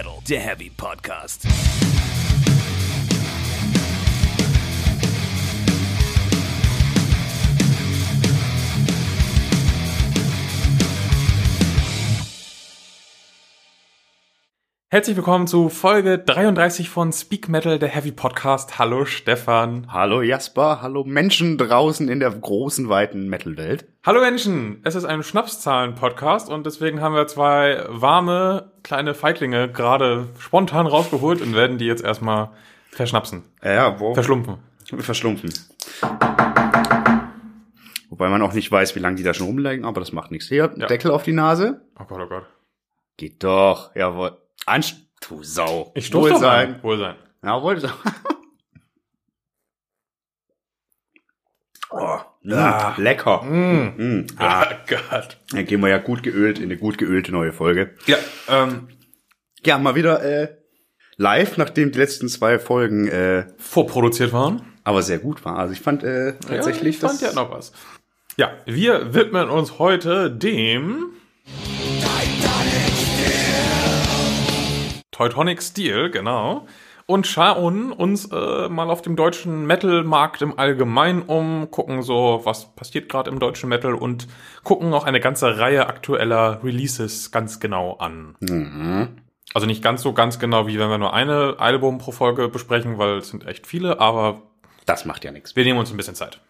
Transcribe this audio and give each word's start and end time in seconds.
Metal, 0.00 0.18
der 0.26 0.40
Heavy 0.40 0.70
Podcast. 0.70 1.46
Herzlich 14.92 15.14
willkommen 15.16 15.46
zu 15.46 15.68
Folge 15.68 16.18
33 16.18 16.90
von 16.90 17.12
Speak 17.12 17.48
Metal, 17.48 17.78
der 17.78 17.88
Heavy 17.88 18.10
Podcast. 18.10 18.80
Hallo 18.80 19.04
Stefan. 19.04 19.86
Hallo 19.92 20.20
Jasper, 20.20 20.82
hallo 20.82 21.04
Menschen 21.04 21.58
draußen 21.58 22.08
in 22.08 22.18
der 22.18 22.32
großen, 22.32 22.88
weiten 22.88 23.28
Metal-Welt. 23.28 23.86
Hallo 24.04 24.20
Menschen, 24.20 24.80
es 24.82 24.96
ist 24.96 25.04
ein 25.04 25.22
Schnapszahlen-Podcast 25.22 26.50
und 26.50 26.66
deswegen 26.66 27.00
haben 27.00 27.14
wir 27.14 27.28
zwei 27.28 27.84
warme 27.86 28.72
kleine 28.82 29.14
Feiglinge 29.14 29.70
gerade 29.70 30.26
spontan 30.40 30.88
rausgeholt 30.88 31.40
und 31.40 31.54
werden 31.54 31.78
die 31.78 31.86
jetzt 31.86 32.02
erstmal 32.02 32.50
verschnapsen. 32.90 33.44
Ja, 33.62 34.00
wo? 34.00 34.14
Verschlumpfen. 34.14 34.56
Verschlumpfen. 34.98 35.52
Wobei 38.08 38.28
man 38.28 38.42
auch 38.42 38.54
nicht 38.54 38.72
weiß, 38.72 38.96
wie 38.96 39.00
lange 39.00 39.14
die 39.14 39.22
da 39.22 39.34
schon 39.34 39.46
rumlegen, 39.46 39.84
aber 39.84 40.00
das 40.00 40.10
macht 40.10 40.32
nichts. 40.32 40.48
Hier, 40.48 40.72
Ja. 40.76 40.88
Deckel 40.88 41.12
auf 41.12 41.22
die 41.22 41.32
Nase. 41.32 41.80
Oh 41.96 42.04
Gott, 42.08 42.20
oh 42.20 42.26
Gott. 42.28 42.46
Geht 43.16 43.44
doch, 43.44 43.94
jawohl. 43.94 44.36
Anst 44.66 44.96
du 45.26 45.42
Sau. 45.42 45.92
Ich 45.94 46.06
stoße 46.06 46.30
doch 46.30 46.36
Wohlsein. 46.36 46.70
mal. 46.72 46.82
Wohlsein. 46.82 47.14
Jawohl. 47.42 47.80
So. 47.80 47.88
oh, 51.90 52.18
Ah. 52.52 52.94
mm, 52.96 53.02
lecker. 53.02 53.42
Mm. 53.42 53.94
Mm, 53.96 54.26
ah, 54.38 54.62
Ah, 54.62 54.68
Gott. 54.86 55.36
dann 55.50 55.66
gehen 55.66 55.80
wir 55.80 55.88
ja 55.88 55.98
gut 55.98 56.22
geölt 56.22 56.58
in 56.58 56.64
eine 56.64 56.76
gut 56.78 56.96
geölte 56.98 57.32
neue 57.32 57.52
Folge. 57.52 57.94
Ja, 58.06 58.16
ähm, 58.48 58.88
Ja, 59.64 59.76
mal 59.78 59.94
wieder 59.94 60.22
äh, 60.22 60.56
live, 61.16 61.58
nachdem 61.58 61.92
die 61.92 61.98
letzten 61.98 62.28
zwei 62.28 62.58
Folgen 62.58 63.08
äh, 63.08 63.46
vorproduziert 63.58 64.32
waren. 64.32 64.62
aber 64.84 65.02
sehr 65.02 65.18
gut 65.18 65.44
waren. 65.44 65.56
Also 65.56 65.72
ich 65.74 65.80
fand 65.80 66.02
äh, 66.02 66.32
tatsächlich 66.38 66.82
ja, 66.82 66.88
ich 66.90 66.98
fand 66.98 67.22
das 67.22 67.34
ja 67.34 67.42
noch 67.42 67.50
was. 67.50 67.72
Ja, 68.38 68.52
wir 68.64 69.12
widmen 69.12 69.50
uns 69.50 69.78
heute 69.78 70.30
dem 70.30 71.10
Teutonic 75.20 75.60
Steel, 75.62 76.08
genau. 76.10 76.66
Und 77.04 77.26
schauen 77.26 77.92
uns 77.92 78.32
äh, 78.32 78.68
mal 78.70 78.88
auf 78.88 79.02
dem 79.02 79.16
deutschen 79.16 79.66
Metal-Markt 79.66 80.40
im 80.40 80.58
Allgemeinen 80.58 81.20
um, 81.20 81.70
gucken 81.70 82.02
so, 82.02 82.40
was 82.44 82.74
passiert 82.74 83.10
gerade 83.10 83.28
im 83.30 83.38
deutschen 83.38 83.68
Metal 83.68 83.92
und 83.94 84.28
gucken 84.64 84.94
auch 84.94 85.04
eine 85.04 85.20
ganze 85.20 85.58
Reihe 85.58 85.88
aktueller 85.88 86.60
Releases 86.64 87.30
ganz 87.32 87.60
genau 87.60 87.96
an. 87.98 88.34
Mhm. 88.40 89.08
Also 89.52 89.66
nicht 89.66 89.82
ganz 89.82 90.00
so 90.00 90.14
ganz 90.14 90.38
genau, 90.38 90.66
wie 90.66 90.78
wenn 90.78 90.88
wir 90.88 90.96
nur 90.96 91.12
eine 91.12 91.56
Album 91.58 91.98
pro 91.98 92.12
Folge 92.12 92.48
besprechen, 92.48 92.96
weil 92.96 93.18
es 93.18 93.28
sind 93.28 93.46
echt 93.46 93.66
viele, 93.66 94.00
aber 94.00 94.40
Das 94.86 95.04
macht 95.04 95.22
ja 95.26 95.32
nichts. 95.32 95.54
wir 95.54 95.64
nehmen 95.64 95.78
uns 95.80 95.90
ein 95.90 95.98
bisschen 95.98 96.14
Zeit. 96.14 96.40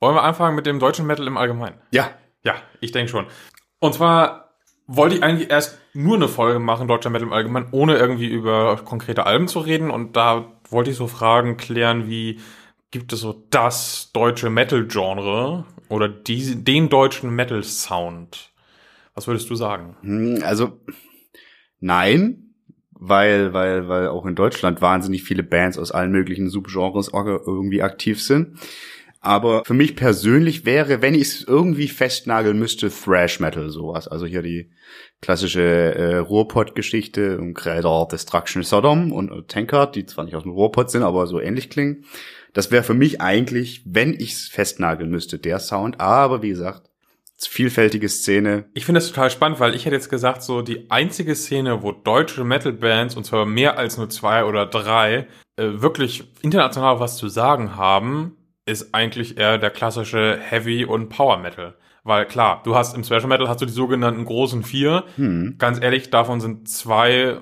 Wollen 0.00 0.14
wir 0.14 0.22
anfangen 0.22 0.56
mit 0.56 0.64
dem 0.64 0.78
deutschen 0.78 1.06
Metal 1.06 1.26
im 1.26 1.36
Allgemeinen? 1.36 1.76
Ja, 1.90 2.08
Ja, 2.42 2.54
ich 2.80 2.92
denke 2.92 3.10
schon. 3.10 3.26
Und 3.80 3.92
zwar 3.92 4.43
wollte 4.86 5.16
ich 5.16 5.22
eigentlich 5.22 5.50
erst 5.50 5.78
nur 5.92 6.16
eine 6.16 6.28
Folge 6.28 6.58
machen, 6.58 6.88
deutscher 6.88 7.10
Metal 7.10 7.26
im 7.26 7.32
Allgemeinen, 7.32 7.68
ohne 7.70 7.96
irgendwie 7.96 8.26
über 8.26 8.76
konkrete 8.84 9.26
Alben 9.26 9.48
zu 9.48 9.60
reden. 9.60 9.90
Und 9.90 10.16
da 10.16 10.52
wollte 10.68 10.90
ich 10.90 10.96
so 10.96 11.06
Fragen 11.06 11.56
klären 11.56 12.08
wie, 12.08 12.40
gibt 12.90 13.12
es 13.12 13.20
so 13.20 13.44
das 13.50 14.10
deutsche 14.12 14.50
Metal-Genre 14.50 15.64
oder 15.88 16.08
die, 16.08 16.62
den 16.62 16.88
deutschen 16.88 17.34
Metal-Sound? 17.34 18.50
Was 19.14 19.26
würdest 19.26 19.48
du 19.48 19.54
sagen? 19.54 19.96
Hm, 20.02 20.42
also 20.44 20.80
nein, 21.80 22.54
weil, 22.90 23.52
weil, 23.52 23.88
weil 23.88 24.08
auch 24.08 24.26
in 24.26 24.34
Deutschland 24.34 24.80
wahnsinnig 24.80 25.22
viele 25.24 25.42
Bands 25.42 25.78
aus 25.78 25.92
allen 25.92 26.10
möglichen 26.10 26.48
Subgenres 26.48 27.10
irgendwie 27.12 27.82
aktiv 27.82 28.22
sind. 28.22 28.58
Aber 29.24 29.64
für 29.64 29.74
mich 29.74 29.96
persönlich 29.96 30.64
wäre, 30.66 31.00
wenn 31.00 31.14
ich 31.14 31.22
es 31.22 31.42
irgendwie 31.42 31.88
festnageln 31.88 32.58
müsste, 32.58 32.90
Thrash 32.90 33.40
Metal 33.40 33.70
sowas. 33.70 34.06
Also 34.06 34.26
hier 34.26 34.42
die 34.42 34.70
klassische 35.22 35.62
äh, 35.62 36.16
Ruhrpott-Geschichte 36.16 37.38
um 37.38 37.54
Creator 37.54 38.06
Destruction 38.08 38.62
Sodom 38.62 39.12
und 39.12 39.48
Tankard, 39.48 39.96
die 39.96 40.04
zwar 40.04 40.24
nicht 40.24 40.34
aus 40.34 40.42
dem 40.42 40.52
Ruhrpott 40.52 40.90
sind, 40.90 41.02
aber 41.02 41.26
so 41.26 41.40
ähnlich 41.40 41.70
klingen. 41.70 42.04
Das 42.52 42.70
wäre 42.70 42.84
für 42.84 42.94
mich 42.94 43.20
eigentlich, 43.20 43.82
wenn 43.86 44.12
ich 44.12 44.32
es 44.32 44.48
festnageln 44.48 45.10
müsste, 45.10 45.38
der 45.38 45.58
Sound. 45.58 46.00
Aber 46.00 46.42
wie 46.42 46.50
gesagt, 46.50 46.90
vielfältige 47.46 48.08
Szene. 48.08 48.66
Ich 48.74 48.84
finde 48.84 49.00
das 49.00 49.08
total 49.08 49.30
spannend, 49.30 49.60
weil 49.60 49.74
ich 49.74 49.84
hätte 49.84 49.96
jetzt 49.96 50.10
gesagt, 50.10 50.42
so 50.42 50.62
die 50.62 50.90
einzige 50.90 51.34
Szene, 51.34 51.82
wo 51.82 51.92
deutsche 51.92 52.44
Metal-Bands, 52.44 53.16
und 53.16 53.24
zwar 53.24 53.46
mehr 53.46 53.78
als 53.78 53.96
nur 53.96 54.08
zwei 54.08 54.44
oder 54.44 54.66
drei, 54.66 55.28
äh, 55.56 55.80
wirklich 55.80 56.24
international 56.42 57.00
was 57.00 57.16
zu 57.16 57.28
sagen 57.28 57.76
haben, 57.76 58.36
ist 58.66 58.94
eigentlich 58.94 59.36
eher 59.38 59.58
der 59.58 59.70
klassische 59.70 60.38
Heavy- 60.40 60.84
und 60.84 61.08
Power-Metal. 61.08 61.74
Weil 62.02 62.26
klar, 62.26 62.60
du 62.64 62.74
hast 62.74 62.94
im 62.94 63.02
Special 63.04 63.26
Metal 63.26 63.48
hast 63.48 63.60
du 63.60 63.66
die 63.66 63.72
sogenannten 63.72 64.24
großen 64.24 64.62
vier. 64.62 65.04
Hm. 65.16 65.56
Ganz 65.58 65.80
ehrlich, 65.82 66.10
davon 66.10 66.40
sind 66.40 66.68
zwei 66.68 67.38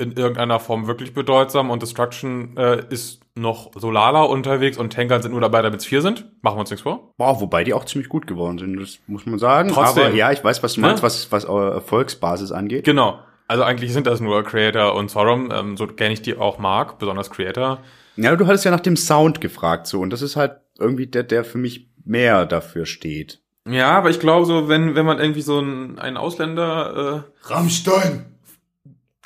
in 0.00 0.12
irgendeiner 0.12 0.60
Form 0.60 0.86
wirklich 0.86 1.12
bedeutsam 1.12 1.70
und 1.70 1.82
Destruction 1.82 2.56
äh, 2.56 2.84
ist 2.88 3.20
noch 3.34 3.72
Solala 3.74 4.22
unterwegs 4.22 4.78
und 4.78 4.92
Tankard 4.92 5.22
sind 5.24 5.32
nur 5.32 5.40
dabei, 5.40 5.60
damit 5.62 5.80
es 5.80 5.86
vier 5.86 6.02
sind. 6.02 6.26
Machen 6.42 6.56
wir 6.56 6.60
uns 6.60 6.70
nichts 6.70 6.82
vor. 6.84 7.12
Boah, 7.16 7.40
wobei 7.40 7.64
die 7.64 7.74
auch 7.74 7.84
ziemlich 7.84 8.08
gut 8.08 8.28
geworden 8.28 8.58
sind, 8.58 8.80
das 8.80 9.00
muss 9.08 9.26
man 9.26 9.40
sagen. 9.40 9.70
Trotzdem. 9.70 10.06
Aber 10.06 10.14
ja, 10.14 10.30
ich 10.30 10.42
weiß, 10.44 10.62
was 10.62 10.74
du 10.74 10.80
meinst, 10.82 11.02
Ne? 11.02 11.06
was, 11.06 11.32
was 11.32 11.44
eure 11.46 11.72
Erfolgsbasis 11.72 12.52
angeht. 12.52 12.84
Genau. 12.84 13.18
Also 13.48 13.64
eigentlich 13.64 13.92
sind 13.92 14.06
das 14.06 14.20
nur 14.20 14.44
Creator 14.44 14.94
und 14.94 15.10
Sorum, 15.10 15.50
ähm, 15.52 15.76
so 15.76 15.88
gern 15.88 16.12
ich 16.12 16.22
die 16.22 16.36
auch 16.36 16.58
mag, 16.58 16.98
besonders 17.00 17.30
Creator. 17.30 17.80
Ja, 18.20 18.34
du 18.34 18.46
hattest 18.46 18.64
ja 18.64 18.70
nach 18.70 18.80
dem 18.80 18.96
Sound 18.96 19.40
gefragt, 19.40 19.86
so, 19.86 20.00
und 20.00 20.10
das 20.10 20.22
ist 20.22 20.36
halt 20.36 20.56
irgendwie 20.78 21.06
der, 21.06 21.22
der 21.22 21.44
für 21.44 21.58
mich 21.58 21.88
mehr 22.04 22.46
dafür 22.46 22.84
steht. 22.84 23.40
Ja, 23.68 23.90
aber 23.92 24.10
ich 24.10 24.18
glaube 24.18 24.46
so, 24.46 24.68
wenn, 24.68 24.94
wenn 24.94 25.06
man 25.06 25.18
irgendwie 25.18 25.42
so 25.42 25.58
einen, 25.58 25.98
einen 25.98 26.16
Ausländer, 26.16 27.24
äh, 27.44 27.48
Rammstein! 27.52 28.26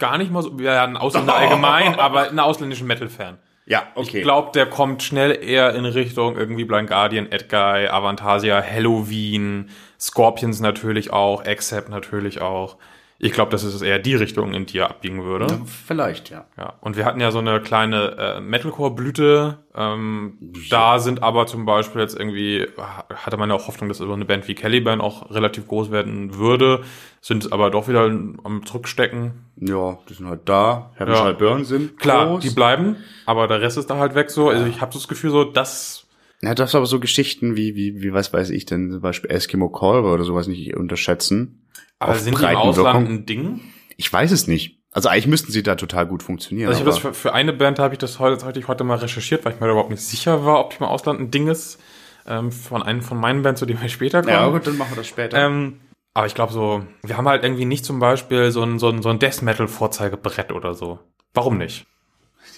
gar 0.03 0.19
nicht 0.19 0.33
mal 0.33 0.43
so, 0.43 0.59
ja, 0.59 0.83
ein 0.83 0.97
Ausländer 0.97 1.37
allgemein, 1.37 1.95
aber 1.99 2.29
einen 2.29 2.41
ausländischen 2.41 2.89
Metal-Fan. 2.89 3.39
Ja, 3.67 3.85
okay. 3.95 4.19
Ich 4.19 4.23
glaube, 4.25 4.51
der 4.53 4.67
kommt 4.67 5.05
schnell 5.05 5.39
eher 5.43 5.75
in 5.77 5.85
Richtung 5.85 6.37
irgendwie 6.37 6.65
Blind 6.65 6.89
Guardian, 6.89 7.31
Edguy, 7.31 7.87
Avantasia, 7.89 8.61
Halloween, 8.61 9.71
Scorpions 10.01 10.59
natürlich 10.59 11.13
auch, 11.13 11.45
Accept 11.45 11.89
natürlich 11.89 12.41
auch. 12.41 12.77
Ich 13.25 13.31
glaube, 13.33 13.53
das 13.53 13.63
ist 13.63 13.81
eher 13.83 14.01
die 14.01 14.17
Richtung, 14.17 14.53
in 14.53 14.67
die 14.67 14.79
er 14.79 14.91
abbiegen 14.91 15.23
würde. 15.23 15.47
Ja, 15.47 15.61
Vielleicht, 15.65 16.31
ja. 16.31 16.45
Ja, 16.59 16.75
und 16.81 16.97
wir 16.97 17.05
hatten 17.05 17.21
ja 17.21 17.31
so 17.31 17.39
eine 17.39 17.61
kleine 17.61 18.17
äh, 18.19 18.41
Metalcore-Blüte. 18.41 19.59
Ähm, 19.77 20.39
Da 20.71 20.99
sind 20.99 21.23
aber 21.23 21.47
zum 21.47 21.65
Beispiel 21.65 22.01
jetzt 22.01 22.19
irgendwie, 22.19 22.67
hatte 23.15 23.37
man 23.37 23.49
ja 23.49 23.55
auch 23.55 23.69
Hoffnung, 23.69 23.89
dass 23.89 23.99
so 23.99 24.13
eine 24.13 24.25
Band 24.25 24.49
wie 24.49 24.57
Caliban 24.57 25.01
auch 25.01 25.31
relativ 25.31 25.69
groß 25.69 25.93
werden 25.93 26.35
würde, 26.37 26.83
sind 27.21 27.53
aber 27.53 27.71
doch 27.71 27.87
wieder 27.87 28.03
am 28.07 28.67
Zurückstecken. 28.67 29.33
Ja, 29.57 29.99
die 30.09 30.15
sind 30.15 30.27
halt 30.29 30.49
da. 30.49 30.91
Heaven 30.97 31.15
Ja. 31.15 31.31
Burn 31.33 31.65
sind 31.65 31.99
Klar, 32.01 32.27
groß. 32.27 32.43
die 32.43 32.51
bleiben, 32.51 32.97
aber 33.25 33.47
der 33.47 33.61
Rest 33.61 33.79
ist 33.79 33.89
da 33.89 33.99
halt 33.99 34.17
weg 34.17 34.31
so. 34.31 34.49
Also 34.49 34.67
ich 34.67 34.81
habe 34.81 34.93
so 34.93 34.99
das 34.99 35.07
Gefühl 35.07 35.31
so, 35.31 35.45
dass 35.45 36.09
Ja, 36.43 36.49
du 36.51 36.57
darfst 36.57 36.75
aber 36.75 36.87
so 36.87 36.99
Geschichten 36.99 37.55
wie, 37.55 37.77
wie, 37.77 38.03
wie, 38.03 38.13
was 38.13 38.33
weiß 38.33 38.51
ich 38.51 38.67
denn, 38.67 38.91
zum 38.91 39.01
Beispiel 39.01 39.31
Eskimo 39.31 39.69
Callboy 39.69 40.13
oder 40.13 40.25
sowas 40.25 40.49
nicht 40.49 40.75
unterschätzen. 40.77 41.61
Aber 42.03 42.15
sind 42.17 42.39
die 42.39 42.45
im. 42.45 42.57
Ausland 42.57 43.09
ein 43.09 43.27
Ding? 43.27 43.61
Ich 43.97 44.13
weiß 44.13 44.31
es 44.33 44.47
nicht. 44.47 44.81
Also 44.91 45.09
eigentlich 45.09 45.27
müssten 45.27 45.53
sie 45.53 45.63
da 45.63 45.75
total 45.75 46.07
gut 46.07 46.23
funktionieren. 46.23 46.69
Also 46.69 46.81
ich 46.81 46.87
habe 46.87 46.91
das 46.91 46.99
für, 46.99 47.15
für 47.15 47.33
eine 47.33 47.53
Band 47.53 47.79
habe 47.79 47.95
ich 47.95 47.99
das 47.99 48.19
heute, 48.19 48.45
heute, 48.45 48.67
heute 48.69 48.85
mal 48.85 48.99
recherchiert, 48.99 49.45
weil 49.45 49.55
ich 49.55 49.61
mir 49.61 49.71
überhaupt 49.71 49.91
nicht 49.91 50.03
sicher 50.03 50.45
war, 50.45 50.61
ob 50.61 50.71
die 50.71 50.77
im 50.79 50.85
Ausland 50.85 51.21
ein 51.21 51.31
Ding 51.31 51.49
ist. 51.49 51.79
Ähm, 52.27 52.53
von 52.53 52.83
einem 52.83 53.03
von 53.03 53.19
meinen 53.19 53.43
Bands, 53.43 53.59
zu 53.59 53.67
dem 53.67 53.81
wir 53.81 53.89
später 53.89 54.21
kommen. 54.21 54.33
ja, 54.33 54.49
gut, 54.49 54.67
dann 54.67 54.77
machen 54.77 54.93
wir 54.93 54.99
das 54.99 55.09
später. 55.09 55.45
Ähm, 55.45 55.81
aber 56.15 56.27
ich 56.27 56.35
glaube 56.35 56.53
so, 56.53 56.85
wir 57.03 57.17
haben 57.17 57.27
halt 57.27 57.43
irgendwie 57.43 57.65
nicht 57.65 57.85
zum 57.85 57.99
Beispiel 57.99 58.51
so 58.51 58.63
ein, 58.63 58.79
so 58.79 58.91
ein, 58.91 59.03
so 59.03 59.09
ein 59.09 59.19
Death 59.19 59.43
Metal 59.43 59.67
Vorzeigebrett 59.67 60.53
oder 60.53 60.75
so. 60.75 61.01
Warum 61.35 61.59
nicht? 61.59 61.87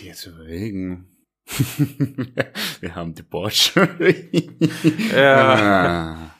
die 0.00 0.06
jetzt 0.06 0.26
überlegen. 0.26 1.08
Wir 2.80 2.94
haben 2.94 3.14
Debauchery. 3.14 4.50
Ja, 5.14 5.54
ah. 5.54 6.34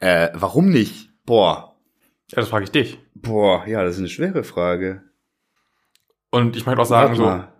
äh, 0.00 0.30
warum 0.34 0.70
nicht? 0.70 1.10
Boah. 1.24 1.75
Ja 2.30 2.36
das 2.36 2.48
frage 2.48 2.64
ich 2.64 2.70
dich. 2.70 2.98
Boah, 3.14 3.66
ja, 3.66 3.82
das 3.82 3.94
ist 3.94 4.00
eine 4.00 4.08
schwere 4.08 4.44
Frage. 4.44 5.02
Und 6.30 6.56
ich 6.56 6.66
möchte 6.66 6.82
auch 6.82 6.86
sagen 6.86 7.18
Warte 7.18 7.52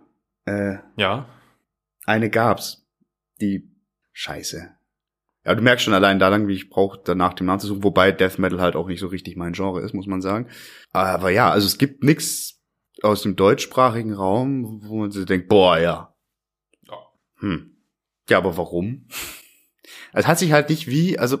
so. 0.45 0.51
Äh, 0.51 0.77
ja, 0.95 1.27
eine 2.05 2.29
gab's. 2.29 2.85
Die 3.39 3.69
Scheiße. 4.13 4.71
Ja, 5.45 5.55
du 5.55 5.61
merkst 5.61 5.85
schon 5.85 5.93
allein 5.93 6.19
da 6.19 6.27
lang, 6.29 6.47
wie 6.47 6.55
ich 6.55 6.69
brauche, 6.69 6.99
danach 7.03 7.33
den 7.33 7.47
Namen 7.47 7.59
zu 7.59 7.67
suchen, 7.67 7.83
wobei 7.83 8.11
Death 8.11 8.39
Metal 8.39 8.59
halt 8.59 8.75
auch 8.75 8.87
nicht 8.87 8.99
so 8.99 9.07
richtig 9.07 9.37
mein 9.37 9.53
Genre 9.53 9.81
ist, 9.81 9.93
muss 9.93 10.07
man 10.07 10.21
sagen. 10.21 10.49
Aber 10.91 11.29
ja, 11.29 11.49
also 11.49 11.67
es 11.67 11.77
gibt 11.77 12.03
nix 12.03 12.61
aus 13.01 13.21
dem 13.21 13.35
deutschsprachigen 13.35 14.13
Raum, 14.13 14.81
wo 14.83 14.97
man 14.97 15.11
sich 15.11 15.25
denkt, 15.25 15.47
boah, 15.47 15.77
ja. 15.77 16.15
Ja. 16.87 16.97
Hm. 17.39 17.77
Ja, 18.29 18.39
aber 18.39 18.57
warum? 18.57 19.07
Es 20.13 20.25
hat 20.25 20.39
sich 20.39 20.51
halt 20.51 20.69
nicht 20.69 20.87
wie, 20.87 21.19
also 21.19 21.37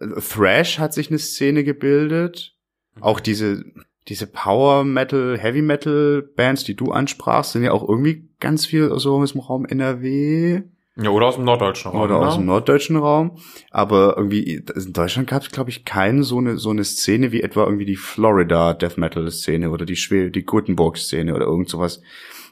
äh, 0.00 0.20
Thrash 0.20 0.78
hat 0.78 0.94
sich 0.94 1.08
eine 1.08 1.18
Szene 1.18 1.64
gebildet. 1.64 2.53
Auch 3.00 3.20
diese 3.20 3.64
diese 4.08 4.26
Power 4.26 4.84
Metal, 4.84 5.38
Heavy 5.38 5.62
Metal 5.62 6.22
Bands, 6.36 6.64
die 6.64 6.74
du 6.74 6.92
ansprachst, 6.92 7.52
sind 7.52 7.64
ja 7.64 7.72
auch 7.72 7.88
irgendwie 7.88 8.28
ganz 8.38 8.66
viel 8.66 8.90
so 8.98 9.16
aus 9.16 9.32
dem 9.32 9.40
Raum 9.40 9.64
NRW. 9.64 10.62
Ja, 10.96 11.10
oder 11.10 11.26
aus 11.26 11.36
dem 11.36 11.44
norddeutschen 11.44 11.90
Raum. 11.90 12.00
Oder 12.02 12.20
ne? 12.20 12.26
aus 12.26 12.36
dem 12.36 12.44
norddeutschen 12.44 12.96
Raum. 12.96 13.38
Aber 13.70 14.14
irgendwie, 14.16 14.62
in 14.74 14.92
Deutschland 14.92 15.28
gab 15.28 15.42
es, 15.42 15.50
glaube 15.50 15.70
ich, 15.70 15.84
keine 15.84 16.22
so 16.22 16.38
eine, 16.38 16.56
so 16.58 16.70
eine 16.70 16.84
Szene 16.84 17.32
wie 17.32 17.42
etwa 17.42 17.64
irgendwie 17.64 17.86
die 17.86 17.96
Florida 17.96 18.74
Death 18.74 18.98
Metal 18.98 19.28
Szene 19.30 19.70
oder 19.70 19.86
die 19.86 19.96
Schwede, 19.96 20.30
die 20.30 20.44
Gutenberg 20.44 20.96
Szene 20.98 21.34
oder 21.34 21.46
irgend 21.46 21.68
sowas. 21.68 22.00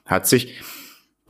Hat 0.06 0.26
sich, 0.26 0.60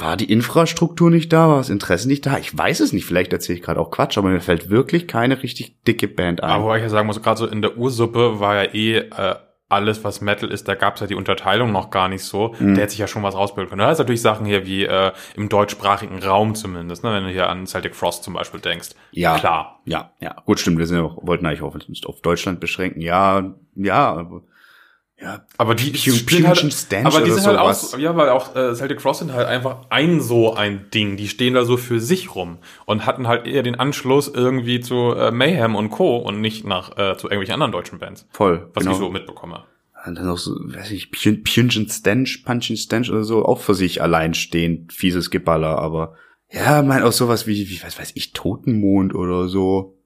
war 0.03 0.17
die 0.17 0.31
Infrastruktur 0.33 1.11
nicht 1.11 1.33
da, 1.33 1.49
war 1.49 1.59
das 1.59 1.71
Interesse 1.71 2.09
nicht 2.09 2.27
da? 2.27 2.37
Ich 2.39 2.57
weiß 2.57 2.81
es 2.81 2.93
nicht, 2.93 3.05
vielleicht 3.05 3.33
erzähle 3.33 3.59
ich 3.59 3.65
gerade 3.65 3.81
auch 3.81 3.91
Quatsch, 3.91 4.19
aber 4.19 4.31
mir 4.31 4.41
fällt 4.41 4.69
wirklich 4.69 5.07
keine 5.07 5.43
richtig 5.43 5.83
dicke 5.85 6.09
Band 6.09 6.43
ein. 6.43 6.51
Aber 6.51 6.65
wobei 6.65 6.79
ich 6.79 6.83
ja 6.83 6.89
sagen 6.89 7.07
muss, 7.07 7.23
gerade 7.23 7.39
so 7.39 7.47
in 7.47 7.63
der 7.63 7.79
Ursuppe 7.79 8.41
war 8.41 8.57
ja 8.57 8.75
eh 8.75 8.97
äh, 8.97 9.37
alles, 9.69 10.05
was 10.05 10.21
Metal 10.21 10.51
ist, 10.51 10.69
da 10.69 10.75
gab 10.75 10.97
es 10.97 11.01
ja 11.01 11.07
die 11.07 11.15
Unterteilung 11.15 11.73
noch 11.73 11.91
gar 11.91 12.09
nicht 12.09 12.25
so. 12.25 12.55
Mhm. 12.59 12.75
Der 12.75 12.83
hätte 12.83 12.91
sich 12.91 12.99
ja 12.99 13.07
schon 13.07 13.23
was 13.23 13.35
rausbilden 13.35 13.71
können. 13.71 13.81
Da 13.81 13.91
ist 13.91 13.99
natürlich 13.99 14.21
Sachen 14.21 14.45
hier 14.45 14.67
wie 14.67 14.85
äh, 14.85 15.13
im 15.35 15.49
deutschsprachigen 15.49 16.23
Raum 16.23 16.55
zumindest, 16.55 17.05
ne? 17.05 17.13
wenn 17.13 17.25
du 17.25 17.31
hier 17.31 17.49
an 17.49 17.67
Celtic 17.67 17.95
Frost 17.95 18.25
zum 18.25 18.35
Beispiel 18.35 18.61
denkst. 18.61 18.91
Ja. 19.13 19.39
Klar. 19.39 19.81
Ja, 19.85 20.13
ja, 20.21 20.37
gut, 20.45 20.61
stimmt. 20.61 20.79
Wir 20.79 20.87
sind 20.87 20.99
ja 20.99 21.05
auch, 21.05 21.19
wollten 21.23 21.47
eigentlich 21.47 21.63
auf, 21.63 21.75
auf 22.07 22.21
Deutschland 22.21 22.61
beschränken. 22.61 23.01
Ja, 23.01 23.55
ja, 23.77 24.13
aber 24.13 24.43
ja, 25.23 25.47
Aber 25.57 25.75
die 25.77 25.93
Pun- 25.93 26.15
spielen 26.17 26.47
halt, 26.49 26.59
Punch 26.61 26.73
Stench 26.73 27.07
aber 27.07 27.21
die 27.23 27.31
sind 27.31 27.47
halt 27.47 27.59
auch, 27.59 27.99
ja, 27.99 28.17
weil 28.17 28.29
auch 28.31 28.57
äh, 28.57 28.75
Celtic 28.75 29.01
Frost 29.01 29.21
sind 29.21 29.33
halt 29.33 29.47
einfach 29.47 29.87
ein 29.91 30.21
so 30.21 30.55
ein 30.55 30.87
Ding. 30.93 31.17
Die 31.17 31.29
stehen 31.29 31.55
da 31.55 31.65
so 31.65 31.77
für 31.77 32.01
sich 32.01 32.35
rum 32.35 32.59
und 32.87 33.07
hatten 33.07 33.29
halt 33.29 33.47
eher 33.47 33.63
den 33.63 33.77
Anschluss 33.77 34.27
irgendwie 34.29 34.81
zu 34.81 35.13
äh, 35.15 35.31
Mayhem 35.31 35.77
und 35.77 35.91
Co. 35.91 36.17
und 36.17 36.41
nicht 36.41 36.67
nach 36.67 36.91
äh, 36.99 37.17
zu 37.17 37.29
irgendwelchen 37.29 37.55
anderen 37.55 37.73
deutschen 37.73 37.99
Bands, 38.01 38.27
voll. 38.33 38.69
was 38.75 38.83
genau. 38.83 38.95
ich 38.97 38.99
so 38.99 39.11
mitbekomme. 39.11 39.65
Und 40.05 40.17
dann 40.19 40.27
noch 40.27 40.39
so, 40.39 40.57
weiß 40.57 40.91
ich, 40.91 41.13
Pun- 41.13 41.45
Pungent 41.45 41.93
Stench, 41.93 42.43
Punchin 42.45 42.77
Stench 42.77 43.09
oder 43.11 43.23
so, 43.23 43.45
auch 43.45 43.61
für 43.61 43.75
sich 43.75 44.03
alleinstehend, 44.03 44.93
fieses 44.93 45.31
Geballer, 45.31 45.79
aber 45.79 46.15
ja, 46.51 46.83
mein 46.83 47.03
auch 47.05 47.13
sowas 47.13 47.47
wie, 47.47 47.71
wie, 47.71 47.81
was 47.85 47.99
weiß 47.99 48.13
ich, 48.17 48.33
Totenmond 48.33 49.15
oder 49.15 49.49
so, 49.49 49.97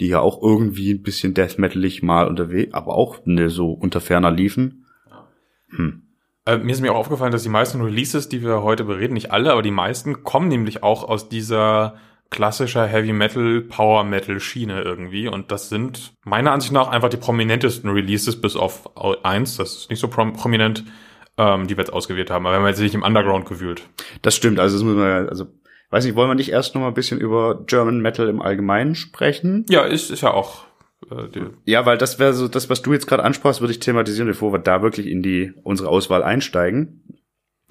die 0.00 0.08
ja 0.08 0.20
auch 0.20 0.42
irgendwie 0.42 0.92
ein 0.92 1.02
bisschen 1.02 1.34
Death 1.34 1.58
Metalig 1.58 2.02
mal 2.02 2.28
unterwegs, 2.28 2.74
aber 2.74 2.94
auch 2.94 3.24
ne, 3.24 3.50
so 3.50 3.72
unter 3.72 4.00
ferner 4.00 4.30
liefen. 4.30 4.86
Hm. 5.70 6.02
Äh, 6.44 6.58
mir 6.58 6.72
ist 6.72 6.80
mir 6.80 6.92
auch 6.92 6.98
aufgefallen, 6.98 7.32
dass 7.32 7.42
die 7.42 7.48
meisten 7.48 7.80
Releases, 7.80 8.28
die 8.28 8.42
wir 8.42 8.62
heute 8.62 8.84
bereden, 8.84 9.14
nicht 9.14 9.32
alle, 9.32 9.52
aber 9.52 9.62
die 9.62 9.70
meisten 9.70 10.22
kommen 10.22 10.48
nämlich 10.48 10.82
auch 10.82 11.02
aus 11.02 11.28
dieser 11.28 11.96
klassischer 12.30 12.86
Heavy 12.86 13.12
Metal, 13.12 13.60
Power 13.62 14.04
Metal 14.04 14.40
Schiene 14.40 14.82
irgendwie. 14.82 15.28
Und 15.28 15.50
das 15.50 15.68
sind 15.68 16.12
meiner 16.24 16.52
Ansicht 16.52 16.72
nach 16.72 16.88
einfach 16.88 17.08
die 17.08 17.16
prominentesten 17.16 17.90
Releases, 17.90 18.40
bis 18.40 18.56
auf 18.56 18.90
eins, 19.24 19.56
das 19.56 19.76
ist 19.76 19.90
nicht 19.90 20.00
so 20.00 20.08
prom 20.08 20.32
prominent, 20.32 20.84
ähm, 21.38 21.66
die 21.66 21.76
wir 21.76 21.82
jetzt 21.82 21.92
ausgewählt 21.92 22.30
haben. 22.30 22.46
Aber 22.46 22.56
wir 22.56 22.60
haben 22.60 22.68
jetzt 22.68 22.80
nicht 22.80 22.94
im 22.94 23.02
Underground 23.02 23.46
gewühlt. 23.46 23.82
Das 24.22 24.34
stimmt, 24.34 24.58
also 24.58 24.76
das 24.76 24.84
muss 24.84 24.96
man 24.96 25.08
ja, 25.08 25.28
also, 25.28 25.46
weiß 25.90 26.04
nicht, 26.04 26.14
wollen 26.14 26.30
wir 26.30 26.34
nicht 26.34 26.50
erst 26.50 26.74
noch 26.74 26.82
mal 26.82 26.88
ein 26.88 26.94
bisschen 26.94 27.20
über 27.20 27.64
German 27.66 28.00
Metal 28.00 28.28
im 28.28 28.42
Allgemeinen 28.42 28.94
sprechen? 28.94 29.64
Ja, 29.68 29.84
ist, 29.84 30.10
ist 30.10 30.22
ja 30.22 30.32
auch 30.32 30.64
äh, 31.10 31.28
die, 31.28 31.44
Ja, 31.64 31.86
weil 31.86 31.98
das 31.98 32.18
wäre 32.18 32.32
so, 32.32 32.48
das, 32.48 32.70
was 32.70 32.82
du 32.82 32.92
jetzt 32.92 33.06
gerade 33.06 33.24
ansprachst, 33.24 33.60
würde 33.60 33.72
ich 33.72 33.80
thematisieren, 33.80 34.28
bevor 34.28 34.52
wir 34.52 34.58
da 34.58 34.82
wirklich 34.82 35.06
in 35.06 35.22
die 35.22 35.52
unsere 35.62 35.88
Auswahl 35.88 36.22
einsteigen. 36.22 37.20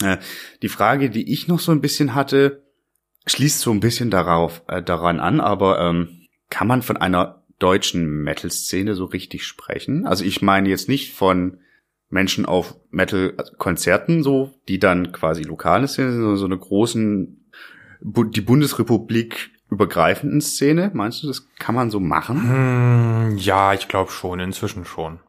Äh, 0.01 0.17
die 0.61 0.69
Frage, 0.69 1.09
die 1.09 1.31
ich 1.31 1.47
noch 1.47 1.59
so 1.59 1.71
ein 1.71 1.81
bisschen 1.81 2.15
hatte, 2.15 2.63
schließt 3.27 3.59
so 3.59 3.71
ein 3.71 3.79
bisschen 3.79 4.09
darauf 4.11 4.61
äh, 4.67 4.81
daran 4.81 5.19
an, 5.19 5.39
aber 5.39 5.79
ähm, 5.79 6.27
kann 6.49 6.67
man 6.67 6.81
von 6.81 6.97
einer 6.97 7.43
deutschen 7.59 8.23
Metal-Szene 8.23 8.95
so 8.95 9.05
richtig 9.05 9.45
sprechen? 9.45 10.05
Also 10.05 10.25
ich 10.25 10.41
meine 10.41 10.69
jetzt 10.69 10.89
nicht 10.89 11.13
von 11.13 11.59
Menschen 12.09 12.45
auf 12.45 12.75
Metal-Konzerten, 12.91 14.23
so 14.23 14.51
die 14.67 14.79
dann 14.79 15.11
quasi 15.11 15.43
lokale 15.43 15.87
Szene 15.87 16.11
sind, 16.11 16.21
sondern 16.21 16.37
so 16.37 16.45
eine 16.45 16.57
großen 16.57 17.44
die 18.05 18.41
Bundesrepublik 18.41 19.51
übergreifenden 19.69 20.41
Szene. 20.41 20.91
Meinst 20.93 21.23
du, 21.23 21.27
das 21.27 21.47
kann 21.57 21.75
man 21.75 21.89
so 21.89 21.99
machen? 21.99 22.41
Hm, 23.31 23.37
ja, 23.37 23.73
ich 23.73 23.87
glaube 23.87 24.11
schon, 24.11 24.39
inzwischen 24.39 24.85
schon. 24.85 25.19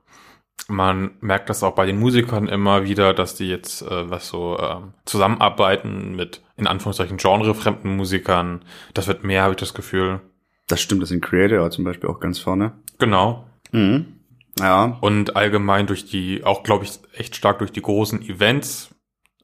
Man 0.68 1.12
merkt 1.20 1.48
das 1.48 1.62
auch 1.62 1.74
bei 1.74 1.86
den 1.86 1.98
Musikern 1.98 2.48
immer 2.48 2.84
wieder, 2.84 3.14
dass 3.14 3.34
die 3.34 3.48
jetzt 3.48 3.82
äh, 3.82 4.10
was 4.10 4.28
so 4.28 4.58
ähm, 4.58 4.94
zusammenarbeiten 5.04 6.16
mit 6.16 6.42
in 6.56 6.66
Anführungszeichen 6.66 7.18
genrefremden 7.18 7.96
Musikern. 7.96 8.62
Das 8.94 9.06
wird 9.06 9.22
mehr, 9.22 9.42
habe 9.42 9.52
ich 9.52 9.60
das 9.60 9.74
Gefühl. 9.74 10.20
Das 10.66 10.80
stimmt, 10.80 11.02
das 11.02 11.10
sind 11.10 11.24
Creator 11.24 11.70
zum 11.70 11.84
Beispiel 11.84 12.10
auch 12.10 12.20
ganz 12.20 12.38
vorne. 12.38 12.72
Genau. 12.98 13.46
Mhm. 13.70 14.16
Ja, 14.58 14.96
Und 15.02 15.36
allgemein 15.36 15.86
durch 15.86 16.06
die, 16.06 16.42
auch 16.42 16.62
glaube 16.62 16.84
ich, 16.84 16.98
echt 17.12 17.36
stark 17.36 17.58
durch 17.58 17.72
die 17.72 17.82
großen 17.82 18.22
Events, 18.22 18.90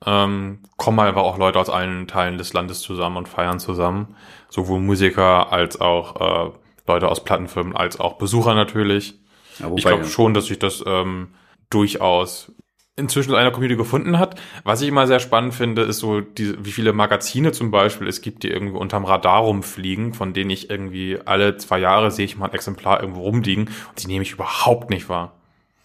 ähm, 0.06 0.60
kommen 0.76 0.98
aber 1.00 1.22
auch 1.22 1.38
Leute 1.38 1.58
aus 1.58 1.70
allen 1.70 2.06
Teilen 2.08 2.38
des 2.38 2.52
Landes 2.52 2.80
zusammen 2.80 3.16
und 3.16 3.28
feiern 3.28 3.60
zusammen. 3.60 4.16
Sowohl 4.48 4.80
Musiker 4.80 5.52
als 5.52 5.80
auch 5.80 6.48
äh, 6.48 6.50
Leute 6.86 7.08
aus 7.08 7.24
Plattenfirmen, 7.24 7.76
als 7.76 8.00
auch 8.00 8.14
Besucher 8.14 8.54
natürlich. 8.54 9.14
ja 9.58 9.70
Ich 9.76 9.84
glaube 9.84 10.04
schon, 10.04 10.34
dass 10.34 10.46
sich 10.46 10.58
das 10.58 10.82
ähm, 10.86 11.28
durchaus 11.70 12.52
inzwischen 12.94 13.34
einer 13.34 13.50
Community 13.50 13.76
gefunden 13.76 14.18
hat. 14.18 14.38
Was 14.64 14.82
ich 14.82 14.88
immer 14.88 15.06
sehr 15.06 15.20
spannend 15.20 15.54
finde, 15.54 15.82
ist 15.82 15.98
so, 15.98 16.20
die, 16.20 16.62
wie 16.64 16.72
viele 16.72 16.92
Magazine 16.92 17.52
zum 17.52 17.70
Beispiel 17.70 18.06
es 18.06 18.20
gibt, 18.20 18.42
die 18.42 18.50
irgendwie 18.50 18.76
unterm 18.76 19.06
Radar 19.06 19.40
rumfliegen, 19.40 20.12
von 20.12 20.34
denen 20.34 20.50
ich 20.50 20.68
irgendwie 20.68 21.18
alle 21.24 21.56
zwei 21.56 21.78
Jahre 21.78 22.10
sehe 22.10 22.26
ich 22.26 22.36
mal 22.36 22.46
ein 22.46 22.54
Exemplar 22.54 23.00
irgendwo 23.00 23.22
rumliegen 23.22 23.64
und 23.88 24.02
die 24.02 24.08
nehme 24.08 24.22
ich 24.22 24.32
überhaupt 24.32 24.90
nicht 24.90 25.08
wahr. 25.08 25.32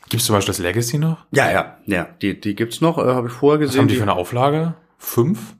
Gibt 0.10 0.22
es 0.22 0.26
zum 0.26 0.36
Beispiel 0.36 0.52
das 0.52 0.60
Legacy 0.60 0.98
noch? 0.98 1.26
ja, 1.32 1.52
ja, 1.52 1.78
ja, 1.86 2.10
die, 2.22 2.40
die 2.40 2.56
gibt's 2.56 2.82
noch, 2.82 2.98
äh, 2.98 3.02
habe 3.02 3.28
ich 3.28 3.34
vorher 3.34 3.60
Was 3.60 3.68
gesehen. 3.70 3.82
haben 3.82 3.88
die 3.88 3.96
für 3.96 4.04
eine 4.04 4.14
Auflage? 4.14 4.76
Fünf? 4.98 5.56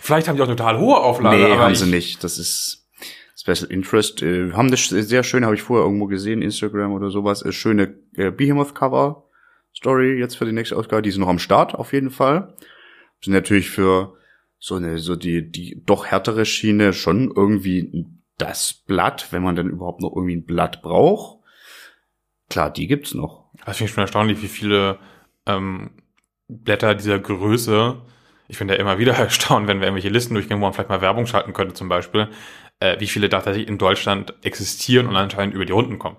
Vielleicht 0.00 0.28
haben 0.28 0.36
die 0.36 0.42
auch 0.42 0.46
eine 0.48 0.56
total 0.56 0.78
hohe 0.78 0.98
Auflage. 0.98 1.36
nee, 1.36 1.44
aber 1.44 1.58
haben 1.58 1.74
sie 1.74 1.86
nicht. 1.90 2.22
Das 2.22 2.38
ist 2.38 2.86
Special 3.36 3.70
Interest. 3.70 4.22
Äh, 4.22 4.52
haben 4.52 4.70
das 4.70 4.88
sehr 4.88 5.22
schön, 5.22 5.44
habe 5.44 5.54
ich 5.54 5.62
vorher 5.62 5.84
irgendwo 5.84 6.06
gesehen, 6.06 6.42
Instagram 6.42 6.92
oder 6.92 7.10
sowas. 7.10 7.42
Äh, 7.42 7.52
schöne 7.52 7.94
äh, 8.16 8.30
Behemoth-Cover. 8.30 9.24
Story 9.74 10.18
jetzt 10.18 10.36
für 10.36 10.46
die 10.46 10.52
nächste 10.52 10.76
Ausgabe. 10.76 11.02
Die 11.02 11.10
sind 11.10 11.20
noch 11.20 11.28
am 11.28 11.38
Start, 11.38 11.74
auf 11.74 11.92
jeden 11.92 12.10
Fall. 12.10 12.54
Sind 13.20 13.34
natürlich 13.34 13.70
für 13.70 14.14
so 14.58 14.76
eine, 14.76 14.98
so 14.98 15.16
die, 15.16 15.50
die 15.50 15.82
doch 15.84 16.06
härtere 16.06 16.44
Schiene 16.46 16.92
schon 16.92 17.30
irgendwie 17.34 18.06
das 18.38 18.72
Blatt, 18.86 19.28
wenn 19.32 19.42
man 19.42 19.54
denn 19.56 19.68
überhaupt 19.68 20.00
noch 20.00 20.14
irgendwie 20.14 20.36
ein 20.36 20.44
Blatt 20.44 20.82
braucht. 20.82 21.40
Klar, 22.48 22.70
die 22.72 22.86
gibt's 22.86 23.12
noch. 23.14 23.45
Das 23.66 23.76
finde 23.76 23.90
ich 23.90 23.94
schon 23.94 24.02
erstaunlich, 24.02 24.42
wie 24.42 24.48
viele 24.48 24.98
ähm, 25.44 25.90
Blätter 26.48 26.94
dieser 26.94 27.18
Größe, 27.18 28.00
ich 28.48 28.58
bin 28.58 28.68
ja 28.68 28.76
immer 28.76 28.98
wieder 28.98 29.14
erstaunt, 29.18 29.66
wenn 29.66 29.80
wir 29.80 29.86
irgendwelche 29.88 30.08
Listen 30.08 30.34
durchgehen, 30.34 30.58
wo 30.58 30.62
man 30.62 30.72
vielleicht 30.72 30.88
mal 30.88 31.00
Werbung 31.00 31.26
schalten 31.26 31.52
könnte 31.52 31.74
zum 31.74 31.88
Beispiel, 31.88 32.28
äh, 32.80 32.98
wie 33.00 33.08
viele 33.08 33.28
da 33.28 33.38
tatsächlich 33.38 33.68
in 33.68 33.78
Deutschland 33.78 34.34
existieren 34.42 35.08
und 35.08 35.16
anscheinend 35.16 35.54
über 35.54 35.64
die 35.64 35.72
Runden 35.72 35.98
kommen. 35.98 36.16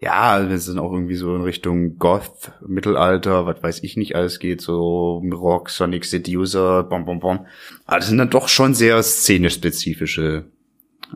Ja, 0.00 0.32
also 0.32 0.50
wir 0.50 0.58
sind 0.58 0.80
auch 0.80 0.92
irgendwie 0.92 1.14
so 1.14 1.34
in 1.36 1.42
Richtung 1.42 1.96
Goth, 1.96 2.50
Mittelalter, 2.66 3.46
was 3.46 3.62
weiß 3.62 3.82
ich 3.84 3.96
nicht 3.96 4.16
alles 4.16 4.40
geht, 4.40 4.60
so 4.60 5.22
Rock, 5.32 5.70
Sonic 5.70 6.04
Seducer, 6.04 6.82
bom, 6.82 7.04
bom, 7.04 7.20
bom. 7.20 7.46
Aber 7.86 7.98
das 7.98 8.08
sind 8.08 8.18
dann 8.18 8.28
doch 8.28 8.48
schon 8.48 8.74
sehr 8.74 9.00
szenisch 9.02 9.54
spezifische 9.54 10.50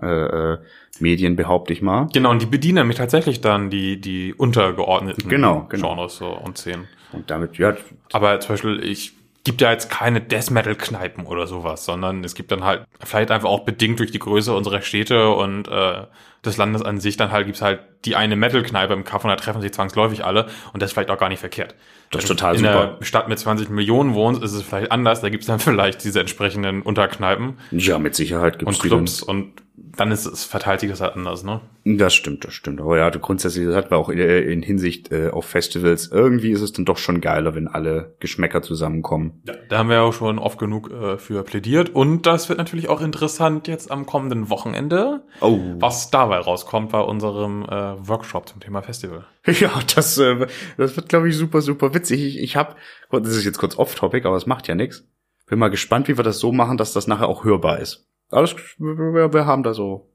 äh, 0.03 0.53
äh, 0.53 0.59
Medien, 0.99 1.37
behaupte 1.37 1.73
ich 1.73 1.83
mal. 1.83 2.09
Genau, 2.13 2.31
und 2.31 2.43
die 2.43 2.47
bedienen 2.47 2.77
nämlich 2.77 2.97
tatsächlich 2.97 3.41
dann 3.41 3.71
die, 3.71 4.01
die 4.01 4.35
untergeordneten 4.35 5.29
Genau, 5.29 5.67
genau. 5.69 5.95
Genres 5.95 6.17
so 6.17 6.29
und 6.29 6.59
Szenen. 6.59 6.89
Und 7.13 7.31
damit, 7.31 7.59
ja, 7.59 7.75
Aber 8.13 8.41
zum 8.41 8.55
Beispiel, 8.55 8.83
ich 8.83 9.15
gibt 9.47 9.61
ja 9.61 9.71
jetzt 9.71 9.89
keine 9.91 10.21
Death 10.21 10.51
Metal 10.51 10.75
Kneipen 10.75 11.25
oder 11.25 11.47
sowas, 11.47 11.85
sondern 11.85 12.25
es 12.25 12.35
gibt 12.35 12.51
dann 12.51 12.65
halt 12.65 12.85
vielleicht 13.05 13.31
einfach 13.31 13.49
auch 13.49 13.61
bedingt 13.61 14.01
durch 14.01 14.11
die 14.11 14.19
Größe 14.19 14.53
unserer 14.53 14.83
Städte 14.83 15.31
und 15.31 15.69
äh, 15.69 16.03
des 16.45 16.57
Landes 16.57 16.83
an 16.83 16.99
sich 16.99 17.17
dann 17.17 17.31
halt 17.31 17.47
gibt's 17.47 17.63
halt 17.63 17.79
die 18.05 18.17
eine 18.17 18.35
Metal 18.35 18.65
Kneipe 18.65 18.93
im 18.93 19.05
Kaff 19.05 19.23
und 19.23 19.31
da 19.31 19.37
treffen 19.37 19.61
sich 19.61 19.73
zwangsläufig 19.73 20.25
alle 20.25 20.47
und 20.73 20.83
das 20.83 20.91
ist 20.91 20.95
vielleicht 20.95 21.11
auch 21.11 21.19
gar 21.19 21.29
nicht 21.29 21.39
verkehrt. 21.39 21.77
Das 22.11 22.25
ist 22.25 22.29
total 22.29 22.55
in 22.55 22.65
super. 22.65 22.71
einer 22.73 23.05
Stadt 23.05 23.29
mit 23.29 23.39
20 23.39 23.69
Millionen 23.69 24.15
wohnst, 24.15 24.43
ist 24.43 24.53
es 24.53 24.63
vielleicht 24.63 24.91
anders, 24.91 25.21
da 25.21 25.29
gibt's 25.29 25.47
dann 25.47 25.59
vielleicht 25.61 26.03
diese 26.03 26.19
entsprechenden 26.19 26.83
Unterkneipen 26.83 27.59
ja, 27.71 28.01
mit 28.01 28.17
Sicherheit 28.17 28.59
gibt's 28.59 28.81
und. 28.81 28.83
Clubs 28.83 29.23
und 29.23 29.53
dann 29.79 30.11
ist 30.11 30.27
es 30.27 30.45
verteilt 30.45 30.81
sich 30.81 30.91
das 30.91 31.01
halt 31.01 31.17
anders, 31.17 31.45
ne? 31.45 31.61
Das 31.85 32.15
stimmt, 32.15 32.45
das 32.45 32.55
stimmt. 32.55 32.81
Aber 32.81 32.97
ja, 32.97 33.09
grundsätzlich, 33.11 33.67
das 33.67 33.75
hat 33.77 33.91
man 33.91 34.01
auch 34.01 34.09
in, 34.09 34.19
in 34.19 34.63
Hinsicht 34.63 35.13
äh, 35.13 35.29
auf 35.31 35.45
Festivals. 35.45 36.09
Irgendwie 36.11 36.51
ist 36.51 36.63
es 36.63 36.73
dann 36.73 36.85
doch 36.85 36.97
schon 36.99 37.21
geiler, 37.21 37.55
wenn 37.55 37.69
alle 37.69 38.17
Geschmäcker 38.21 38.63
zusammenkommen. 38.63 39.43
Ja, 39.47 39.55
da 39.69 39.79
haben 39.79 39.89
wir 39.89 39.97
ja 39.97 40.03
auch 40.03 40.13
schon 40.15 40.39
oft 40.39 40.59
genug 40.59 40.91
äh, 40.91 41.19
für 41.19 41.43
plädiert. 41.45 41.91
Und 41.95 42.27
das 42.27 42.49
wird 42.49 42.59
natürlich 42.59 42.89
auch 42.89 43.01
interessant 43.01 43.69
jetzt 43.69 43.91
am 43.91 44.07
kommenden 44.07 44.49
Wochenende, 44.51 45.23
Oh. 45.41 45.61
was 45.79 46.11
dabei 46.11 46.39
rauskommt 46.39 46.91
bei 46.93 47.01
unserem 47.01 47.63
äh, 47.65 47.69
Workshop 48.09 48.49
zum 48.49 48.61
Thema 48.61 48.83
Festival. 48.83 49.25
Ja, 49.47 49.71
das, 49.95 50.19
äh, 50.19 50.47
das 50.77 50.97
wird, 50.97 51.09
glaube 51.09 51.29
ich, 51.29 51.37
super, 51.37 51.61
super 51.61 51.95
witzig. 51.95 52.21
Ich, 52.25 52.39
ich 52.41 52.57
habe, 52.57 52.75
das 53.11 53.29
ist 53.37 53.45
jetzt 53.45 53.59
kurz 53.59 53.79
off-topic, 53.79 54.27
aber 54.27 54.37
es 54.37 54.47
macht 54.47 54.67
ja 54.67 54.75
nichts. 54.75 55.05
Bin 55.47 55.61
mal 55.61 55.69
gespannt, 55.71 56.09
wie 56.09 56.17
wir 56.19 56.25
das 56.25 56.41
so 56.41 56.51
machen, 56.51 56.77
dass 56.77 56.93
das 56.93 57.07
nachher 57.07 57.29
auch 57.29 57.45
hörbar 57.45 57.79
ist. 57.79 58.09
Aber 58.31 58.43
das, 58.43 58.55
wir, 58.79 59.33
wir 59.33 59.47
haben 59.47 59.63
da 59.63 59.75
so 59.75 60.11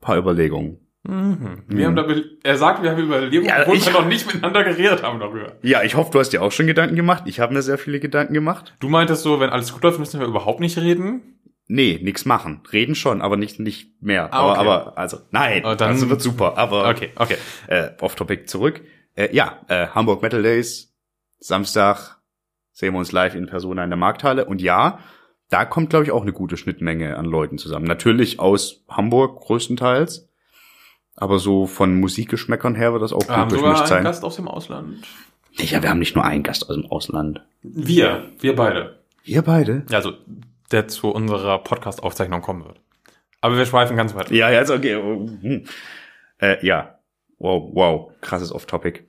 ein 0.00 0.04
paar 0.04 0.16
Überlegungen. 0.18 0.78
Mhm. 1.02 1.62
Wir 1.66 1.86
haben 1.86 1.96
da, 1.96 2.06
er 2.42 2.56
sagt, 2.58 2.82
wir 2.82 2.90
haben 2.90 3.02
überlebt, 3.02 3.46
Ja, 3.46 3.60
obwohl 3.62 3.76
ich- 3.76 3.86
wir 3.86 3.92
noch 3.94 4.04
nicht 4.06 4.26
miteinander 4.26 4.64
geredet 4.64 5.02
haben 5.02 5.18
darüber. 5.18 5.56
Ja, 5.62 5.82
ich 5.82 5.94
hoffe, 5.96 6.10
du 6.12 6.18
hast 6.18 6.30
dir 6.30 6.42
auch 6.42 6.52
schon 6.52 6.66
Gedanken 6.66 6.94
gemacht. 6.94 7.22
Ich 7.26 7.40
habe 7.40 7.54
mir 7.54 7.62
sehr 7.62 7.78
viele 7.78 8.00
Gedanken 8.00 8.34
gemacht. 8.34 8.76
Du 8.80 8.88
meintest 8.90 9.22
so, 9.22 9.40
wenn 9.40 9.48
alles 9.50 9.72
gut 9.72 9.82
läuft, 9.82 9.98
müssen 9.98 10.20
wir 10.20 10.26
überhaupt 10.26 10.60
nicht 10.60 10.76
reden. 10.78 11.38
Nee, 11.72 11.98
nix 12.02 12.24
machen. 12.26 12.60
Reden 12.72 12.94
schon, 12.94 13.22
aber 13.22 13.36
nicht, 13.36 13.60
nicht 13.60 14.02
mehr. 14.02 14.32
Ah, 14.34 14.40
aber, 14.40 14.50
okay. 14.50 14.60
aber, 14.60 14.98
also, 14.98 15.18
nein, 15.30 15.64
Ah, 15.64 15.74
dann- 15.74 15.92
das 15.92 16.08
wird 16.08 16.20
super. 16.20 16.58
Aber, 16.58 16.88
Okay, 16.90 17.10
okay. 17.16 17.36
äh, 17.68 17.90
off-topic 18.00 18.46
zurück. 18.46 18.82
Äh, 19.14 19.34
ja, 19.34 19.60
äh, 19.68 19.86
Hamburg 19.88 20.20
Metal 20.20 20.42
Days, 20.42 20.92
Samstag 21.38 22.18
sehen 22.72 22.92
wir 22.92 22.98
uns 22.98 23.12
live 23.12 23.34
in 23.34 23.46
Persona 23.46 23.84
in 23.84 23.90
der 23.90 23.96
Markthalle. 23.96 24.44
Und 24.44 24.60
ja, 24.60 24.98
da 25.50 25.64
kommt, 25.64 25.90
glaube 25.90 26.04
ich, 26.04 26.12
auch 26.12 26.22
eine 26.22 26.32
gute 26.32 26.56
Schnittmenge 26.56 27.16
an 27.16 27.26
Leuten 27.26 27.58
zusammen. 27.58 27.84
Natürlich 27.84 28.38
aus 28.38 28.84
Hamburg 28.88 29.40
größtenteils. 29.40 30.28
Aber 31.16 31.38
so 31.38 31.66
von 31.66 32.00
Musikgeschmäckern 32.00 32.74
her 32.74 32.92
wird 32.92 33.02
das 33.02 33.12
auch 33.12 33.28
Wir 33.28 33.36
haben 33.36 33.48
gut 33.50 33.58
sogar 33.58 33.72
durchmischt 33.72 33.92
einen 33.92 34.04
sein. 34.04 34.04
Gast 34.04 34.24
aus 34.24 34.36
dem 34.36 34.48
Ausland. 34.48 35.06
Ja, 35.52 35.82
wir 35.82 35.90
haben 35.90 35.98
nicht 35.98 36.14
nur 36.14 36.24
einen 36.24 36.42
Gast 36.42 36.70
aus 36.70 36.76
dem 36.76 36.86
Ausland. 36.86 37.42
Wir, 37.62 38.30
wir 38.38 38.56
beide. 38.56 39.00
Wir 39.24 39.42
beide? 39.42 39.84
Also, 39.92 40.12
der 40.70 40.88
zu 40.88 41.10
unserer 41.10 41.58
Podcast-Aufzeichnung 41.58 42.40
kommen 42.40 42.64
wird. 42.64 42.80
Aber 43.40 43.58
wir 43.58 43.66
schweifen 43.66 43.96
ganz 43.96 44.14
weit. 44.14 44.30
Ja, 44.30 44.50
ja, 44.50 44.60
ist 44.60 44.70
okay. 44.70 44.94
Hm. 44.94 45.64
Äh, 46.38 46.64
ja. 46.64 46.98
Wow, 47.38 47.70
wow. 47.74 48.12
Krasses 48.20 48.52
Off-Topic. 48.52 49.00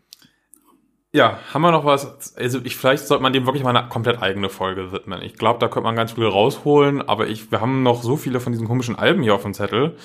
Ja, 1.13 1.39
haben 1.53 1.61
wir 1.61 1.71
noch 1.71 1.83
was? 1.83 2.37
Also 2.37 2.61
ich 2.63 2.77
vielleicht 2.77 3.05
sollte 3.05 3.21
man 3.21 3.33
dem 3.33 3.45
wirklich 3.45 3.63
mal 3.63 3.75
eine 3.75 3.89
komplett 3.89 4.21
eigene 4.21 4.47
Folge 4.49 4.93
widmen. 4.93 5.21
Ich 5.21 5.33
glaube, 5.33 5.59
da 5.59 5.67
könnte 5.67 5.83
man 5.83 5.95
ganz 5.95 6.13
viel 6.13 6.25
rausholen, 6.25 7.01
aber 7.01 7.27
ich, 7.27 7.51
wir 7.51 7.59
haben 7.59 7.83
noch 7.83 8.01
so 8.01 8.15
viele 8.15 8.39
von 8.39 8.53
diesen 8.53 8.67
komischen 8.67 8.95
Alben 8.95 9.21
hier 9.21 9.35
auf 9.35 9.43
dem 9.43 9.53
Zettel. 9.53 9.97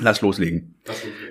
Lass 0.00 0.20
loslegen. 0.20 0.74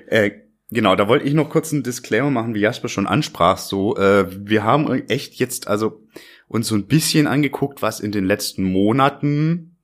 Äh, 0.07 0.31
genau, 0.69 0.95
da 0.95 1.09
wollte 1.09 1.25
ich 1.25 1.33
noch 1.33 1.49
kurz 1.49 1.73
einen 1.73 1.83
Disclaimer 1.83 2.31
machen, 2.31 2.55
wie 2.55 2.61
Jasper 2.61 2.87
schon 2.87 3.07
ansprach. 3.07 3.57
So, 3.57 3.97
äh, 3.97 4.25
wir 4.47 4.63
haben 4.63 4.89
echt 5.09 5.35
jetzt 5.35 5.67
also 5.67 6.03
uns 6.47 6.67
so 6.67 6.75
ein 6.75 6.87
bisschen 6.87 7.27
angeguckt, 7.27 7.81
was 7.81 7.99
in 7.99 8.13
den 8.13 8.23
letzten 8.25 8.63
Monaten, 8.63 9.75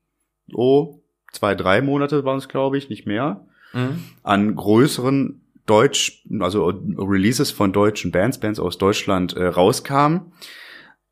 oh, 0.53 1.01
zwei, 1.33 1.53
drei 1.55 1.81
Monate 1.81 2.23
waren 2.23 2.37
es, 2.37 2.47
glaube 2.47 2.77
ich, 2.77 2.89
nicht 2.89 3.05
mehr, 3.05 3.45
Mhm. 3.73 4.03
an 4.21 4.55
größeren 4.55 5.41
Deutsch, 5.65 6.23
also 6.39 6.67
Releases 6.67 7.51
von 7.51 7.71
deutschen 7.71 8.11
Bands, 8.11 8.39
Bands 8.39 8.59
aus 8.59 8.77
Deutschland 8.77 9.33
äh, 9.33 9.45
rauskam, 9.45 10.33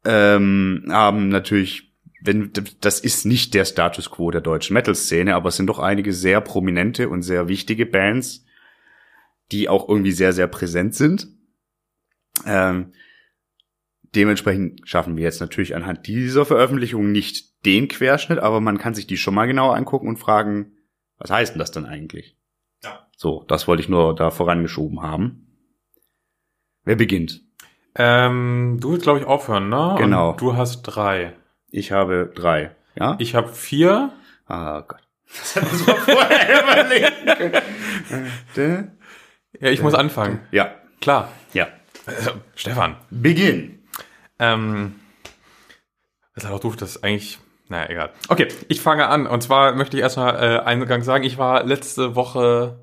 ähm, 0.03 0.85
haben 0.89 1.29
natürlich, 1.29 1.93
wenn 2.21 2.51
das 2.81 2.99
ist 2.99 3.25
nicht 3.25 3.53
der 3.53 3.65
Status 3.65 4.09
quo 4.09 4.31
der 4.31 4.41
deutschen 4.41 4.73
Metal-Szene, 4.73 5.35
aber 5.35 5.49
es 5.49 5.55
sind 5.55 5.67
doch 5.67 5.79
einige 5.79 6.13
sehr 6.13 6.41
prominente 6.41 7.09
und 7.09 7.21
sehr 7.21 7.47
wichtige 7.47 7.85
Bands, 7.85 8.45
die 9.51 9.69
auch 9.69 9.87
irgendwie 9.87 10.11
sehr, 10.11 10.33
sehr 10.33 10.47
präsent 10.47 10.95
sind. 10.95 11.27
Ähm, 12.45 12.93
dementsprechend 14.15 14.81
schaffen 14.87 15.15
wir 15.15 15.23
jetzt 15.23 15.41
natürlich 15.41 15.75
anhand 15.75 16.07
dieser 16.07 16.45
Veröffentlichung 16.45 17.11
nicht 17.11 17.65
den 17.65 17.87
Querschnitt, 17.87 18.39
aber 18.39 18.59
man 18.59 18.77
kann 18.77 18.93
sich 18.93 19.07
die 19.07 19.17
schon 19.17 19.33
mal 19.33 19.45
genauer 19.45 19.75
angucken 19.75 20.07
und 20.07 20.17
fragen, 20.17 20.73
was 21.17 21.31
heißt 21.31 21.53
denn 21.53 21.59
das 21.59 21.71
denn 21.71 21.85
eigentlich? 21.85 22.35
So, 23.21 23.45
das 23.47 23.67
wollte 23.67 23.83
ich 23.83 23.87
nur 23.87 24.15
da 24.15 24.31
vorangeschoben 24.31 25.03
haben. 25.03 25.45
Wer 26.85 26.95
beginnt? 26.95 27.41
Ähm, 27.93 28.79
du 28.81 28.93
willst, 28.93 29.03
glaube 29.03 29.19
ich, 29.19 29.25
aufhören, 29.25 29.69
ne? 29.69 29.93
Genau. 29.99 30.31
Und 30.31 30.41
du 30.41 30.57
hast 30.57 30.81
drei. 30.81 31.35
Ich 31.69 31.91
habe 31.91 32.31
drei. 32.33 32.75
Ja? 32.95 33.17
Ich 33.19 33.35
habe 33.35 33.49
vier. 33.49 34.11
Ah 34.47 34.81
Gott. 34.87 35.07
Das 35.27 35.55
hätten 35.55 35.85
wir 35.85 35.95
vorher 35.97 36.63
überlegen 36.63 37.53
können. 38.55 38.97
Ja, 39.59 39.69
ich 39.69 39.83
muss 39.83 39.93
anfangen. 39.93 40.39
Ja, 40.51 40.73
Klar. 40.99 41.31
ja. 41.53 41.67
Also, 42.07 42.31
Stefan. 42.55 42.95
Beginn. 43.11 43.83
Ähm, 44.39 44.95
das 46.33 46.45
ist 46.45 46.49
auch 46.49 46.59
doof, 46.59 46.75
das 46.75 46.95
ist 46.95 47.03
eigentlich. 47.03 47.37
Naja, 47.69 47.87
egal. 47.87 48.13
Okay, 48.29 48.47
ich 48.67 48.81
fange 48.81 49.05
an. 49.09 49.27
Und 49.27 49.43
zwar 49.43 49.75
möchte 49.75 49.95
ich 49.95 50.01
erstmal 50.01 50.33
äh, 50.37 50.59
eingang 50.61 51.03
sagen, 51.03 51.23
ich 51.23 51.37
war 51.37 51.63
letzte 51.63 52.15
Woche, 52.15 52.79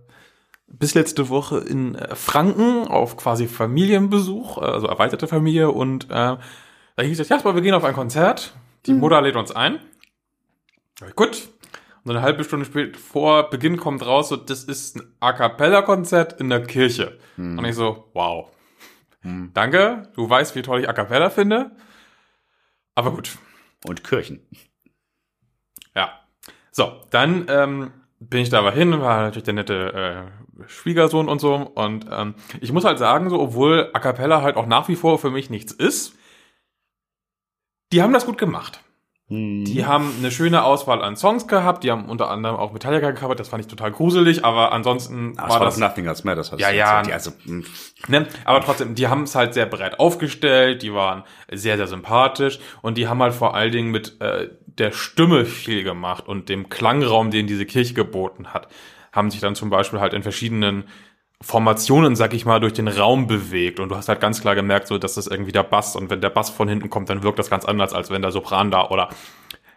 bis 0.68 0.94
letzte 0.94 1.28
Woche 1.28 1.58
in 1.58 1.94
äh, 1.94 2.14
Franken 2.14 2.86
auf 2.86 3.16
quasi 3.16 3.48
Familienbesuch, 3.48 4.58
äh, 4.58 4.64
also 4.66 4.86
erweiterte 4.86 5.26
Familie. 5.26 5.70
Und 5.70 6.04
äh, 6.06 6.08
da 6.36 6.38
hieß 7.02 7.18
es, 7.20 7.28
Jasper, 7.28 7.54
wir 7.54 7.62
gehen 7.62 7.74
auf 7.74 7.84
ein 7.84 7.94
Konzert. 7.94 8.54
Die 8.86 8.94
Mutter 8.94 9.20
lädt 9.20 9.36
uns 9.36 9.50
ein. 9.52 9.80
Ja, 11.00 11.08
Gut. 11.14 11.48
Und 12.04 12.12
eine 12.16 12.22
halbe 12.22 12.42
Stunde 12.44 12.64
spät 12.64 12.96
vor 12.96 13.50
Beginn 13.50 13.76
kommt 13.76 14.06
raus, 14.06 14.30
so, 14.30 14.36
das 14.36 14.64
ist 14.64 14.96
ein 14.96 15.14
A 15.20 15.32
Cappella-Konzert 15.32 16.40
in 16.40 16.48
der 16.48 16.62
Kirche. 16.64 17.18
Und 17.36 17.62
ich 17.66 17.74
so, 17.74 18.08
wow. 18.14 18.48
Danke, 19.52 20.08
du 20.14 20.30
weißt, 20.30 20.54
wie 20.54 20.62
toll 20.62 20.80
ich 20.80 20.88
A 20.88 20.94
Cappella 20.94 21.28
finde. 21.28 21.72
Aber 22.94 23.10
gut, 23.10 23.36
Und 23.84 24.04
Kirchen. 24.04 24.40
ja. 25.94 26.12
So, 26.70 27.02
dann 27.10 27.44
ähm, 27.48 27.90
bin 28.20 28.40
ich 28.40 28.48
da 28.48 28.60
aber 28.60 28.72
hin, 28.72 28.98
war 29.00 29.20
natürlich 29.22 29.44
der 29.44 29.54
nette 29.54 29.92
äh, 29.92 30.47
Schwiegersohn 30.66 31.28
und 31.28 31.40
so. 31.40 31.54
Und 31.54 32.06
ähm, 32.10 32.34
ich 32.60 32.72
muss 32.72 32.84
halt 32.84 32.98
sagen, 32.98 33.30
so, 33.30 33.40
obwohl 33.40 33.90
A 33.92 34.00
Cappella 34.00 34.42
halt 34.42 34.56
auch 34.56 34.66
nach 34.66 34.88
wie 34.88 34.96
vor 34.96 35.18
für 35.18 35.30
mich 35.30 35.50
nichts 35.50 35.72
ist, 35.72 36.14
die 37.92 38.02
haben 38.02 38.12
das 38.12 38.26
gut 38.26 38.38
gemacht. 38.38 38.82
Die 39.30 39.84
haben 39.84 40.14
eine 40.18 40.30
schöne 40.30 40.64
Auswahl 40.64 41.02
an 41.02 41.14
Songs 41.14 41.46
gehabt, 41.46 41.84
die 41.84 41.90
haben 41.90 42.06
unter 42.06 42.30
anderem 42.30 42.56
auch 42.56 42.72
Metallica 42.72 43.10
gecovert, 43.10 43.38
das 43.38 43.48
fand 43.48 43.62
ich 43.62 43.68
total 43.68 43.92
gruselig, 43.92 44.42
aber 44.42 44.72
ansonsten 44.72 45.34
Ah, 45.36 45.48
es 45.48 45.50
war 45.52 45.66
das 45.66 45.76
Nothing 45.76 46.06
Else 46.06 46.22
Matters. 46.24 46.50
Ja, 46.56 46.70
ja. 46.70 46.96
erzählt. 47.00 47.12
Also, 47.12 47.32
mh, 47.44 47.66
Ne? 48.06 48.26
Aber 48.46 48.62
trotzdem, 48.62 48.94
die 48.94 49.06
haben 49.08 49.24
es 49.24 49.34
halt 49.34 49.52
sehr 49.52 49.66
breit 49.66 50.00
aufgestellt, 50.00 50.80
die 50.80 50.94
waren 50.94 51.24
sehr, 51.52 51.76
sehr 51.76 51.86
sympathisch 51.88 52.58
und 52.80 52.96
die 52.96 53.06
haben 53.06 53.20
halt 53.20 53.34
vor 53.34 53.54
allen 53.54 53.70
Dingen 53.70 53.90
mit 53.90 54.18
äh, 54.22 54.48
der 54.64 54.92
Stimme 54.92 55.44
viel 55.44 55.84
gemacht 55.84 56.26
und 56.26 56.48
dem 56.48 56.70
Klangraum, 56.70 57.30
den 57.30 57.46
diese 57.46 57.66
Kirche 57.66 57.92
geboten 57.92 58.54
hat, 58.54 58.68
haben 59.12 59.30
sich 59.30 59.40
dann 59.40 59.54
zum 59.54 59.70
Beispiel 59.70 60.00
halt 60.00 60.12
in 60.14 60.22
verschiedenen 60.22 60.84
Formationen, 61.40 62.16
sag 62.16 62.34
ich 62.34 62.44
mal, 62.44 62.58
durch 62.60 62.72
den 62.72 62.88
Raum 62.88 63.26
bewegt 63.28 63.78
und 63.80 63.90
du 63.90 63.96
hast 63.96 64.08
halt 64.08 64.20
ganz 64.20 64.40
klar 64.40 64.54
gemerkt, 64.56 64.88
so, 64.88 64.98
dass 64.98 65.14
das 65.14 65.26
irgendwie 65.28 65.52
der 65.52 65.62
Bass 65.62 65.94
und 65.94 66.10
wenn 66.10 66.20
der 66.20 66.30
Bass 66.30 66.50
von 66.50 66.68
hinten 66.68 66.90
kommt, 66.90 67.08
dann 67.10 67.22
wirkt 67.22 67.38
das 67.38 67.48
ganz 67.50 67.64
anders, 67.64 67.92
als 67.92 68.10
wenn 68.10 68.22
der 68.22 68.32
Sopran 68.32 68.70
da 68.72 68.88
oder 68.88 69.08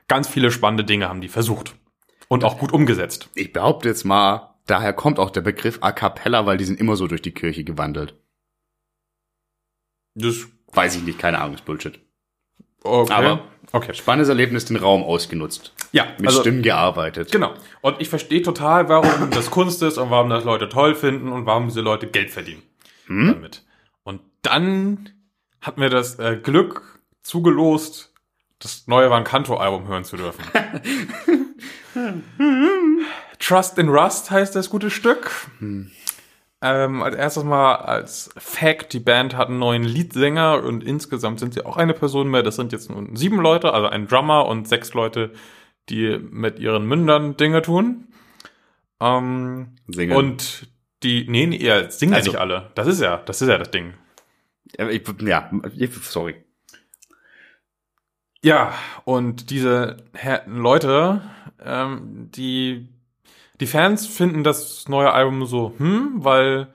ganz 0.08 0.28
viele 0.28 0.52
spannende 0.52 0.84
Dinge 0.84 1.08
haben 1.08 1.22
die 1.22 1.28
versucht 1.30 1.76
und 2.28 2.44
auch 2.44 2.58
gut 2.58 2.74
umgesetzt. 2.74 3.30
ich 3.36 3.54
behaupte 3.54 3.90
jetzt 3.90 4.06
mal, 4.06 4.56
daher 4.66 4.94
kommt 4.94 5.20
auch 5.20 5.30
der 5.30 5.42
Begriff 5.42 5.78
A 5.82 5.92
Cappella, 5.92 6.46
weil 6.48 6.58
die 6.58 6.66
sind 6.66 6.80
immer 6.80 6.96
so 6.96 7.06
durch 7.08 7.22
die 7.22 7.32
Kirche 7.34 7.64
gewandelt. 7.64 8.16
Das, 10.16 10.48
Weiß 10.74 10.96
ich 10.96 11.04
nicht, 11.04 11.20
keine 11.20 11.40
Ahnung, 11.40 11.56
ist 11.56 11.66
Bullshit. 11.66 12.00
okay. 12.84 13.14
Aber- 13.14 13.44
okay. 13.72 13.94
Spannendes 13.94 14.30
Erlebnis, 14.30 14.66
den 14.66 14.78
Raum 14.78 15.04
ausgenutzt. 15.04 15.74
Ja, 15.92 16.08
Mit 16.18 16.28
also, 16.28 16.42
Stimmen 16.42 16.62
gearbeitet. 16.62 17.32
Genau. 17.32 17.54
Und 17.82 18.00
ich 18.00 18.10
verstehe 18.10 18.42
total, 18.42 18.90
warum 18.90 19.30
das 19.32 19.52
Kunst 19.52 19.82
ist 19.84 19.98
und 19.98 20.10
warum 20.10 20.30
das 20.30 20.44
Leute 20.44 20.70
toll 20.70 20.96
finden 20.96 21.32
und 21.32 21.46
warum 21.46 21.68
diese 21.68 21.82
Leute 21.82 22.08
Geld 22.08 22.30
verdienen 22.32 22.64
Hm? 23.08 23.34
damit. 23.34 23.64
Und 24.04 24.22
dann 24.42 25.10
hat 25.62 25.78
mir 25.78 25.90
das 25.90 26.18
äh, 26.20 26.38
Glück 26.42 27.00
zugelost, 27.22 28.14
das 28.60 28.88
neue 28.88 29.10
Van 29.10 29.24
Canto-Album 29.24 29.88
hören 29.88 30.04
zu 30.04 30.18
dürfen. 30.18 30.44
Trust 33.40 33.78
in 33.78 33.90
Rust 33.90 34.32
heißt 34.32 34.56
das 34.56 34.70
gute 34.70 34.90
Stück. 34.90 35.32
Ähm, 36.64 37.02
als 37.02 37.16
erstes 37.16 37.44
mal 37.44 37.76
als 37.76 38.30
Fact, 38.38 38.94
die 38.94 39.00
Band 39.00 39.36
hat 39.36 39.48
einen 39.50 39.58
neuen 39.60 39.84
Leadsänger 39.84 40.64
und 40.64 40.84
insgesamt 40.84 41.40
sind 41.40 41.56
sie 41.56 41.66
auch 41.66 41.76
eine 41.78 41.94
Person 41.94 42.30
mehr. 42.30 42.44
Das 42.44 42.56
sind 42.56 42.72
jetzt 42.72 42.90
nun 42.92 43.16
sieben 43.16 43.40
Leute, 43.42 43.74
also 43.74 43.88
ein 43.88 44.08
Drummer 44.08 44.46
und 44.46 44.68
sechs 44.68 44.94
Leute, 44.94 45.32
die 45.90 46.20
mit 46.20 46.60
ihren 46.60 46.86
Mündern 46.86 47.36
Dinge 47.36 47.64
tun. 47.64 48.08
Ähm, 49.00 49.76
Singen. 49.88 50.16
und 50.16 50.68
die, 51.02 51.26
nee, 51.28 51.48
nee, 51.48 51.58
ja, 51.58 51.90
singen 51.90 52.14
Also- 52.14 52.30
nicht 52.32 52.40
alle. 52.40 52.70
Das 52.76 52.86
ist 52.86 53.02
ja, 53.02 53.18
das 53.18 53.42
ist 53.42 53.48
ja 53.50 53.58
das 53.58 53.72
Ding. 53.72 53.96
Ja, 54.78 54.88
ich, 54.88 55.02
ja, 55.22 55.50
ich, 55.76 55.94
sorry. 56.04 56.36
Ja, 58.44 58.74
und 59.04 59.50
diese 59.50 59.98
Leute, 60.46 61.22
ähm, 61.64 62.30
die, 62.32 62.88
die 63.62 63.68
Fans 63.68 64.08
finden 64.08 64.44
das 64.44 64.90
neue 64.90 65.14
Album 65.14 65.46
so, 65.46 65.74
hm, 65.78 66.16
weil 66.16 66.68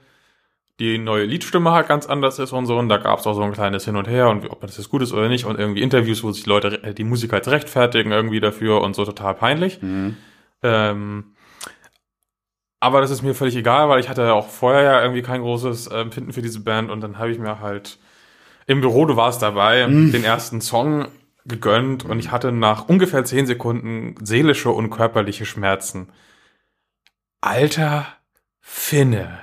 die 0.78 0.98
neue 0.98 1.24
Liedstimme 1.24 1.72
halt 1.72 1.88
ganz 1.88 2.06
anders 2.06 2.38
ist 2.38 2.52
und 2.52 2.66
so. 2.66 2.78
Und 2.78 2.88
da 2.88 2.98
gab 2.98 3.18
es 3.18 3.26
auch 3.26 3.34
so 3.34 3.42
ein 3.42 3.52
kleines 3.52 3.84
Hin 3.84 3.96
und 3.96 4.06
Her 4.06 4.28
und 4.28 4.48
ob 4.50 4.60
das 4.60 4.76
jetzt 4.76 4.88
gut 4.88 5.02
ist 5.02 5.12
oder 5.12 5.28
nicht. 5.28 5.46
Und 5.46 5.58
irgendwie 5.58 5.82
Interviews, 5.82 6.22
wo 6.22 6.30
sich 6.30 6.44
die 6.44 6.48
Leute, 6.48 6.82
äh, 6.84 6.94
die 6.94 7.04
Musiker 7.04 7.36
jetzt 7.36 7.48
rechtfertigen 7.48 8.12
irgendwie 8.12 8.40
dafür 8.40 8.82
und 8.82 8.94
so 8.94 9.04
total 9.04 9.34
peinlich. 9.34 9.82
Mhm. 9.82 10.16
Ähm, 10.62 11.24
aber 12.78 13.00
das 13.00 13.10
ist 13.10 13.22
mir 13.22 13.34
völlig 13.34 13.56
egal, 13.56 13.88
weil 13.88 13.98
ich 13.98 14.08
hatte 14.08 14.22
ja 14.22 14.34
auch 14.34 14.48
vorher 14.48 14.82
ja 14.82 15.02
irgendwie 15.02 15.22
kein 15.22 15.40
großes 15.40 15.88
äh, 15.88 15.96
Empfinden 15.96 16.32
für 16.32 16.42
diese 16.42 16.60
Band 16.60 16.90
und 16.90 17.00
dann 17.00 17.18
habe 17.18 17.32
ich 17.32 17.38
mir 17.38 17.60
halt 17.60 17.98
im 18.66 18.80
Büro, 18.80 19.06
du 19.06 19.16
warst 19.16 19.42
dabei, 19.42 19.86
den 19.86 20.24
ersten 20.24 20.60
Song 20.60 21.06
gegönnt 21.46 22.04
und 22.04 22.18
ich 22.18 22.32
hatte 22.32 22.52
nach 22.52 22.88
ungefähr 22.88 23.24
zehn 23.24 23.46
Sekunden 23.46 24.16
seelische 24.24 24.70
und 24.70 24.90
körperliche 24.90 25.46
Schmerzen. 25.46 26.08
Alter 27.40 28.06
Finne. 28.60 29.42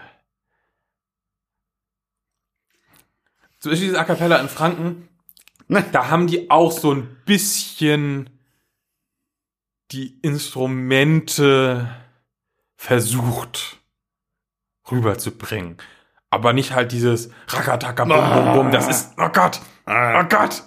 Zum 3.59 3.71
Beispiel 3.71 3.88
diese 3.89 4.00
A 4.00 4.03
Cappella 4.03 4.38
in 4.38 4.50
Franken, 4.50 5.07
da 5.67 6.09
haben 6.09 6.27
die 6.27 6.51
auch 6.51 6.71
so 6.71 6.93
ein 6.93 7.17
bisschen 7.25 8.29
die 9.91 10.19
Instrumente 10.21 11.95
versucht 12.75 13.77
rüberzubringen. 14.91 15.77
Aber 16.29 16.51
nicht 16.51 16.73
halt 16.73 16.91
dieses 16.91 17.29
Rakataka, 17.47 18.05
bum, 18.05 18.17
bum, 18.17 18.53
bum, 18.53 18.71
das 18.71 18.88
ist, 18.88 19.13
oh 19.17 19.29
Gott, 19.29 19.62
oh 19.85 20.23
Gott. 20.29 20.63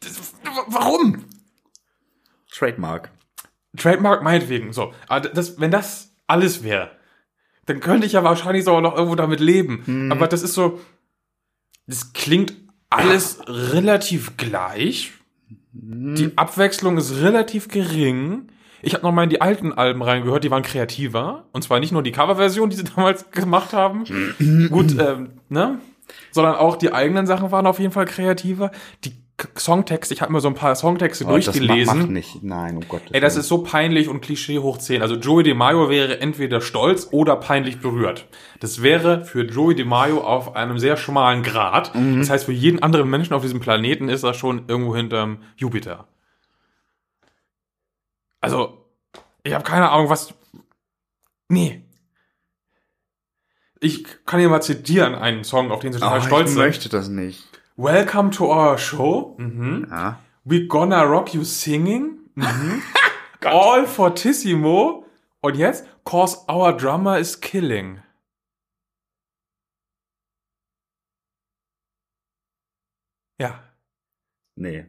Das, 0.00 0.34
warum? 0.66 1.24
Trademark. 2.50 3.10
Trademark 3.76 4.22
meinetwegen, 4.22 4.72
so. 4.72 4.92
Aber 5.08 5.28
das, 5.28 5.60
wenn 5.60 5.70
das 5.70 6.14
alles 6.26 6.62
wäre, 6.62 6.90
dann 7.66 7.80
könnte 7.80 8.06
ich 8.06 8.12
ja 8.12 8.24
wahrscheinlich 8.24 8.64
sogar 8.64 8.80
noch 8.80 8.94
irgendwo 8.94 9.14
damit 9.14 9.40
leben. 9.40 10.10
Aber 10.12 10.28
das 10.28 10.42
ist 10.42 10.54
so, 10.54 10.80
das 11.86 12.12
klingt 12.12 12.54
alles 12.90 13.40
relativ 13.46 14.36
gleich. 14.36 15.12
Die 15.72 16.32
Abwechslung 16.36 16.98
ist 16.98 17.20
relativ 17.20 17.68
gering. 17.68 18.48
Ich 18.80 18.94
habe 18.94 19.02
noch 19.02 19.12
mal 19.12 19.24
in 19.24 19.30
die 19.30 19.40
alten 19.40 19.72
Alben 19.72 20.02
reingehört, 20.02 20.44
die 20.44 20.50
waren 20.50 20.62
kreativer. 20.62 21.48
Und 21.52 21.62
zwar 21.62 21.80
nicht 21.80 21.90
nur 21.90 22.02
die 22.02 22.12
Coverversion, 22.12 22.70
die 22.70 22.76
sie 22.76 22.84
damals 22.96 23.30
gemacht 23.30 23.72
haben. 23.72 24.04
Gut, 24.70 24.96
ähm, 25.00 25.40
ne? 25.48 25.80
Sondern 26.30 26.56
auch 26.56 26.76
die 26.76 26.92
eigenen 26.92 27.26
Sachen 27.26 27.50
waren 27.50 27.66
auf 27.66 27.78
jeden 27.78 27.92
Fall 27.92 28.04
kreativer. 28.04 28.70
Die 29.04 29.23
Songtexte, 29.58 30.14
ich 30.14 30.22
habe 30.22 30.32
mir 30.32 30.40
so 30.40 30.46
ein 30.48 30.54
paar 30.54 30.76
Songtexte 30.76 31.24
Oh, 31.24 31.34
das 31.36 31.46
durchgelesen. 31.46 31.98
macht 31.98 32.10
nicht. 32.10 32.42
Nein, 32.44 32.76
um 32.76 32.86
Gottes 32.88 33.10
Ey, 33.10 33.20
das 33.20 33.36
ist 33.36 33.48
so 33.48 33.64
peinlich 33.64 34.08
und 34.08 34.20
Klischee 34.20 34.60
hoch 34.60 34.78
10. 34.78 35.02
Also 35.02 35.16
Joey 35.16 35.42
DeMaio 35.42 35.90
wäre 35.90 36.20
entweder 36.20 36.60
stolz 36.60 37.08
oder 37.10 37.34
peinlich 37.36 37.80
berührt. 37.80 38.26
Das 38.60 38.82
wäre 38.82 39.24
für 39.24 39.42
Joey 39.42 39.74
DeMaio 39.74 40.20
auf 40.22 40.54
einem 40.54 40.78
sehr 40.78 40.96
schmalen 40.96 41.42
Grad. 41.42 41.92
Das 41.94 42.30
heißt, 42.30 42.44
für 42.44 42.52
jeden 42.52 42.80
anderen 42.82 43.10
Menschen 43.10 43.34
auf 43.34 43.42
diesem 43.42 43.58
Planeten 43.58 44.08
ist 44.08 44.22
er 44.22 44.34
schon 44.34 44.68
irgendwo 44.68 44.94
hinterm 44.94 45.42
Jupiter. 45.56 46.06
Also, 48.40 48.86
ich 49.42 49.52
habe 49.52 49.64
keine 49.64 49.90
Ahnung, 49.90 50.10
was... 50.10 50.32
Nee. 51.48 51.82
Ich 53.80 54.04
kann 54.26 54.38
hier 54.40 54.48
mal 54.48 54.60
zitieren, 54.62 55.14
einen 55.14 55.44
Song, 55.44 55.70
auf 55.72 55.80
den 55.80 55.92
sie 55.92 55.98
total 55.98 56.20
Oh, 56.20 56.22
stolz 56.22 56.48
ich 56.50 56.54
sind. 56.54 56.62
möchte 56.64 56.88
das 56.88 57.08
nicht. 57.08 57.44
Welcome 57.76 58.30
to 58.32 58.46
our 58.52 58.78
show. 58.78 59.34
Mhm. 59.38 59.86
Ja. 59.90 60.20
We 60.44 60.66
gonna 60.68 61.02
rock 61.04 61.34
you 61.34 61.44
singing. 61.44 62.20
Mhm. 62.34 62.82
All 63.44 63.86
fortissimo. 63.86 65.04
Und 65.40 65.56
jetzt, 65.56 65.84
cause 66.04 66.38
our 66.48 66.72
drummer 66.76 67.18
is 67.18 67.40
killing. 67.40 68.00
Ja. 73.38 73.62
Nee. 74.56 74.86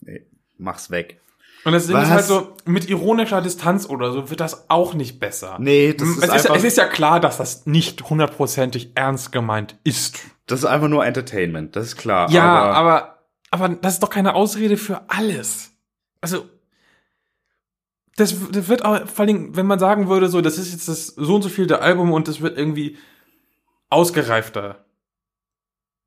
nee. 0.00 0.26
Mach's 0.58 0.90
weg. 0.90 1.20
Und 1.66 1.72
das 1.72 1.88
Ding 1.88 1.96
Was? 1.96 2.04
ist 2.04 2.10
halt 2.10 2.24
so, 2.26 2.54
mit 2.64 2.88
ironischer 2.88 3.42
Distanz 3.42 3.86
oder 3.88 4.12
so 4.12 4.30
wird 4.30 4.38
das 4.38 4.70
auch 4.70 4.94
nicht 4.94 5.18
besser. 5.18 5.56
Nee, 5.58 5.94
das 5.94 6.06
es, 6.08 6.16
ist 6.18 6.22
ist, 6.22 6.30
einfach- 6.30 6.54
es 6.56 6.62
ist 6.64 6.76
ja 6.76 6.86
klar, 6.86 7.18
dass 7.18 7.38
das 7.38 7.66
nicht 7.66 8.08
hundertprozentig 8.08 8.92
ernst 8.94 9.32
gemeint 9.32 9.76
ist. 9.82 10.20
Das 10.46 10.60
ist 10.60 10.64
einfach 10.64 10.86
nur 10.86 11.04
Entertainment, 11.04 11.74
das 11.74 11.86
ist 11.86 11.96
klar. 11.96 12.30
Ja, 12.30 12.44
aber, 12.44 12.76
aber, 12.76 13.18
aber 13.50 13.68
das 13.80 13.94
ist 13.94 14.02
doch 14.04 14.10
keine 14.10 14.34
Ausrede 14.36 14.76
für 14.76 15.10
alles. 15.10 15.72
Also, 16.20 16.48
das, 18.16 18.32
das 18.52 18.68
wird 18.68 18.84
auch, 18.84 19.04
vor 19.08 19.24
allem, 19.24 19.56
wenn 19.56 19.66
man 19.66 19.80
sagen 19.80 20.08
würde, 20.08 20.28
so, 20.28 20.40
das 20.40 20.58
ist 20.58 20.70
jetzt 20.72 20.86
das 20.86 21.08
so 21.08 21.34
und 21.34 21.42
so 21.42 21.48
viel 21.48 21.66
der 21.66 21.82
Album 21.82 22.12
und 22.12 22.28
das 22.28 22.40
wird 22.40 22.56
irgendwie 22.56 22.96
ausgereifter, 23.90 24.84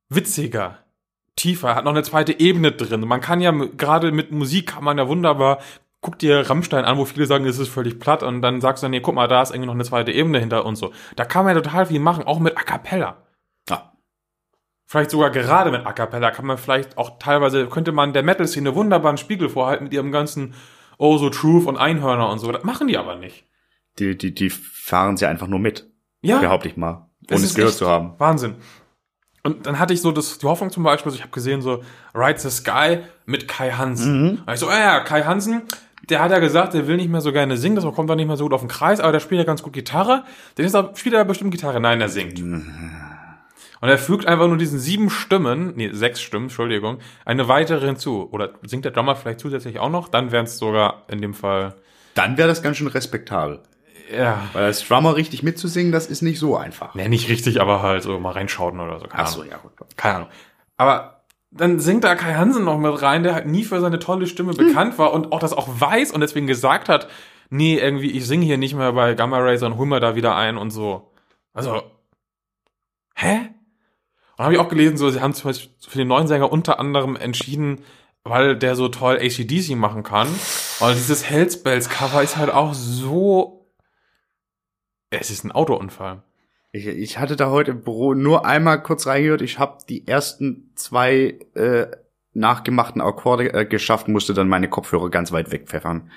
witziger, 0.07 0.79
tiefer, 1.39 1.75
hat 1.75 1.85
noch 1.85 1.91
eine 1.91 2.03
zweite 2.03 2.39
Ebene 2.39 2.71
drin. 2.71 3.01
Man 3.01 3.21
kann 3.21 3.41
ja, 3.41 3.51
gerade 3.51 4.11
mit 4.11 4.31
Musik 4.31 4.67
kann 4.67 4.83
man 4.83 4.97
ja 4.97 5.07
wunderbar, 5.07 5.59
guck 6.01 6.19
dir 6.19 6.49
Rammstein 6.49 6.85
an, 6.85 6.97
wo 6.97 7.05
viele 7.05 7.25
sagen, 7.25 7.45
es 7.45 7.57
ist 7.59 7.69
völlig 7.69 7.99
platt 7.99 8.23
und 8.23 8.41
dann 8.41 8.61
sagst 8.61 8.83
du, 8.83 8.87
nee, 8.89 9.01
guck 9.01 9.15
mal, 9.15 9.27
da 9.27 9.41
ist 9.41 9.49
irgendwie 9.51 9.67
noch 9.67 9.73
eine 9.73 9.83
zweite 9.83 10.11
Ebene 10.11 10.39
hinter 10.39 10.65
und 10.65 10.75
so. 10.75 10.91
Da 11.15 11.25
kann 11.25 11.45
man 11.45 11.55
ja 11.55 11.61
total 11.61 11.87
viel 11.87 11.99
machen, 11.99 12.23
auch 12.25 12.39
mit 12.39 12.57
A 12.57 12.61
Cappella 12.61 13.17
Ja. 13.69 13.93
vielleicht 14.85 15.11
sogar 15.11 15.29
gerade 15.29 15.71
mit 15.71 15.85
A 15.85 15.91
Cappella 15.93 16.31
kann 16.31 16.45
man 16.45 16.57
vielleicht 16.57 16.97
auch 16.97 17.19
teilweise, 17.19 17.67
könnte 17.67 17.91
man 17.91 18.13
der 18.13 18.23
Metal-Szene 18.23 18.75
wunderbar 18.75 19.09
einen 19.09 19.17
Spiegel 19.17 19.49
vorhalten 19.49 19.85
mit 19.85 19.93
ihrem 19.93 20.11
ganzen 20.11 20.53
Oh, 21.01 21.17
so 21.17 21.29
Truth 21.29 21.65
und 21.65 21.77
Einhörner 21.77 22.29
und 22.29 22.39
so. 22.39 22.51
Das 22.51 22.63
machen 22.65 22.87
die 22.89 22.97
aber 22.97 23.15
nicht. 23.15 23.45
die, 23.99 24.17
die, 24.17 24.33
die 24.33 24.49
fahren 24.49 25.15
sie 25.15 25.25
einfach 25.25 25.47
nur 25.47 25.59
mit, 25.59 25.89
Ja, 26.21 26.39
behaupte 26.39 26.67
ich 26.67 26.75
mal. 26.75 27.09
es 27.27 27.31
Ohne 27.31 27.43
ist 27.43 27.49
es 27.51 27.55
gehört 27.55 27.73
zu 27.73 27.87
haben. 27.87 28.15
Wahnsinn. 28.17 28.55
Und 29.43 29.65
dann 29.65 29.79
hatte 29.79 29.93
ich 29.93 30.01
so 30.01 30.11
das, 30.11 30.37
die 30.37 30.45
Hoffnung 30.45 30.71
zum 30.71 30.83
Beispiel, 30.83 31.13
ich 31.13 31.21
habe 31.21 31.31
gesehen 31.31 31.61
so 31.61 31.83
Ride 32.13 32.39
the 32.39 32.49
Sky 32.49 32.99
mit 33.25 33.47
Kai 33.47 33.71
Hansen. 33.71 34.43
Und 34.45 34.53
ich 34.53 34.59
so, 34.59 34.67
ah 34.67 34.79
ja, 34.79 34.99
Kai 34.99 35.23
Hansen, 35.23 35.61
der 36.09 36.21
hat 36.21 36.31
ja 36.31 36.39
gesagt, 36.39 36.73
der 36.73 36.87
will 36.87 36.97
nicht 36.97 37.09
mehr 37.09 37.21
so 37.21 37.31
gerne 37.31 37.55
singen, 37.57 37.75
das 37.75 37.85
kommt 37.95 38.09
dann 38.09 38.17
nicht 38.17 38.27
mehr 38.27 38.37
so 38.37 38.43
gut 38.45 38.53
auf 38.53 38.61
den 38.61 38.69
Kreis, 38.69 38.99
aber 38.99 39.11
der 39.11 39.19
spielt 39.19 39.39
ja 39.39 39.45
ganz 39.45 39.63
gut 39.63 39.73
Gitarre. 39.73 40.23
Den 40.57 40.65
ist 40.65 40.73
er, 40.73 40.91
spielt 40.95 41.15
er 41.15 41.23
bestimmt 41.23 41.51
Gitarre? 41.51 41.79
Nein, 41.79 42.01
er 42.01 42.09
singt. 42.09 42.39
Und 43.81 43.87
er 43.87 43.97
fügt 43.97 44.25
einfach 44.25 44.47
nur 44.47 44.57
diesen 44.57 44.79
sieben 44.79 45.09
Stimmen, 45.09 45.73
nee, 45.75 45.89
sechs 45.93 46.21
Stimmen, 46.21 46.45
Entschuldigung, 46.45 46.97
eine 47.23 47.47
weitere 47.47 47.85
hinzu. 47.85 48.27
Oder 48.31 48.51
singt 48.63 48.83
der 48.83 48.91
Drummer 48.91 49.15
vielleicht 49.15 49.39
zusätzlich 49.39 49.79
auch 49.79 49.89
noch? 49.89 50.09
Dann 50.09 50.31
wären 50.31 50.45
es 50.45 50.57
sogar 50.57 51.03
in 51.07 51.21
dem 51.21 51.33
Fall, 51.33 51.75
Dann 52.13 52.37
wäre 52.37 52.49
das 52.49 52.61
ganz 52.61 52.75
schön 52.77 52.87
respektabel. 52.87 53.61
Ja, 54.11 54.47
Weil 54.53 54.65
als 54.65 54.87
Drummer 54.87 55.15
richtig 55.15 55.43
mitzusingen, 55.43 55.91
das 55.91 56.07
ist 56.07 56.21
nicht 56.21 56.39
so 56.39 56.57
einfach. 56.57 56.95
nee, 56.95 57.07
nicht 57.07 57.29
richtig, 57.29 57.61
aber 57.61 57.81
halt 57.81 58.03
so 58.03 58.19
mal 58.19 58.31
reinschauen 58.31 58.79
oder 58.79 58.99
so. 58.99 59.07
Keine 59.07 59.23
Ach 59.23 59.33
Ahnung. 59.33 59.45
so, 59.45 59.49
ja 59.49 59.57
gut. 59.57 59.71
Keine 59.95 60.15
Ahnung. 60.15 60.29
Aber 60.77 61.23
dann 61.51 61.79
singt 61.79 62.03
da 62.03 62.15
Kai 62.15 62.33
Hansen 62.35 62.63
noch 62.63 62.77
mit 62.77 63.01
rein, 63.01 63.23
der 63.23 63.33
halt 63.33 63.47
nie 63.47 63.63
für 63.63 63.79
seine 63.81 63.99
tolle 63.99 64.27
Stimme 64.27 64.53
bekannt 64.53 64.97
war 64.97 65.13
und 65.13 65.31
auch 65.31 65.39
das 65.39 65.53
auch 65.53 65.67
weiß 65.67 66.11
und 66.11 66.21
deswegen 66.21 66.47
gesagt 66.47 66.89
hat, 66.89 67.07
nee, 67.49 67.77
irgendwie, 67.79 68.11
ich 68.11 68.25
singe 68.27 68.45
hier 68.45 68.57
nicht 68.57 68.75
mehr 68.75 68.93
bei 68.93 69.15
Gamma 69.15 69.39
Ray, 69.39 69.57
sondern 69.57 69.79
hol 69.79 69.87
mir 69.87 69.99
da 69.99 70.15
wieder 70.15 70.35
ein 70.35 70.57
und 70.57 70.69
so. 70.71 71.11
Also, 71.53 71.81
hä? 73.15 73.49
Und 74.37 74.45
habe 74.45 74.53
ich 74.53 74.59
auch 74.59 74.69
gelesen, 74.69 74.97
so, 74.97 75.09
sie 75.09 75.19
haben 75.21 75.33
zum 75.33 75.49
Beispiel 75.49 75.71
für 75.87 75.97
den 75.97 76.07
neuen 76.07 76.27
Sänger 76.27 76.51
unter 76.51 76.79
anderem 76.79 77.15
entschieden, 77.15 77.81
weil 78.23 78.55
der 78.55 78.75
so 78.75 78.87
toll 78.87 79.17
ACDC 79.17 79.75
machen 79.75 80.03
kann. 80.03 80.27
Und 80.79 80.93
dieses 80.93 81.27
Hellspells 81.29 81.89
Cover 81.89 82.21
ist 82.21 82.37
halt 82.37 82.51
auch 82.51 82.73
so, 82.73 83.58
es 85.09 85.29
ist 85.29 85.43
ein 85.43 85.51
Autounfall. 85.51 86.23
Ich, 86.71 86.85
ich 86.85 87.17
hatte 87.17 87.35
da 87.35 87.49
heute 87.49 87.71
im 87.71 87.81
Büro 87.81 88.13
nur 88.13 88.45
einmal 88.45 88.83
kurz 88.83 89.07
reingehört. 89.07 89.41
Ich 89.41 89.57
habe 89.57 89.79
die 89.87 90.07
ersten 90.07 90.71
zwei 90.75 91.39
äh, 91.55 91.87
nachgemachten 92.33 93.01
Akkorde 93.01 93.53
äh, 93.53 93.65
geschafft, 93.65 94.07
musste 94.07 94.33
dann 94.33 94.47
meine 94.47 94.69
Kopfhörer 94.69 95.09
ganz 95.09 95.31
weit 95.31 95.51
wegpfeffern. 95.51 96.11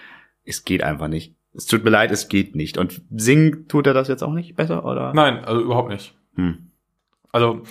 Es 0.45 0.65
geht 0.65 0.83
einfach 0.83 1.09
nicht. 1.09 1.35
Es 1.55 1.67
tut 1.67 1.85
mir 1.85 1.91
leid, 1.91 2.11
es 2.11 2.29
geht 2.29 2.55
nicht. 2.55 2.79
Und 2.79 3.03
singen 3.11 3.69
tut 3.69 3.87
er 3.87 3.95
das 3.95 4.09
jetzt 4.09 4.23
auch 4.23 4.33
nicht 4.33 4.57
besser, 4.57 4.85
oder? 4.85 5.13
Nein, 5.15 5.45
also 5.45 5.61
überhaupt 5.63 5.91
nicht. 5.91 6.15
Hm. 6.35 6.71
Also 7.31 7.63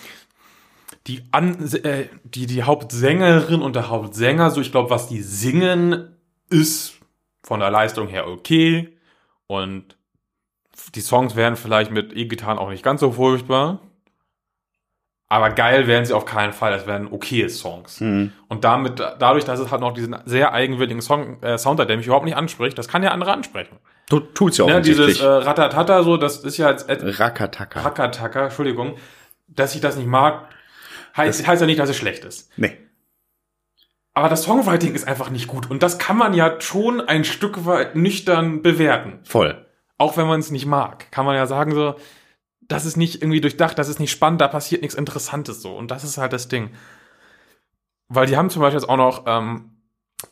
die, 1.07 1.23
An 1.31 1.67
äh, 1.83 2.05
die, 2.23 2.45
die 2.45 2.63
Hauptsängerin 2.63 3.61
und 3.61 3.75
der 3.75 3.89
Hauptsänger, 3.89 4.51
so 4.51 4.61
ich 4.61 4.71
glaube, 4.71 4.89
was 4.89 5.07
die 5.07 5.21
singen, 5.21 6.15
ist 6.49 6.99
von 7.43 7.59
der 7.59 7.71
Leistung 7.71 8.07
her 8.07 8.27
okay. 8.27 8.97
Und 9.47 9.97
die 10.95 11.01
Songs 11.01 11.35
wären 11.35 11.55
vielleicht 11.55 11.91
mit 11.91 12.15
E-Gitarren 12.15 12.57
auch 12.57 12.69
nicht 12.69 12.83
ganz 12.83 12.99
so 13.01 13.11
furchtbar. 13.11 13.79
Aber 15.29 15.49
geil 15.49 15.87
wären 15.87 16.03
sie 16.05 16.13
auf 16.13 16.25
keinen 16.25 16.51
Fall. 16.51 16.73
Es 16.73 16.85
wären 16.87 17.07
okaye 17.07 17.47
Songs. 17.49 18.01
Hm. 18.01 18.33
Und 18.49 18.65
damit, 18.65 18.99
dadurch, 18.99 19.45
dass 19.45 19.59
es 19.61 19.71
halt 19.71 19.79
noch 19.79 19.93
diesen 19.93 20.15
sehr 20.25 20.51
eigenwilligen 20.53 21.01
Song, 21.01 21.41
äh, 21.41 21.57
Sound 21.57 21.79
hat, 21.79 21.87
der 21.87 21.95
mich 21.95 22.05
überhaupt 22.05 22.25
nicht 22.25 22.35
anspricht, 22.35 22.77
das 22.77 22.89
kann 22.89 23.01
ja 23.01 23.11
andere 23.11 23.31
ansprechen. 23.31 23.77
Du 24.09 24.19
tut's 24.19 24.57
ja 24.57 24.65
Ne, 24.65 24.81
dieses 24.81 25.21
äh, 25.21 25.25
Ratatata, 25.25 26.03
so, 26.03 26.17
das 26.17 26.39
ist 26.43 26.57
ja 26.57 26.69
jetzt 26.69 26.89
et- 26.89 27.17
Rakataka. 27.17 27.81
Hakataka, 27.81 28.43
Entschuldigung, 28.45 28.97
dass 29.47 29.73
ich 29.73 29.79
das 29.79 29.95
nicht 29.95 30.07
mag, 30.07 30.49
heißt, 31.15 31.47
heißt 31.47 31.61
ja 31.61 31.65
nicht, 31.65 31.79
dass 31.79 31.89
es 31.89 31.95
schlecht 31.97 32.25
ist. 32.25 32.51
nee. 32.57 32.77
Aber 34.13 34.27
das 34.27 34.43
Songwriting 34.43 34.93
ist 34.93 35.07
einfach 35.07 35.29
nicht 35.29 35.47
gut. 35.47 35.71
Und 35.71 35.81
das 35.81 35.97
kann 35.97 36.17
man 36.17 36.33
ja 36.33 36.59
schon 36.59 36.99
ein 36.99 37.23
Stück 37.23 37.65
weit 37.65 37.95
nüchtern 37.95 38.61
bewerten. 38.61 39.19
Voll. 39.23 39.65
Auch 40.01 40.17
wenn 40.17 40.25
man 40.25 40.39
es 40.39 40.49
nicht 40.49 40.65
mag. 40.65 41.11
Kann 41.11 41.27
man 41.27 41.35
ja 41.35 41.45
sagen 41.45 41.75
so, 41.75 41.93
das 42.61 42.85
ist 42.85 42.97
nicht 42.97 43.21
irgendwie 43.21 43.39
durchdacht, 43.39 43.77
das 43.77 43.87
ist 43.87 43.99
nicht 43.99 44.09
spannend, 44.09 44.41
da 44.41 44.47
passiert 44.47 44.81
nichts 44.81 44.95
Interessantes 44.95 45.61
so. 45.61 45.75
Und 45.77 45.91
das 45.91 46.03
ist 46.03 46.17
halt 46.17 46.33
das 46.33 46.47
Ding. 46.47 46.71
Weil 48.07 48.25
die 48.25 48.35
haben 48.35 48.49
zum 48.49 48.63
Beispiel 48.63 48.79
jetzt 48.79 48.89
auch 48.89 48.97
noch 48.97 49.25
ähm, 49.27 49.69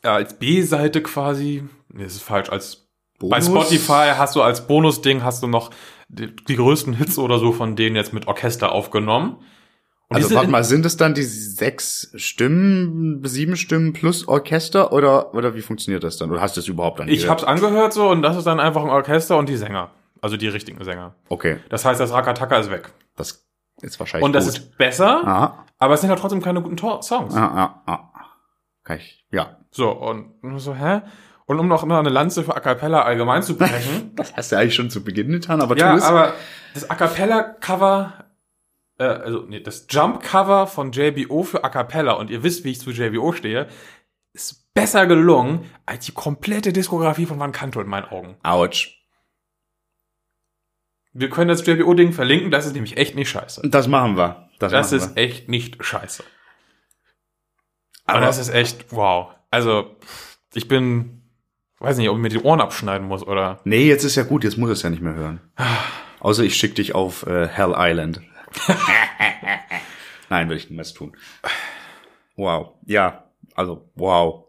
ja, 0.02 0.14
als 0.16 0.36
B-Seite 0.40 1.04
quasi, 1.04 1.62
nee, 1.88 2.02
das 2.02 2.14
ist 2.14 2.24
falsch, 2.24 2.50
als 2.50 2.88
bei 3.20 3.40
Spotify 3.40 4.14
hast 4.16 4.34
du 4.34 4.42
als 4.42 4.66
Bonusding 4.66 5.22
hast 5.22 5.44
du 5.44 5.46
noch 5.46 5.70
die, 6.08 6.34
die 6.34 6.56
größten 6.56 6.94
Hits 6.94 7.16
oder 7.16 7.38
so 7.38 7.52
von 7.52 7.76
denen 7.76 7.94
jetzt 7.94 8.12
mit 8.12 8.26
Orchester 8.26 8.72
aufgenommen. 8.72 9.36
Und 10.10 10.16
Also 10.16 10.34
warte 10.34 10.50
mal, 10.50 10.64
sind 10.64 10.84
es 10.84 10.96
dann 10.96 11.14
die 11.14 11.22
sechs 11.22 12.10
Stimmen, 12.16 13.24
sieben 13.24 13.56
Stimmen 13.56 13.92
plus 13.92 14.26
Orchester 14.26 14.92
oder 14.92 15.32
oder 15.34 15.54
wie 15.54 15.62
funktioniert 15.62 16.02
das 16.02 16.16
dann? 16.16 16.30
Oder 16.32 16.40
hast 16.40 16.56
du 16.56 16.60
es 16.60 16.66
überhaupt 16.68 16.98
dann 16.98 17.08
Ich 17.08 17.28
hab's 17.28 17.44
angehört 17.44 17.92
so 17.92 18.08
und 18.10 18.20
das 18.22 18.36
ist 18.36 18.44
dann 18.46 18.58
einfach 18.58 18.82
ein 18.82 18.90
Orchester 18.90 19.38
und 19.38 19.48
die 19.48 19.56
Sänger. 19.56 19.90
Also 20.20 20.36
die 20.36 20.48
richtigen 20.48 20.82
Sänger. 20.84 21.14
Okay, 21.28 21.58
Das 21.68 21.84
heißt, 21.84 22.00
das 22.00 22.12
Rakataka 22.12 22.58
ist 22.58 22.70
weg. 22.70 22.90
das 23.16 23.46
ist 23.82 23.98
wahrscheinlich 24.00 24.24
Und 24.24 24.32
das 24.32 24.46
gut. 24.46 24.54
ist 24.54 24.76
besser, 24.76 25.26
ah, 25.26 25.64
aber 25.78 25.94
es 25.94 26.00
sind 26.00 26.10
ja 26.10 26.16
trotzdem 26.16 26.42
keine 26.42 26.60
guten 26.60 26.76
Tor 26.76 27.02
Songs. 27.02 27.34
ah, 27.34 27.80
ah, 27.86 27.92
ah. 27.92 28.10
Kann 28.82 28.98
ich, 28.98 29.24
ja. 29.30 29.58
So, 29.70 29.90
und 29.92 30.32
so, 30.58 30.74
hä? 30.74 31.02
Und 31.46 31.58
um 31.60 31.68
noch 31.68 31.84
mal 31.86 32.00
eine 32.00 32.10
Lanze 32.10 32.42
für 32.44 32.56
A 32.56 32.60
Cappella 32.60 33.02
allgemein 33.02 33.42
zu 33.42 33.56
brechen. 33.56 34.10
Das 34.16 34.34
hast 34.36 34.50
du 34.52 34.56
eigentlich 34.56 34.74
schon 34.74 34.90
zu 34.90 35.02
Beginn 35.04 35.30
getan, 35.30 35.60
aber 35.60 35.76
ja, 35.76 36.00
aber 36.02 36.32
das 36.74 36.90
A 36.90 36.94
Cappella-Cover, 36.96 38.12
äh, 39.00 39.04
also 39.04 39.40
nee, 39.48 39.60
das 39.60 39.86
Jump-Cover 39.88 40.66
von 40.66 40.92
JBO 40.92 41.42
für 41.42 41.64
A 41.64 41.70
Cappella, 41.70 42.12
und 42.12 42.30
ihr 42.30 42.42
wisst, 42.42 42.64
wie 42.64 42.70
ich 42.70 42.80
zu 42.80 42.90
JBO 42.90 43.32
stehe, 43.32 43.68
ist 44.32 44.72
besser 44.74 45.06
gelungen 45.06 45.68
als 45.86 46.06
die 46.06 46.12
komplette 46.12 46.72
Diskografie 46.72 47.26
von 47.26 47.40
Van 47.40 47.52
Canto 47.52 47.80
in 47.80 47.88
meinen 47.88 48.04
Augen. 48.04 48.36
Autsch. 48.42 48.98
Wir 51.12 51.28
können 51.28 51.48
das 51.48 51.66
JBO-Ding 51.66 52.12
verlinken, 52.12 52.52
das 52.52 52.66
ist 52.66 52.74
nämlich 52.74 52.96
echt 52.96 53.16
nicht 53.16 53.30
scheiße. 53.30 53.62
Das 53.64 53.88
machen 53.88 54.16
wir. 54.16 54.48
Das, 54.60 54.70
Das 54.70 54.92
machen 54.92 54.98
ist 54.98 55.16
echt 55.16 55.48
nicht 55.48 55.84
scheiße. 55.84 56.22
wir. 56.22 56.30
Aber 58.04 58.18
Aber 58.18 58.26
das 58.26 58.38
ist 58.38 58.50
echt, 58.50 58.92
wow. 58.92 59.32
Also, 59.50 59.96
ich 60.54 60.68
bin, 60.68 61.22
weiß 61.78 61.96
nicht, 61.96 62.08
ob 62.08 62.16
ich 62.16 62.22
mir 62.22 62.28
die 62.28 62.38
Ohren 62.38 62.60
abschneiden 62.60 63.08
muss 63.08 63.26
oder. 63.26 63.60
nee, 63.64 63.88
jetzt 63.88 64.04
ist 64.04 64.14
ja 64.16 64.22
gut, 64.22 64.44
jetzt 64.44 64.58
muss 64.58 64.70
es 64.70 64.82
ja 64.82 64.90
nicht 64.90 65.02
mehr 65.02 65.14
hören. 65.14 65.40
Außer 66.20 66.44
ich 66.44 66.56
schick 66.56 66.74
dich 66.76 66.94
auf 66.94 67.26
äh, 67.26 67.48
Hell 67.48 67.74
Island. 67.76 68.20
Nein, 70.28 70.48
will 70.48 70.56
ich 70.56 70.70
niemals 70.70 70.92
tun. 70.94 71.16
Wow. 72.36 72.74
Ja, 72.86 73.24
also 73.54 73.90
wow. 73.94 74.46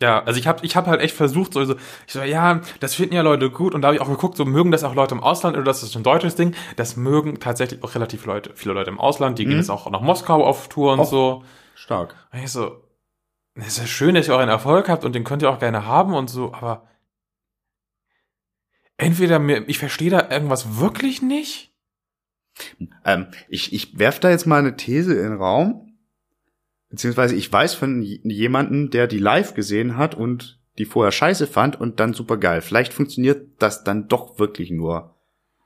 Ja, 0.00 0.22
also 0.22 0.38
ich 0.38 0.46
habe 0.46 0.64
ich 0.64 0.76
hab 0.76 0.86
halt 0.86 1.00
echt 1.00 1.14
versucht, 1.16 1.52
so, 1.54 1.64
so, 1.64 1.74
ich 2.06 2.12
so, 2.12 2.22
ja, 2.22 2.60
das 2.78 2.94
finden 2.94 3.14
ja 3.16 3.22
Leute 3.22 3.50
gut 3.50 3.74
und 3.74 3.82
da 3.82 3.88
habe 3.88 3.96
ich 3.96 4.00
auch 4.00 4.08
geguckt, 4.08 4.36
so 4.36 4.44
mögen 4.44 4.70
das 4.70 4.84
auch 4.84 4.94
Leute 4.94 5.14
im 5.16 5.22
Ausland 5.22 5.56
oder 5.56 5.64
das 5.64 5.82
ist 5.82 5.96
ein 5.96 6.04
deutsches 6.04 6.36
Ding. 6.36 6.54
Das 6.76 6.96
mögen 6.96 7.40
tatsächlich 7.40 7.82
auch 7.82 7.94
relativ 7.96 8.24
Leute, 8.24 8.52
viele 8.54 8.74
Leute 8.74 8.90
im 8.90 9.00
Ausland, 9.00 9.38
die 9.38 9.44
gehen 9.44 9.54
Mhm. 9.54 9.58
jetzt 9.58 9.70
auch 9.70 9.90
nach 9.90 10.00
Moskau 10.00 10.44
auf 10.46 10.68
Tour 10.68 10.92
und 10.92 11.00
Och. 11.00 11.06
so. 11.08 11.44
Stark. 11.74 12.14
Und 12.32 12.38
ich 12.38 12.50
so, 12.52 12.80
es 13.54 13.66
ist 13.66 13.78
ja 13.78 13.86
schön, 13.86 14.14
dass 14.14 14.28
ihr 14.28 14.34
euren 14.34 14.48
Erfolg 14.48 14.88
habt 14.88 15.04
und 15.04 15.14
den 15.16 15.24
könnt 15.24 15.42
ihr 15.42 15.50
auch 15.50 15.58
gerne 15.58 15.84
haben 15.84 16.14
und 16.14 16.30
so, 16.30 16.54
aber 16.54 16.86
entweder 18.98 19.38
mir, 19.40 19.68
ich 19.68 19.78
verstehe 19.80 20.10
da 20.10 20.30
irgendwas 20.30 20.78
wirklich 20.78 21.22
nicht. 21.22 21.72
Ähm, 23.04 23.26
ich 23.48 23.72
ich 23.72 23.98
werf 23.98 24.20
da 24.20 24.30
jetzt 24.30 24.46
mal 24.46 24.58
eine 24.58 24.76
These 24.76 25.14
in 25.14 25.22
den 25.22 25.36
Raum. 25.36 25.92
Beziehungsweise 26.90 27.34
ich 27.34 27.52
weiß 27.52 27.74
von 27.74 28.02
jemanden, 28.02 28.90
der 28.90 29.06
die 29.06 29.18
live 29.18 29.54
gesehen 29.54 29.96
hat 29.96 30.14
und 30.14 30.58
die 30.78 30.86
vorher 30.86 31.12
scheiße 31.12 31.46
fand 31.46 31.78
und 31.78 32.00
dann 32.00 32.14
super 32.14 32.36
geil. 32.36 32.62
Vielleicht 32.62 32.92
funktioniert 32.92 33.46
das 33.58 33.84
dann 33.84 34.08
doch 34.08 34.38
wirklich 34.38 34.70
nur 34.70 35.14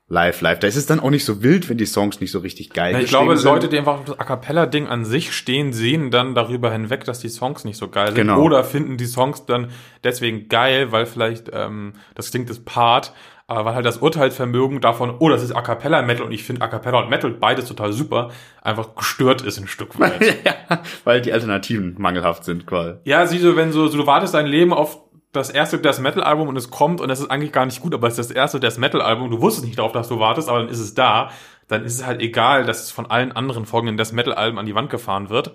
live, 0.08 0.40
live. 0.42 0.58
Da 0.58 0.66
ist 0.66 0.76
es 0.76 0.86
dann 0.86 1.00
auch 1.00 1.10
nicht 1.10 1.24
so 1.24 1.42
wild, 1.42 1.68
wenn 1.68 1.78
die 1.78 1.86
Songs 1.86 2.20
nicht 2.20 2.30
so 2.30 2.40
richtig 2.40 2.70
geil 2.70 2.92
Ja, 2.92 3.00
ich 3.00 3.08
glaube, 3.08 3.36
sind. 3.36 3.50
Leute, 3.50 3.68
die 3.68 3.78
einfach 3.78 4.00
auf 4.00 4.04
das 4.04 4.18
A 4.18 4.24
Cappella-Ding 4.24 4.86
an 4.86 5.04
sich 5.04 5.32
stehen, 5.32 5.72
sehen 5.72 6.10
dann 6.10 6.34
darüber 6.34 6.70
hinweg, 6.70 7.04
dass 7.04 7.20
die 7.20 7.30
Songs 7.30 7.64
nicht 7.64 7.78
so 7.78 7.88
geil 7.88 8.08
sind. 8.08 8.16
Genau. 8.16 8.42
Oder 8.42 8.62
finden 8.62 8.96
die 8.96 9.06
Songs 9.06 9.46
dann 9.46 9.70
deswegen 10.04 10.48
geil, 10.48 10.92
weil 10.92 11.06
vielleicht 11.06 11.50
ähm, 11.52 11.94
das 12.14 12.30
klingt 12.30 12.50
das 12.50 12.60
Part, 12.60 13.14
aber 13.52 13.66
weil 13.66 13.74
halt 13.76 13.86
das 13.86 13.98
Urteilsvermögen 13.98 14.80
davon, 14.80 15.14
oh, 15.18 15.28
das 15.28 15.42
ist 15.42 15.52
A 15.52 15.62
Cappella-Metal 15.62 16.24
und 16.24 16.32
ich 16.32 16.44
finde 16.44 16.62
A 16.62 16.68
Cappella 16.68 17.00
und 17.00 17.10
Metal 17.10 17.30
beides 17.30 17.66
total 17.66 17.92
super, 17.92 18.30
einfach 18.62 18.94
gestört 18.94 19.42
ist 19.42 19.58
ein 19.58 19.68
Stück 19.68 19.98
weit. 20.00 20.20
ja, 20.44 20.80
weil 21.04 21.20
die 21.20 21.32
Alternativen 21.32 21.94
mangelhaft 21.98 22.44
sind, 22.44 22.66
quasi. 22.66 22.98
ja, 23.04 23.26
siehst 23.26 23.44
du, 23.44 23.56
wenn 23.56 23.72
so, 23.72 23.86
so 23.88 23.98
du 23.98 24.06
wartest 24.06 24.34
dein 24.34 24.46
Leben 24.46 24.72
auf 24.72 24.98
das 25.32 25.50
erste 25.50 25.78
Death 25.78 26.00
Metal 26.00 26.22
Album 26.22 26.48
und 26.48 26.56
es 26.56 26.70
kommt 26.70 27.00
und 27.00 27.08
es 27.10 27.20
ist 27.20 27.30
eigentlich 27.30 27.52
gar 27.52 27.64
nicht 27.64 27.80
gut, 27.80 27.94
aber 27.94 28.06
es 28.06 28.18
ist 28.18 28.30
das 28.30 28.36
erste 28.36 28.60
Death 28.60 28.78
Metal 28.78 29.00
Album, 29.00 29.30
du 29.30 29.40
wusstest 29.40 29.66
nicht 29.66 29.78
darauf, 29.78 29.92
dass 29.92 30.08
du 30.08 30.18
wartest, 30.18 30.48
aber 30.48 30.58
dann 30.58 30.68
ist 30.68 30.80
es 30.80 30.94
da, 30.94 31.30
dann 31.68 31.84
ist 31.84 31.94
es 31.94 32.06
halt 32.06 32.20
egal, 32.20 32.64
dass 32.64 32.82
es 32.82 32.90
von 32.90 33.10
allen 33.10 33.32
anderen 33.32 33.64
folgenden 33.64 33.96
Death 33.96 34.12
Metal 34.12 34.34
Alben 34.34 34.58
an 34.58 34.66
die 34.66 34.74
Wand 34.74 34.90
gefahren 34.90 35.30
wird. 35.30 35.54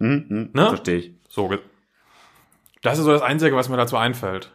Hm, 0.00 0.26
hm, 0.28 0.50
Ne? 0.52 0.68
Verstehe 0.68 0.96
ich. 0.96 1.14
So, 1.28 1.50
das 2.82 2.98
ist 2.98 3.04
so 3.04 3.10
das 3.10 3.22
Einzige, 3.22 3.56
was 3.56 3.68
mir 3.68 3.76
dazu 3.76 3.96
einfällt. 3.96 4.52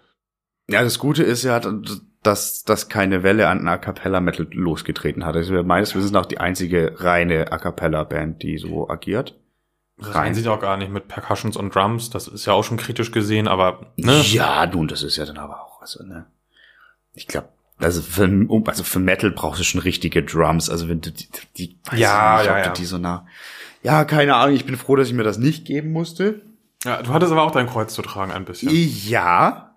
Ja, 0.69 0.81
das 0.81 0.97
Gute 0.97 1.23
ist 1.23 1.43
ja, 1.43 1.59
dass, 2.23 2.63
dass 2.63 2.89
keine 2.89 3.23
Welle 3.23 3.47
an 3.49 3.67
A 3.67 3.77
Cappella 3.77 4.19
Metal 4.19 4.47
losgetreten 4.51 5.25
hat. 5.25 5.35
Das 5.35 5.49
ist 5.49 5.65
meines 5.65 5.93
Wissens 5.95 6.11
nach 6.11 6.25
die 6.25 6.39
einzige 6.39 6.95
reine 6.97 7.51
A 7.51 7.57
Cappella 7.57 8.03
Band, 8.03 8.41
die 8.43 8.57
so 8.57 8.89
agiert. 8.89 9.39
Rein 9.99 10.33
sieht 10.33 10.47
auch 10.47 10.59
gar 10.59 10.77
nicht 10.77 10.91
mit 10.91 11.07
Percussions 11.07 11.55
und 11.55 11.73
Drums, 11.73 12.09
das 12.09 12.27
ist 12.27 12.45
ja 12.45 12.53
auch 12.53 12.63
schon 12.63 12.77
kritisch 12.77 13.11
gesehen, 13.11 13.47
aber 13.47 13.93
ne? 13.95 14.21
Ja, 14.21 14.65
nun, 14.65 14.87
das 14.87 15.03
ist 15.03 15.17
ja 15.17 15.25
dann 15.25 15.37
aber 15.37 15.61
auch, 15.61 15.81
also, 15.81 16.03
ne. 16.03 16.25
Ich 17.13 17.27
glaube, 17.27 17.49
also 17.77 18.01
für, 18.01 18.47
also 18.65 18.83
für 18.83 18.99
Metal 18.99 19.31
brauchst 19.31 19.59
du 19.59 19.63
schon 19.63 19.81
richtige 19.81 20.23
Drums. 20.23 20.69
Also 20.69 20.87
wenn 20.89 21.01
du 21.01 21.11
die, 21.11 21.27
die 21.57 21.77
weiß 21.85 21.99
Ja, 21.99 22.35
ich 22.35 22.41
nicht, 22.41 22.47
ja, 22.47 22.51
ob 22.51 22.65
ja. 22.65 22.71
du 22.71 22.79
die 22.79 22.85
so 22.85 22.97
nah. 22.97 23.27
Ja, 23.83 24.05
keine 24.05 24.35
Ahnung, 24.35 24.55
ich 24.55 24.65
bin 24.65 24.77
froh, 24.77 24.95
dass 24.95 25.07
ich 25.09 25.13
mir 25.13 25.23
das 25.23 25.37
nicht 25.37 25.65
geben 25.65 25.91
musste. 25.91 26.41
Ja, 26.85 27.01
du 27.01 27.13
hattest 27.13 27.31
aber 27.31 27.43
auch 27.43 27.51
dein 27.51 27.67
Kreuz 27.67 27.93
zu 27.93 28.01
tragen 28.01 28.31
ein 28.31 28.45
bisschen. 28.45 28.71
Ja. 28.71 29.72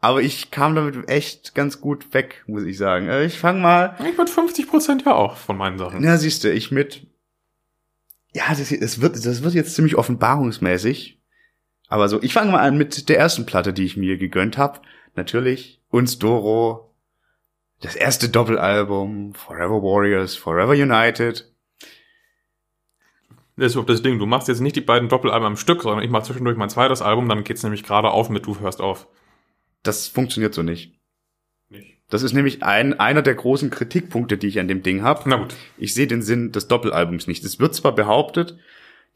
Aber 0.00 0.22
ich 0.22 0.50
kam 0.50 0.74
damit 0.74 1.08
echt 1.10 1.54
ganz 1.54 1.80
gut 1.80 2.14
weg, 2.14 2.42
muss 2.46 2.64
ich 2.64 2.78
sagen. 2.78 3.08
Äh, 3.08 3.26
Ich 3.26 3.38
fange 3.38 3.60
mal. 3.60 3.96
Ich 4.04 4.16
mit 4.16 4.30
50 4.30 4.66
Prozent 4.68 5.04
ja 5.04 5.14
auch 5.14 5.36
von 5.36 5.56
meinen 5.58 5.78
Sachen. 5.78 6.00
Na, 6.02 6.16
siehst 6.16 6.42
du, 6.42 6.50
ich 6.52 6.70
mit. 6.70 7.06
Ja, 8.32 8.44
das, 8.48 8.70
das 8.70 9.00
wird, 9.00 9.24
das 9.26 9.42
wird 9.42 9.54
jetzt 9.54 9.74
ziemlich 9.74 9.96
offenbarungsmäßig. 9.96 11.20
Aber 11.88 12.08
so, 12.08 12.22
ich 12.22 12.32
fange 12.32 12.52
mal 12.52 12.60
an 12.60 12.78
mit 12.78 13.08
der 13.08 13.18
ersten 13.18 13.44
Platte, 13.44 13.72
die 13.72 13.84
ich 13.84 13.96
mir 13.96 14.16
gegönnt 14.16 14.56
habe. 14.56 14.80
Natürlich, 15.16 15.82
uns 15.90 16.18
Doro. 16.18 16.94
Das 17.82 17.96
erste 17.96 18.28
Doppelalbum, 18.28 19.34
Forever 19.34 19.82
Warriors, 19.82 20.36
Forever 20.36 20.72
United. 20.72 21.50
Das 23.56 23.66
ist 23.66 23.72
überhaupt 23.72 23.90
das 23.90 24.02
Ding, 24.02 24.18
du 24.18 24.26
machst 24.26 24.48
jetzt 24.48 24.60
nicht 24.60 24.76
die 24.76 24.80
beiden 24.80 25.08
Doppelalben 25.08 25.46
am 25.46 25.56
Stück, 25.56 25.82
sondern 25.82 26.04
ich 26.04 26.10
mach 26.10 26.22
zwischendurch 26.22 26.56
mein 26.56 26.70
zweites 26.70 27.02
Album, 27.02 27.28
dann 27.28 27.44
geht's 27.44 27.62
nämlich 27.62 27.82
gerade 27.82 28.10
auf 28.10 28.30
mit 28.30 28.46
Du 28.46 28.58
hörst 28.60 28.80
auf. 28.80 29.06
Das 29.82 30.08
funktioniert 30.08 30.54
so 30.54 30.62
nicht. 30.62 30.98
Nicht. 31.68 31.98
Das 32.08 32.22
ist 32.22 32.32
nämlich 32.32 32.62
ein, 32.62 32.98
einer 32.98 33.22
der 33.22 33.34
großen 33.34 33.70
Kritikpunkte, 33.70 34.36
die 34.36 34.48
ich 34.48 34.58
an 34.58 34.68
dem 34.68 34.82
Ding 34.82 35.02
habe. 35.02 35.28
Na 35.28 35.36
gut. 35.36 35.54
Ich 35.78 35.94
sehe 35.94 36.06
den 36.06 36.22
Sinn 36.22 36.52
des 36.52 36.68
Doppelalbums 36.68 37.26
nicht. 37.26 37.44
Es 37.44 37.60
wird 37.60 37.74
zwar 37.74 37.94
behauptet, 37.94 38.58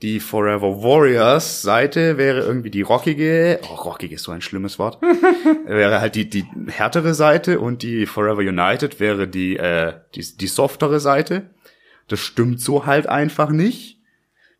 die 0.02 0.20
Forever 0.20 0.82
Warriors 0.82 1.62
Seite 1.62 2.18
wäre 2.18 2.40
irgendwie 2.40 2.70
die 2.70 2.82
rockige, 2.82 3.60
oh, 3.62 3.74
rockig 3.74 4.12
ist 4.12 4.24
so 4.24 4.32
ein 4.32 4.42
schlimmes 4.42 4.78
Wort, 4.78 5.00
wäre 5.66 6.00
halt 6.00 6.14
die, 6.14 6.28
die 6.28 6.44
härtere 6.66 7.14
Seite 7.14 7.60
und 7.60 7.82
die 7.82 8.06
Forever 8.06 8.40
United 8.40 8.98
wäre 8.98 9.28
die, 9.28 9.56
äh, 9.56 9.94
die, 10.14 10.36
die 10.36 10.46
softere 10.46 11.00
Seite. 11.00 11.50
Das 12.08 12.20
stimmt 12.20 12.60
so 12.60 12.86
halt 12.86 13.06
einfach 13.06 13.50
nicht, 13.50 14.00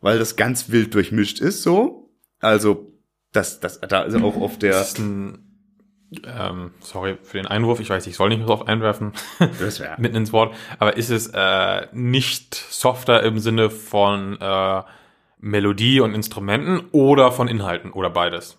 weil 0.00 0.18
das 0.18 0.36
ganz 0.36 0.70
wild 0.70 0.94
durchmischt 0.94 1.40
ist 1.40 1.62
so. 1.62 2.10
Also, 2.40 2.92
das, 3.32 3.60
das, 3.60 3.80
da 3.80 4.02
ist 4.02 4.14
auch 4.14 4.36
auf 4.36 4.58
der, 4.58 4.72
Das 4.72 4.90
ist 4.90 4.98
ein, 5.00 5.43
ähm, 6.26 6.72
sorry 6.80 7.16
für 7.22 7.38
den 7.38 7.46
Einwurf, 7.46 7.80
ich 7.80 7.90
weiß, 7.90 8.06
ich 8.06 8.16
soll 8.16 8.28
nicht 8.28 8.38
mehr 8.38 8.46
so 8.46 8.54
oft 8.54 8.68
einwerfen, 8.68 9.12
das 9.38 9.82
mitten 9.98 10.16
ins 10.16 10.32
Wort, 10.32 10.54
aber 10.78 10.96
ist 10.96 11.10
es 11.10 11.28
äh, 11.28 11.86
nicht 11.92 12.54
softer 12.54 13.22
im 13.22 13.38
Sinne 13.38 13.70
von 13.70 14.40
äh, 14.40 14.82
Melodie 15.38 16.00
und 16.00 16.14
Instrumenten 16.14 16.88
oder 16.92 17.32
von 17.32 17.48
Inhalten 17.48 17.92
oder 17.92 18.10
beides? 18.10 18.58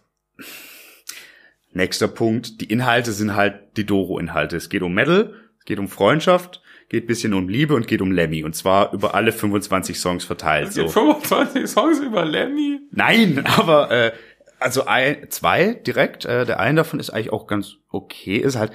Nächster 1.73 2.07
Punkt, 2.07 2.61
die 2.61 2.65
Inhalte 2.71 3.11
sind 3.11 3.35
halt 3.35 3.75
die 3.75 3.85
Doro-Inhalte. 3.85 4.55
Es 4.55 4.69
geht 4.69 4.81
um 4.81 4.93
Metal, 4.93 5.33
es 5.59 5.65
geht 5.65 5.77
um 5.77 5.89
Freundschaft, 5.89 6.61
geht 6.87 7.07
bisschen 7.07 7.33
um 7.33 7.49
Liebe 7.49 7.75
und 7.75 7.87
geht 7.87 8.01
um 8.01 8.11
Lemmy. 8.11 8.43
Und 8.45 8.55
zwar 8.55 8.93
über 8.93 9.13
alle 9.13 9.33
25 9.33 9.99
Songs 9.99 10.23
verteilt. 10.23 10.69
Es 10.69 10.75
gibt 10.75 10.89
So. 10.91 11.01
25 11.01 11.67
Songs 11.67 11.99
über 11.99 12.23
Lemmy. 12.23 12.79
Nein, 12.91 13.43
aber 13.57 13.91
äh, 13.91 14.11
also 14.59 14.85
ein, 14.85 15.29
zwei 15.29 15.73
direkt. 15.73 16.25
Äh, 16.25 16.45
der 16.45 16.59
eine 16.59 16.77
davon 16.77 16.99
ist 16.99 17.09
eigentlich 17.09 17.33
auch 17.33 17.47
ganz 17.47 17.75
okay. 17.89 18.37
Ist 18.37 18.55
halt 18.55 18.71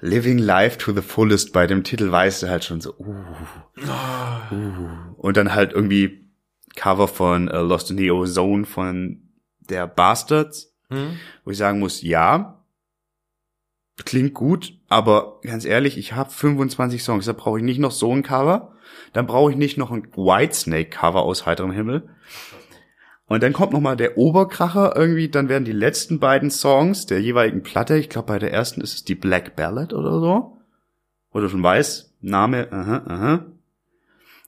Living 0.00 0.38
Life 0.38 0.78
to 0.78 0.92
the 0.92 1.02
Fullest. 1.02 1.52
Bei 1.52 1.66
dem 1.66 1.84
Titel 1.84 2.10
weißt 2.10 2.42
du 2.42 2.48
halt 2.48 2.64
schon 2.64 2.80
so. 2.80 2.94
Uh, 2.98 3.14
uh. 4.52 5.14
Und 5.16 5.36
dann 5.36 5.54
halt 5.54 5.72
irgendwie 5.72 6.30
Cover 6.76 7.08
von 7.08 7.48
äh, 7.48 7.58
Lost 7.58 7.90
in 7.90 7.98
the 7.98 8.10
Ozone 8.10 8.64
von 8.64 9.22
der 9.60 9.86
Bastards 9.86 10.70
Hm? 10.90 11.18
wo 11.44 11.52
ich 11.52 11.58
sagen 11.58 11.78
muss, 11.78 12.02
ja, 12.02 12.64
klingt 14.04 14.34
gut, 14.34 14.74
aber 14.88 15.40
ganz 15.42 15.64
ehrlich, 15.64 15.96
ich 15.96 16.12
habe 16.14 16.30
25 16.30 17.02
Songs, 17.02 17.26
da 17.26 17.32
brauche 17.32 17.58
ich 17.58 17.64
nicht 17.64 17.78
noch 17.78 17.92
so 17.92 18.12
ein 18.12 18.22
Cover, 18.22 18.74
dann 19.12 19.26
brauche 19.26 19.52
ich 19.52 19.56
nicht 19.56 19.78
noch 19.78 19.92
ein 19.92 20.08
Whitesnake-Cover 20.12 21.22
aus 21.22 21.46
heiterem 21.46 21.70
Himmel. 21.70 22.08
Und 23.30 23.44
dann 23.44 23.52
kommt 23.52 23.72
noch 23.72 23.80
mal 23.80 23.94
der 23.94 24.18
Oberkracher 24.18 24.96
irgendwie, 24.96 25.28
dann 25.28 25.48
werden 25.48 25.64
die 25.64 25.70
letzten 25.70 26.18
beiden 26.18 26.50
Songs 26.50 27.06
der 27.06 27.22
jeweiligen 27.22 27.62
Platte, 27.62 27.96
ich 27.96 28.08
glaube 28.08 28.26
bei 28.26 28.40
der 28.40 28.52
ersten 28.52 28.80
ist 28.80 28.92
es 28.92 29.04
die 29.04 29.14
Black 29.14 29.54
Ballad 29.54 29.92
oder 29.92 30.18
so, 30.18 30.58
wo 31.30 31.38
du 31.38 31.48
schon 31.48 31.62
weißt, 31.62 32.12
Name, 32.22 32.66
aha, 32.72 33.04
aha. 33.06 33.46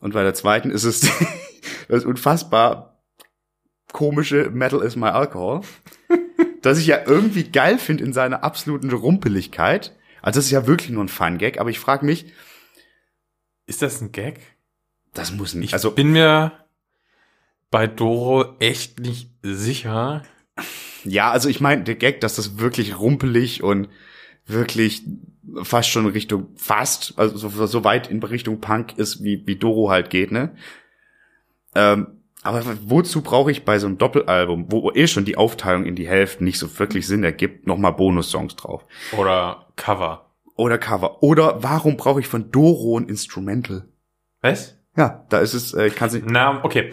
Und 0.00 0.14
bei 0.14 0.24
der 0.24 0.34
zweiten 0.34 0.72
ist 0.72 0.82
es 0.82 1.08
das 1.88 2.04
unfassbar 2.04 3.00
komische 3.92 4.50
Metal 4.50 4.82
is 4.82 4.96
my 4.96 5.10
alcohol, 5.10 5.60
das 6.62 6.78
ich 6.78 6.88
ja 6.88 7.06
irgendwie 7.06 7.44
geil 7.44 7.78
finde 7.78 8.02
in 8.02 8.12
seiner 8.12 8.42
absoluten 8.42 8.90
Rumpeligkeit. 8.90 9.96
Also 10.22 10.38
das 10.38 10.46
ist 10.46 10.50
ja 10.50 10.66
wirklich 10.66 10.90
nur 10.90 11.04
ein 11.04 11.08
Fun-Gag, 11.08 11.60
aber 11.60 11.70
ich 11.70 11.78
frage 11.78 12.04
mich, 12.04 12.32
Ist 13.66 13.80
das 13.80 14.00
ein 14.00 14.10
Gag? 14.10 14.40
das 15.14 15.30
muss 15.30 15.54
nicht. 15.54 15.68
Ich 15.68 15.74
also 15.74 15.92
bin 15.92 16.10
mir 16.10 16.61
bei 17.72 17.88
Doro 17.88 18.54
echt 18.60 19.00
nicht 19.00 19.30
sicher. 19.42 20.22
ja, 21.02 21.32
also 21.32 21.48
ich 21.48 21.60
meine, 21.60 21.82
der 21.82 21.96
Gag, 21.96 22.20
dass 22.20 22.36
das 22.36 22.58
wirklich 22.58 23.00
rumpelig 23.00 23.64
und 23.64 23.88
wirklich 24.46 25.02
fast 25.62 25.88
schon 25.88 26.06
Richtung 26.06 26.48
fast, 26.54 27.14
also 27.16 27.48
so, 27.48 27.66
so 27.66 27.82
weit 27.82 28.08
in 28.08 28.22
Richtung 28.22 28.60
Punk 28.60 28.96
ist, 28.98 29.24
wie, 29.24 29.42
wie 29.46 29.56
Doro 29.56 29.90
halt 29.90 30.10
geht, 30.10 30.30
ne? 30.30 30.54
Ähm, 31.74 32.18
aber 32.44 32.62
wozu 32.84 33.22
brauche 33.22 33.50
ich 33.50 33.64
bei 33.64 33.78
so 33.78 33.86
einem 33.86 33.98
Doppelalbum, 33.98 34.66
wo 34.70 34.90
eh 34.92 35.06
schon 35.06 35.24
die 35.24 35.36
Aufteilung 35.36 35.86
in 35.86 35.96
die 35.96 36.08
Hälften 36.08 36.44
nicht 36.44 36.58
so 36.58 36.78
wirklich 36.78 37.06
Sinn 37.06 37.24
ergibt, 37.24 37.66
nochmal 37.66 37.94
Bonussongs 37.94 38.56
drauf? 38.56 38.84
Oder 39.16 39.68
Cover. 39.76 40.30
Oder 40.56 40.76
Cover. 40.76 41.22
Oder 41.22 41.62
warum 41.62 41.96
brauche 41.96 42.20
ich 42.20 42.26
von 42.26 42.50
Doro 42.50 42.98
ein 42.98 43.08
Instrumental? 43.08 43.88
Was? 44.42 44.76
Ja, 44.96 45.24
da 45.30 45.38
ist 45.38 45.54
es, 45.54 45.72
äh, 45.72 45.86
ich 45.86 45.96
kann 45.96 46.12
nicht. 46.12 46.26
Na, 46.26 46.62
okay. 46.64 46.92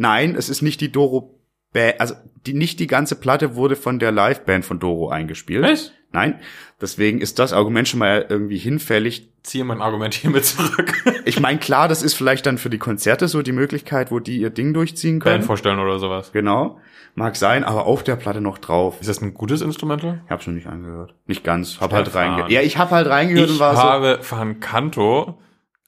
Nein, 0.00 0.34
es 0.34 0.48
ist 0.48 0.62
nicht 0.62 0.80
die 0.80 0.90
Doro 0.90 1.36
Band, 1.74 2.00
also 2.00 2.14
die, 2.46 2.54
nicht 2.54 2.80
die 2.80 2.86
ganze 2.86 3.14
Platte 3.16 3.54
wurde 3.54 3.76
von 3.76 3.98
der 3.98 4.10
Liveband 4.12 4.64
von 4.64 4.78
Doro 4.80 5.10
eingespielt. 5.10 5.62
Was? 5.62 5.92
Nein, 6.10 6.40
deswegen 6.80 7.20
ist 7.20 7.38
das 7.38 7.52
Argument 7.52 7.86
schon 7.86 8.00
mal 8.00 8.24
irgendwie 8.28 8.56
hinfällig. 8.56 9.28
Ziehe 9.42 9.62
mein 9.62 9.82
Argument 9.82 10.14
hiermit 10.14 10.44
zurück. 10.46 10.92
Ich 11.26 11.38
meine, 11.38 11.58
klar, 11.60 11.86
das 11.86 12.02
ist 12.02 12.14
vielleicht 12.14 12.46
dann 12.46 12.56
für 12.58 12.70
die 12.70 12.78
Konzerte 12.78 13.28
so 13.28 13.42
die 13.42 13.52
Möglichkeit, 13.52 14.10
wo 14.10 14.18
die 14.20 14.38
ihr 14.38 14.48
Ding 14.50 14.72
durchziehen 14.72 15.20
können. 15.20 15.34
Band 15.36 15.44
vorstellen 15.44 15.78
oder 15.78 15.98
sowas. 15.98 16.32
Genau, 16.32 16.80
mag 17.14 17.36
sein, 17.36 17.62
aber 17.62 17.84
auf 17.84 18.02
der 18.02 18.16
Platte 18.16 18.40
noch 18.40 18.56
drauf. 18.58 18.96
Ist 19.00 19.08
das 19.08 19.20
ein 19.20 19.34
gutes 19.34 19.60
Instrumental? 19.60 20.22
Ich 20.24 20.30
hab's 20.30 20.46
noch 20.46 20.54
nicht 20.54 20.66
angehört. 20.66 21.14
Nicht 21.26 21.44
ganz, 21.44 21.78
hab 21.78 21.92
halt 21.92 22.06
Stefan. 22.06 22.22
reingehört. 22.30 22.50
Ja, 22.50 22.62
ich 22.62 22.78
hab 22.78 22.90
halt 22.90 23.06
reingehört 23.06 23.50
und 23.50 23.54
Ich 23.56 23.60
war 23.60 23.76
so. 23.76 23.82
habe 23.82 24.18
Van 24.28 24.60
Canto 24.60 25.38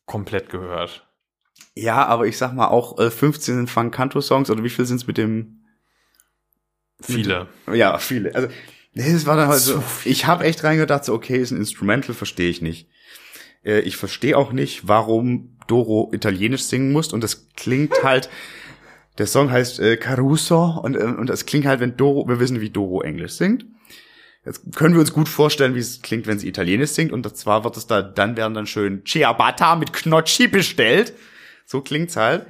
komplett 0.04 0.50
gehört. 0.50 1.08
Ja, 1.74 2.06
aber 2.06 2.26
ich 2.26 2.36
sag 2.36 2.52
mal 2.52 2.68
auch 2.68 2.98
äh, 2.98 3.10
15 3.10 3.56
sind 3.56 3.70
Fun-Canto-Songs 3.70 4.50
oder 4.50 4.62
wie 4.62 4.70
viel 4.70 4.84
sind's 4.84 5.06
mit 5.06 5.18
dem 5.18 5.62
Viele. 7.02 7.48
Ja, 7.72 7.98
viele. 7.98 8.34
Also, 8.34 8.48
nee, 8.94 9.12
das 9.12 9.26
war 9.26 9.36
dann 9.36 9.48
halt 9.48 9.60
Zu 9.60 9.74
so. 9.74 9.82
Ich 10.04 10.26
habe 10.26 10.44
echt 10.44 10.62
reingedacht, 10.64 11.04
so, 11.04 11.14
okay, 11.14 11.38
ist 11.38 11.50
ein 11.50 11.58
Instrumental, 11.58 12.14
verstehe 12.14 12.50
ich 12.50 12.62
nicht. 12.62 12.88
Äh, 13.64 13.80
ich 13.80 13.96
verstehe 13.96 14.36
auch 14.36 14.52
nicht, 14.52 14.88
warum 14.88 15.56
Doro 15.66 16.10
Italienisch 16.12 16.62
singen 16.62 16.92
muss 16.92 17.12
und 17.12 17.22
das 17.22 17.48
klingt 17.54 17.92
halt. 18.04 18.28
Der 19.18 19.26
Song 19.26 19.50
heißt 19.50 19.78
äh, 19.80 19.96
Caruso 19.98 20.80
und 20.82 20.96
äh, 20.96 21.04
und 21.04 21.28
das 21.28 21.44
klingt 21.44 21.66
halt, 21.66 21.80
wenn 21.80 21.96
Doro, 21.96 22.26
wir 22.28 22.40
wissen, 22.40 22.60
wie 22.60 22.70
Doro 22.70 23.02
Englisch 23.02 23.32
singt. 23.32 23.66
Jetzt 24.44 24.74
können 24.74 24.94
wir 24.94 25.00
uns 25.00 25.12
gut 25.12 25.28
vorstellen, 25.28 25.76
wie 25.76 25.80
es 25.80 26.02
klingt, 26.02 26.26
wenn 26.26 26.38
sie 26.38 26.48
Italienisch 26.48 26.90
singt 26.90 27.12
und 27.12 27.36
zwar 27.36 27.62
wird 27.62 27.76
es 27.76 27.86
da, 27.86 28.02
dann 28.02 28.36
werden 28.36 28.54
dann 28.54 28.66
schön 28.66 29.04
Ciabatta 29.06 29.76
mit 29.76 29.92
Knocchi 29.92 30.48
bestellt. 30.48 31.12
So 31.64 31.80
klingt's 31.80 32.16
halt. 32.16 32.46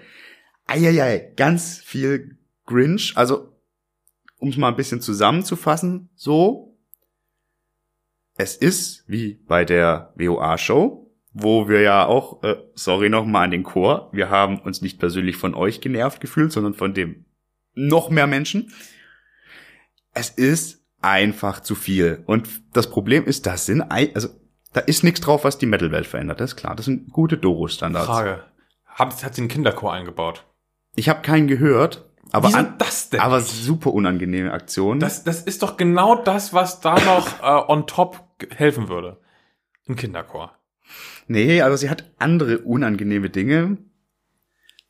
Eieiei, 0.67 1.33
ganz 1.37 1.79
viel 1.79 2.39
Grinch. 2.67 3.13
Also 3.17 3.53
um 4.43 4.49
es 4.49 4.57
mal 4.57 4.69
ein 4.69 4.77
bisschen 4.77 5.01
zusammenzufassen, 5.01 6.11
so, 6.17 6.77
es 8.37 8.57
ist 8.57 9.05
wie 9.07 9.35
bei 9.47 9.65
der 9.65 10.13
WOA-Show, 10.17 11.13
wo 11.33 11.69
wir 11.69 11.81
ja 11.81 12.07
auch, 12.07 12.43
äh, 12.43 12.57
sorry 12.75 13.09
nochmal 13.09 13.45
an 13.45 13.53
den 13.53 13.63
Chor, 13.63 14.11
wir 14.13 14.31
haben 14.31 14.59
uns 14.59 14.83
nicht 14.83 14.99
persönlich 14.99 15.37
von 15.37 15.55
euch 15.55 15.81
genervt 15.81 16.21
gefühlt, 16.21 16.51
sondern 16.51 16.75
von 16.75 16.93
dem 16.93 17.25
noch 17.75 18.11
mehr 18.11 18.27
Menschen. 18.27 18.73
Es 20.13 20.29
ist 20.29 20.85
einfach 21.01 21.61
zu 21.61 21.77
viel. 21.77 22.25
Und 22.27 22.49
das 22.73 22.91
Problem 22.91 23.25
ist, 23.25 23.47
das 23.47 23.67
sind, 23.67 23.83
also, 23.83 24.29
da 24.73 24.81
ist 24.81 25.05
nichts 25.05 25.21
drauf, 25.21 25.45
was 25.45 25.59
die 25.59 25.67
Metal-Welt 25.67 26.07
verändert, 26.07 26.41
das 26.41 26.51
ist 26.51 26.57
klar. 26.57 26.75
Das 26.75 26.87
sind 26.87 27.13
gute 27.13 27.39
Doro-Standards. 27.39 28.07
Frage. 28.07 28.45
Hat, 28.95 29.25
hat 29.25 29.35
sie 29.35 29.43
einen 29.43 29.49
Kinderchor 29.49 29.93
eingebaut? 29.93 30.45
Ich 30.95 31.09
habe 31.09 31.23
keinen 31.23 31.49
gehört, 31.49 32.09
aber, 32.33 32.49
Wieso 32.49 32.59
an, 32.59 32.75
das 32.79 33.11
denn? 33.11 33.21
aber 33.21 33.41
super 33.41 33.93
unangenehme 33.93 34.53
Aktion. 34.53 35.01
Das, 35.01 35.25
das 35.25 35.43
ist 35.43 35.63
doch 35.63 35.77
genau 35.77 36.17
das, 36.17 36.55
was 36.55 36.81
da 36.81 36.99
noch 36.99 37.43
äh, 37.43 37.71
on 37.71 37.87
top 37.87 38.25
helfen 38.51 38.89
würde. 38.89 39.19
Ein 39.89 39.97
Kinderchor. 39.97 40.53
Nee, 41.27 41.63
also 41.63 41.77
sie 41.77 41.91
hat 41.91 42.11
andere 42.19 42.59
unangenehme 42.59 43.31
Dinge. 43.31 43.79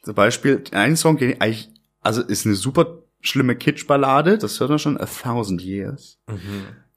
Zum 0.03 0.15
Beispiel 0.15 0.62
ein 0.73 0.97
Song, 0.97 1.17
den 1.17 1.31
ich 1.31 1.43
eigentlich, 1.43 1.71
also 2.01 2.23
ist 2.23 2.47
eine 2.47 2.55
super 2.55 3.03
schlimme 3.21 3.55
Kitsch-Ballade, 3.57 4.38
das 4.38 4.59
hört 4.59 4.71
man 4.71 4.79
schon, 4.79 4.99
A 4.99 5.07
Thousand 5.07 5.62
Years. 5.62 6.19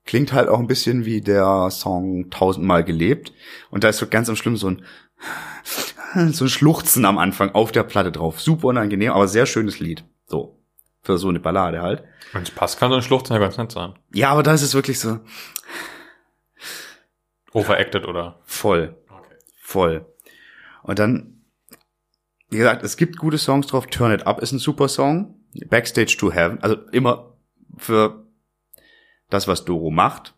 Klingt 0.06 0.34
halt 0.34 0.50
auch 0.50 0.60
ein 0.60 0.68
bisschen 0.68 1.06
wie 1.06 1.22
der 1.22 1.70
Song 1.70 2.30
Tausendmal 2.32 2.84
gelebt. 2.84 3.32
Und 3.70 3.84
da 3.84 3.90
ist 3.90 3.98
so 3.98 4.08
ganz 4.08 4.30
am 4.30 4.36
Schlimm 4.36 4.58
so 4.58 4.70
ein, 4.70 4.86
so 6.32 6.46
ein 6.46 6.50
Schluchzen 6.50 7.06
am 7.06 7.18
Anfang 7.18 7.52
auf 7.52 7.72
der 7.72 7.84
Platte 7.84 8.12
drauf. 8.12 8.40
Super 8.40 8.68
unangenehm, 8.68 9.12
aber 9.12 9.28
sehr 9.28 9.46
schönes 9.46 9.80
Lied. 9.80 10.04
So. 10.26 10.60
Für 11.02 11.18
so 11.18 11.30
eine 11.30 11.40
Ballade 11.40 11.82
halt. 11.82 12.04
Wenn 12.34 12.44
es 12.44 12.52
passt, 12.52 12.80
kann 12.80 12.90
so 12.90 12.96
ein 12.96 13.04
Schluchzen 13.04 13.34
ja 13.34 13.40
ganz 13.40 13.58
nett 13.58 13.72
sein. 13.72 13.94
Ja, 14.14 14.30
aber 14.30 14.44
da 14.44 14.54
ist 14.54 14.64
es 14.64 14.74
wirklich 14.74 15.00
so 15.00 15.20
Overacted 17.54 18.06
oder? 18.06 18.40
voll. 18.46 18.98
Okay. 19.08 19.36
Voll. 19.62 20.06
Und 20.84 21.00
dann, 21.00 21.42
wie 22.50 22.58
gesagt, 22.58 22.84
es 22.84 22.98
gibt 22.98 23.18
gute 23.18 23.38
Songs 23.38 23.68
drauf. 23.68 23.88
Turn 23.88 24.12
It 24.12 24.26
Up 24.26 24.42
ist 24.42 24.52
ein 24.52 24.60
super 24.60 24.88
Song. 24.88 25.36
Backstage 25.70 26.18
to 26.18 26.32
Heaven, 26.32 26.60
also 26.62 26.76
immer 26.92 27.38
für 27.78 28.26
das, 29.30 29.48
was 29.48 29.66
Doro 29.66 29.90
macht, 29.90 30.34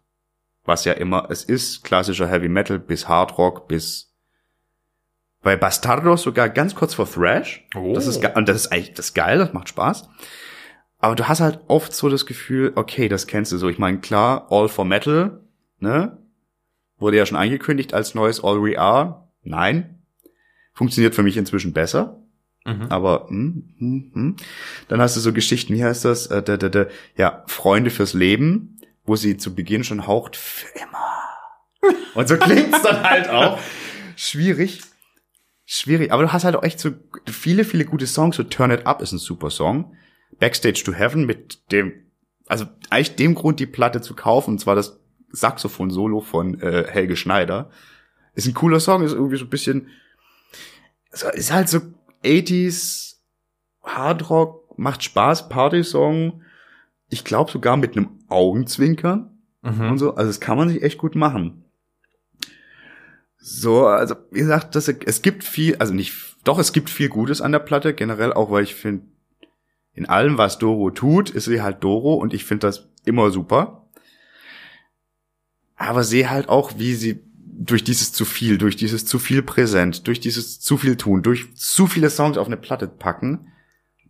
was 0.64 0.86
ja 0.86 0.94
immer 0.94 1.30
es 1.32 1.44
ist, 1.44 1.84
klassischer 1.84 2.28
Heavy 2.28 2.50
Metal 2.50 2.78
bis 2.78 3.08
Hard 3.08 3.38
Rock 3.38 3.68
bis 3.68 4.07
bei 5.48 5.56
Bastardos 5.56 6.24
sogar 6.24 6.50
ganz 6.50 6.76
kurz 6.76 6.94
vor 6.94 7.10
Thrash. 7.10 7.66
Oh. 7.74 7.94
Das 7.94 8.06
ist 8.06 8.22
und 8.36 8.50
das 8.50 8.58
ist 8.58 8.68
eigentlich 8.68 8.96
das 8.96 9.08
ist 9.08 9.14
geil, 9.14 9.38
das 9.38 9.54
macht 9.54 9.70
Spaß. 9.70 10.10
Aber 11.00 11.16
du 11.16 11.30
hast 11.30 11.40
halt 11.40 11.62
oft 11.70 11.94
so 11.94 12.10
das 12.10 12.26
Gefühl, 12.26 12.74
okay, 12.76 13.08
das 13.08 13.28
kennst 13.28 13.54
du 13.54 13.58
so. 13.58 13.70
Ich 13.70 13.80
meine, 13.80 14.00
klar, 14.00 14.48
All 14.50 14.68
for 14.68 14.84
Metal, 14.84 15.40
ne? 15.80 16.18
Wurde 16.98 17.16
ja 17.16 17.26
schon 17.26 17.38
angekündigt 17.38 17.94
als 17.94 18.14
neues 18.14 18.44
All 18.44 18.62
We 18.62 18.78
Are. 18.78 19.30
Nein. 19.42 20.04
Funktioniert 20.74 21.16
für 21.16 21.24
mich 21.24 21.38
inzwischen 21.38 21.72
besser. 21.72 22.22
Mhm. 22.66 22.88
Aber 22.90 23.28
hm, 23.30 23.74
hm, 23.78 24.12
hm. 24.14 24.36
dann 24.90 25.00
hast 25.00 25.16
du 25.16 25.22
so 25.22 25.32
Geschichten, 25.32 25.74
wie 25.74 25.86
heißt 25.86 26.04
das? 26.04 26.28
Äh, 26.28 26.44
der, 26.44 26.58
der, 26.58 26.70
der, 26.70 26.90
ja, 27.16 27.46
Freunde 27.48 27.90
fürs 27.90 28.14
Leben, 28.14 28.82
wo 29.06 29.16
sie 29.16 29.38
zu 29.38 29.56
Beginn 29.56 29.86
schon 29.86 30.08
haucht, 30.08 30.36
für 30.36 30.68
immer. 30.78 31.96
Und 32.16 32.28
so 32.28 32.36
klingt's 32.36 32.82
dann 32.82 33.02
halt 33.02 33.30
auch. 33.30 33.60
Schwierig. 34.18 34.82
Schwierig. 35.70 36.14
Aber 36.14 36.24
du 36.24 36.32
hast 36.32 36.46
halt 36.46 36.56
auch 36.56 36.64
echt 36.64 36.80
so 36.80 36.92
viele, 37.26 37.66
viele 37.66 37.84
gute 37.86 38.08
Songs. 38.08 38.38
So 38.38 38.44
Turn 38.44 38.72
It 38.72 38.88
Up 38.88 39.02
ist 39.02 39.12
ein 39.12 39.18
super 39.18 39.50
Song. 39.50 39.94
Backstage 40.40 40.82
to 40.86 40.94
Heaven 40.94 41.26
mit 41.26 41.72
dem, 41.74 41.92
also 42.48 42.66
eigentlich 42.90 43.16
dem 43.18 43.36
Grund, 43.36 43.60
die 43.60 43.66
Platte 43.66 44.00
zu 44.02 44.16
kaufen, 44.16 44.52
und 44.52 44.60
zwar 44.60 44.76
das 44.76 45.00
Saxophon-Solo 45.30 46.22
von 46.22 46.60
äh, 46.62 46.86
Helge 46.90 47.18
Schneider. 47.18 47.70
Ist 48.34 48.48
ein 48.48 48.54
cooler 48.54 48.80
Song, 48.80 49.04
ist 49.04 49.12
irgendwie 49.12 49.36
so 49.38 49.44
ein 49.46 49.50
bisschen, 49.50 49.90
ist 51.34 51.52
halt 51.52 51.68
so 51.68 51.80
80s 52.24 53.16
Hardrock, 53.84 54.78
macht 54.80 55.04
Spaß, 55.04 55.50
Party-Song. 55.50 56.44
Ich 57.10 57.24
glaube 57.26 57.52
sogar 57.52 57.76
mit 57.78 57.98
einem 57.98 58.10
Augenzwinkern 58.30 59.32
Mhm. 59.64 59.90
und 59.92 59.98
so. 59.98 60.16
Also 60.16 60.30
das 60.30 60.40
kann 60.40 60.58
man 60.58 60.70
sich 60.70 60.82
echt 60.84 60.98
gut 61.00 61.16
machen. 61.16 61.64
So, 63.50 63.86
also 63.86 64.16
wie 64.30 64.40
gesagt, 64.40 64.76
das, 64.76 64.90
es 64.90 65.22
gibt 65.22 65.42
viel, 65.46 65.78
also 65.78 65.94
nicht, 65.94 66.14
doch 66.44 66.60
es 66.60 66.74
gibt 66.74 66.90
viel 66.90 67.08
Gutes 67.08 67.40
an 67.40 67.54
der 67.54 67.60
Platte, 67.60 67.94
generell 67.94 68.34
auch, 68.34 68.52
weil 68.52 68.64
ich 68.64 68.76
finde, 68.76 69.06
in 69.94 70.06
allem, 70.06 70.38
was 70.38 70.60
Doro 70.60 70.92
tut, 70.92 71.30
ist 71.30 71.46
sie 71.46 71.62
halt 71.62 71.82
Doro 71.82 72.16
und 72.16 72.34
ich 72.34 72.44
finde 72.44 72.68
das 72.68 72.90
immer 73.06 73.32
super. 73.32 73.88
Aber 75.78 76.04
sehe 76.04 76.30
halt 76.30 76.50
auch, 76.50 76.78
wie 76.78 76.94
sie 76.94 77.22
durch 77.34 77.86
dieses 77.86 78.12
zu 78.12 78.26
viel, 78.26 78.58
durch 78.58 78.76
dieses 78.76 79.06
zu 79.06 79.18
viel 79.18 79.42
präsent, 79.42 80.08
durch 80.08 80.20
dieses 80.20 80.60
zu 80.60 80.76
viel 80.76 80.98
tun, 80.98 81.24
durch 81.24 81.56
zu 81.56 81.88
viele 81.88 82.10
Songs 82.10 82.38
auf 82.38 82.48
eine 82.48 82.58
Platte 82.58 82.90
packen, 82.90 83.54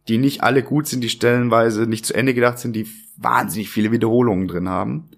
die 0.08 0.18
nicht 0.18 0.42
alle 0.42 0.64
gut 0.64 0.88
sind, 0.88 1.02
die 1.02 1.10
stellenweise 1.10 1.86
nicht 1.86 2.08
zu 2.08 2.16
Ende 2.16 2.34
gedacht 2.34 2.58
sind, 2.58 2.74
die 2.74 2.88
wahnsinnig 3.18 3.70
viele 3.70 3.92
Wiederholungen 3.92 4.48
drin 4.48 4.68
haben. 4.68 5.12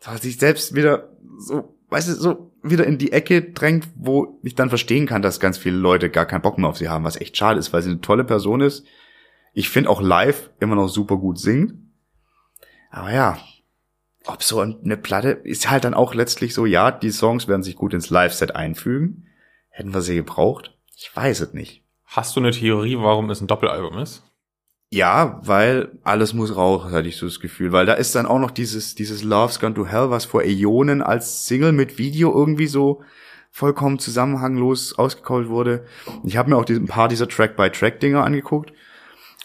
So, 0.00 0.10
sich 0.16 0.38
selbst 0.38 0.74
wieder 0.74 1.16
so, 1.38 1.78
weißt 1.88 2.08
du, 2.08 2.12
so 2.14 2.50
wieder 2.64 2.86
in 2.86 2.98
die 2.98 3.12
Ecke 3.12 3.42
drängt, 3.42 3.86
wo 3.94 4.40
ich 4.42 4.54
dann 4.54 4.70
verstehen 4.70 5.06
kann, 5.06 5.22
dass 5.22 5.38
ganz 5.38 5.58
viele 5.58 5.76
Leute 5.76 6.10
gar 6.10 6.26
keinen 6.26 6.42
Bock 6.42 6.58
mehr 6.58 6.68
auf 6.68 6.78
sie 6.78 6.88
haben, 6.88 7.04
was 7.04 7.20
echt 7.20 7.36
schade 7.36 7.60
ist, 7.60 7.72
weil 7.72 7.82
sie 7.82 7.90
eine 7.90 8.00
tolle 8.00 8.24
Person 8.24 8.60
ist. 8.60 8.84
Ich 9.52 9.68
finde 9.68 9.90
auch 9.90 10.00
live 10.00 10.50
immer 10.60 10.74
noch 10.74 10.88
super 10.88 11.18
gut 11.18 11.38
singt. 11.38 11.74
Aber 12.90 13.12
ja, 13.12 13.38
ob 14.26 14.42
so 14.42 14.60
eine 14.60 14.96
Platte 14.96 15.30
ist 15.30 15.70
halt 15.70 15.84
dann 15.84 15.94
auch 15.94 16.14
letztlich 16.14 16.54
so, 16.54 16.64
ja, 16.64 16.90
die 16.90 17.10
Songs 17.10 17.46
werden 17.46 17.62
sich 17.62 17.76
gut 17.76 17.92
ins 17.92 18.10
Live-Set 18.10 18.56
einfügen. 18.56 19.28
Hätten 19.68 19.92
wir 19.92 20.00
sie 20.00 20.16
gebraucht? 20.16 20.76
Ich 20.96 21.14
weiß 21.14 21.40
es 21.40 21.52
nicht. 21.52 21.84
Hast 22.04 22.34
du 22.34 22.40
eine 22.40 22.52
Theorie, 22.52 22.96
warum 22.96 23.28
es 23.30 23.40
ein 23.40 23.46
Doppelalbum 23.46 23.98
ist? 23.98 24.22
Ja, 24.94 25.40
weil 25.42 25.90
alles 26.04 26.34
muss 26.34 26.54
raus, 26.54 26.92
hatte 26.92 27.08
ich 27.08 27.16
so 27.16 27.26
das 27.26 27.40
Gefühl. 27.40 27.72
Weil 27.72 27.84
da 27.84 27.94
ist 27.94 28.14
dann 28.14 28.26
auch 28.26 28.38
noch 28.38 28.52
dieses, 28.52 28.94
dieses 28.94 29.24
Love's 29.24 29.58
Gone 29.58 29.74
to 29.74 29.84
Hell, 29.84 30.10
was 30.10 30.24
vor 30.24 30.44
Äonen 30.44 31.02
als 31.02 31.48
Single 31.48 31.72
mit 31.72 31.98
Video 31.98 32.32
irgendwie 32.32 32.68
so 32.68 33.02
vollkommen 33.50 33.98
zusammenhanglos 33.98 34.96
ausgekoppelt 34.96 35.48
wurde. 35.48 35.84
Ich 36.22 36.36
habe 36.36 36.48
mir 36.48 36.56
auch 36.56 36.68
ein 36.68 36.86
paar 36.86 37.08
dieser 37.08 37.28
Track-by-Track-Dinger 37.28 38.22
angeguckt. 38.22 38.72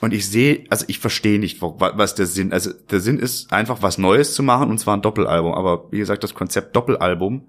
Und 0.02 0.14
ich 0.14 0.30
sehe, 0.30 0.66
also 0.70 0.86
ich 0.88 1.00
verstehe 1.00 1.40
nicht, 1.40 1.60
was 1.64 2.14
der 2.14 2.28
Sinn, 2.28 2.54
also 2.54 2.72
der 2.72 3.00
Sinn 3.00 3.18
ist 3.18 3.52
einfach 3.52 3.82
was 3.82 3.98
Neues 3.98 4.36
zu 4.36 4.44
machen 4.44 4.70
und 4.70 4.78
zwar 4.78 4.98
ein 4.98 5.02
Doppelalbum. 5.02 5.56
Aber 5.56 5.92
wie 5.92 5.98
gesagt, 5.98 6.24
das 6.24 6.36
Konzept 6.36 6.76
Doppelalbum 6.76 7.48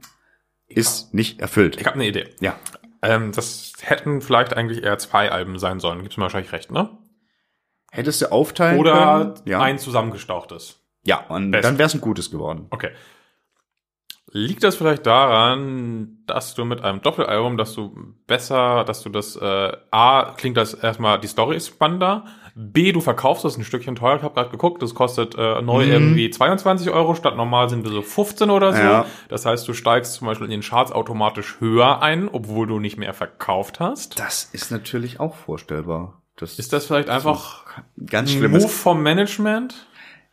ist 0.69 1.13
nicht 1.13 1.39
erfüllt. 1.39 1.77
Ich 1.79 1.85
habe 1.85 1.97
eine 1.97 2.09
Idee. 2.09 2.29
Ja. 2.41 2.57
Ähm, 3.03 3.33
das 3.33 3.75
hätten 3.83 4.23
vielleicht 4.23 4.57
eigentlich 4.57 4.85
eher 4.85 4.97
zwei 4.97 5.31
Alben 5.31 5.59
sein 5.59 5.81
sollen. 5.81 6.01
Gibt's 6.01 6.17
mir 6.17 6.23
wahrscheinlich 6.23 6.53
recht, 6.53 6.71
ne? 6.71 6.97
Hättest 7.91 8.23
du 8.23 8.31
aufteilen 8.33 8.79
Oder 8.79 9.19
können? 9.19 9.35
Ja. 9.47 9.61
ein 9.61 9.79
zusammengestauchtes. 9.79 10.81
ja, 11.05 11.25
und 11.29 11.51
Best. 11.51 11.65
dann 11.65 11.79
wäre 11.79 11.87
es 11.87 11.95
ein 11.95 12.01
gutes 12.01 12.31
geworden. 12.31 12.67
Okay. 12.71 12.91
Liegt 14.33 14.63
das 14.63 14.77
vielleicht 14.77 15.07
daran, 15.07 16.19
dass 16.27 16.55
du 16.55 16.65
mit 16.65 16.83
einem 16.85 17.03
Doppelalbum, 17.03 17.57
dass 17.57 17.75
du 17.75 18.15
besser, 18.29 18.85
dass 18.85 19.03
du 19.03 19.09
das 19.09 19.35
äh, 19.35 19.73
A, 19.91 20.35
klingt 20.37 20.57
das 20.57 20.73
erstmal, 20.73 21.19
die 21.19 21.27
Story 21.27 21.57
ist 21.57 21.67
spannender, 21.67 22.27
B, 22.55 22.93
du 22.93 23.01
verkaufst 23.01 23.45
das 23.45 23.57
ein 23.57 23.65
Stückchen 23.65 23.97
teuer, 23.97 24.17
ich 24.17 24.23
habe 24.23 24.35
gerade 24.35 24.51
geguckt, 24.51 24.83
das 24.83 24.95
kostet 24.95 25.35
äh, 25.37 25.61
neu 25.63 25.85
Mhm. 25.87 25.91
irgendwie 25.93 26.31
22 26.31 26.91
Euro, 26.91 27.17
statt 27.17 27.37
normal 27.37 27.69
sind 27.71 27.83
wir 27.85 27.91
so 27.91 28.03
15 28.03 28.51
oder 28.51 28.73
so. 28.73 28.81
Ja. 28.81 29.07
Das 29.29 29.47
heißt, 29.47 29.67
du 29.67 29.73
steigst 29.73 30.13
zum 30.15 30.29
Beispiel 30.29 30.45
in 30.45 30.53
den 30.53 30.61
Charts 30.61 30.93
automatisch 30.93 31.57
höher 31.59 32.01
ein, 32.01 32.29
obwohl 32.29 32.69
du 32.69 32.79
nicht 32.79 32.99
mehr 32.99 33.15
verkauft 33.15 33.81
hast. 33.81 34.21
Das 34.21 34.45
ist 34.53 34.71
natürlich 34.71 35.19
auch 35.19 35.35
vorstellbar. 35.35 36.20
Das 36.41 36.59
Ist 36.59 36.73
das 36.73 36.87
vielleicht 36.87 37.09
einfach 37.09 37.65
ganz 38.07 38.31
ein 38.31 38.39
schlimm. 38.39 38.53
Move 38.53 38.69
vom 38.69 39.03
Management? 39.03 39.87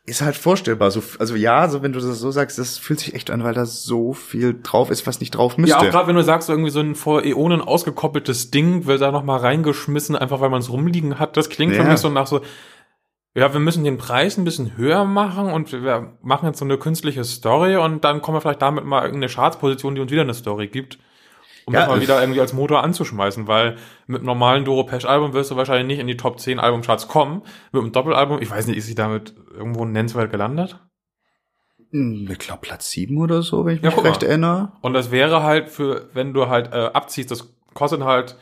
ist 0.07 0.21
halt 0.21 0.37
vorstellbar. 0.37 0.89
So, 0.89 1.03
also 1.19 1.35
ja, 1.35 1.67
so 1.67 1.83
wenn 1.83 1.91
du 1.91 1.99
das 1.99 2.17
so 2.19 2.31
sagst, 2.31 2.57
das 2.57 2.77
fühlt 2.77 3.01
sich 3.01 3.13
echt 3.13 3.29
an, 3.29 3.43
weil 3.43 3.53
da 3.53 3.65
so 3.65 4.13
viel 4.13 4.57
drauf 4.63 4.89
ist, 4.89 5.05
was 5.05 5.19
nicht 5.19 5.31
drauf 5.31 5.57
müsste. 5.57 5.71
Ja, 5.75 5.79
auch 5.81 5.89
gerade 5.91 6.07
wenn 6.07 6.15
du 6.15 6.23
sagst, 6.23 6.49
irgendwie 6.49 6.69
so 6.71 6.79
ein 6.79 6.95
vor 6.95 7.25
Äonen 7.25 7.59
ausgekoppeltes 7.59 8.49
Ding 8.49 8.85
wird 8.85 9.01
da 9.01 9.11
nochmal 9.11 9.39
reingeschmissen, 9.39 10.15
einfach 10.15 10.39
weil 10.39 10.49
man 10.49 10.61
es 10.61 10.71
rumliegen 10.71 11.19
hat. 11.19 11.35
Das 11.35 11.49
klingt 11.49 11.73
für 11.73 11.81
Ja. 11.83 11.89
mich 11.89 11.99
so 11.99 12.09
nach 12.09 12.25
so, 12.25 12.39
ja, 13.35 13.51
wir 13.51 13.59
müssen 13.59 13.83
den 13.83 13.97
Preis 13.97 14.37
ein 14.37 14.45
bisschen 14.45 14.77
höher 14.77 15.03
machen 15.03 15.51
und 15.51 15.73
wir 15.73 16.13
machen 16.21 16.45
jetzt 16.45 16.59
so 16.59 16.65
eine 16.65 16.77
künstliche 16.77 17.25
Story 17.25 17.75
und 17.75 18.05
dann 18.05 18.21
kommen 18.21 18.37
wir 18.37 18.41
vielleicht 18.41 18.61
damit 18.61 18.85
mal 18.85 19.03
irgendeine 19.03 19.31
Chartsposition, 19.31 19.93
die 19.95 19.99
uns 20.01 20.11
wieder 20.11 20.21
eine 20.21 20.33
Story 20.33 20.67
gibt. 20.67 20.99
Um 21.67 21.73
Ja, 21.73 21.81
das 21.81 21.89
mal 21.89 22.01
wieder 22.01 22.21
irgendwie 22.21 22.39
als 22.39 22.53
Motor 22.53 22.81
anzuschmeißen, 22.81 23.45
weil 23.47 23.75
mit 24.07 24.19
einem 24.19 24.25
normalen 24.25 24.63
Doro 24.63 24.85
Pesh 24.85 25.03
Album 25.05 25.33
wirst 25.33 25.51
du 25.51 25.57
wahrscheinlich 25.57 25.85
nicht 25.87 25.99
in 25.99 26.07
die 26.07 26.15
Top 26.15 26.39
10 26.39 26.59
Albumcharts 26.59 27.09
kommen. 27.09 27.41
Mit 27.73 27.81
einem 27.83 27.91
Doppelalbum, 27.91 28.41
ich 28.41 28.49
weiß 28.49 28.67
nicht, 28.67 28.77
ist 28.77 28.85
sie 28.87 28.95
damit 28.95 29.35
irgendwo 29.53 29.83
nennenswert 29.83 30.31
gelandet? 30.31 30.79
Hm, 31.91 32.27
Ich 32.31 32.39
glaube 32.39 32.61
Platz 32.61 32.89
sieben 32.89 33.17
oder 33.17 33.41
so, 33.41 33.65
wenn 33.65 33.75
ich 33.75 33.81
Ja, 33.81 33.89
mich 33.89 33.97
mal. 33.97 34.03
recht 34.09 34.23
erinnere. 34.23 34.71
Und 34.81 34.93
das 34.93 35.11
wäre 35.11 35.43
halt 35.43 35.69
für, 35.69 36.09
wenn 36.13 36.33
du 36.33 36.47
halt 36.47 36.71
äh, 36.73 36.89
abziehst, 36.93 37.31
das 37.31 37.53
kostet 37.73 38.01
halt 38.01 38.37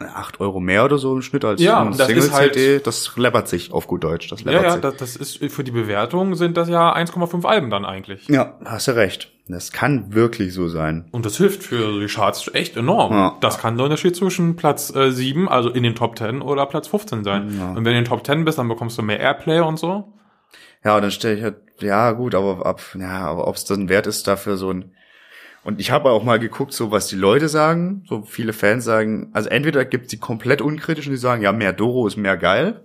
Acht 0.00 0.40
Euro 0.40 0.60
mehr 0.60 0.84
oder 0.86 0.96
so 0.96 1.14
im 1.14 1.20
Schnitt 1.20 1.44
als 1.44 1.60
Ja, 1.60 1.80
ein 1.82 1.96
das 1.96 2.08
ist 2.08 2.32
halt- 2.32 2.54
Single-CD. 2.54 2.80
Das 2.84 3.16
läppert 3.16 3.48
sich 3.48 3.70
auf 3.72 3.86
gut 3.86 4.02
Deutsch. 4.02 4.28
Das 4.28 4.42
Ja, 4.42 4.50
läppert 4.52 4.64
ja, 4.64 4.72
sich. 4.72 4.80
das, 4.80 4.96
das 4.96 5.16
ist 5.16 5.52
für 5.52 5.62
die 5.62 5.70
Bewertung 5.72 6.34
sind 6.36 6.56
das 6.56 6.68
ja 6.70 6.94
1,5 6.94 7.44
Alben 7.44 7.68
dann 7.70 7.84
eigentlich. 7.84 8.26
ja, 8.28 8.54
hast 8.64 8.88
du 8.88 8.92
recht. 8.96 9.30
Das 9.46 9.72
kann 9.72 10.14
wirklich 10.14 10.54
so 10.54 10.68
sein. 10.68 11.06
Und 11.10 11.26
das 11.26 11.36
hilft 11.36 11.62
für 11.64 12.00
die 12.00 12.06
Charts 12.06 12.48
echt 12.54 12.76
enorm. 12.76 13.12
Ja. 13.12 13.36
Das 13.40 13.58
kann 13.58 13.76
der 13.76 13.84
Unterschied 13.84 14.14
zwischen 14.16 14.54
Platz 14.56 14.94
äh, 14.94 15.10
7, 15.10 15.48
also 15.48 15.68
in 15.70 15.82
den 15.82 15.94
Top 15.96 16.16
10 16.16 16.40
oder 16.40 16.64
Platz 16.66 16.86
15 16.88 17.24
sein. 17.24 17.54
Ja. 17.58 17.70
Und 17.70 17.76
wenn 17.76 17.84
du 17.84 17.90
in 17.90 17.96
den 17.96 18.04
Top 18.04 18.24
10 18.24 18.44
bist, 18.44 18.58
dann 18.58 18.68
bekommst 18.68 18.96
du 18.96 19.02
mehr 19.02 19.18
Airplay 19.20 19.60
und 19.60 19.76
so. 19.78 20.12
Ja, 20.84 20.96
und 20.96 21.02
dann 21.02 21.10
stelle 21.10 21.36
ich 21.36 21.42
halt, 21.42 21.56
ja 21.80 22.12
gut, 22.12 22.34
aber 22.34 22.64
ab, 22.64 22.80
ja, 22.98 23.26
aber 23.26 23.48
ob 23.48 23.56
es 23.56 23.64
dann 23.64 23.88
wert 23.88 24.06
ist 24.06 24.26
dafür 24.28 24.56
so 24.56 24.70
ein. 24.70 24.92
Und 25.62 25.78
ich 25.78 25.90
habe 25.90 26.10
auch 26.10 26.24
mal 26.24 26.38
geguckt, 26.38 26.72
so 26.72 26.90
was 26.90 27.08
die 27.08 27.16
Leute 27.16 27.48
sagen. 27.48 28.04
So 28.08 28.22
viele 28.22 28.52
Fans 28.52 28.84
sagen, 28.84 29.30
also 29.32 29.48
entweder 29.50 29.84
gibt's 29.84 30.08
die 30.08 30.18
komplett 30.18 30.62
unkritisch 30.62 31.06
und 31.06 31.12
die 31.12 31.18
sagen, 31.18 31.42
ja, 31.42 31.52
mehr 31.52 31.72
Doro 31.72 32.06
ist 32.06 32.16
mehr 32.16 32.36
geil. 32.36 32.84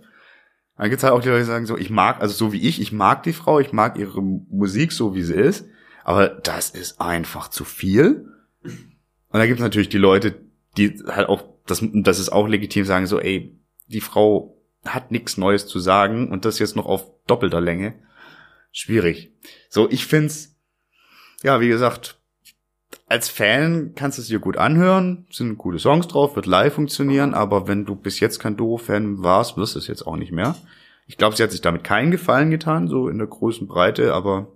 Dann 0.77 0.89
gibt's 0.89 1.03
halt 1.03 1.13
auch 1.13 1.21
die 1.21 1.29
Leute, 1.29 1.41
die 1.41 1.47
sagen 1.47 1.65
so, 1.65 1.77
ich 1.77 1.89
mag, 1.89 2.19
also 2.21 2.33
so 2.33 2.51
wie 2.51 2.67
ich, 2.67 2.81
ich 2.81 2.91
mag 2.91 3.23
die 3.23 3.33
Frau, 3.33 3.59
ich 3.59 3.71
mag 3.71 3.97
ihre 3.97 4.21
Musik 4.21 4.91
so 4.91 5.15
wie 5.15 5.23
sie 5.23 5.35
ist, 5.35 5.65
aber 6.03 6.27
das 6.27 6.69
ist 6.69 6.99
einfach 6.99 7.47
zu 7.47 7.63
viel. 7.63 8.27
Und 8.63 9.39
dann 9.39 9.47
gibt's 9.47 9.63
natürlich 9.63 9.89
die 9.89 9.97
Leute, 9.97 10.35
die 10.75 11.01
halt 11.07 11.29
auch, 11.29 11.43
das, 11.65 11.81
das 11.81 12.19
ist 12.19 12.29
auch 12.29 12.47
legitim, 12.47 12.83
sagen 12.83 13.07
so, 13.07 13.21
ey, 13.21 13.57
die 13.87 14.01
Frau 14.01 14.61
hat 14.83 15.11
nichts 15.11 15.37
Neues 15.37 15.65
zu 15.65 15.79
sagen 15.79 16.29
und 16.29 16.43
das 16.43 16.59
jetzt 16.59 16.75
noch 16.75 16.85
auf 16.85 17.05
doppelter 17.25 17.61
Länge. 17.61 17.95
Schwierig. 18.71 19.31
So, 19.69 19.89
ich 19.89 20.05
find's, 20.05 20.57
ja, 21.41 21.61
wie 21.61 21.69
gesagt, 21.69 22.14
als 23.07 23.29
Fan 23.29 23.93
kannst 23.95 24.17
du 24.17 24.21
es 24.21 24.27
dir 24.27 24.39
gut 24.39 24.57
anhören, 24.57 25.27
sind 25.31 25.57
gute 25.57 25.79
Songs 25.79 26.07
drauf, 26.07 26.35
wird 26.35 26.45
live 26.45 26.73
funktionieren, 26.73 27.33
aber 27.33 27.67
wenn 27.67 27.85
du 27.85 27.95
bis 27.95 28.19
jetzt 28.19 28.39
kein 28.39 28.57
Doro-Fan 28.57 29.21
warst, 29.23 29.57
wirst 29.57 29.75
du 29.75 29.79
es 29.79 29.87
jetzt 29.87 30.05
auch 30.07 30.15
nicht 30.17 30.31
mehr. 30.31 30.55
Ich 31.07 31.17
glaube, 31.17 31.35
sie 31.35 31.43
hat 31.43 31.51
sich 31.51 31.61
damit 31.61 31.83
keinen 31.83 32.09
Gefallen 32.11 32.49
getan, 32.51 32.87
so 32.87 33.09
in 33.09 33.17
der 33.19 33.27
großen 33.27 33.67
Breite, 33.67 34.13
aber 34.13 34.47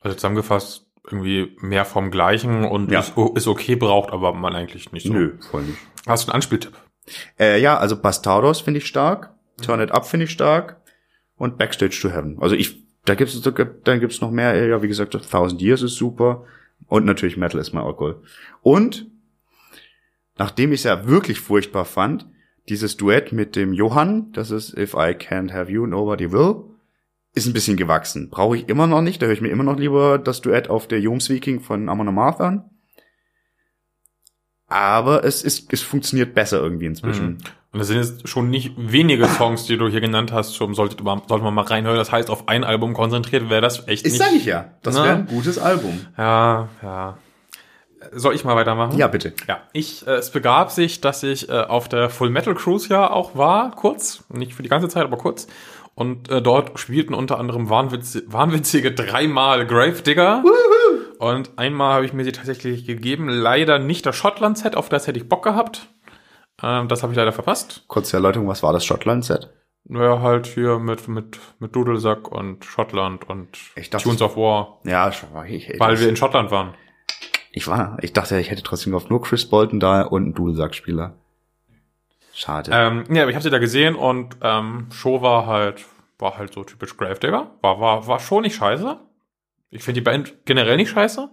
Also 0.00 0.14
zusammengefasst 0.14 0.86
irgendwie 1.10 1.56
mehr 1.60 1.84
vom 1.84 2.10
Gleichen 2.10 2.64
und 2.64 2.90
Ja. 2.90 3.00
ist, 3.00 3.12
ist 3.34 3.46
okay, 3.48 3.76
braucht 3.76 4.12
aber 4.12 4.32
man 4.32 4.54
eigentlich 4.54 4.92
nicht 4.92 5.06
so. 5.06 5.12
nö, 5.12 5.34
voll 5.50 5.62
nicht. 5.62 5.78
Hast 6.06 6.26
du 6.26 6.30
einen 6.30 6.36
Anspieltipp? 6.36 6.72
Äh, 7.38 7.60
ja, 7.60 7.76
also 7.78 8.00
Bastardos 8.00 8.60
finde 8.60 8.78
ich 8.78 8.86
stark, 8.86 9.34
Turn 9.62 9.80
It 9.80 9.92
Up 9.92 10.06
finde 10.06 10.24
ich 10.24 10.32
stark 10.32 10.80
und 11.36 11.58
Backstage 11.58 11.96
to 12.00 12.08
Heaven. 12.08 12.38
Also 12.40 12.54
ich, 12.56 12.82
da 13.04 13.14
gibt's, 13.14 13.40
da 13.40 13.50
dann 13.50 14.00
gibt's 14.00 14.20
noch 14.20 14.30
mehr, 14.30 14.66
ja, 14.66 14.82
wie 14.82 14.88
gesagt, 14.88 15.12
Thousand 15.30 15.60
Years 15.62 15.82
ist 15.82 15.94
super 15.96 16.44
und 16.88 17.04
natürlich 17.04 17.36
Metal 17.36 17.60
is 17.60 17.72
my 17.72 17.80
alcohol. 17.80 18.22
Und, 18.62 19.10
nachdem 20.38 20.72
ich 20.72 20.80
es 20.80 20.84
ja 20.84 21.06
wirklich 21.06 21.40
furchtbar 21.40 21.84
fand, 21.84 22.26
dieses 22.68 22.96
Duett 22.96 23.32
mit 23.32 23.56
dem 23.56 23.72
Johann, 23.72 24.32
das 24.32 24.50
ist 24.50 24.76
If 24.76 24.94
I 24.94 25.14
Can't 25.14 25.52
Have 25.52 25.70
You, 25.70 25.86
Nobody 25.86 26.32
Will, 26.32 26.64
ist 27.34 27.46
ein 27.46 27.52
bisschen 27.52 27.76
gewachsen. 27.76 28.30
Brauche 28.30 28.56
ich 28.56 28.68
immer 28.68 28.86
noch 28.86 29.02
nicht, 29.02 29.20
da 29.20 29.26
höre 29.26 29.34
ich 29.34 29.40
mir 29.40 29.48
immer 29.50 29.64
noch 29.64 29.78
lieber 29.78 30.18
das 30.18 30.40
Duett 30.40 30.70
auf 30.70 30.88
der 30.88 31.00
Jom 31.00 31.20
Viking 31.20 31.60
von 31.60 31.88
Amon 31.88 32.08
Amarth 32.08 32.40
an. 32.40 32.70
Aber 34.68 35.24
es 35.24 35.42
ist, 35.42 35.72
es 35.72 35.82
funktioniert 35.82 36.34
besser 36.34 36.60
irgendwie 36.60 36.86
inzwischen. 36.86 37.26
Mhm. 37.26 37.38
Und 37.72 37.80
das 37.80 37.88
sind 37.88 37.98
jetzt 37.98 38.28
schon 38.28 38.48
nicht 38.48 38.72
wenige 38.76 39.26
Songs, 39.28 39.66
die 39.66 39.76
du 39.76 39.88
hier 39.88 40.00
genannt 40.00 40.32
hast, 40.32 40.56
schon 40.56 40.74
sollte, 40.74 40.96
sollte 41.04 41.44
man 41.44 41.52
mal 41.54 41.62
reinhören. 41.64 41.98
Das 41.98 42.10
heißt, 42.10 42.30
auf 42.30 42.48
ein 42.48 42.64
Album 42.64 42.94
konzentriert 42.94 43.50
wäre 43.50 43.60
das 43.60 43.86
echt 43.86 44.06
Ist 44.06 44.12
nicht. 44.12 44.22
sag 44.22 44.32
ich 44.34 44.46
ja. 44.46 44.70
Das 44.82 44.94
Na. 44.94 45.04
wäre 45.04 45.14
ein 45.16 45.26
gutes 45.26 45.58
Album. 45.58 46.06
Ja, 46.16 46.68
ja. 46.82 47.18
Soll 48.12 48.34
ich 48.34 48.44
mal 48.44 48.56
weitermachen? 48.56 48.96
Ja, 48.98 49.08
bitte. 49.08 49.34
Ja, 49.48 49.60
ich, 49.72 50.06
äh, 50.06 50.12
es 50.12 50.30
begab 50.30 50.70
sich, 50.70 51.00
dass 51.00 51.22
ich 51.22 51.48
äh, 51.48 51.52
auf 51.52 51.88
der 51.88 52.08
Full 52.08 52.30
Metal 52.30 52.54
Cruise 52.54 52.88
ja 52.88 53.10
auch 53.10 53.36
war, 53.36 53.72
kurz, 53.72 54.24
nicht 54.30 54.54
für 54.54 54.62
die 54.62 54.68
ganze 54.68 54.88
Zeit, 54.88 55.04
aber 55.04 55.16
kurz. 55.16 55.46
Und 55.94 56.30
äh, 56.30 56.42
dort 56.42 56.78
spielten 56.78 57.14
unter 57.14 57.38
anderem 57.38 57.70
wahnwitz, 57.70 58.22
wahnwitzige 58.26 58.92
dreimal 58.92 59.66
Gravedigger. 59.66 60.42
Und 61.18 61.50
einmal 61.58 61.94
habe 61.94 62.04
ich 62.06 62.12
mir 62.12 62.24
sie 62.24 62.32
tatsächlich 62.32 62.84
gegeben. 62.86 63.28
Leider 63.28 63.78
nicht 63.78 64.04
das 64.06 64.16
Schottland-Set, 64.16 64.76
auf 64.76 64.88
das 64.88 65.06
hätte 65.06 65.18
ich 65.18 65.28
Bock 65.28 65.42
gehabt. 65.44 65.88
Ähm, 66.62 66.88
das 66.88 67.02
habe 67.02 67.12
ich 67.12 67.16
leider 67.16 67.32
verpasst. 67.32 67.84
Kurze 67.88 68.16
Erläuterung, 68.16 68.48
was 68.48 68.62
war 68.62 68.72
das 68.72 68.84
Schottland-Set? 68.84 69.50
Naja, 69.88 70.20
halt 70.20 70.46
hier 70.46 70.78
mit, 70.78 71.06
mit, 71.06 71.38
mit 71.60 71.74
Dudelsack 71.76 72.28
und 72.32 72.64
Schottland 72.64 73.28
und 73.28 73.48
Ich 73.76 73.88
dachte- 73.90 74.04
Tunes 74.04 74.20
of 74.22 74.36
War. 74.36 74.80
Ja, 74.84 75.12
schon 75.12 75.32
war 75.32 75.46
ich. 75.46 75.68
ey, 75.70 75.78
Weil 75.78 75.92
das- 75.92 76.00
wir 76.00 76.08
in 76.08 76.16
Schottland 76.16 76.50
waren. 76.50 76.74
ich 77.52 77.68
war, 77.68 77.96
ich 78.02 78.12
dachte, 78.12 78.38
ich 78.40 78.50
hätte 78.50 78.62
trotzdem 78.64 78.90
gehofft, 78.92 79.10
nur 79.10 79.22
Chris 79.22 79.48
Bolton 79.48 79.78
da 79.80 80.02
und 80.02 80.24
einen 80.24 80.34
Dudelsackspieler. 80.34 81.14
Schade. 82.34 82.70
Ähm, 82.74 83.04
ja, 83.10 83.22
aber 83.22 83.30
ich 83.30 83.36
habe 83.36 83.42
sie 83.44 83.50
da 83.50 83.58
gesehen 83.58 83.94
und 83.96 84.36
ähm, 84.42 84.88
Show 84.92 85.22
war 85.22 85.46
halt, 85.46 85.84
war 86.18 86.36
halt 86.36 86.52
so 86.52 86.64
typisch 86.64 86.96
Gravedigger. 86.96 87.50
War, 87.62 87.80
war, 87.80 88.06
war 88.06 88.18
schon 88.20 88.42
nicht 88.42 88.56
scheiße. 88.56 88.98
Ich 89.70 89.82
finde 89.82 90.00
die 90.00 90.04
Band 90.04 90.34
generell 90.44 90.76
nicht 90.76 90.90
scheiße. 90.90 91.28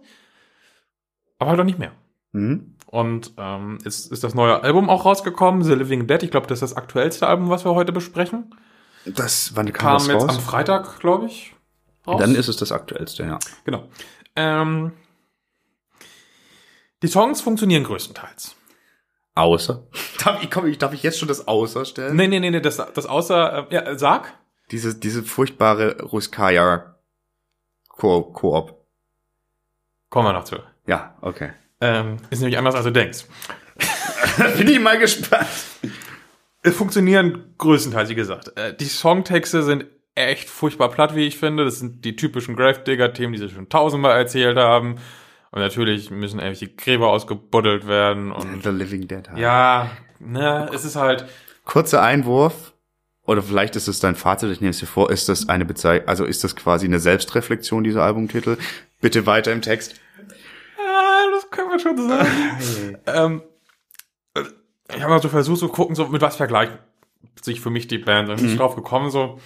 Aber 1.40 1.50
halt 1.50 1.60
auch 1.60 1.66
nicht 1.66 1.80
mehr. 1.80 1.92
Mhm. 2.32 2.76
Und 2.88 3.34
ähm, 3.38 3.80
ist, 3.84 4.12
ist 4.12 4.24
das 4.24 4.36
neue 4.36 4.62
Album 4.64 4.90
auch 4.90 5.06
rausgekommen, 5.06 5.64
The 5.64 5.74
Living 5.74 6.08
Dead. 6.08 6.22
Ich 6.24 6.32
glaube, 6.32 6.48
das 6.48 6.62
ist 6.62 6.72
das 6.72 6.78
aktuellste 6.78 7.28
Album, 7.28 7.50
was 7.50 7.66
wir 7.66 7.74
heute 7.74 7.92
besprechen. 7.92 8.56
Das, 9.06 9.56
wann 9.56 9.72
kam, 9.74 9.74
Kam 9.74 9.94
das 9.98 10.08
jetzt 10.08 10.24
raus? 10.24 10.38
am 10.38 10.42
Freitag, 10.42 11.00
glaube 11.00 11.26
ich. 11.26 11.56
Raus. 12.06 12.20
Dann 12.20 12.36
ist 12.36 12.48
es 12.48 12.58
das 12.58 12.72
aktuellste, 12.72 13.24
ja. 13.24 13.40
Genau. 13.66 13.88
Ähm, 14.36 14.94
die 17.02 17.08
Songs 17.08 17.42
funktionieren 17.42 17.84
größtenteils. 17.84 18.56
Außer. 19.36 19.88
Darf 20.24 20.44
ich, 20.44 20.52
komm, 20.52 20.68
ich, 20.68 20.78
darf 20.78 20.94
ich 20.94 21.04
jetzt 21.04 21.20
schon 21.20 21.28
das 21.28 21.48
Außer 21.48 21.86
stellen? 21.86 22.16
Nee, 22.16 22.28
nee, 22.28 22.40
nee, 22.40 22.52
nee 22.52 22.62
das, 22.62 22.78
das 22.78 23.06
außer, 23.06 23.70
äh, 23.72 23.74
ja, 23.74 23.98
sag. 23.98 24.34
Diese, 24.72 24.96
diese 24.96 25.24
furchtbare 25.24 26.02
Ruskaya 26.02 26.93
Ko- 27.94 28.24
Koop. 28.34 28.86
Kommen 30.10 30.28
wir 30.28 30.34
noch 30.34 30.44
zu. 30.44 30.58
Ja, 30.86 31.16
okay. 31.22 31.52
Ähm, 31.82 32.18
ist 32.30 32.40
nämlich 32.40 32.58
anders, 32.58 32.76
als 32.76 32.86
du 32.86 32.92
denkst. 32.92 33.26
Bin 34.58 34.68
ich 34.68 34.80
mal 34.80 34.98
gespannt. 35.00 35.48
Es 36.62 36.76
funktionieren 36.76 37.56
größtenteils, 37.58 38.10
wie 38.10 38.16
gesagt. 38.16 38.58
Äh, 38.58 38.76
die 38.76 38.86
Songtexte 38.86 39.64
sind 39.64 39.86
echt 40.16 40.50
furchtbar 40.50 40.90
platt, 40.90 41.16
wie 41.16 41.26
ich 41.28 41.38
finde. 41.38 41.66
Das 41.66 41.80
sind 41.80 42.06
die 42.06 42.16
typischen 42.16 42.56
Gravedigger-Themen, 42.56 43.34
die 43.34 43.40
sie 43.40 43.50
schon 43.50 43.70
tausendmal 43.70 44.18
erzählt 44.18 44.58
haben. 44.58 44.96
Und 45.52 45.60
natürlich 45.62 46.10
müssen 46.10 46.40
irgendwelche 46.40 46.70
Gräber 46.70 47.10
ausgebuddelt 47.10 47.88
werden 47.88 48.32
und 48.32 48.64
The 48.64 48.70
Living 48.70 49.08
Dead. 49.08 49.28
halt. 49.30 49.38
ja, 49.40 49.90
ne, 50.20 50.70
es 50.74 50.84
ist 50.84 50.96
halt, 50.96 51.26
Kurzer 51.66 52.02
Einwurf. 52.02 52.73
Oder 53.26 53.42
vielleicht 53.42 53.76
ist 53.76 53.88
es 53.88 54.00
dein 54.00 54.16
Fazit, 54.16 54.52
ich 54.52 54.60
nehme 54.60 54.72
es 54.72 54.80
dir 54.80 54.86
vor, 54.86 55.10
ist 55.10 55.30
das 55.30 55.48
eine 55.48 55.66
Bezeichnung, 55.66 56.10
also 56.10 56.26
ist 56.26 56.44
das 56.44 56.56
quasi 56.56 56.86
eine 56.86 57.00
Selbstreflexion, 57.00 57.84
dieser 57.84 58.04
Albumtitel? 58.04 58.58
Bitte 59.00 59.26
weiter 59.26 59.54
im 59.54 59.62
Text. 59.62 59.96
ah, 60.78 61.24
das 61.34 61.50
können 61.50 61.70
wir 61.70 61.80
schon 61.80 62.10
sagen. 62.10 62.98
ähm, 63.06 63.42
ich 64.90 65.02
habe 65.02 65.14
mal 65.14 65.22
so 65.22 65.30
versucht 65.30 65.60
zu 65.60 65.70
gucken, 65.70 65.96
so 65.96 66.08
mit 66.08 66.22
was 66.22 66.36
vergleichen 66.36 66.78
sich 67.42 67.62
für 67.62 67.70
mich 67.70 67.88
die 67.88 67.98
Band. 67.98 68.30
Und 68.30 68.42
ich 68.42 68.48
bin 68.48 68.58
drauf 68.58 68.76
gekommen, 68.76 69.10
so, 69.10 69.40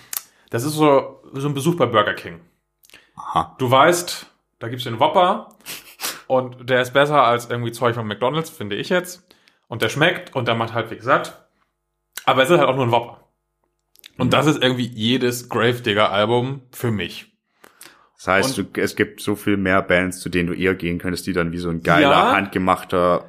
das 0.49 0.63
ist 0.63 0.73
so, 0.73 1.21
so 1.34 1.47
ein 1.47 1.53
Besuch 1.53 1.75
bei 1.75 1.86
Burger 1.86 2.13
King. 2.13 2.41
Aha. 3.15 3.55
Du 3.57 3.69
weißt, 3.69 4.28
da 4.59 4.67
gibt's 4.67 4.84
den 4.84 4.99
Whopper 4.99 5.49
und 6.28 6.69
der 6.69 6.82
ist 6.82 6.93
besser 6.93 7.23
als 7.23 7.49
irgendwie 7.49 7.71
Zeug 7.71 7.95
von 7.95 8.07
McDonalds, 8.07 8.49
finde 8.49 8.75
ich 8.75 8.89
jetzt. 8.89 9.28
Und 9.67 9.82
der 9.82 9.89
schmeckt 9.89 10.36
und 10.36 10.47
der 10.47 10.55
macht 10.55 10.73
halbwegs 10.73 11.05
satt. 11.05 11.47
Aber 12.25 12.43
es 12.43 12.49
ist 12.49 12.57
halt 12.57 12.69
auch 12.69 12.75
nur 12.75 12.86
ein 12.86 12.91
Whopper. 12.91 13.26
Und 14.18 14.34
das 14.34 14.47
ist 14.47 14.61
irgendwie 14.61 14.88
jedes 14.88 15.49
Gravedigger-Album 15.49 16.61
für 16.72 16.91
mich. 16.91 17.34
Das 18.18 18.28
heißt, 18.28 18.57
du, 18.57 18.63
es 18.76 18.95
gibt 18.95 19.22
so 19.22 19.36
viel 19.36 19.57
mehr 19.57 19.82
Bands, 19.84 20.20
zu 20.20 20.30
denen 20.30 20.47
du 20.47 20.53
eher 20.53 20.74
gehen 20.74 20.97
könntest, 20.97 21.28
die 21.28 21.34
dann 21.34 21.51
wie 21.51 21.59
so 21.59 21.70
ein 21.70 21.82
geiler, 21.84 22.09
Ja. 22.09 22.32
handgemachter, 22.36 23.26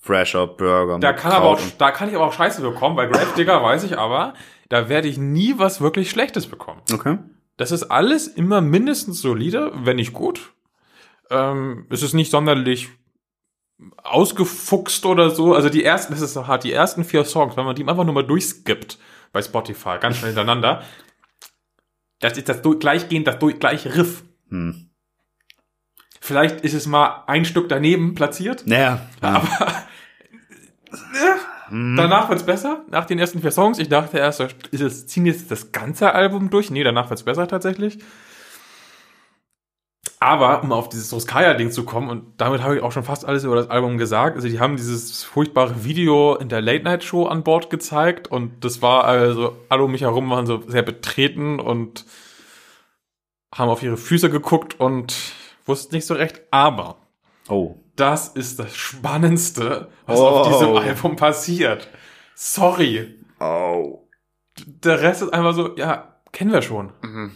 fresher 0.00 0.46
Burger 0.46 0.98
Da 0.98 1.12
kann, 1.12 1.32
aber 1.32 1.46
auch, 1.50 1.60
da 1.76 1.90
kann 1.90 2.08
ich 2.08 2.14
aber 2.14 2.26
auch 2.26 2.32
Scheiße 2.32 2.62
bekommen. 2.62 2.96
Bei 2.96 3.06
Gravedigger 3.06 3.62
weiß 3.62 3.84
ich 3.84 3.98
aber, 3.98 4.32
da 4.70 4.88
werde 4.88 5.08
ich 5.08 5.18
nie 5.18 5.54
was 5.58 5.82
wirklich 5.82 6.10
Schlechtes 6.10 6.46
bekommen. 6.46 6.80
Okay. 6.90 7.18
Das 7.58 7.70
ist 7.70 7.84
alles 7.84 8.26
immer 8.26 8.62
mindestens 8.62 9.20
solide, 9.20 9.72
wenn 9.74 9.96
nicht 9.96 10.14
gut. 10.14 10.54
Ähm, 11.28 11.86
es 11.90 12.02
ist 12.02 12.14
nicht 12.14 12.30
sonderlich 12.30 12.88
ausgefuchst 14.02 15.04
oder 15.06 15.30
so. 15.30 15.54
Also 15.54 15.68
die 15.68 15.84
ersten, 15.84 16.12
das 16.12 16.22
ist 16.22 16.32
so 16.34 16.46
hart, 16.46 16.64
die 16.64 16.72
ersten 16.72 17.04
vier 17.04 17.24
Songs, 17.24 17.56
wenn 17.56 17.64
man 17.64 17.74
die 17.76 17.86
einfach 17.86 18.04
nur 18.04 18.14
mal 18.14 18.22
durchskippt 18.26 18.98
bei 19.32 19.42
Spotify, 19.42 19.96
ganz 20.00 20.16
schnell 20.16 20.30
hintereinander, 20.30 20.82
das 22.20 22.36
ist 22.36 22.48
das 22.48 22.60
gleichgehend, 22.80 23.26
das 23.26 23.38
gleiche 23.58 23.94
Riff. 23.96 24.24
Hm. 24.48 24.90
Vielleicht 26.20 26.60
ist 26.60 26.74
es 26.74 26.86
mal 26.86 27.24
ein 27.26 27.44
Stück 27.44 27.68
daneben 27.68 28.14
platziert, 28.14 28.66
Naja. 28.66 29.00
aber 29.20 29.48
Hm. 31.68 31.94
danach 31.96 32.28
wird's 32.28 32.42
besser. 32.42 32.84
Nach 32.90 33.04
den 33.06 33.18
ersten 33.18 33.40
vier 33.40 33.52
Songs, 33.52 33.78
ich 33.78 33.88
dachte 33.88 34.18
erst, 34.18 34.40
ist 34.40 34.80
es, 34.80 35.06
ziehen 35.06 35.24
jetzt 35.26 35.50
das 35.50 35.70
ganze 35.72 36.12
Album 36.14 36.50
durch? 36.50 36.70
Nee, 36.70 36.82
danach 36.82 37.08
wird's 37.10 37.22
besser 37.22 37.46
tatsächlich. 37.46 37.98
Aber 40.22 40.62
um 40.62 40.70
auf 40.70 40.90
dieses 40.90 41.10
Roskaya-Ding 41.14 41.70
zu 41.70 41.84
kommen, 41.84 42.10
und 42.10 42.34
damit 42.36 42.62
habe 42.62 42.76
ich 42.76 42.82
auch 42.82 42.92
schon 42.92 43.04
fast 43.04 43.24
alles 43.24 43.42
über 43.44 43.56
das 43.56 43.70
Album 43.70 43.96
gesagt, 43.96 44.36
also 44.36 44.48
die 44.48 44.60
haben 44.60 44.76
dieses 44.76 45.24
furchtbare 45.24 45.82
Video 45.82 46.36
in 46.36 46.50
der 46.50 46.60
Late-Night-Show 46.60 47.24
an 47.26 47.42
Bord 47.42 47.70
gezeigt 47.70 48.28
und 48.28 48.62
das 48.62 48.82
war 48.82 49.04
also, 49.04 49.56
alle 49.70 49.82
um 49.82 49.92
mich 49.92 50.02
herum 50.02 50.28
waren 50.28 50.44
so 50.44 50.60
sehr 50.66 50.82
betreten 50.82 51.58
und 51.58 52.04
haben 53.54 53.70
auf 53.70 53.82
ihre 53.82 53.96
Füße 53.96 54.28
geguckt 54.28 54.78
und 54.78 55.16
wussten 55.64 55.94
nicht 55.94 56.06
so 56.06 56.12
recht, 56.14 56.42
aber 56.50 56.96
Oh. 57.48 57.76
das 57.96 58.28
ist 58.28 58.58
das 58.58 58.76
Spannendste, 58.76 59.88
was 60.04 60.20
Oh. 60.20 60.26
auf 60.26 60.48
diesem 60.48 60.76
Album 60.76 61.16
passiert. 61.16 61.88
Sorry. 62.34 63.18
Oh. 63.40 64.06
Der 64.66 65.00
Rest 65.00 65.22
ist 65.22 65.32
einfach 65.32 65.54
so, 65.54 65.74
ja, 65.76 66.16
kennen 66.32 66.52
wir 66.52 66.60
schon. 66.60 66.92
Mhm. 67.02 67.32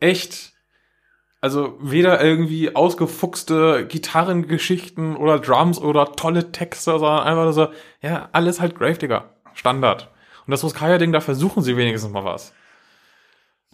Echt. 0.00 0.54
Also 1.40 1.76
weder 1.80 2.22
irgendwie 2.22 2.74
ausgefuchste 2.74 3.86
Gitarrengeschichten 3.86 5.16
oder 5.16 5.38
Drums 5.38 5.78
oder 5.78 6.12
tolle 6.12 6.50
Texte, 6.50 6.98
sondern 6.98 7.20
einfach 7.20 7.44
nur 7.44 7.52
so, 7.52 7.68
ja, 8.02 8.28
alles 8.32 8.60
halt 8.60 8.74
Gravedigger. 8.74 9.30
Standard. 9.54 10.10
Und 10.46 10.50
das 10.50 10.64
Ruskaya-Ding, 10.64 11.12
da 11.12 11.20
versuchen 11.20 11.62
sie 11.62 11.76
wenigstens 11.76 12.10
mal 12.10 12.24
was. 12.24 12.52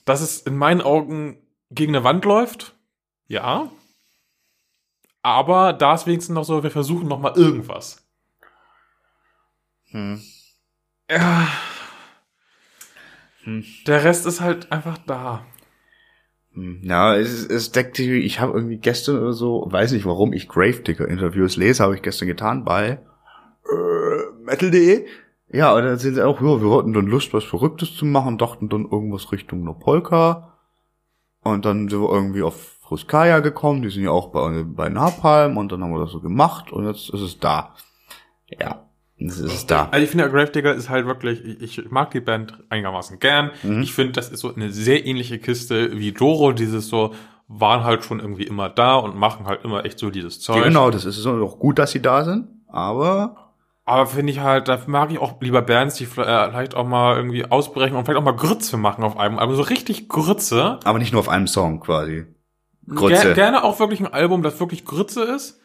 Dass 0.04 0.20
es 0.20 0.42
in 0.42 0.56
meinen 0.56 0.82
Augen 0.82 1.38
gegen 1.70 1.94
eine 1.94 2.04
Wand 2.04 2.24
läuft, 2.24 2.74
ja. 3.28 3.70
Aber 5.22 5.72
da 5.72 5.94
ist 5.94 6.06
wenigstens 6.06 6.34
noch 6.34 6.44
so, 6.44 6.62
wir 6.62 6.70
versuchen 6.70 7.08
noch 7.08 7.18
mal 7.18 7.34
irgendwas. 7.34 8.06
Hm. 9.90 10.20
Ja. 11.10 11.48
Hm. 13.44 13.64
Der 13.86 14.04
Rest 14.04 14.26
ist 14.26 14.40
halt 14.40 14.72
einfach 14.72 14.98
da. 15.06 15.46
Hm. 16.54 16.80
Ja, 16.82 17.16
es, 17.16 17.46
es 17.46 17.72
deckt 17.72 17.96
sich, 17.96 18.08
ich 18.08 18.40
habe 18.40 18.52
irgendwie 18.54 18.78
gestern 18.78 19.18
oder 19.18 19.32
so, 19.32 19.66
weiß 19.70 19.92
nicht 19.92 20.06
warum 20.06 20.32
ich 20.32 20.48
Gravedigger 20.48 21.08
Interviews 21.08 21.56
lese, 21.56 21.82
habe 21.82 21.96
ich 21.96 22.02
gestern 22.02 22.28
getan 22.28 22.64
bei 22.64 22.98
äh, 23.68 24.44
Metal.de. 24.44 25.06
Ja, 25.52 25.74
und 25.74 25.84
dann 25.84 25.98
sind 25.98 26.14
sie 26.14 26.26
auch, 26.26 26.40
ja, 26.40 26.62
wir 26.62 26.76
hatten 26.76 26.92
dann 26.92 27.06
Lust, 27.06 27.32
was 27.32 27.44
Verrücktes 27.44 27.94
zu 27.94 28.04
machen, 28.06 28.38
dachten 28.38 28.68
dann 28.68 28.88
irgendwas 28.90 29.30
Richtung 29.30 29.62
einer 29.62 29.74
Polka. 29.74 30.52
Und 31.42 31.64
dann 31.64 31.88
sind 31.88 32.00
wir 32.00 32.10
irgendwie 32.10 32.42
auf 32.42 32.78
Ruskaya 32.90 33.40
gekommen, 33.40 33.82
die 33.82 33.90
sind 33.90 34.04
ja 34.04 34.10
auch 34.10 34.28
bei, 34.28 34.62
bei 34.64 34.88
Napalm 34.88 35.56
und 35.56 35.72
dann 35.72 35.82
haben 35.82 35.92
wir 35.92 36.00
das 36.00 36.10
so 36.10 36.20
gemacht 36.20 36.72
und 36.72 36.86
jetzt 36.86 37.10
ist 37.10 37.20
es 37.20 37.38
da. 37.38 37.74
Ja, 38.46 38.86
jetzt 39.16 39.38
ist 39.38 39.70
da. 39.70 39.88
Also 39.90 40.04
ich 40.04 40.10
finde, 40.10 40.30
Gravedigger 40.30 40.74
ist 40.74 40.88
halt 40.88 41.06
wirklich, 41.06 41.44
ich, 41.44 41.78
ich 41.78 41.90
mag 41.90 42.10
die 42.10 42.20
Band 42.20 42.58
einigermaßen 42.68 43.18
gern. 43.18 43.50
Mhm. 43.62 43.82
Ich 43.82 43.92
finde, 43.92 44.12
das 44.12 44.30
ist 44.30 44.40
so 44.40 44.54
eine 44.54 44.70
sehr 44.72 45.06
ähnliche 45.06 45.38
Kiste 45.38 45.98
wie 45.98 46.12
Doro, 46.12 46.52
dieses 46.52 46.88
so, 46.88 47.14
waren 47.46 47.84
halt 47.84 48.04
schon 48.04 48.20
irgendwie 48.20 48.44
immer 48.44 48.68
da 48.68 48.96
und 48.96 49.16
machen 49.16 49.46
halt 49.46 49.64
immer 49.64 49.84
echt 49.84 49.98
so 49.98 50.10
dieses 50.10 50.40
Zeug. 50.40 50.64
Genau, 50.64 50.90
das 50.90 51.04
ist 51.04 51.26
auch 51.26 51.58
gut, 51.58 51.78
dass 51.78 51.92
sie 51.92 52.00
da 52.00 52.24
sind, 52.24 52.48
aber 52.68 53.52
Aber 53.86 54.06
finde 54.06 54.32
ich 54.32 54.40
halt, 54.40 54.68
da 54.68 54.80
mag 54.86 55.10
ich 55.10 55.18
auch 55.18 55.40
lieber 55.40 55.60
Bands, 55.60 55.96
die 55.96 56.06
vielleicht 56.06 56.74
auch 56.74 56.86
mal 56.86 57.16
irgendwie 57.16 57.44
ausbrechen 57.44 57.96
und 57.96 58.04
vielleicht 58.06 58.18
auch 58.18 58.24
mal 58.24 58.32
Grütze 58.32 58.78
machen 58.78 59.04
auf 59.04 59.18
einem 59.18 59.38
Album. 59.38 59.56
So 59.56 59.62
richtig 59.62 60.08
Grütze. 60.08 60.78
aber 60.84 60.98
nicht 60.98 61.12
nur 61.12 61.20
auf 61.20 61.28
einem 61.28 61.46
Song 61.46 61.80
quasi. 61.80 62.24
Grütze. 62.88 63.28
Ger 63.28 63.34
gerne 63.34 63.62
auch 63.62 63.78
wirklich 63.78 64.00
ein 64.00 64.12
Album, 64.12 64.42
das 64.42 64.58
wirklich 64.58 64.86
Grütze 64.86 65.22
ist. 65.24 65.60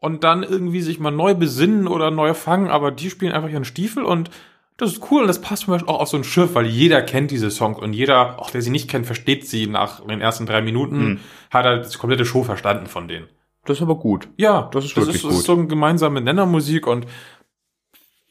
Und 0.00 0.22
dann 0.24 0.42
irgendwie 0.44 0.80
sich 0.82 1.00
mal 1.00 1.10
neu 1.10 1.34
besinnen 1.34 1.88
oder 1.88 2.10
neu 2.10 2.32
fangen, 2.34 2.68
aber 2.68 2.90
die 2.92 3.10
spielen 3.10 3.32
einfach 3.32 3.48
ihren 3.50 3.64
Stiefel 3.64 4.04
und 4.04 4.30
das 4.76 4.92
ist 4.92 5.10
cool 5.10 5.22
und 5.22 5.26
das 5.26 5.40
passt 5.40 5.64
zum 5.64 5.72
Beispiel 5.72 5.92
auch 5.92 5.98
auf 6.00 6.08
so 6.08 6.16
ein 6.16 6.22
Schiff, 6.22 6.54
weil 6.54 6.66
jeder 6.66 7.02
kennt 7.02 7.32
diese 7.32 7.50
Songs 7.50 7.78
und 7.80 7.92
jeder, 7.94 8.38
auch 8.40 8.50
der 8.50 8.62
sie 8.62 8.70
nicht 8.70 8.88
kennt, 8.88 9.06
versteht 9.06 9.44
sie 9.48 9.66
nach 9.66 10.06
den 10.06 10.20
ersten 10.20 10.46
drei 10.46 10.62
Minuten, 10.62 11.00
Hm. 11.00 11.20
hat 11.50 11.64
er 11.64 11.78
die 11.78 11.98
komplette 11.98 12.24
Show 12.24 12.44
verstanden 12.44 12.86
von 12.86 13.08
denen. 13.08 13.26
Das 13.64 13.78
ist 13.78 13.82
aber 13.82 13.96
gut. 13.96 14.28
Ja, 14.36 14.70
Das 14.72 14.84
ist 14.84 14.96
das 14.96 15.06
wirklich 15.06 15.16
ist, 15.16 15.24
das 15.24 15.32
ist 15.32 15.38
gut. 15.38 15.46
so 15.46 15.52
eine 15.54 15.66
gemeinsame 15.66 16.20
Nennermusik 16.20 16.86
und 16.86 17.06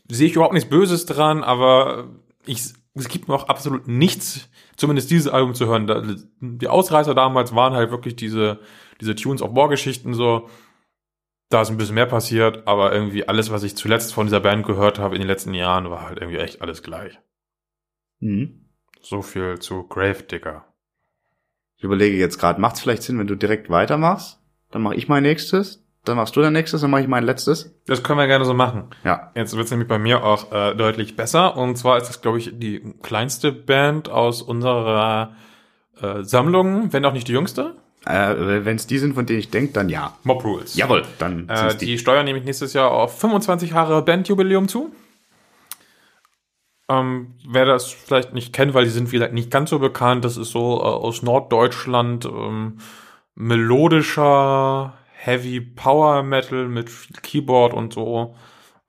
sehe 0.09 0.28
ich 0.28 0.36
überhaupt 0.36 0.53
nichts 0.53 0.70
Böses 0.70 1.05
dran, 1.05 1.43
aber 1.43 2.05
ich, 2.45 2.61
es 2.95 3.09
gibt 3.09 3.28
mir 3.28 3.34
auch 3.36 3.49
absolut 3.49 3.88
nichts, 3.89 4.47
zumindest 4.78 5.11
dieses 5.11 5.28
Album 5.28 5.53
zu 5.53 5.65
hören. 5.68 6.24
Die 6.39 6.68
Ausreißer 6.70 7.13
damals 7.13 7.53
waren 7.53 7.74
halt 7.74 7.91
wirklich 7.91 8.15
diese, 8.15 8.59
diese 9.01 9.15
Tunes 9.15 9.41
of 9.41 9.53
War 9.55 9.68
Geschichten 9.68 10.13
so. 10.13 10.49
Da 11.50 11.62
ist 11.62 11.70
ein 11.70 11.78
bisschen 11.78 11.95
mehr 11.95 12.06
passiert, 12.06 12.68
aber 12.68 12.93
irgendwie 12.93 13.28
alles, 13.28 13.52
was 13.52 13.64
ich 13.64 13.78
zuletzt 13.78 14.14
von 14.14 14.28
dieser 14.28 14.41
Band 14.41 14.66
gehört 14.66 15.00
habe 15.00 15.16
in 15.16 15.22
den 15.22 15.30
letzten 15.30 15.54
Jahren, 15.54 15.89
war 15.89 16.08
halt 16.08 16.20
irgendwie 16.20 16.39
echt 16.39 16.62
alles 16.62 16.84
gleich. 16.84 17.20
Mhm. 18.20 18.66
So 19.02 19.22
viel 19.22 19.60
zu 19.60 19.88
Gravedigger. 19.88 20.66
Ich 21.78 21.84
überlege 21.84 22.18
jetzt 22.18 22.39
gerade, 22.39 22.60
macht 22.60 22.76
es 22.76 22.82
vielleicht 22.82 23.04
Sinn, 23.04 23.20
wenn 23.20 23.28
du 23.28 23.36
direkt 23.36 23.70
weitermachst? 23.70 24.41
Dann 24.72 24.82
mache 24.82 24.95
ich 24.95 25.08
mein 25.08 25.24
nächstes, 25.24 25.88
dann 26.04 26.18
machst 26.18 26.36
du 26.36 26.41
dein 26.41 26.54
nächstes, 26.54 26.82
dann 26.82 26.89
mache 26.89 27.02
ich 27.02 27.08
mein 27.08 27.24
letztes. 27.24 27.76
Das 27.86 28.04
können 28.04 28.20
wir 28.20 28.28
gerne 28.28 28.45
so 28.45 28.54
machen. 28.54 28.89
Ja. 29.04 29.32
Jetzt 29.36 29.56
wird's 29.56 29.72
nämlich 29.72 29.88
bei 29.88 30.00
mir 30.00 30.24
auch 30.24 30.52
äh, 30.52 30.74
deutlich 30.76 31.16
besser. 31.16 31.56
Und 31.56 31.78
zwar 31.78 31.98
ist 31.98 32.08
das, 32.08 32.22
glaube 32.22 32.39
ich, 32.39 32.52
die 32.58 32.93
kleinste 33.02 33.52
Band 33.52 34.10
aus 34.10 34.41
unserer 34.41 35.36
äh, 36.02 36.24
Sammlung, 36.24 36.93
wenn 36.93 37.06
auch 37.06 37.14
nicht 37.14 37.28
die 37.28 37.34
jüngste. 37.34 37.76
Äh, 38.08 38.66
wenn 38.66 38.76
es 38.78 38.88
die 38.88 38.97
sind, 38.99 39.14
von 39.16 39.26
denen 39.26 39.39
ich 39.39 39.49
denke, 39.49 39.74
dann 39.74 39.89
ja. 39.89 40.18
Mob 40.24 40.43
Rules. 40.43 40.76
Jawohl, 40.76 41.03
dann 41.20 41.49
Äh, 41.49 41.76
die. 41.76 41.86
die. 41.86 41.97
steuern 41.97 42.26
nämlich 42.26 42.45
nächstes 42.45 42.74
Jahr 42.74 42.91
auf 42.91 43.20
25 43.20 43.72
Jahre 43.72 44.01
Bandjubiläum 44.01 44.68
zu. 44.68 44.91
Ähm, 46.89 47.34
wer 47.47 47.66
das 47.66 47.91
vielleicht 47.91 48.34
nicht 48.34 48.53
kennt, 48.53 48.74
weil 48.74 48.86
die 48.86 48.91
sind 48.91 49.10
vielleicht 49.10 49.34
nicht 49.34 49.51
ganz 49.51 49.72
so 49.72 49.80
bekannt, 49.80 50.24
das 50.24 50.38
ist 50.38 50.51
so 50.51 50.78
äh, 50.80 50.84
aus 50.84 51.22
Norddeutschland 51.22 52.26
ähm, 52.26 52.78
melodischer 53.36 54.93
Heavy 55.14 55.60
Power 55.60 56.24
Metal 56.24 56.68
mit 56.68 56.89
viel 56.89 57.18
Keyboard 57.22 57.74
und 57.74 57.93
so. 57.93 58.36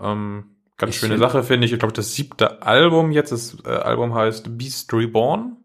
Ähm, 0.01 0.45
ganz 0.77 0.95
Ich 0.95 1.01
schöne 1.01 1.19
Sache 1.19 1.43
finde 1.43 1.67
ich. 1.67 1.73
Ich 1.73 1.79
glaube, 1.81 1.95
das 1.95 2.15
siebte 2.15 2.63
Album 2.63 3.11
jetzt. 3.11 3.33
Das 3.33 3.57
äh, 3.65 3.71
Album 3.71 4.15
heißt 4.15 4.57
Beast 4.57 4.93
Reborn. 4.93 5.57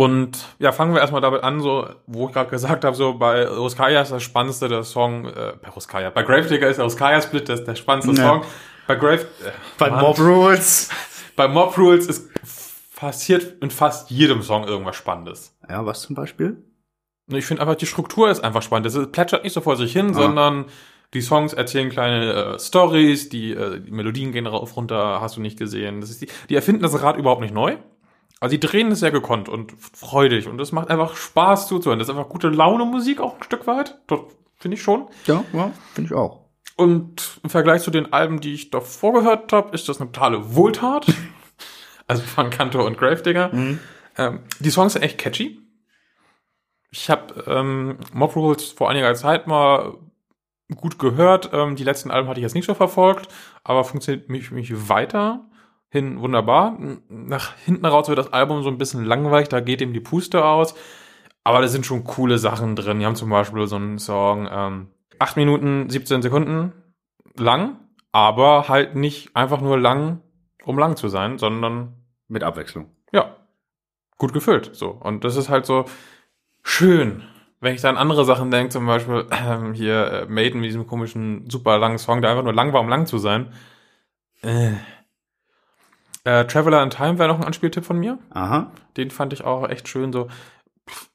Und 0.00 0.46
ja, 0.58 0.72
fangen 0.72 0.94
wir 0.94 1.00
erstmal 1.02 1.20
damit 1.20 1.42
an, 1.42 1.60
so, 1.60 1.86
wo 2.06 2.28
ich 2.28 2.32
gerade 2.32 2.48
gesagt 2.48 2.86
habe, 2.86 2.96
so 2.96 3.14
bei 3.18 3.46
Ruskaya 3.46 4.00
ist 4.00 4.10
das 4.12 4.22
spannendste 4.22 4.66
der 4.68 4.82
Song, 4.82 5.26
äh, 5.26 5.52
bei 5.60 5.68
Ruskaya, 5.68 6.08
bei 6.08 6.22
Gravedigger 6.22 6.68
ist 6.68 6.76
der 6.78 6.84
Ruskaya 6.86 7.20
Split 7.20 7.50
das 7.50 7.64
der 7.64 7.74
spannendste 7.74 8.14
Ja. 8.14 8.28
Song. 8.28 8.44
Bei 8.86 8.94
Grave, 8.94 9.20
äh, 9.44 9.50
Bei 9.76 9.90
Mann. 9.90 10.00
Mob 10.00 10.18
Rules. 10.18 10.88
bei 11.36 11.48
Mob 11.48 11.76
Rules 11.76 12.06
ist 12.06 12.30
passiert 12.96 13.62
in 13.62 13.70
fast 13.70 14.10
jedem 14.10 14.40
Song 14.42 14.64
irgendwas 14.66 14.96
Spannendes. 14.96 15.54
Ja, 15.68 15.84
was 15.84 16.00
zum 16.00 16.14
Beispiel? 16.16 16.64
Und 17.30 17.36
Ich 17.36 17.44
finde 17.44 17.60
einfach, 17.62 17.74
die 17.76 17.86
Struktur 17.86 18.30
ist 18.30 18.42
einfach 18.42 18.62
spannend. 18.62 18.86
Es 18.86 19.12
plätschert 19.12 19.44
nicht 19.44 19.52
so 19.52 19.60
vor 19.60 19.76
sich 19.76 19.92
hin, 19.92 20.10
Ah. 20.12 20.14
sondern 20.14 20.64
die 21.12 21.20
Songs 21.20 21.52
erzählen 21.52 21.90
kleine 21.90 22.32
äh, 22.54 22.58
Stories, 22.58 23.28
die, 23.28 23.52
äh, 23.52 23.80
die 23.80 23.90
Melodien 23.90 24.32
gehen 24.32 24.46
rauf, 24.46 24.76
runter, 24.76 25.20
hast 25.20 25.36
du 25.36 25.40
nicht 25.42 25.58
gesehen. 25.58 26.00
Das 26.00 26.08
ist 26.10 26.22
die, 26.22 26.28
die 26.48 26.54
erfinden 26.54 26.82
das 26.82 27.02
Rad 27.02 27.16
überhaupt 27.18 27.42
nicht 27.42 27.52
neu. 27.54 27.76
Also 28.40 28.56
die 28.56 28.60
drehen 28.60 28.90
es 28.90 29.00
sehr 29.00 29.10
gekonnt 29.10 29.50
und 29.50 29.72
freudig 29.72 30.48
und 30.48 30.58
es 30.60 30.72
macht 30.72 30.88
einfach 30.88 31.14
Spaß 31.14 31.68
zuzuhören. 31.68 31.98
Das 31.98 32.08
ist 32.08 32.14
einfach 32.14 32.30
gute 32.30 32.48
Laune 32.48 32.86
Musik 32.86 33.20
auch 33.20 33.36
ein 33.36 33.42
Stück 33.42 33.66
weit. 33.66 33.98
Das 34.06 34.20
finde 34.56 34.76
ich 34.76 34.82
schon. 34.82 35.08
Ja, 35.26 35.44
ja 35.52 35.70
finde 35.92 36.08
ich 36.08 36.16
auch. 36.16 36.46
Und 36.74 37.38
im 37.42 37.50
Vergleich 37.50 37.82
zu 37.82 37.90
den 37.90 38.14
Alben, 38.14 38.40
die 38.40 38.54
ich 38.54 38.70
davor 38.70 39.12
gehört 39.12 39.52
habe, 39.52 39.74
ist 39.74 39.90
das 39.90 40.00
eine 40.00 40.10
totale 40.10 40.54
Wohltat. 40.54 41.06
also 42.06 42.22
von 42.22 42.48
Kanto 42.48 42.84
und 42.84 42.96
Gravedigger. 42.96 43.52
Ähm, 44.16 44.40
die 44.58 44.70
Songs 44.70 44.94
sind 44.94 45.02
echt 45.02 45.18
catchy. 45.18 45.60
Ich 46.90 47.10
habe 47.10 47.44
ähm, 47.46 47.98
Mob 48.14 48.34
Rules 48.34 48.72
vor 48.72 48.88
einiger 48.88 49.14
Zeit 49.14 49.46
mal 49.46 49.98
gut 50.74 50.98
gehört. 50.98 51.50
Ähm, 51.52 51.76
die 51.76 51.84
letzten 51.84 52.10
Alben 52.10 52.28
hatte 52.28 52.40
ich 52.40 52.44
jetzt 52.44 52.54
nicht 52.54 52.66
so 52.66 52.74
verfolgt, 52.74 53.28
aber 53.64 53.84
funktioniert 53.84 54.30
mich, 54.30 54.50
mich 54.50 54.88
weiter 54.88 55.49
hin 55.90 56.20
wunderbar. 56.20 56.78
Nach 57.08 57.54
hinten 57.56 57.84
raus 57.84 58.08
wird 58.08 58.18
das 58.18 58.32
Album 58.32 58.62
so 58.62 58.70
ein 58.70 58.78
bisschen 58.78 59.04
langweilig, 59.04 59.48
da 59.48 59.60
geht 59.60 59.80
ihm 59.80 59.92
die 59.92 60.00
Puste 60.00 60.44
aus. 60.44 60.74
Aber 61.44 61.60
da 61.60 61.68
sind 61.68 61.86
schon 61.86 62.04
coole 62.04 62.38
Sachen 62.38 62.76
drin. 62.76 63.00
Die 63.00 63.06
haben 63.06 63.16
zum 63.16 63.30
Beispiel 63.30 63.66
so 63.66 63.76
einen 63.76 63.98
Song, 63.98 64.48
ähm, 64.50 64.88
8 65.18 65.36
Minuten, 65.36 65.88
17 65.88 66.22
Sekunden 66.22 66.72
lang, 67.36 67.78
aber 68.12 68.68
halt 68.68 68.94
nicht 68.94 69.34
einfach 69.34 69.60
nur 69.60 69.78
lang, 69.78 70.20
um 70.64 70.78
lang 70.78 70.96
zu 70.96 71.08
sein, 71.08 71.38
sondern 71.38 71.94
Mit 72.28 72.44
Abwechslung. 72.44 72.90
ja, 73.12 73.36
gut 74.18 74.32
gefüllt. 74.32 74.70
So. 74.74 74.90
Und 74.90 75.24
das 75.24 75.36
ist 75.36 75.48
halt 75.48 75.66
so 75.66 75.86
schön. 76.62 77.22
Wenn 77.60 77.74
ich 77.74 77.80
da 77.80 77.90
an 77.90 77.96
andere 77.96 78.24
Sachen 78.24 78.50
denke, 78.50 78.70
zum 78.70 78.86
Beispiel 78.86 79.26
ähm, 79.46 79.72
hier 79.72 80.12
äh, 80.12 80.26
Maiden 80.26 80.60
mit 80.60 80.68
diesem 80.68 80.86
komischen, 80.86 81.48
super 81.50 81.78
langen 81.78 81.98
Song, 81.98 82.20
der 82.20 82.30
einfach 82.30 82.44
nur 82.44 82.54
lang 82.54 82.72
war, 82.72 82.80
um 82.80 82.88
lang 82.88 83.06
zu 83.06 83.18
sein. 83.18 83.52
Äh. 84.42 84.72
Äh, 86.24 86.44
Traveler 86.46 86.82
in 86.82 86.90
Time 86.90 87.18
wäre 87.18 87.28
noch 87.28 87.38
ein 87.40 87.44
Anspieltipp 87.46 87.84
von 87.84 87.98
mir. 87.98 88.18
Aha. 88.30 88.72
Den 88.96 89.10
fand 89.10 89.32
ich 89.32 89.44
auch 89.44 89.68
echt 89.68 89.88
schön. 89.88 90.12
So, 90.12 90.28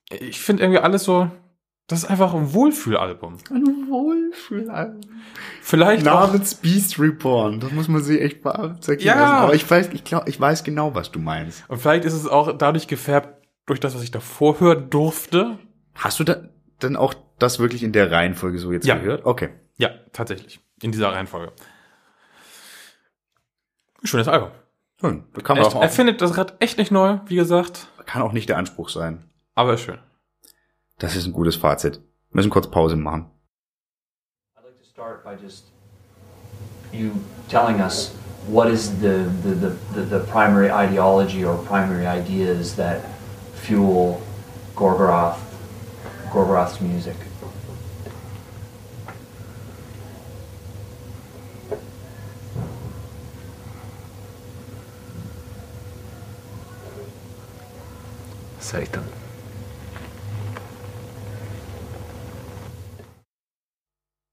ich 0.09 0.39
finde 0.39 0.63
irgendwie 0.63 0.79
alles 0.79 1.03
so, 1.03 1.29
das 1.87 1.99
ist 2.03 2.09
einfach 2.09 2.33
ein 2.33 2.53
Wohlfühlalbum. 2.53 3.37
Ein 3.51 3.87
Wohlfühlalbum. 3.89 5.01
Vielleicht 5.61 6.07
auch, 6.07 6.27
Namens 6.27 6.55
Beast 6.55 6.97
Reborn. 6.99 7.59
Das 7.59 7.71
muss 7.71 7.87
man 7.87 8.01
sich 8.01 8.19
echt 8.21 8.41
beachten. 8.41 8.79
Ja. 8.99 9.15
Aber 9.37 9.53
ich 9.53 9.69
weiß, 9.69 9.89
ich 9.93 10.03
glaube, 10.03 10.27
ich 10.29 10.39
weiß 10.39 10.63
genau, 10.63 10.95
was 10.95 11.11
du 11.11 11.19
meinst. 11.19 11.63
und 11.69 11.77
vielleicht 11.79 12.05
ist 12.05 12.13
es 12.13 12.27
auch 12.27 12.57
dadurch 12.57 12.87
gefärbt 12.87 13.45
durch 13.67 13.79
das, 13.79 13.93
was 13.95 14.01
ich 14.03 14.11
davor 14.11 14.59
hören 14.59 14.89
durfte. 14.89 15.59
Hast 15.93 16.19
du 16.19 16.23
da 16.23 16.37
dann 16.79 16.95
auch 16.95 17.13
das 17.39 17.59
wirklich 17.59 17.83
in 17.83 17.91
der 17.91 18.11
Reihenfolge 18.11 18.57
so 18.59 18.71
jetzt 18.71 18.85
Ja. 18.87 18.95
gehört? 18.97 19.25
Okay. 19.25 19.49
Ja, 19.77 19.89
tatsächlich. 20.13 20.59
In 20.81 20.91
dieser 20.91 21.11
Reihenfolge. 21.11 21.51
Schönes 24.03 24.27
Album. 24.27 24.49
Das 25.01 25.43
kann, 25.43 25.57
man 25.57 25.65
Echt, 25.65 25.75
auch, 25.75 25.81
er 25.81 25.89
findet 25.89 26.21
das 26.21 26.37
Rad 26.37 26.55
echt 26.59 26.77
nicht 26.77 26.91
neu, 26.91 27.19
wie 27.27 27.35
gesagt, 27.35 27.87
kann 28.05 28.21
auch 28.21 28.31
nicht 28.31 28.47
der 28.49 28.57
Anspruch 28.57 28.89
sein. 28.89 29.29
aber 29.55 29.73
ist 29.73 29.81
schön. 29.81 29.99
Das 30.99 31.15
ist 31.15 31.25
ein 31.25 31.33
gutes 31.33 31.55
Fazit. 31.57 31.95
Wir 32.29 32.37
müssen 32.37 32.49
kurz 32.49 32.69
Pause 32.71 32.95
machen. 32.95 33.29
I'd 34.57 34.63
like 34.63 34.77
to 34.77 34.85
start 34.85 35.23
by 35.23 35.35
just 35.43 35.65
you 36.93 37.11
telling 37.49 37.81
us 37.81 38.13
what 38.47 38.69
is 38.69 38.89
the, 39.01 39.25
the, 39.43 39.55
the, 39.55 39.71
the, 39.93 40.01
the 40.03 40.19
primary 40.31 40.69
ideology 40.71 41.43
or 41.43 41.57
primary 41.57 42.05
ideas 42.07 42.75
that 42.77 43.01
fuel 43.55 44.21
Gorgoroth, 44.75 45.37
Gorgoroth's 46.31 46.79
music. 46.79 47.15
Satan. 58.65 59.03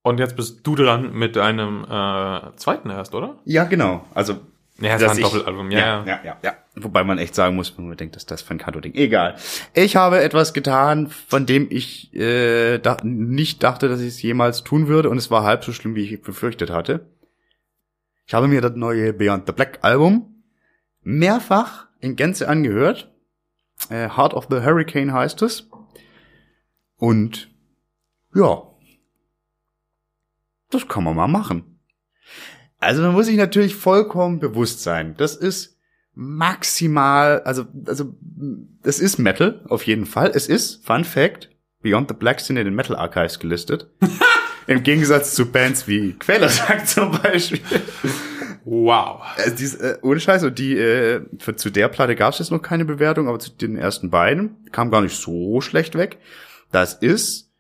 Und 0.05 0.18
jetzt 0.18 0.37
bist 0.37 0.66
du 0.66 0.74
dran 0.74 1.12
mit 1.12 1.37
deinem 1.37 1.85
äh, 1.85 2.57
zweiten 2.57 2.91
erst, 2.91 3.14
oder? 3.14 3.39
Ja, 3.45 3.64
genau. 3.64 4.05
Also 4.14 4.35
Ja, 4.80 4.95
es 4.95 5.01
dass 5.01 5.03
war 5.03 5.11
ein 5.12 5.18
ich- 5.18 5.24
Doppelalbum, 5.24 5.70
ja, 5.70 5.78
ja, 5.78 6.05
ja, 6.07 6.20
ja, 6.24 6.37
ja. 6.43 6.53
Wobei 6.74 7.05
man 7.05 7.18
echt 7.18 7.35
sagen 7.35 7.55
muss, 7.55 7.76
wenn 7.78 7.87
man 7.87 7.97
denkt, 7.97 8.16
dass 8.16 8.26
das 8.26 8.43
für 8.43 8.55
ein 8.55 8.59
Kanto-Ding. 8.59 8.95
Egal. 8.95 9.37
Ich 9.74 9.95
habe 9.95 10.20
etwas 10.22 10.55
getan, 10.55 11.09
von 11.09 11.45
dem 11.47 11.68
ich 11.70 12.12
äh, 12.14 12.78
da, 12.78 12.97
nicht 13.05 13.62
dachte, 13.62 13.89
dass 13.89 14.01
ich 14.01 14.09
es 14.09 14.22
jemals 14.22 14.64
tun 14.64 14.89
würde, 14.89 15.11
und 15.11 15.18
es 15.18 15.30
war 15.30 15.45
halb 15.45 15.62
so 15.64 15.72
schlimm, 15.72 15.95
wie 15.95 16.03
ich 16.03 16.22
befürchtet 16.22 16.70
hatte. 16.70 17.07
Ich 18.26 18.35
habe 18.35 18.49
mir 18.49 18.61
das 18.62 18.72
neue 18.74 19.12
Beyond 19.12 19.47
the 19.47 19.53
Black 19.53 19.80
Album 19.83 20.43
mehrfach 21.03 21.89
in 22.01 22.16
Gänze 22.16 22.49
angehört. 22.49 23.12
Äh, 23.89 24.09
Heart 24.09 24.35
of 24.35 24.47
the 24.51 24.61
Hurricane 24.61 25.12
heißt 25.12 25.43
es. 25.43 25.68
Und 26.97 27.51
ja, 28.35 28.62
das 30.70 30.89
kann 30.89 31.05
man 31.05 31.16
mal 31.16 31.29
machen. 31.29 31.81
Also 32.79 33.03
man 33.03 33.12
muss 33.12 33.27
sich 33.27 33.37
natürlich 33.37 33.75
vollkommen 33.75 34.41
bewusst 34.41 34.83
sein. 34.83 35.14
Das 35.16 35.37
ist 35.37 35.79
maximal, 36.14 37.41
also, 37.43 37.66
also, 37.87 38.14
das 38.83 38.99
ist 38.99 39.18
Metal, 39.18 39.64
auf 39.68 39.87
jeden 39.87 40.07
Fall. 40.07 40.31
Es 40.35 40.49
ist, 40.49 40.85
Fun 40.85 41.05
Fact, 41.05 41.51
Beyond 41.81 42.09
the 42.09 42.14
Black 42.14 42.41
sind 42.41 42.57
in 42.57 42.64
den 42.64 42.75
Metal 42.75 42.97
Archives 42.97 43.39
gelistet. 43.39 43.91
Im 44.68 44.83
Gegensatz 44.83 45.35
zu 45.35 45.47
Bands 45.51 45.89
wie 45.89 46.12
Quellersack 46.12 46.87
zum 46.87 47.11
Beispiel. 47.20 47.61
Wow. 48.65 49.23
Also 49.37 49.57
dies, 49.57 49.75
äh, 49.75 49.99
ohne 50.03 50.21
Scheiß, 50.21 50.45
und 50.45 50.59
die, 50.59 50.77
äh, 50.77 51.23
für, 51.39 51.57
zu 51.57 51.71
der 51.71 51.89
Platte 51.89 52.15
gab 52.15 52.33
es 52.33 52.39
jetzt 52.39 52.51
noch 52.51 52.63
keine 52.63 52.85
Bewertung, 52.85 53.29
aber 53.29 53.39
zu 53.39 53.51
den 53.51 53.77
ersten 53.77 54.11
beiden 54.11 54.65
kam 54.71 54.91
gar 54.91 55.01
nicht 55.01 55.17
so 55.17 55.61
schlecht 55.61 55.97
weg. 55.97 56.19
Das 56.71 56.95
ist 56.95 57.51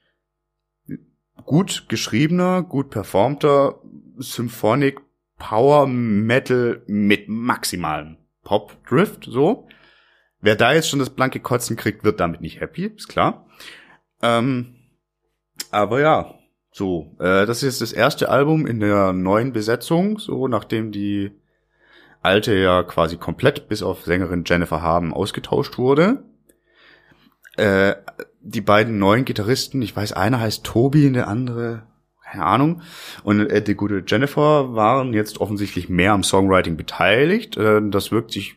gut 1.44 1.86
geschriebener, 1.88 2.62
gut 2.62 2.90
performter 2.90 3.80
Symphonic 4.18 5.00
Power 5.38 5.88
Metal 5.88 6.82
mit 6.86 7.28
maximalem 7.28 8.18
Pop 8.44 8.76
Drift, 8.86 9.24
so. 9.24 9.68
Wer 10.40 10.56
da 10.56 10.72
jetzt 10.72 10.88
schon 10.88 10.98
das 10.98 11.10
blanke 11.10 11.40
Kotzen 11.40 11.76
kriegt, 11.76 12.04
wird 12.04 12.20
damit 12.20 12.40
nicht 12.40 12.60
happy, 12.60 12.86
ist 12.86 13.08
klar. 13.08 13.46
Ähm, 14.22 14.76
aber 15.70 16.00
ja, 16.00 16.34
so, 16.72 17.14
äh, 17.18 17.44
das 17.44 17.62
ist 17.62 17.82
das 17.82 17.92
erste 17.92 18.30
Album 18.30 18.66
in 18.66 18.80
der 18.80 19.12
neuen 19.12 19.52
Besetzung, 19.52 20.18
so 20.18 20.48
nachdem 20.48 20.90
die 20.90 21.30
alte 22.22 22.54
ja 22.54 22.82
quasi 22.82 23.18
komplett 23.18 23.68
bis 23.68 23.82
auf 23.82 24.04
Sängerin 24.04 24.44
Jennifer 24.46 24.80
Haben 24.80 25.12
ausgetauscht 25.12 25.76
wurde. 25.76 26.24
Äh, 27.58 27.94
die 28.40 28.62
beiden 28.62 28.98
neuen 28.98 29.26
Gitarristen, 29.26 29.82
ich 29.82 29.94
weiß, 29.94 30.14
einer 30.14 30.40
heißt 30.40 30.64
Tobi 30.64 31.06
und 31.06 31.12
der 31.12 31.28
andere, 31.28 31.82
keine 32.24 32.46
Ahnung. 32.46 32.80
Und 33.22 33.50
äh, 33.50 33.60
die 33.60 33.74
gute 33.74 34.02
Jennifer 34.06 34.74
waren 34.74 35.12
jetzt 35.12 35.42
offensichtlich 35.42 35.90
mehr 35.90 36.12
am 36.12 36.24
Songwriting 36.24 36.78
beteiligt. 36.78 37.58
Äh, 37.58 37.82
das 37.90 38.12
wirkt 38.12 38.32
sich, 38.32 38.54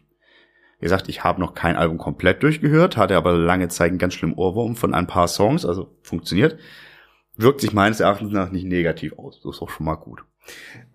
wie 0.79 0.85
gesagt, 0.85 1.09
ich 1.09 1.25
habe 1.25 1.41
noch 1.41 1.53
kein 1.53 1.75
Album 1.75 1.97
komplett 1.97 2.43
durchgehört, 2.43 2.95
hatte 2.95 3.17
aber 3.17 3.33
lange 3.33 3.67
Zeit 3.67 3.89
einen 3.89 3.97
ganz 3.97 4.13
schlimmen 4.13 4.35
Ohrwurm 4.35 4.77
von 4.77 4.93
ein 4.93 5.07
paar 5.07 5.27
Songs, 5.27 5.65
also 5.65 5.93
funktioniert 6.01 6.57
wirkt 7.37 7.61
sich 7.61 7.73
meines 7.73 7.99
Erachtens 7.99 8.31
nach 8.31 8.51
nicht 8.51 8.65
negativ 8.65 9.13
aus. 9.17 9.41
Das 9.41 9.55
ist 9.55 9.61
auch 9.61 9.69
schon 9.69 9.85
mal 9.85 9.95
gut. 9.95 10.23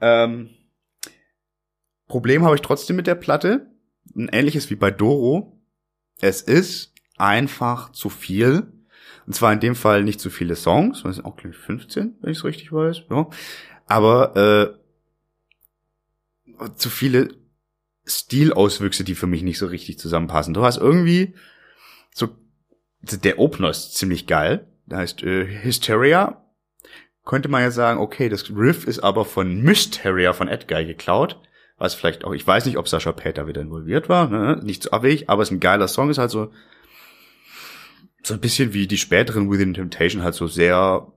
Ähm, 0.00 0.50
Problem 2.06 2.44
habe 2.44 2.56
ich 2.56 2.62
trotzdem 2.62 2.96
mit 2.96 3.06
der 3.06 3.14
Platte. 3.14 3.70
Ein 4.16 4.28
ähnliches 4.28 4.70
wie 4.70 4.76
bei 4.76 4.90
Doro. 4.90 5.60
Es 6.20 6.42
ist 6.42 6.94
einfach 7.16 7.92
zu 7.92 8.08
viel. 8.08 8.72
Und 9.26 9.34
zwar 9.34 9.52
in 9.52 9.60
dem 9.60 9.74
Fall 9.74 10.02
nicht 10.02 10.20
zu 10.20 10.30
viele 10.30 10.56
Songs. 10.56 11.02
Das 11.02 11.16
sind 11.16 11.24
auch, 11.24 11.36
glaube 11.36 11.54
ich, 11.54 11.60
15, 11.60 12.16
wenn 12.20 12.32
ich 12.32 12.38
es 12.38 12.44
richtig 12.44 12.72
weiß. 12.72 13.02
Ja. 13.10 13.28
Aber 13.86 14.76
äh, 16.56 16.68
zu 16.76 16.90
viele 16.90 17.28
Stilauswüchse, 18.06 19.04
die 19.04 19.14
für 19.14 19.26
mich 19.26 19.42
nicht 19.42 19.58
so 19.58 19.66
richtig 19.66 19.98
zusammenpassen. 19.98 20.54
Du 20.54 20.62
hast 20.62 20.78
irgendwie 20.78 21.34
so 22.12 22.28
der 23.02 23.38
Opener 23.38 23.70
ist 23.70 23.94
ziemlich 23.94 24.26
geil. 24.26 24.66
Heißt 24.92 25.22
äh, 25.22 25.46
Hysteria. 25.62 26.44
Könnte 27.24 27.48
man 27.48 27.62
ja 27.62 27.70
sagen, 27.70 28.00
okay, 28.00 28.28
das 28.28 28.50
Riff 28.50 28.86
ist 28.86 29.00
aber 29.00 29.24
von 29.24 29.60
Mysteria 29.62 30.32
von 30.32 30.48
Edguy 30.48 30.84
geklaut. 30.84 31.40
Was 31.78 31.94
vielleicht 31.94 32.24
auch, 32.24 32.32
ich 32.32 32.46
weiß 32.46 32.66
nicht, 32.66 32.76
ob 32.76 32.88
Sascha 32.88 33.12
Peter 33.12 33.46
wieder 33.46 33.62
involviert 33.62 34.08
war, 34.08 34.28
ne? 34.28 34.60
nicht 34.62 34.82
so 34.82 34.90
abwegig, 34.90 35.30
aber 35.30 35.42
es 35.42 35.48
ist 35.48 35.52
ein 35.52 35.60
geiler 35.60 35.88
Song, 35.88 36.10
ist 36.10 36.18
halt 36.18 36.30
so 36.30 36.50
so 38.22 38.34
ein 38.34 38.40
bisschen 38.40 38.72
wie 38.72 38.86
die 38.86 38.98
späteren 38.98 39.50
Within 39.50 39.74
Temptation 39.74 40.22
halt 40.22 40.34
so 40.34 40.46
sehr 40.46 41.12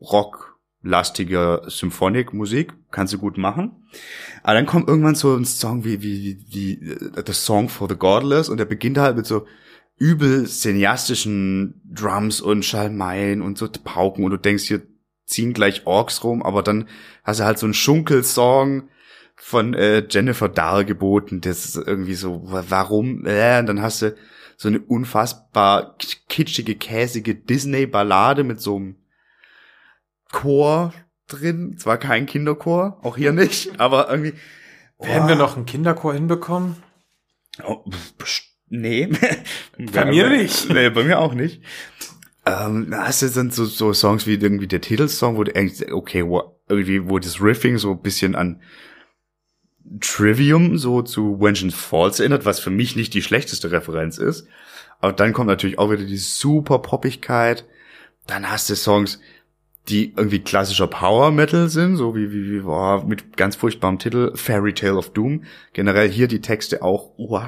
rocklastige 0.00 1.62
Symphonic-Musik, 1.66 2.72
kannst 2.90 3.12
du 3.12 3.18
gut 3.18 3.38
machen. 3.38 3.86
Aber 4.42 4.54
dann 4.54 4.66
kommt 4.66 4.88
irgendwann 4.88 5.14
so 5.14 5.34
ein 5.34 5.44
Song 5.44 5.84
wie, 5.84 6.02
wie, 6.02 6.38
wie, 6.48 6.80
wie 6.80 6.90
äh, 6.90 7.22
The 7.26 7.32
Song 7.32 7.68
for 7.68 7.88
the 7.88 7.96
Godless 7.96 8.48
und 8.48 8.58
der 8.58 8.64
beginnt 8.64 8.98
halt 8.98 9.16
mit 9.16 9.26
so 9.26 9.46
übel 9.96 10.46
cineastischen 10.46 11.80
Drums 11.84 12.40
und 12.40 12.64
Schalmeien 12.64 13.42
und 13.42 13.58
so 13.58 13.68
Pauken 13.68 14.24
und 14.24 14.30
du 14.30 14.36
denkst, 14.36 14.64
hier 14.64 14.82
ziehen 15.24 15.52
gleich 15.52 15.86
Orks 15.86 16.22
rum, 16.22 16.42
aber 16.42 16.62
dann 16.62 16.88
hast 17.24 17.40
du 17.40 17.44
halt 17.44 17.58
so 17.58 17.66
einen 17.66 17.74
Schunkelsong 17.74 18.88
von 19.34 19.74
äh, 19.74 20.06
Jennifer 20.08 20.48
Dargeboten, 20.48 21.40
das 21.40 21.64
ist 21.64 21.76
irgendwie 21.76 22.14
so, 22.14 22.42
warum? 22.44 23.26
Äh, 23.26 23.58
und 23.58 23.66
dann 23.66 23.82
hast 23.82 24.02
du 24.02 24.14
so 24.56 24.68
eine 24.68 24.80
unfassbar 24.80 25.96
kitschige, 26.28 26.74
käsige 26.74 27.34
Disney-Ballade 27.34 28.44
mit 28.44 28.60
so 28.60 28.76
einem 28.76 28.96
Chor 30.32 30.94
drin. 31.28 31.76
Zwar 31.78 31.98
kein 31.98 32.26
Kinderchor, 32.26 32.98
auch 33.02 33.16
hier 33.16 33.32
nicht, 33.32 33.78
aber 33.80 34.10
irgendwie. 34.10 34.34
Werden 34.98 35.24
oh, 35.24 35.28
wir 35.28 35.36
noch 35.36 35.56
einen 35.56 35.66
Kinderchor 35.66 36.14
hinbekommen? 36.14 36.76
Oh, 37.62 37.84
nee. 38.68 39.08
Bei 39.78 40.04
mir 40.06 40.28
nicht. 40.28 40.70
Nee, 40.70 40.90
bei 40.90 41.04
mir 41.04 41.18
auch 41.18 41.34
nicht. 41.34 41.62
Ähm, 42.44 42.94
hast 42.96 43.22
du 43.22 43.28
dann 43.28 43.50
so, 43.50 43.64
so 43.64 43.92
Songs 43.92 44.26
wie 44.26 44.34
irgendwie 44.34 44.68
der 44.68 44.80
Titelsong, 44.80 45.36
wo 45.36 45.44
du 45.44 45.54
eigentlich, 45.54 45.92
okay, 45.92 46.24
wo, 46.24 46.56
irgendwie, 46.68 47.08
wo 47.08 47.18
das 47.18 47.40
Riffing 47.40 47.78
so 47.78 47.92
ein 47.92 48.02
bisschen 48.02 48.34
an 48.34 48.62
Trivium 50.00 50.78
so 50.78 51.02
zu 51.02 51.40
Vengeance 51.40 51.76
Falls 51.76 52.20
erinnert, 52.20 52.44
was 52.44 52.60
für 52.60 52.70
mich 52.70 52.96
nicht 52.96 53.14
die 53.14 53.22
schlechteste 53.22 53.70
Referenz 53.70 54.18
ist. 54.18 54.46
Aber 55.00 55.12
dann 55.12 55.32
kommt 55.32 55.48
natürlich 55.48 55.78
auch 55.78 55.90
wieder 55.90 56.04
die 56.04 56.16
super 56.16 56.78
Poppigkeit. 56.78 57.64
Dann 58.26 58.50
hast 58.50 58.70
du 58.70 58.74
Songs, 58.74 59.20
die 59.88 60.14
irgendwie 60.16 60.40
klassischer 60.40 60.88
Power 60.88 61.30
Metal 61.30 61.68
sind, 61.68 61.96
so 61.96 62.16
wie, 62.16 62.32
wie, 62.32 62.52
wie 62.52 62.60
oh, 62.60 63.02
mit 63.06 63.36
ganz 63.36 63.56
furchtbarem 63.56 63.98
Titel 63.98 64.32
Fairy 64.34 64.72
Tale 64.72 64.96
of 64.96 65.10
Doom. 65.10 65.44
Generell 65.72 66.08
hier 66.08 66.28
die 66.28 66.40
Texte 66.40 66.82
auch, 66.82 67.12
oh, 67.16 67.40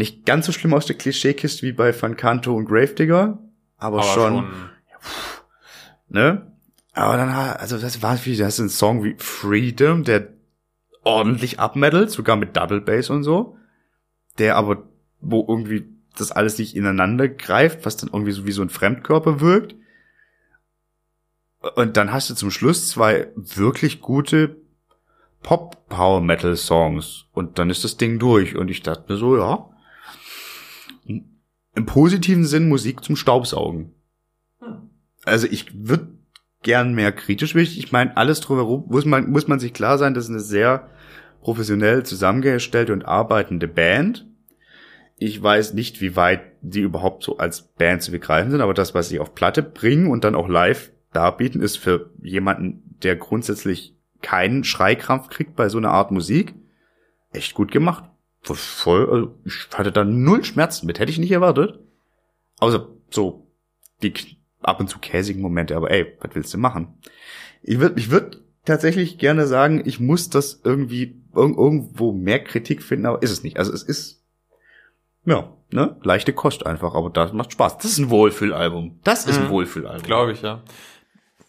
nicht 0.00 0.24
ganz 0.24 0.46
so 0.46 0.52
schlimm 0.52 0.72
aus 0.72 0.86
der 0.86 0.96
Klischeekiste 0.96 1.66
wie 1.66 1.72
bei 1.72 1.92
Fancanto 1.92 2.56
und 2.56 2.64
Gravedigger, 2.64 3.38
aber, 3.76 3.98
aber 3.98 4.02
schon, 4.02 4.34
schon. 4.34 4.70
ne? 6.08 6.52
Aber 6.92 7.16
dann, 7.18 7.28
also 7.28 7.78
das 7.78 8.02
war 8.02 8.18
wie, 8.24 8.36
das 8.36 8.54
ist 8.54 8.58
ein 8.58 8.68
Song 8.70 9.04
wie 9.04 9.14
Freedom, 9.18 10.02
der 10.02 10.28
ordentlich 11.04 11.60
abmettelt, 11.60 12.10
sogar 12.10 12.36
mit 12.36 12.56
Double 12.56 12.80
Bass 12.80 13.10
und 13.10 13.22
so, 13.22 13.58
der 14.38 14.56
aber, 14.56 14.88
wo 15.20 15.44
irgendwie 15.46 15.86
das 16.16 16.32
alles 16.32 16.58
nicht 16.58 16.74
ineinander 16.74 17.28
greift, 17.28 17.84
was 17.84 17.98
dann 17.98 18.10
irgendwie 18.10 18.32
so 18.32 18.46
wie 18.46 18.52
so 18.52 18.62
ein 18.62 18.70
Fremdkörper 18.70 19.40
wirkt. 19.40 19.76
Und 21.76 21.98
dann 21.98 22.10
hast 22.10 22.30
du 22.30 22.34
zum 22.34 22.50
Schluss 22.50 22.88
zwei 22.88 23.28
wirklich 23.36 24.00
gute 24.00 24.56
Pop-Power-Metal-Songs 25.42 27.26
und 27.32 27.58
dann 27.58 27.68
ist 27.68 27.84
das 27.84 27.98
Ding 27.98 28.18
durch. 28.18 28.56
Und 28.56 28.70
ich 28.70 28.82
dachte 28.82 29.12
mir 29.12 29.18
so, 29.18 29.36
ja, 29.36 29.70
im 31.74 31.86
positiven 31.86 32.44
Sinn 32.44 32.68
Musik 32.68 33.04
zum 33.04 33.16
Staubsaugen. 33.16 33.92
Also 35.24 35.46
ich 35.50 35.86
würde 35.86 36.08
gern 36.62 36.94
mehr 36.94 37.12
kritisch 37.12 37.54
wichtig. 37.54 37.78
Ich 37.78 37.92
meine, 37.92 38.16
alles 38.16 38.40
drumherum 38.40 38.84
muss 38.88 39.04
man, 39.04 39.30
muss 39.30 39.48
man 39.48 39.60
sich 39.60 39.72
klar 39.72 39.98
sein, 39.98 40.14
das 40.14 40.24
ist 40.24 40.30
eine 40.30 40.40
sehr 40.40 40.88
professionell 41.40 42.04
zusammengestellte 42.04 42.92
und 42.92 43.04
arbeitende 43.04 43.68
Band. 43.68 44.26
Ich 45.16 45.42
weiß 45.42 45.74
nicht, 45.74 46.00
wie 46.00 46.16
weit 46.16 46.42
die 46.62 46.80
überhaupt 46.80 47.24
so 47.24 47.38
als 47.38 47.62
Band 47.62 48.02
zu 48.02 48.10
begreifen 48.10 48.50
sind, 48.50 48.60
aber 48.60 48.74
das, 48.74 48.94
was 48.94 49.08
sie 49.08 49.18
auf 49.18 49.34
Platte 49.34 49.62
bringen 49.62 50.08
und 50.08 50.24
dann 50.24 50.34
auch 50.34 50.48
live 50.48 50.92
darbieten, 51.12 51.62
ist 51.62 51.76
für 51.76 52.10
jemanden, 52.22 52.82
der 53.02 53.16
grundsätzlich 53.16 53.96
keinen 54.22 54.64
Schreikrampf 54.64 55.28
kriegt 55.28 55.56
bei 55.56 55.68
so 55.68 55.78
einer 55.78 55.90
Art 55.90 56.10
Musik, 56.10 56.54
echt 57.32 57.54
gut 57.54 57.70
gemacht. 57.70 58.09
Voll, 58.42 59.10
also 59.10 59.34
ich 59.44 59.68
hatte 59.74 59.92
da 59.92 60.04
null 60.04 60.44
Schmerzen 60.44 60.86
mit, 60.86 60.98
hätte 60.98 61.12
ich 61.12 61.18
nicht 61.18 61.32
erwartet. 61.32 61.78
Außer 62.58 62.88
so 63.10 63.46
die 64.02 64.14
ab 64.62 64.80
und 64.80 64.88
zu 64.88 64.98
käsigen 64.98 65.40
Momente, 65.40 65.76
aber 65.76 65.90
ey, 65.90 66.16
was 66.20 66.34
willst 66.34 66.54
du 66.54 66.58
machen? 66.58 66.98
Ich 67.62 67.78
würde 67.78 67.98
ich 67.98 68.10
würd 68.10 68.42
tatsächlich 68.64 69.18
gerne 69.18 69.46
sagen, 69.46 69.82
ich 69.84 70.00
muss 70.00 70.30
das 70.30 70.60
irgendwie 70.64 71.22
irg 71.34 71.56
irgendwo 71.56 72.12
mehr 72.12 72.42
Kritik 72.42 72.82
finden, 72.82 73.06
aber 73.06 73.22
ist 73.22 73.30
es 73.30 73.42
nicht. 73.42 73.58
Also 73.58 73.72
es 73.72 73.82
ist 73.82 74.20
ja, 75.26 75.52
ne, 75.70 75.96
leichte 76.02 76.32
Kost 76.32 76.66
einfach, 76.66 76.94
aber 76.94 77.10
das 77.10 77.32
macht 77.32 77.52
Spaß. 77.52 77.78
Das 77.78 77.86
ist 77.86 77.98
ein 77.98 78.10
Wohlfühlalbum. 78.10 79.00
Das 79.04 79.26
ist 79.26 79.38
ein 79.38 79.46
mhm, 79.46 79.50
Wohlfühlalbum. 79.50 80.02
Glaube 80.02 80.32
ich, 80.32 80.42
ja. 80.42 80.62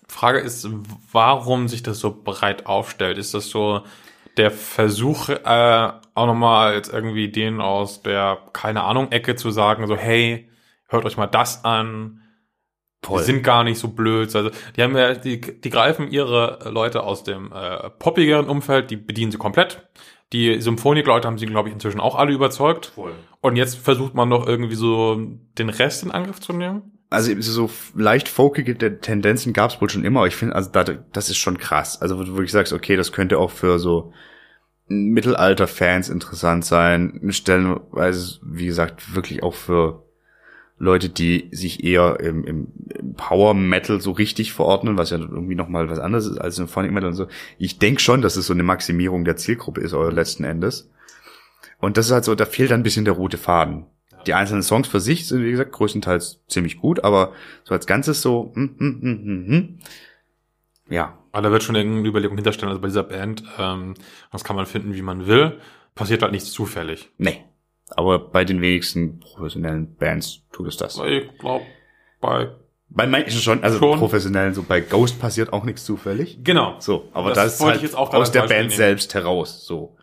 Frage 0.08 0.40
ist, 0.40 0.68
warum 1.12 1.70
sich 1.70 1.84
das 1.84 2.00
so 2.00 2.14
breit 2.22 2.66
aufstellt. 2.66 3.18
Ist 3.18 3.34
das 3.34 3.50
so 3.50 3.82
der 4.36 4.52
Versuch, 4.52 5.30
äh, 5.30 5.92
auch 6.14 6.28
nochmal 6.28 6.76
jetzt 6.76 6.92
irgendwie 6.92 7.30
den 7.30 7.62
aus 7.62 8.02
der, 8.02 8.40
keine 8.54 8.84
Ahnung, 8.84 9.12
Ecke 9.12 9.36
zu 9.36 9.52
sagen, 9.52 9.88
so, 9.88 9.96
hey, 9.96 10.50
hört 10.88 11.06
euch 11.06 11.18
mal 11.18 11.28
das 11.28 11.64
an, 11.64 12.22
Voll. 13.04 13.20
Die 13.20 13.26
sind 13.26 13.44
gar 13.44 13.64
nicht 13.64 13.80
so 13.80 13.88
blöd. 13.88 14.34
Also 14.36 14.52
die 14.76 14.84
haben 14.84 14.96
ja, 14.96 15.16
die, 15.16 15.42
die 15.42 15.70
greifen 15.70 16.12
ihre 16.12 16.70
Leute 16.70 17.02
aus 17.04 17.24
dem 17.24 17.52
äh, 17.52 17.90
poppigeren 17.90 18.48
Umfeld, 18.48 18.92
die 18.92 18.96
bedienen 18.96 19.32
sie 19.32 19.40
komplett. 19.40 19.88
Die 20.34 20.62
Symphonik-Leute 20.62 21.28
haben 21.28 21.38
sie, 21.38 21.48
glaube 21.48 21.70
ich, 21.70 21.74
inzwischen 21.74 22.00
auch 22.00 22.16
alle 22.16 22.32
überzeugt. 22.32 22.92
Voll. 22.96 23.14
Und 23.42 23.56
jetzt 23.56 23.78
versucht 23.78 24.14
man 24.14 24.30
noch 24.30 24.48
irgendwie 24.48 24.76
so 24.76 25.20
den 25.58 25.70
Rest 25.70 26.04
in 26.04 26.12
Angriff 26.12 26.40
zu 26.40 26.54
nehmen. 26.54 27.00
Also 27.10 27.34
so 27.42 27.70
leicht 27.96 28.30
folkige 28.30 28.78
Tendenzen 29.02 29.52
gab 29.52 29.72
es 29.72 29.82
wohl 29.82 29.90
schon 29.90 30.06
immer. 30.06 30.28
Ich 30.28 30.36
finde, 30.36 30.56
also 30.56 30.70
das 30.70 31.30
ist 31.30 31.38
schon 31.38 31.58
krass. 31.58 32.02
Also 32.02 32.18
wo 32.18 32.24
du 32.24 32.34
wirklich 32.34 32.52
sagst, 32.52 32.72
okay, 32.72 32.96
das 32.96 33.12
könnte 33.12 33.40
auch 33.40 33.52
für 33.52 33.80
so 33.80 34.14
Mittelalter-Fans 34.88 36.10
interessant 36.10 36.66
sein. 36.66 37.22
Stellenweise, 37.30 38.40
wie 38.44 38.66
gesagt, 38.66 39.16
wirklich 39.16 39.44
auch 39.44 39.54
für 39.54 40.04
Leute, 40.82 41.10
die 41.10 41.48
sich 41.52 41.84
eher 41.84 42.20
im, 42.20 42.44
im, 42.44 42.68
im 42.98 43.14
Power 43.14 43.54
Metal 43.54 44.02
so 44.02 44.12
richtig 44.12 44.52
verordnen, 44.52 44.98
was 44.98 45.12
ja 45.12 45.20
irgendwie 45.20 45.54
nochmal 45.54 45.90
was 45.90 46.00
anderes 46.00 46.26
ist 46.26 46.40
als 46.40 46.56
Symphonic 46.56 46.92
Metal 46.92 47.10
und 47.10 47.16
so. 47.16 47.28
Ich 47.60 47.78
denke 47.78 48.02
schon, 48.02 48.24
dass 48.24 48.36
es 48.36 48.48
so 48.48 48.54
eine 48.54 48.64
Maximierung 48.64 49.24
der 49.24 49.38
Zielgruppe 49.38 49.82
ist, 49.82 49.94
oder 49.94 50.12
letzten 50.12 50.44
Endes. 50.44 50.90
Und 51.80 51.98
das 51.98 52.08
ist 52.08 52.12
halt 52.12 52.26
so, 52.26 52.34
da 52.34 52.46
fehlt 52.46 52.72
ein 52.72 52.84
bisschen 52.84 53.06
der 53.06 53.14
rote 53.14 53.38
Faden. 53.38 53.86
Die 54.26 54.34
einzelnen 54.34 54.64
Songs 54.64 54.88
für 54.88 55.00
sich 55.00 55.28
sind, 55.28 55.44
wie 55.44 55.52
gesagt, 55.52 55.72
größtenteils 55.72 56.42
ziemlich 56.48 56.80
gut, 56.80 57.04
aber 57.04 57.34
so 57.64 57.74
als 57.74 57.86
Ganzes 57.86 58.22
so, 58.22 58.52
hm, 58.56 58.76
hm, 58.78 59.02
hm, 59.02 59.24
hm, 59.24 59.48
hm. 59.48 59.80
ja. 60.90 61.18
Aber 61.32 61.44
da 61.44 61.52
wird 61.52 61.64
schon 61.64 61.76
irgendeine 61.76 62.08
Überlegung 62.08 62.38
hinterstellen, 62.38 62.70
also 62.70 62.82
bei 62.82 62.88
dieser 62.88 63.04
Band, 63.04 63.44
ähm, 63.58 63.94
das 64.32 64.44
kann 64.44 64.56
man 64.56 64.66
finden, 64.66 64.96
wie 64.96 65.02
man 65.02 65.28
will, 65.28 65.60
passiert 65.96 66.22
halt 66.22 66.32
nichts 66.32 66.52
zufällig. 66.52 67.10
Nee. 67.18 67.44
Aber 67.90 68.20
bei 68.20 68.46
den 68.46 68.62
wenigsten 68.62 69.20
professionellen 69.20 69.96
Bands 69.96 70.42
tut 70.52 70.68
es 70.68 70.78
das. 70.78 71.00
Ich 71.06 71.38
glaube, 71.38 71.66
bei 72.20 72.52
bei 72.94 73.08
manchen 73.08 73.40
schon, 73.40 73.64
also 73.64 73.78
schon. 73.80 73.98
professionellen, 74.00 74.54
so 74.54 74.64
bei 74.64 74.82
Ghost 74.82 75.20
passiert 75.20 75.54
auch 75.54 75.64
nichts 75.64 75.86
zufällig. 75.86 76.40
Genau. 76.44 76.76
So, 76.80 77.10
aber 77.14 77.30
das, 77.30 77.38
das 77.38 77.54
ist 77.56 77.66
halt 77.66 77.82
jetzt 77.82 77.96
auch 77.96 78.14
aus 78.14 78.32
der 78.32 78.42
Band 78.42 78.52
nehmen. 78.52 78.70
selbst 78.70 79.14
heraus, 79.14 79.66
so. 79.66 79.96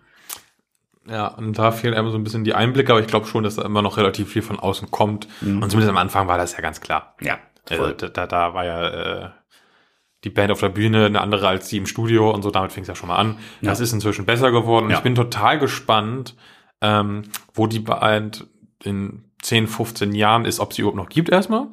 Ja, 1.06 1.28
und 1.28 1.58
da 1.58 1.70
fehlen 1.70 1.94
einfach 1.94 2.12
so 2.12 2.18
ein 2.18 2.24
bisschen 2.24 2.44
die 2.44 2.54
Einblicke, 2.54 2.92
aber 2.92 3.00
ich 3.00 3.06
glaube 3.06 3.26
schon, 3.26 3.44
dass 3.44 3.56
da 3.56 3.62
immer 3.62 3.82
noch 3.82 3.96
relativ 3.98 4.30
viel 4.30 4.42
von 4.42 4.58
außen 4.58 4.90
kommt. 4.90 5.28
Mhm. 5.40 5.62
Und 5.62 5.70
zumindest 5.70 5.90
am 5.90 5.96
Anfang 5.96 6.28
war 6.28 6.38
das 6.38 6.52
ja 6.52 6.60
ganz 6.60 6.80
klar. 6.80 7.14
Ja. 7.20 7.38
Also, 7.68 7.92
da, 7.92 8.08
da, 8.08 8.26
da 8.26 8.54
war 8.54 8.64
ja 8.64 8.88
äh, 8.88 9.30
die 10.24 10.30
Band 10.30 10.50
auf 10.50 10.60
der 10.60 10.68
Bühne 10.70 11.06
eine 11.06 11.20
andere 11.20 11.46
als 11.48 11.68
die 11.68 11.76
im 11.76 11.86
Studio 11.86 12.30
und 12.30 12.42
so, 12.42 12.50
damit 12.50 12.72
fing 12.72 12.82
es 12.82 12.88
ja 12.88 12.94
schon 12.94 13.08
mal 13.08 13.16
an. 13.16 13.38
Ja. 13.60 13.70
Das 13.70 13.80
ist 13.80 13.92
inzwischen 13.92 14.26
besser 14.26 14.50
geworden. 14.50 14.90
Ja. 14.90 14.96
Ich 14.96 15.02
bin 15.02 15.14
total 15.14 15.58
gespannt, 15.58 16.34
ähm, 16.80 17.22
wo 17.54 17.66
die 17.66 17.80
Band 17.80 18.46
in 18.82 19.24
10, 19.42 19.68
15 19.68 20.14
Jahren 20.14 20.44
ist, 20.44 20.60
ob 20.60 20.72
sie 20.72 20.82
überhaupt 20.82 20.96
noch 20.96 21.08
gibt 21.08 21.28
erstmal. 21.28 21.68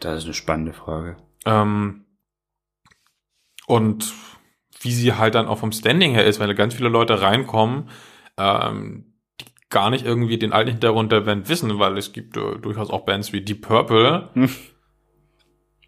Das 0.00 0.18
ist 0.18 0.24
eine 0.24 0.34
spannende 0.34 0.72
Frage. 0.72 1.16
Ähm, 1.44 2.04
und 3.66 4.12
wie 4.80 4.92
sie 4.92 5.14
halt 5.14 5.34
dann 5.34 5.48
auch 5.48 5.58
vom 5.58 5.72
Standing 5.72 6.12
her 6.12 6.24
ist, 6.24 6.38
weil 6.38 6.46
da 6.46 6.52
ganz 6.52 6.74
viele 6.74 6.88
Leute 6.88 7.20
reinkommen, 7.20 7.90
ähm, 8.36 9.12
die 9.40 9.46
gar 9.70 9.90
nicht 9.90 10.06
irgendwie 10.06 10.38
den 10.38 10.52
alten 10.52 10.70
Hintergrund 10.70 11.10
der 11.10 11.22
Band 11.22 11.48
wissen, 11.48 11.78
weil 11.80 11.98
es 11.98 12.12
gibt 12.12 12.36
äh, 12.36 12.58
durchaus 12.58 12.90
auch 12.90 13.04
Bands 13.04 13.32
wie 13.32 13.40
Deep 13.40 13.62
Purple. 13.62 14.30
Hm. 14.34 14.50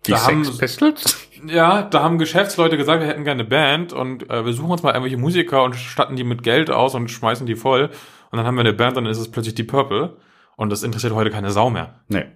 Die 0.07 0.13
da 0.13 0.19
Sex 0.19 0.49
haben, 0.49 0.59
Pistols? 0.59 1.29
Ja, 1.47 1.83
da 1.83 2.03
haben 2.03 2.19
Geschäftsleute 2.19 2.77
gesagt, 2.77 3.01
wir 3.01 3.09
hätten 3.09 3.25
gerne 3.25 3.43
eine 3.43 3.49
Band 3.49 3.93
und 3.93 4.29
äh, 4.31 4.45
wir 4.45 4.53
suchen 4.53 4.71
uns 4.71 4.83
mal 4.83 4.91
irgendwelche 4.91 5.17
Musiker 5.17 5.63
und 5.63 5.77
statten 5.77 6.17
die 6.17 6.25
mit 6.25 6.43
Geld 6.43 6.71
aus 6.71 6.95
und 6.95 7.11
schmeißen 7.11 7.47
die 7.47 7.57
voll. 7.57 7.91
Und 8.31 8.37
dann 8.37 8.47
haben 8.47 8.57
wir 8.57 8.61
eine 8.61 8.73
Band, 8.73 8.97
dann 8.97 9.07
ist 9.07 9.19
es 9.19 9.31
plötzlich 9.31 9.55
die 9.55 9.65
Purple. 9.65 10.17
Und 10.57 10.71
das 10.71 10.83
interessiert 10.83 11.15
heute 11.15 11.31
keine 11.31 11.51
Sau 11.51 11.71
mehr. 11.71 12.01
Nee. 12.09 12.27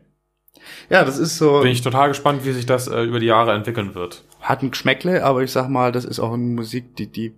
Ja, 0.88 1.04
das 1.04 1.18
ist 1.18 1.36
so. 1.36 1.60
Bin 1.60 1.70
ich 1.70 1.82
total 1.82 2.08
gespannt, 2.08 2.44
wie 2.44 2.52
sich 2.52 2.66
das 2.66 2.88
äh, 2.88 3.02
über 3.02 3.20
die 3.20 3.26
Jahre 3.26 3.52
entwickeln 3.52 3.94
wird. 3.94 4.24
Hat 4.40 4.62
ein 4.62 4.70
Geschmäckle, 4.70 5.24
aber 5.24 5.42
ich 5.42 5.52
sag 5.52 5.68
mal, 5.68 5.92
das 5.92 6.04
ist 6.04 6.20
auch 6.20 6.32
eine 6.32 6.42
Musik, 6.42 6.96
die, 6.96 7.10
die, 7.10 7.34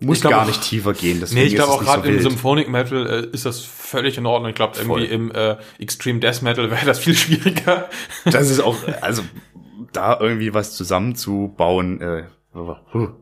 Muss 0.00 0.20
glaub 0.20 0.32
gar 0.32 0.46
nicht 0.46 0.62
tiefer 0.62 0.92
gehen. 0.92 1.18
Deswegen 1.20 1.40
Nee, 1.40 1.46
ich 1.46 1.54
glaube 1.54 1.72
auch 1.72 1.82
gerade 1.82 2.02
so 2.02 2.08
im. 2.08 2.20
Symphonic 2.20 2.68
Metal 2.68 3.06
äh, 3.06 3.26
ist 3.32 3.46
das 3.46 3.60
völlig 3.60 4.18
in 4.18 4.26
Ordnung. 4.26 4.50
Ich 4.50 4.56
glaube, 4.56 4.78
irgendwie 4.78 5.04
im 5.04 5.30
äh, 5.32 5.56
Extreme 5.78 6.20
Death 6.20 6.42
Metal 6.42 6.70
wäre 6.72 6.86
das 6.86 6.98
viel 6.98 7.14
schwieriger. 7.14 7.88
Das 8.24 8.50
ist 8.50 8.60
auch, 8.60 8.76
also 9.00 9.22
da 9.92 10.18
irgendwie 10.20 10.54
was 10.54 10.74
zusammenzubauen, 10.76 12.00
äh, 12.00 12.24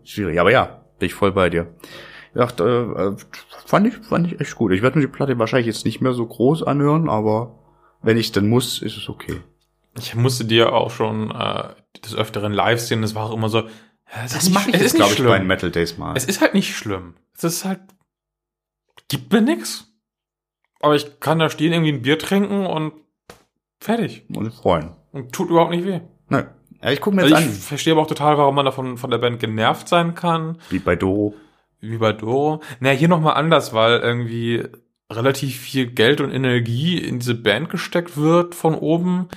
schwierig. 0.04 0.40
Aber 0.40 0.50
ja, 0.50 0.84
bin 0.98 1.06
ich 1.06 1.14
voll 1.14 1.32
bei 1.32 1.50
dir. 1.50 1.74
Ja, 2.34 2.48
äh, 2.60 2.62
äh, 2.62 3.16
fand 3.66 3.86
ich, 3.88 3.96
fand 3.98 4.26
ich 4.32 4.40
echt 4.40 4.54
gut. 4.54 4.72
Ich 4.72 4.82
werde 4.82 4.98
mir 4.98 5.06
die 5.06 5.12
Platte 5.12 5.38
wahrscheinlich 5.38 5.66
jetzt 5.66 5.84
nicht 5.84 6.00
mehr 6.00 6.12
so 6.12 6.26
groß 6.26 6.62
anhören, 6.62 7.08
aber 7.08 7.58
wenn 8.02 8.16
ich 8.16 8.32
dann 8.32 8.48
muss, 8.48 8.80
ist 8.82 8.96
es 8.96 9.08
okay. 9.08 9.40
Ich 9.98 10.14
musste 10.14 10.44
dir 10.44 10.72
auch 10.72 10.90
schon 10.90 11.30
äh, 11.32 11.70
des 12.04 12.14
Öfteren 12.14 12.52
live 12.52 12.80
sehen. 12.80 13.02
Das 13.02 13.14
war 13.14 13.26
auch 13.26 13.34
immer 13.34 13.48
so. 13.48 13.64
Ist 14.24 14.44
nicht- 14.44 14.54
mache 14.54 14.70
es 14.72 14.80
ist 14.80 14.92
nicht 14.92 14.96
glaube 14.96 15.10
ich, 15.12 15.16
schlimm. 15.18 15.28
bei 15.28 15.38
den 15.38 15.46
Metal 15.48 15.70
Days 15.70 15.98
mal. 15.98 16.16
Es 16.16 16.24
ist 16.24 16.40
halt 16.40 16.54
nicht 16.54 16.76
schlimm. 16.76 17.14
Es 17.36 17.44
ist 17.44 17.64
halt. 17.64 17.80
Gibt 19.08 19.32
mir 19.32 19.40
nix. 19.42 19.86
Aber 20.80 20.94
ich 20.94 21.18
kann 21.20 21.38
da 21.40 21.50
stehen, 21.50 21.72
irgendwie 21.72 21.92
ein 21.92 22.02
Bier 22.02 22.18
trinken 22.18 22.64
und 22.66 22.92
fertig. 23.80 24.24
und 24.34 24.52
freuen. 24.52 24.94
Und 25.12 25.32
tut 25.32 25.50
überhaupt 25.50 25.72
nicht 25.72 25.84
weh. 25.84 26.00
Nein. 26.28 26.48
Ja, 26.82 26.90
ich 26.90 27.00
gucke 27.00 27.16
mir 27.16 27.22
jetzt 27.22 27.34
Also 27.34 27.48
ich 27.48 27.54
an, 27.54 27.60
verstehe 27.60 27.92
aber 27.92 28.02
auch 28.02 28.06
total, 28.06 28.38
warum 28.38 28.54
man 28.54 28.64
davon 28.64 28.96
von 28.96 29.10
der 29.10 29.18
Band 29.18 29.40
genervt 29.40 29.88
sein 29.88 30.14
kann. 30.14 30.58
wie 30.70 30.78
bei 30.78 30.96
Doro. 30.96 31.34
Wie 31.80 31.98
bei 31.98 32.12
Doro. 32.12 32.60
Naja, 32.80 32.96
hier 32.98 33.08
nochmal 33.08 33.34
anders, 33.34 33.72
weil 33.72 34.00
irgendwie 34.00 34.64
relativ 35.10 35.58
viel 35.58 35.86
Geld 35.86 36.20
und 36.20 36.30
Energie 36.30 36.98
in 36.98 37.18
diese 37.18 37.34
Band 37.34 37.70
gesteckt 37.70 38.16
wird 38.16 38.54
von 38.54 38.74
oben, 38.74 39.28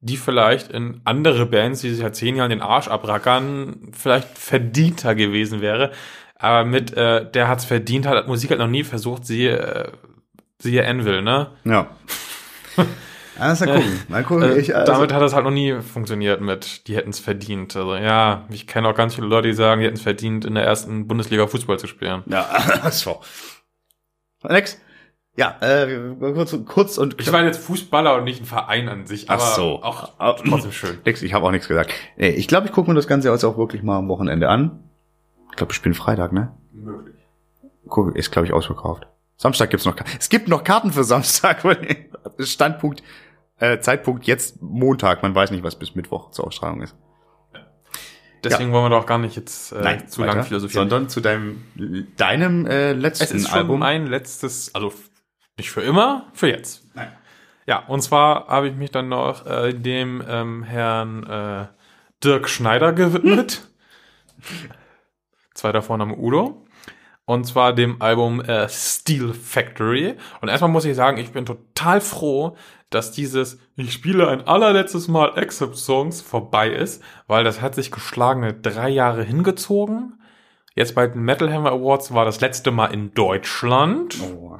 die 0.00 0.16
vielleicht 0.16 0.70
in 0.70 1.00
andere 1.04 1.46
Bands, 1.46 1.80
die 1.80 1.90
sich 1.90 1.98
seit 1.98 2.14
zehn 2.14 2.36
Jahren 2.36 2.50
den 2.50 2.62
Arsch 2.62 2.88
abrackern, 2.88 3.90
vielleicht 3.92 4.38
verdienter 4.38 5.14
gewesen 5.14 5.60
wäre. 5.60 5.90
Aber 6.36 6.64
mit 6.64 6.92
äh, 6.96 7.28
der 7.30 7.48
hat's 7.48 7.64
verdient, 7.64 8.06
hat 8.06 8.28
Musik 8.28 8.50
halt 8.50 8.60
noch 8.60 8.68
nie 8.68 8.84
versucht, 8.84 9.26
siehe, 9.26 9.58
äh, 9.58 9.90
siehe 10.58 10.86
Anvil, 10.86 11.22
ne? 11.22 11.48
Ja. 11.64 11.88
Alles 13.38 13.60
mal 13.60 13.66
gucken. 13.74 14.00
Mal 14.08 14.24
gucken. 14.24 14.42
Äh, 14.44 14.58
ich, 14.58 14.74
also, 14.74 14.92
damit 14.92 15.12
hat 15.12 15.20
das 15.22 15.34
halt 15.34 15.44
noch 15.44 15.50
nie 15.50 15.80
funktioniert 15.80 16.40
mit, 16.40 16.86
die 16.88 16.96
hätten's 16.96 17.18
verdient. 17.18 17.74
Also 17.76 17.94
ja, 17.96 18.44
ich 18.50 18.66
kenne 18.66 18.88
auch 18.88 18.94
ganz 18.94 19.14
viele 19.14 19.26
Leute, 19.26 19.48
die 19.48 19.54
sagen, 19.54 19.80
die 19.80 19.86
hätten's 19.86 20.02
verdient, 20.02 20.44
in 20.44 20.54
der 20.54 20.64
ersten 20.64 21.06
Bundesliga 21.06 21.46
Fußball 21.46 21.78
zu 21.78 21.86
spielen. 21.86 22.22
ja, 22.26 22.46
so. 22.90 23.20
Alex? 24.42 24.80
Ja, 25.36 25.56
äh, 25.60 26.14
kurz, 26.18 26.56
kurz 26.66 26.96
und 26.96 27.20
Ich 27.20 27.30
war 27.30 27.44
jetzt 27.44 27.58
Fußballer 27.58 28.16
und 28.16 28.24
nicht 28.24 28.40
ein 28.40 28.46
Verein 28.46 28.88
an 28.88 29.06
sich, 29.06 29.28
aber 29.28 29.42
Ach 29.42 29.54
so. 29.54 29.82
auch 29.82 30.14
trotzdem 30.42 30.72
schön. 30.72 30.98
Nix, 31.04 31.20
ich 31.20 31.34
habe 31.34 31.44
auch 31.46 31.50
nichts 31.50 31.68
gesagt. 31.68 31.92
Nee, 32.16 32.30
ich 32.30 32.48
glaube, 32.48 32.66
ich 32.66 32.72
gucke 32.72 32.88
mir 32.90 32.94
das 32.94 33.06
Ganze 33.06 33.28
jetzt 33.30 33.44
auch 33.44 33.58
wirklich 33.58 33.82
mal 33.82 33.98
am 33.98 34.08
Wochenende 34.08 34.48
an. 34.48 34.82
Ich 35.50 35.56
glaube, 35.56 35.72
ich 35.74 35.82
bin 35.82 35.92
Freitag, 35.92 36.32
ne? 36.32 36.52
Möglich. 36.72 37.16
Guck, 37.88 38.16
ist, 38.16 38.30
glaube 38.32 38.46
ich, 38.46 38.52
ausverkauft. 38.54 39.06
Samstag 39.36 39.68
gibt's 39.68 39.84
noch 39.84 39.94
Ka- 39.94 40.06
Es 40.18 40.30
gibt 40.30 40.48
noch 40.48 40.64
Karten 40.64 40.90
für 40.90 41.04
Samstag. 41.04 41.62
Standpunkt, 42.38 43.02
äh, 43.58 43.78
Zeitpunkt 43.80 44.26
jetzt 44.26 44.62
Montag. 44.62 45.22
Man 45.22 45.34
weiß 45.34 45.50
nicht, 45.50 45.62
was 45.62 45.78
bis 45.78 45.94
Mittwoch 45.94 46.30
zur 46.30 46.46
Ausstrahlung 46.46 46.82
ist. 46.82 46.96
Deswegen 48.44 48.72
wollen 48.72 48.84
wir 48.84 48.90
doch 48.90 49.06
gar 49.06 49.18
nicht 49.18 49.36
jetzt 49.36 49.72
äh, 49.72 50.06
zu 50.06 50.22
weiter, 50.22 50.34
lang 50.34 50.44
philosophieren. 50.44 50.88
Sondern 50.88 51.08
zu 51.08 51.20
deinem, 51.20 51.64
deinem 52.16 52.66
äh, 52.66 52.92
letzten 52.92 53.24
es 53.24 53.30
ist 53.32 53.48
schon 53.48 53.58
Album. 53.58 53.80
mein 53.80 54.06
letztes, 54.06 54.74
also 54.74 54.92
nicht 55.56 55.70
für 55.70 55.82
immer, 55.82 56.26
für 56.32 56.48
jetzt. 56.48 56.84
Nein. 56.94 57.10
Ja, 57.66 57.80
und 57.86 58.00
zwar 58.02 58.46
habe 58.46 58.68
ich 58.68 58.76
mich 58.76 58.92
dann 58.92 59.08
noch 59.08 59.46
äh, 59.46 59.72
dem 59.72 60.22
ähm, 60.28 60.62
Herrn 60.62 61.24
äh, 61.24 61.66
Dirk 62.22 62.48
Schneider 62.48 62.92
gewidmet. 62.92 63.68
Zweiter 65.54 65.82
Vorname 65.82 66.16
Udo. 66.16 66.64
Und 67.24 67.44
zwar 67.44 67.72
dem 67.72 68.00
Album 68.00 68.40
äh, 68.40 68.68
Steel 68.68 69.34
Factory. 69.34 70.14
Und 70.40 70.48
erstmal 70.48 70.70
muss 70.70 70.84
ich 70.84 70.94
sagen, 70.94 71.18
ich 71.18 71.32
bin 71.32 71.44
total 71.44 72.00
froh, 72.00 72.56
dass 72.90 73.12
dieses 73.12 73.58
Ich 73.76 73.92
spiele 73.92 74.28
ein 74.28 74.46
allerletztes 74.46 75.08
Mal 75.08 75.32
Except 75.36 75.76
Songs 75.76 76.20
vorbei 76.20 76.70
ist, 76.70 77.02
weil 77.26 77.44
das 77.44 77.60
hat 77.60 77.74
sich 77.74 77.90
geschlagene 77.90 78.54
drei 78.54 78.88
Jahre 78.88 79.22
hingezogen. 79.22 80.20
Jetzt 80.74 80.94
bei 80.94 81.06
den 81.06 81.22
Metal 81.22 81.52
Hammer 81.52 81.72
Awards 81.72 82.12
war 82.12 82.24
das 82.24 82.40
letzte 82.40 82.70
Mal 82.70 82.86
in 82.88 83.14
Deutschland. 83.14 84.16
Oh. 84.22 84.58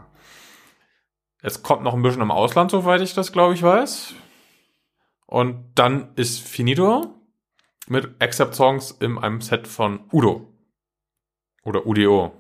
Es 1.43 1.62
kommt 1.62 1.83
noch 1.83 1.95
ein 1.95 2.03
bisschen 2.03 2.22
im 2.22 2.31
Ausland, 2.31 2.70
soweit 2.70 3.03
ich 3.03 3.14
das, 3.14 3.33
glaube 3.33 3.55
ich, 3.55 3.62
weiß. 3.62 4.14
Und 5.27 5.72
dann 5.74 6.12
ist 6.16 6.41
Finito 6.41 7.14
mit 7.89 8.16
Except 8.18 8.55
Songs 8.55 8.93
in 8.93 9.18
einem 9.18 9.41
Set 9.41 9.68
von 9.68 10.01
Udo. 10.12 10.53
Oder 11.62 11.87
UDO. 11.87 12.33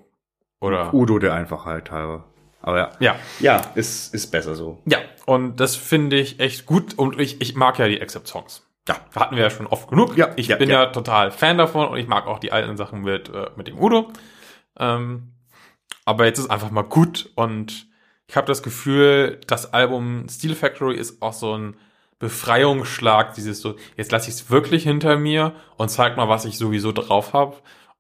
Oder. 0.60 0.94
Udo 0.94 1.18
der 1.18 1.34
Einfachheit 1.34 1.90
halber. 1.90 2.24
Aber 2.66 2.78
ja. 2.78 2.90
Ja. 2.98 3.16
Ja, 3.38 3.62
ist, 3.76 4.12
ist 4.12 4.30
besser 4.30 4.56
so. 4.56 4.82
Ja. 4.86 4.98
Und 5.24 5.60
das 5.60 5.76
finde 5.76 6.18
ich 6.18 6.40
echt 6.40 6.66
gut. 6.66 6.98
Und 6.98 7.18
ich, 7.20 7.40
ich 7.40 7.54
mag 7.54 7.78
ja 7.78 7.86
die 7.86 8.00
Except 8.00 8.26
Songs. 8.26 8.66
Ja. 8.88 8.96
Hatten 9.14 9.36
wir 9.36 9.44
ja 9.44 9.50
schon 9.50 9.68
oft 9.68 9.88
genug. 9.88 10.16
Ja, 10.16 10.32
Ich 10.36 10.48
ja, 10.48 10.56
bin 10.56 10.68
ja. 10.68 10.82
ja. 10.82 10.86
total 10.90 11.30
Fan 11.30 11.58
davon 11.58 11.88
und 11.88 11.96
ich 11.96 12.08
mag 12.08 12.26
auch 12.26 12.40
die 12.40 12.50
alten 12.50 12.76
Sachen 12.76 13.02
mit, 13.02 13.28
äh, 13.28 13.50
mit 13.56 13.68
dem 13.68 13.78
Udo. 13.78 14.12
Ähm, 14.78 15.32
aber 16.04 16.26
jetzt 16.26 16.40
ist 16.40 16.50
einfach 16.50 16.70
mal 16.72 16.82
gut 16.82 17.30
und 17.36 17.86
ich 18.26 18.36
habe 18.36 18.48
das 18.48 18.64
Gefühl, 18.64 19.40
das 19.46 19.72
Album 19.72 20.26
Steel 20.28 20.56
Factory 20.56 20.96
ist 20.96 21.22
auch 21.22 21.32
so 21.32 21.56
ein 21.56 21.76
Befreiungsschlag, 22.18 23.34
dieses 23.34 23.60
so, 23.60 23.76
jetzt 23.96 24.10
lasse 24.10 24.28
ich 24.28 24.34
es 24.34 24.50
wirklich 24.50 24.82
hinter 24.82 25.16
mir 25.16 25.54
und 25.76 25.88
zeig 25.88 26.16
mal, 26.16 26.28
was 26.28 26.44
ich 26.44 26.58
sowieso 26.58 26.90
drauf 26.90 27.32
habe. 27.32 27.56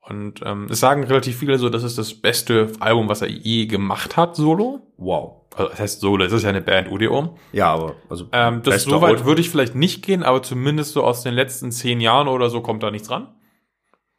Und 0.08 0.40
ähm, 0.44 0.68
es 0.70 0.78
sagen 0.78 1.02
relativ 1.02 1.36
viele 1.38 1.58
so, 1.58 1.68
das 1.68 1.82
ist 1.82 1.98
das 1.98 2.14
beste 2.14 2.70
Album, 2.78 3.08
was 3.08 3.22
er 3.22 3.28
je 3.28 3.66
gemacht 3.66 4.16
hat, 4.16 4.36
solo. 4.36 4.80
Wow. 4.98 5.42
Also, 5.56 5.70
das 5.70 5.80
heißt 5.80 6.00
solo, 6.00 6.24
das 6.24 6.32
ist 6.32 6.44
ja 6.44 6.50
eine 6.50 6.60
Band 6.60 6.90
UDO. 6.90 7.36
Ja, 7.52 7.72
aber 7.72 7.96
also 8.08 8.26
Ähm, 8.30 8.62
das 8.62 8.84
so 8.84 9.00
weit 9.00 9.24
würde 9.24 9.40
ich 9.40 9.50
vielleicht 9.50 9.74
nicht 9.74 10.04
gehen, 10.04 10.22
aber 10.22 10.42
zumindest 10.42 10.92
so 10.92 11.02
aus 11.02 11.22
den 11.22 11.34
letzten 11.34 11.72
zehn 11.72 12.00
Jahren 12.00 12.28
oder 12.28 12.50
so 12.50 12.60
kommt 12.60 12.82
da 12.82 12.90
nichts 12.90 13.08
dran. 13.08 13.28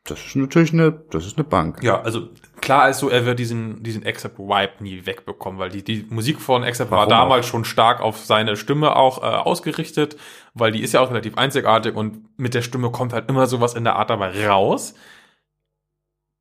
das 0.03 0.25
ist 0.25 0.35
natürlich 0.35 0.73
eine, 0.73 0.91
das 0.91 1.25
ist 1.25 1.37
eine 1.37 1.43
Bank. 1.43 1.83
Ja, 1.83 2.01
also 2.01 2.29
klar 2.59 2.89
ist 2.89 2.99
so, 2.99 3.09
er 3.09 3.25
wird 3.25 3.39
diesen, 3.39 3.83
diesen 3.83 4.05
Accept 4.05 4.39
Vibe 4.39 4.73
nie 4.79 5.05
wegbekommen, 5.05 5.59
weil 5.59 5.69
die, 5.69 5.83
die 5.83 6.05
Musik 6.09 6.41
von 6.41 6.63
Accept 6.63 6.91
war 6.91 7.07
damals 7.07 7.45
schon 7.45 7.63
stark 7.65 8.01
auf 8.01 8.17
seine 8.17 8.57
Stimme 8.57 8.95
auch 8.95 9.21
äh, 9.21 9.25
ausgerichtet, 9.25 10.17
weil 10.53 10.71
die 10.71 10.81
ist 10.81 10.93
ja 10.93 11.01
auch 11.01 11.11
relativ 11.11 11.37
einzigartig 11.37 11.95
und 11.95 12.37
mit 12.37 12.53
der 12.53 12.61
Stimme 12.61 12.89
kommt 12.89 13.13
halt 13.13 13.29
immer 13.29 13.47
sowas 13.47 13.73
in 13.73 13.83
der 13.83 13.95
Art 13.95 14.09
dabei 14.09 14.47
raus. 14.47 14.95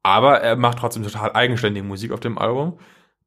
Aber 0.07 0.41
er 0.41 0.57
macht 0.57 0.79
trotzdem 0.79 1.03
total 1.03 1.33
eigenständige 1.35 1.85
Musik 1.87 2.13
auf 2.13 2.21
dem 2.21 2.39
Album. 2.39 2.79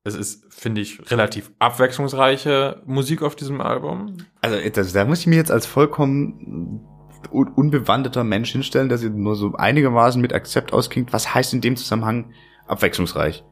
Es 0.04 0.16
ist, 0.16 0.46
finde 0.54 0.82
ich, 0.82 1.12
relativ 1.12 1.52
abwechslungsreiche 1.60 2.82
Musik 2.86 3.22
auf 3.22 3.36
diesem 3.36 3.60
Album. 3.60 4.18
Also 4.42 4.58
das, 4.70 4.94
da 4.94 5.04
muss 5.04 5.20
ich 5.20 5.28
mir 5.28 5.36
jetzt 5.36 5.52
als 5.52 5.66
vollkommen 5.66 6.86
un 7.32 7.50
unbewanderter 7.50 8.24
Mensch 8.24 8.52
hinstellen, 8.52 8.88
dass 8.88 9.04
ihr 9.04 9.10
nur 9.10 9.36
so 9.36 9.54
einigermaßen 9.56 10.22
mit 10.22 10.32
Akzept 10.34 10.72
ausklingt. 10.72 11.12
Was 11.12 11.34
heißt 11.34 11.54
in 11.54 11.60
dem 11.60 11.76
Zusammenhang 11.76 12.32
abwechslungsreich? 12.66 13.44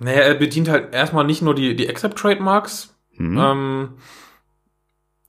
Naja, 0.00 0.22
er 0.22 0.34
bedient 0.34 0.68
halt 0.68 0.92
erstmal 0.92 1.24
nicht 1.24 1.42
nur 1.42 1.54
die, 1.54 1.76
die 1.76 1.88
Accept-Trademarks, 1.88 2.96
Hm? 3.20 3.38
Ähm, 3.38 3.88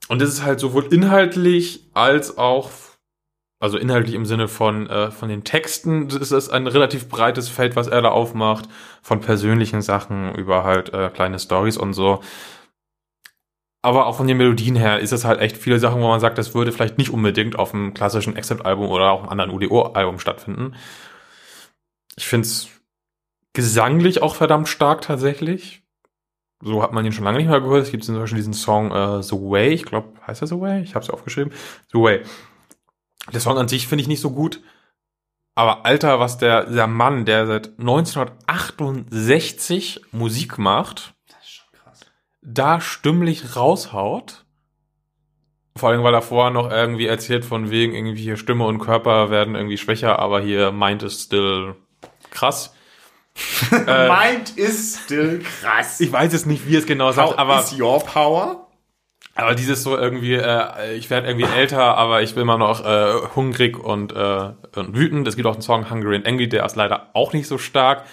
und 0.08 0.22
das 0.22 0.30
ist 0.30 0.42
halt 0.42 0.60
sowohl 0.60 0.86
inhaltlich 0.92 1.90
als 1.92 2.38
auch, 2.38 2.70
also 3.62 3.78
inhaltlich 3.78 4.16
im 4.16 4.26
Sinne 4.26 4.48
von, 4.48 4.90
äh, 4.90 5.12
von 5.12 5.28
den 5.28 5.44
Texten, 5.44 6.08
ist 6.08 6.32
das 6.32 6.48
ein 6.48 6.66
relativ 6.66 7.08
breites 7.08 7.48
Feld, 7.48 7.76
was 7.76 7.86
er 7.86 8.02
da 8.02 8.08
aufmacht, 8.08 8.68
von 9.02 9.20
persönlichen 9.20 9.82
Sachen 9.82 10.34
über 10.34 10.64
halt 10.64 10.92
äh, 10.92 11.10
kleine 11.10 11.38
Stories 11.38 11.76
und 11.76 11.92
so. 11.92 12.20
Aber 13.80 14.06
auch 14.06 14.16
von 14.16 14.26
den 14.26 14.36
Melodien 14.36 14.74
her 14.74 14.98
ist 14.98 15.12
es 15.12 15.24
halt 15.24 15.40
echt 15.40 15.56
viele 15.56 15.78
Sachen, 15.78 16.02
wo 16.02 16.08
man 16.08 16.18
sagt, 16.18 16.38
das 16.38 16.54
würde 16.54 16.72
vielleicht 16.72 16.98
nicht 16.98 17.10
unbedingt 17.10 17.56
auf 17.56 17.72
einem 17.72 17.94
klassischen 17.94 18.36
Accept-Album 18.36 18.88
oder 18.88 19.12
auch 19.12 19.20
einem 19.20 19.28
anderen 19.28 19.52
UDO-Album 19.52 20.18
stattfinden. 20.18 20.74
Ich 22.16 22.26
find's 22.26 22.68
gesanglich 23.52 24.22
auch 24.22 24.34
verdammt 24.34 24.68
stark 24.68 25.02
tatsächlich. 25.02 25.84
So 26.64 26.82
hat 26.82 26.92
man 26.92 27.04
ihn 27.04 27.12
schon 27.12 27.24
lange 27.24 27.38
nicht 27.38 27.48
mehr 27.48 27.60
gehört. 27.60 27.84
Es 27.84 27.92
gibt 27.92 28.02
zum 28.02 28.18
Beispiel 28.18 28.38
diesen 28.38 28.54
Song 28.54 28.90
äh, 28.90 29.22
The 29.22 29.36
Way. 29.36 29.72
Ich 29.72 29.84
glaube, 29.84 30.08
heißt 30.26 30.42
er 30.42 30.48
The 30.48 30.60
Way? 30.60 30.82
Ich 30.82 30.96
habe 30.96 31.04
es 31.04 31.10
aufgeschrieben. 31.10 31.52
The 31.92 31.98
Way. 31.98 32.22
Der 33.32 33.40
Song 33.40 33.58
an 33.58 33.68
sich 33.68 33.86
finde 33.86 34.02
ich 34.02 34.08
nicht 34.08 34.20
so 34.20 34.30
gut. 34.30 34.60
Aber 35.54 35.84
Alter, 35.84 36.18
was 36.18 36.38
der, 36.38 36.64
der 36.64 36.86
Mann, 36.86 37.24
der 37.26 37.46
seit 37.46 37.78
1968 37.78 40.00
Musik 40.12 40.56
macht, 40.58 41.12
Das 41.28 41.36
ist 41.42 41.50
schon 41.50 41.66
krass. 41.72 42.00
da 42.42 42.80
stimmlich 42.80 43.54
raushaut. 43.56 44.44
Vor 45.76 45.90
allem, 45.90 46.02
weil 46.02 46.14
er 46.14 46.22
vorher 46.22 46.50
noch 46.50 46.70
irgendwie 46.70 47.06
erzählt 47.06 47.44
von 47.46 47.70
wegen 47.70 47.94
irgendwie 47.94 48.22
hier 48.22 48.36
Stimme 48.36 48.66
und 48.66 48.78
Körper 48.78 49.30
werden 49.30 49.54
irgendwie 49.54 49.78
schwächer, 49.78 50.18
aber 50.18 50.40
hier 50.40 50.70
meint 50.72 51.02
es 51.02 51.22
still 51.22 51.76
krass. 52.30 52.74
Äh, 53.86 54.08
Mind 54.10 54.58
is 54.58 55.00
still 55.04 55.38
krass. 55.38 56.00
ich 56.00 56.12
weiß 56.12 56.34
jetzt 56.34 56.44
nicht, 56.44 56.68
wie 56.68 56.76
es 56.76 56.84
genau 56.84 57.12
sagt, 57.12 57.38
aber 57.38 57.60
is 57.60 57.72
your 57.80 57.98
power? 58.04 58.61
Aber 59.34 59.54
dieses 59.54 59.82
so 59.82 59.96
irgendwie, 59.96 60.34
äh, 60.34 60.94
ich 60.94 61.08
werde 61.08 61.26
irgendwie 61.26 61.46
älter, 61.46 61.96
aber 61.96 62.22
ich 62.22 62.34
bin 62.34 62.42
immer 62.42 62.58
noch 62.58 62.84
äh, 62.84 63.14
hungrig 63.34 63.78
und, 63.78 64.12
äh, 64.12 64.52
und 64.76 64.94
wütend. 64.94 65.26
Es 65.26 65.36
gibt 65.36 65.46
auch 65.46 65.54
einen 65.54 65.62
Song 65.62 65.90
Hungry 65.90 66.16
and 66.16 66.26
Angry, 66.26 66.48
der 66.48 66.64
ist 66.66 66.76
leider 66.76 67.08
auch 67.14 67.32
nicht 67.32 67.48
so 67.48 67.56
stark. 67.56 68.04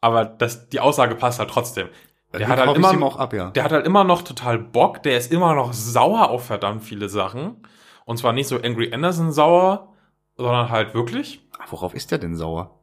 Aber 0.00 0.24
das, 0.24 0.68
die 0.70 0.80
Aussage 0.80 1.14
passt 1.14 1.38
halt 1.38 1.50
trotzdem. 1.50 1.88
Der 2.32 2.48
hat, 2.48 2.58
halt 2.58 2.76
immer, 2.76 3.20
ab, 3.20 3.34
ja. 3.34 3.50
der 3.50 3.64
hat 3.64 3.72
halt 3.72 3.86
immer 3.86 4.04
noch 4.04 4.22
total 4.22 4.58
Bock, 4.58 5.02
der 5.02 5.18
ist 5.18 5.30
immer 5.30 5.54
noch 5.54 5.74
sauer 5.74 6.30
auf 6.30 6.46
verdammt 6.46 6.82
viele 6.82 7.10
Sachen. 7.10 7.66
Und 8.06 8.16
zwar 8.16 8.32
nicht 8.32 8.48
so 8.48 8.56
Angry 8.56 8.92
Anderson 8.92 9.32
sauer, 9.32 9.92
sondern 10.36 10.70
halt 10.70 10.94
wirklich. 10.94 11.46
Worauf 11.68 11.94
ist 11.94 12.10
der 12.10 12.18
denn 12.18 12.34
sauer? 12.34 12.78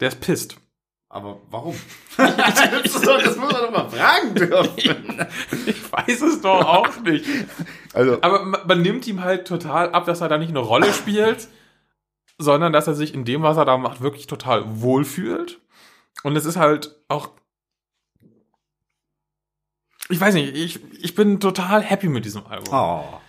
Der 0.00 0.08
ist 0.08 0.20
pisst. 0.20 0.61
Aber 1.12 1.42
warum? 1.50 1.78
das, 2.16 2.94
muss 2.94 3.36
man 3.36 3.50
doch 3.50 3.70
mal 3.70 3.90
fragen 3.90 4.34
dürfen. 4.34 5.26
Ich 5.66 5.92
weiß 5.92 6.22
es 6.22 6.40
doch 6.40 6.64
auch 6.64 7.00
nicht. 7.02 7.26
Also, 7.92 8.16
Aber 8.22 8.46
man, 8.46 8.80
nimmt 8.80 9.06
ihm 9.06 9.22
halt 9.22 9.46
total 9.46 9.90
ab, 9.92 10.06
dass 10.06 10.22
er 10.22 10.30
da 10.30 10.38
nicht 10.38 10.48
eine 10.48 10.60
Rolle 10.60 10.90
spielt, 10.90 11.48
sondern 12.38 12.72
dass 12.72 12.86
er 12.86 12.94
sich 12.94 13.12
in 13.12 13.26
dem, 13.26 13.42
was 13.42 13.58
er 13.58 13.66
da 13.66 13.76
macht, 13.76 14.00
wirklich 14.00 14.26
total 14.26 14.80
wohlfühlt. 14.80 15.60
Und 16.22 16.34
es 16.34 16.46
ist 16.46 16.56
halt 16.56 16.96
auch. 17.08 17.28
Ich 20.08 20.18
weiß 20.18 20.32
nicht, 20.32 20.56
ich, 20.56 20.80
ich 20.98 21.14
bin 21.14 21.40
total 21.40 21.82
happy 21.82 22.08
mit 22.08 22.24
diesem 22.24 22.46
Album. 22.46 22.72
oh. 22.72 23.20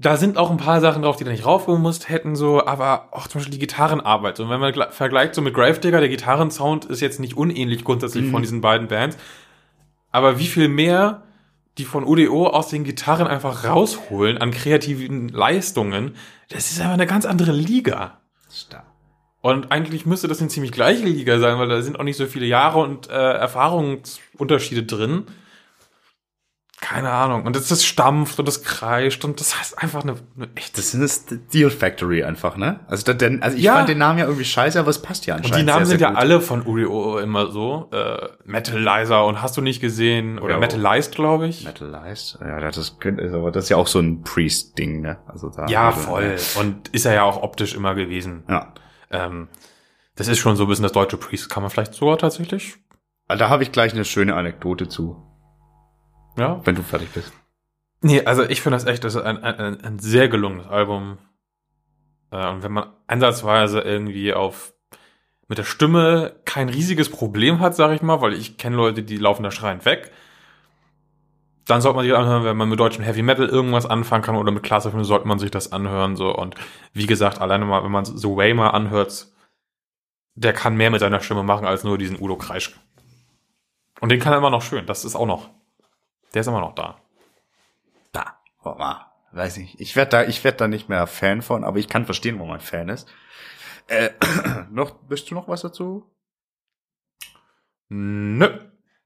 Da 0.00 0.16
sind 0.16 0.38
auch 0.38 0.50
ein 0.52 0.58
paar 0.58 0.80
Sachen 0.80 1.02
drauf, 1.02 1.16
die 1.16 1.24
da 1.24 1.32
nicht 1.32 1.44
raufgemusst 1.44 2.08
hätten, 2.08 2.36
so, 2.36 2.64
aber 2.64 3.08
auch 3.10 3.26
zum 3.26 3.40
Beispiel 3.40 3.54
die 3.54 3.58
Gitarrenarbeit. 3.58 4.38
Und 4.38 4.48
wenn 4.48 4.60
man 4.60 4.72
gl- 4.72 4.90
vergleicht 4.92 5.34
so 5.34 5.42
mit 5.42 5.54
Gravedigger, 5.54 5.98
der 5.98 6.08
Gitarrensound 6.08 6.84
ist 6.84 7.00
jetzt 7.00 7.18
nicht 7.18 7.36
unähnlich 7.36 7.82
grundsätzlich 7.82 8.30
von 8.30 8.40
diesen 8.42 8.60
beiden 8.60 8.86
Bands. 8.86 9.16
Aber 10.12 10.38
wie 10.38 10.46
viel 10.46 10.68
mehr 10.68 11.22
die 11.78 11.84
von 11.84 12.04
UDO 12.04 12.48
aus 12.48 12.68
den 12.68 12.84
Gitarren 12.84 13.26
einfach 13.26 13.64
rausholen 13.64 14.38
an 14.38 14.50
kreativen 14.52 15.28
Leistungen, 15.28 16.14
das 16.48 16.70
ist 16.70 16.80
einfach 16.80 16.94
eine 16.94 17.06
ganz 17.06 17.24
andere 17.24 17.52
Liga. 17.52 18.20
Und 19.40 19.70
eigentlich 19.70 20.06
müsste 20.06 20.26
das 20.28 20.40
eine 20.40 20.48
ziemlich 20.48 20.72
gleiche 20.72 21.04
Liga 21.04 21.38
sein, 21.38 21.58
weil 21.58 21.68
da 21.68 21.82
sind 21.82 21.98
auch 21.98 22.04
nicht 22.04 22.16
so 22.16 22.26
viele 22.26 22.46
Jahre 22.46 22.80
und 22.80 23.08
äh, 23.08 23.12
Erfahrungsunterschiede 23.12 24.82
drin. 24.84 25.26
Keine 26.80 27.10
Ahnung. 27.10 27.44
Und 27.44 27.56
das, 27.56 27.66
das 27.66 27.84
stampft 27.84 28.38
und 28.38 28.46
das 28.46 28.62
kreischt 28.62 29.24
und 29.24 29.40
das 29.40 29.58
heißt 29.58 29.82
einfach 29.82 30.04
eine, 30.04 30.14
eine 30.36 30.48
echt. 30.54 30.78
Das 30.78 30.94
ist 30.94 31.28
eine 31.32 31.40
Steel 31.48 31.70
Factory 31.70 32.22
einfach, 32.22 32.56
ne? 32.56 32.80
Also, 32.86 33.04
da, 33.04 33.14
denn, 33.14 33.42
also 33.42 33.56
ich 33.56 33.64
Ja. 33.64 33.74
fand 33.74 33.88
den 33.88 33.98
Namen 33.98 34.20
ja 34.20 34.26
irgendwie 34.26 34.44
scheiße, 34.44 34.78
aber 34.78 34.88
es 34.90 35.02
passt 35.02 35.26
ja 35.26 35.34
Und 35.34 35.40
anscheinend. 35.44 35.60
die 35.68 35.72
Namen 35.72 35.84
sehr, 35.86 35.90
sind 35.90 35.98
sehr 35.98 36.06
ja 36.08 36.12
gut. 36.14 36.20
alle 36.20 36.40
von 36.40 36.64
UDO 36.64 37.18
immer 37.18 37.50
so. 37.50 37.88
Äh, 37.92 38.28
Metalizer 38.44 39.26
und 39.26 39.42
hast 39.42 39.56
du 39.56 39.60
nicht 39.60 39.80
gesehen? 39.80 40.38
Oder 40.38 40.54
Ja. 40.54 40.60
Metalized, 40.60 41.14
glaube 41.16 41.48
ich. 41.48 41.64
Metalized? 41.64 42.38
Ja, 42.40 42.60
das 42.70 42.98
könnte, 43.00 43.22
ist 43.24 43.34
aber 43.34 43.50
das 43.50 43.64
ist 43.64 43.70
ja 43.70 43.76
auch 43.76 43.88
so 43.88 43.98
ein 43.98 44.22
Priest-Ding, 44.22 45.00
ne? 45.00 45.18
Also 45.26 45.48
da. 45.50 45.66
ja, 45.66 45.88
also, 45.88 46.00
voll. 46.00 46.36
Und 46.60 46.88
ist 46.88 47.04
er 47.06 47.14
ja 47.14 47.22
auch 47.24 47.42
optisch 47.42 47.74
immer 47.74 47.96
gewesen. 47.96 48.44
Ja. 48.48 48.72
Ähm, 49.10 49.48
das 50.14 50.28
ist 50.28 50.38
schon 50.38 50.54
so 50.56 50.64
ein 50.64 50.68
bisschen 50.68 50.84
das 50.84 50.92
deutsche 50.92 51.16
Priest. 51.16 51.50
Kann 51.50 51.62
man 51.64 51.70
vielleicht 51.70 51.94
sogar 51.94 52.18
tatsächlich? 52.18 52.76
Da 53.26 53.48
habe 53.48 53.62
ich 53.64 53.72
gleich 53.72 53.92
eine 53.92 54.04
schöne 54.04 54.34
Anekdote 54.36 54.88
zu, 54.88 55.22
Ja. 56.38 56.60
wenn 56.64 56.74
du 56.74 56.82
fertig 56.82 57.10
bist. 57.10 57.32
Nee, 58.00 58.24
also 58.24 58.44
ich 58.44 58.60
finde 58.62 58.76
das 58.76 58.86
echt, 58.86 59.02
das 59.04 59.16
ist 59.16 59.22
ein, 59.22 59.42
ein, 59.42 59.80
ein- 59.84 59.98
sehr 59.98 60.28
gelungenes 60.28 60.66
Album. 60.68 61.18
Und 62.30 62.62
wenn 62.62 62.72
man 62.72 62.90
ansatzweise 63.06 63.80
irgendwie 63.80 64.32
auf 64.34 64.72
mit 65.48 65.56
der 65.58 65.64
Stimme 65.64 66.36
kein 66.44 66.68
riesiges 66.68 67.10
Problem 67.10 67.58
hat, 67.60 67.74
sage 67.74 67.94
ich 67.94 68.02
mal, 68.02 68.20
weil 68.20 68.34
ich 68.34 68.58
kenne 68.58 68.76
Leute, 68.76 69.02
die 69.02 69.16
laufen 69.16 69.42
da 69.42 69.50
schreiend 69.50 69.84
weg, 69.86 70.12
dann 71.64 71.80
sollte 71.80 71.96
man 71.96 72.04
sich 72.04 72.14
anhören, 72.14 72.44
wenn 72.44 72.56
man 72.56 72.68
mit 72.68 72.78
deutschem 72.78 73.02
Heavy 73.04 73.22
Metal 73.22 73.48
irgendwas 73.48 73.86
anfangen 73.86 74.22
kann 74.22 74.36
oder 74.36 74.52
mit 74.52 74.62
klassischem, 74.62 75.04
sollte 75.04 75.26
man 75.26 75.38
sich 75.38 75.50
das 75.50 75.72
anhören. 75.72 76.16
So 76.16 76.34
und 76.34 76.54
wie 76.92 77.06
gesagt, 77.06 77.40
alleine 77.40 77.64
mal, 77.64 77.82
wenn 77.82 77.90
man 77.90 78.04
so 78.04 78.36
Way 78.36 78.54
mal 78.54 78.70
anhört, 78.70 79.26
der 80.34 80.52
kann 80.52 80.76
mehr 80.76 80.90
mit 80.90 81.00
seiner 81.00 81.20
Stimme 81.20 81.42
machen 81.42 81.66
als 81.66 81.82
nur 81.82 81.98
diesen 81.98 82.20
Udo 82.20 82.36
Kreisch. 82.36 82.78
Und 84.00 84.10
den 84.10 84.20
kann 84.20 84.32
er 84.32 84.38
immer 84.38 84.50
noch 84.50 84.62
schön. 84.62 84.86
Das 84.86 85.04
ist 85.04 85.16
auch 85.16 85.26
noch. 85.26 85.50
Der 86.34 86.40
ist 86.40 86.46
immer 86.46 86.60
noch 86.60 86.74
da. 86.74 87.00
Da. 88.12 88.38
Oh, 88.64 88.70
ah, 88.78 89.12
weiß 89.32 89.56
nicht. 89.58 89.80
Ich 89.80 89.96
werde 89.96 90.10
da, 90.10 90.24
ich 90.24 90.44
werd 90.44 90.60
da 90.60 90.68
nicht 90.68 90.88
mehr 90.88 91.06
Fan 91.06 91.42
von, 91.42 91.64
aber 91.64 91.78
ich 91.78 91.88
kann 91.88 92.04
verstehen, 92.04 92.36
warum 92.36 92.50
man 92.50 92.60
Fan 92.60 92.88
ist. 92.88 93.08
Äh, 93.88 94.10
noch, 94.70 94.90
bist 95.08 95.30
du 95.30 95.34
noch 95.34 95.48
was 95.48 95.62
dazu? 95.62 96.04
Nö. 97.88 98.48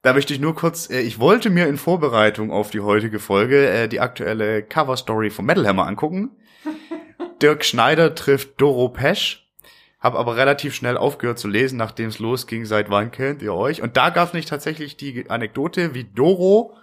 Da 0.02 0.14
möchte 0.14 0.34
ich 0.34 0.40
nur 0.40 0.56
kurz, 0.56 0.90
äh, 0.90 1.00
ich 1.00 1.20
wollte 1.20 1.48
mir 1.48 1.68
in 1.68 1.76
Vorbereitung 1.76 2.50
auf 2.50 2.70
die 2.70 2.80
heutige 2.80 3.20
Folge 3.20 3.68
äh, 3.68 3.88
die 3.88 4.00
aktuelle 4.00 4.62
Cover-Story 4.64 5.30
von 5.30 5.44
Metal 5.44 5.66
Hammer 5.66 5.86
angucken. 5.86 6.32
Dirk 7.42 7.64
Schneider 7.64 8.14
trifft 8.14 8.60
Doro 8.60 8.88
Pesch. 8.88 9.38
Hab 10.00 10.16
aber 10.16 10.36
relativ 10.36 10.74
schnell 10.74 10.96
aufgehört 10.96 11.38
zu 11.38 11.46
lesen, 11.46 11.76
nachdem 11.76 12.08
es 12.08 12.18
losging, 12.18 12.64
seit 12.64 12.90
wann 12.90 13.12
kennt 13.12 13.40
ihr 13.40 13.54
euch? 13.54 13.82
Und 13.82 13.96
da 13.96 14.10
gab 14.10 14.28
es 14.28 14.34
nicht 14.34 14.48
tatsächlich 14.48 14.96
die 14.96 15.30
Anekdote, 15.30 15.94
wie 15.94 16.02
Doro, 16.02 16.76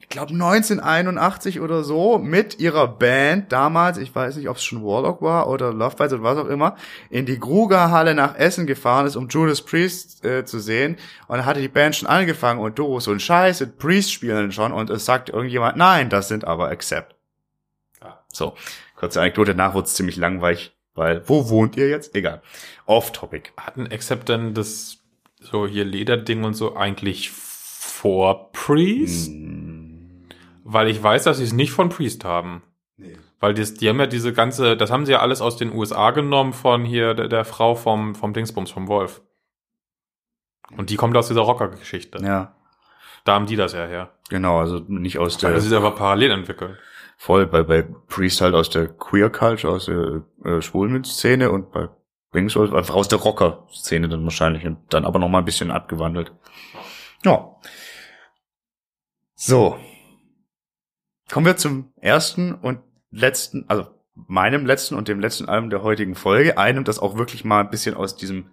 ich 0.00 0.08
glaube 0.08 0.32
1981 0.32 1.60
oder 1.60 1.84
so, 1.84 2.18
mit 2.18 2.58
ihrer 2.58 2.88
Band 2.88 3.52
damals, 3.52 3.98
ich 3.98 4.14
weiß 4.14 4.36
nicht, 4.36 4.48
ob 4.48 4.56
es 4.56 4.64
schon 4.64 4.82
Warlock 4.82 5.20
war 5.20 5.48
oder 5.48 5.72
Lovebirds 5.72 6.14
oder 6.14 6.22
was 6.22 6.38
auch 6.38 6.46
immer, 6.46 6.76
in 7.10 7.26
die 7.26 7.38
Gruger-Halle 7.38 8.14
nach 8.14 8.34
Essen 8.36 8.66
gefahren 8.66 9.06
ist, 9.06 9.16
um 9.16 9.28
Judas 9.28 9.60
Priest 9.60 10.24
äh, 10.24 10.44
zu 10.46 10.60
sehen. 10.60 10.96
Und 11.26 11.38
da 11.38 11.44
hatte 11.44 11.60
die 11.60 11.68
Band 11.68 11.94
schon 11.94 12.08
angefangen 12.08 12.60
und 12.60 12.78
Doro 12.78 13.00
so 13.00 13.12
ein 13.12 13.20
Scheiße, 13.20 13.66
Priest 13.66 14.12
spielen 14.12 14.50
schon 14.50 14.72
und 14.72 14.88
es 14.88 15.04
sagt 15.04 15.28
irgendjemand, 15.28 15.76
nein, 15.76 16.08
das 16.08 16.28
sind 16.28 16.44
aber 16.44 16.70
Accept. 16.70 17.14
So, 18.32 18.54
kurze 18.96 19.20
Anekdote, 19.20 19.54
danach 19.54 19.74
wurde 19.74 19.86
es 19.86 19.94
ziemlich 19.94 20.16
langweilig, 20.16 20.72
weil, 20.94 21.28
wo 21.28 21.48
wohnt 21.48 21.76
ihr 21.76 21.88
jetzt? 21.88 22.14
Egal. 22.14 22.42
Off-Topic. 22.86 23.50
Hatten 23.56 23.86
Accept 23.90 24.28
denn 24.28 24.54
das 24.54 24.98
so 25.40 25.66
hier 25.66 25.84
Lederding 25.84 26.44
und 26.44 26.54
so 26.54 26.76
eigentlich 26.76 27.30
vor 28.02 28.52
Priest? 28.52 29.32
Weil 30.64 30.88
ich 30.88 31.02
weiß, 31.02 31.24
dass 31.24 31.38
sie 31.38 31.44
es 31.44 31.52
nicht 31.52 31.72
von 31.72 31.88
Priest 31.88 32.24
haben. 32.24 32.62
Weil 33.40 33.54
das, 33.54 33.74
die 33.74 33.88
haben 33.88 33.98
ja 34.00 34.06
diese 34.06 34.32
ganze, 34.32 34.76
das 34.76 34.90
haben 34.90 35.06
sie 35.06 35.12
ja 35.12 35.20
alles 35.20 35.40
aus 35.40 35.56
den 35.56 35.72
USA 35.72 36.10
genommen 36.10 36.52
von 36.52 36.84
hier 36.84 37.14
der, 37.14 37.28
der 37.28 37.44
Frau 37.44 37.74
vom, 37.74 38.14
vom 38.14 38.32
Dingsbums, 38.32 38.70
vom 38.70 38.88
Wolf. 38.88 39.22
Und 40.76 40.90
die 40.90 40.96
kommt 40.96 41.16
aus 41.16 41.28
dieser 41.28 41.40
Rocker-Geschichte. 41.42 42.18
Ja, 42.22 42.54
Da 43.24 43.34
haben 43.34 43.46
die 43.46 43.56
das 43.56 43.72
ja 43.72 43.86
her. 43.86 44.10
genau, 44.28 44.58
also 44.58 44.80
nicht 44.88 45.18
aus 45.18 45.42
Weil 45.42 45.50
der, 45.50 45.56
das 45.56 45.66
ist 45.66 45.72
aber 45.72 45.92
parallel 45.92 46.30
entwickelt. 46.32 46.78
voll, 47.16 47.46
bei, 47.46 47.62
bei 47.62 47.82
Priest 47.82 48.40
halt 48.40 48.54
aus 48.54 48.68
der 48.70 48.88
Queer 48.88 49.30
Culture, 49.30 49.72
aus 49.72 49.86
der 49.86 50.22
äh, 50.44 50.60
Schwulen-Szene 50.60 51.50
und 51.50 51.70
bei 51.72 51.88
Wingswolf 52.32 52.72
einfach 52.74 52.94
aus 52.94 53.08
der 53.08 53.18
Rocker-Szene 53.20 54.08
dann 54.08 54.24
wahrscheinlich 54.24 54.66
und 54.66 54.78
dann 54.90 55.04
aber 55.06 55.18
noch 55.18 55.28
mal 55.28 55.38
ein 55.38 55.44
bisschen 55.46 55.70
abgewandelt. 55.70 56.32
Ja. 57.24 57.56
So. 59.40 59.78
Kommen 61.30 61.46
wir 61.46 61.56
zum 61.56 61.92
ersten 62.00 62.54
und 62.54 62.80
letzten, 63.12 63.64
also 63.68 63.86
meinem 64.16 64.66
letzten 64.66 64.96
und 64.96 65.06
dem 65.06 65.20
letzten 65.20 65.48
Album 65.48 65.70
der 65.70 65.84
heutigen 65.84 66.16
Folge. 66.16 66.58
Einem, 66.58 66.82
das 66.82 66.98
auch 66.98 67.16
wirklich 67.16 67.44
mal 67.44 67.60
ein 67.60 67.70
bisschen 67.70 67.94
aus 67.94 68.16
diesem 68.16 68.50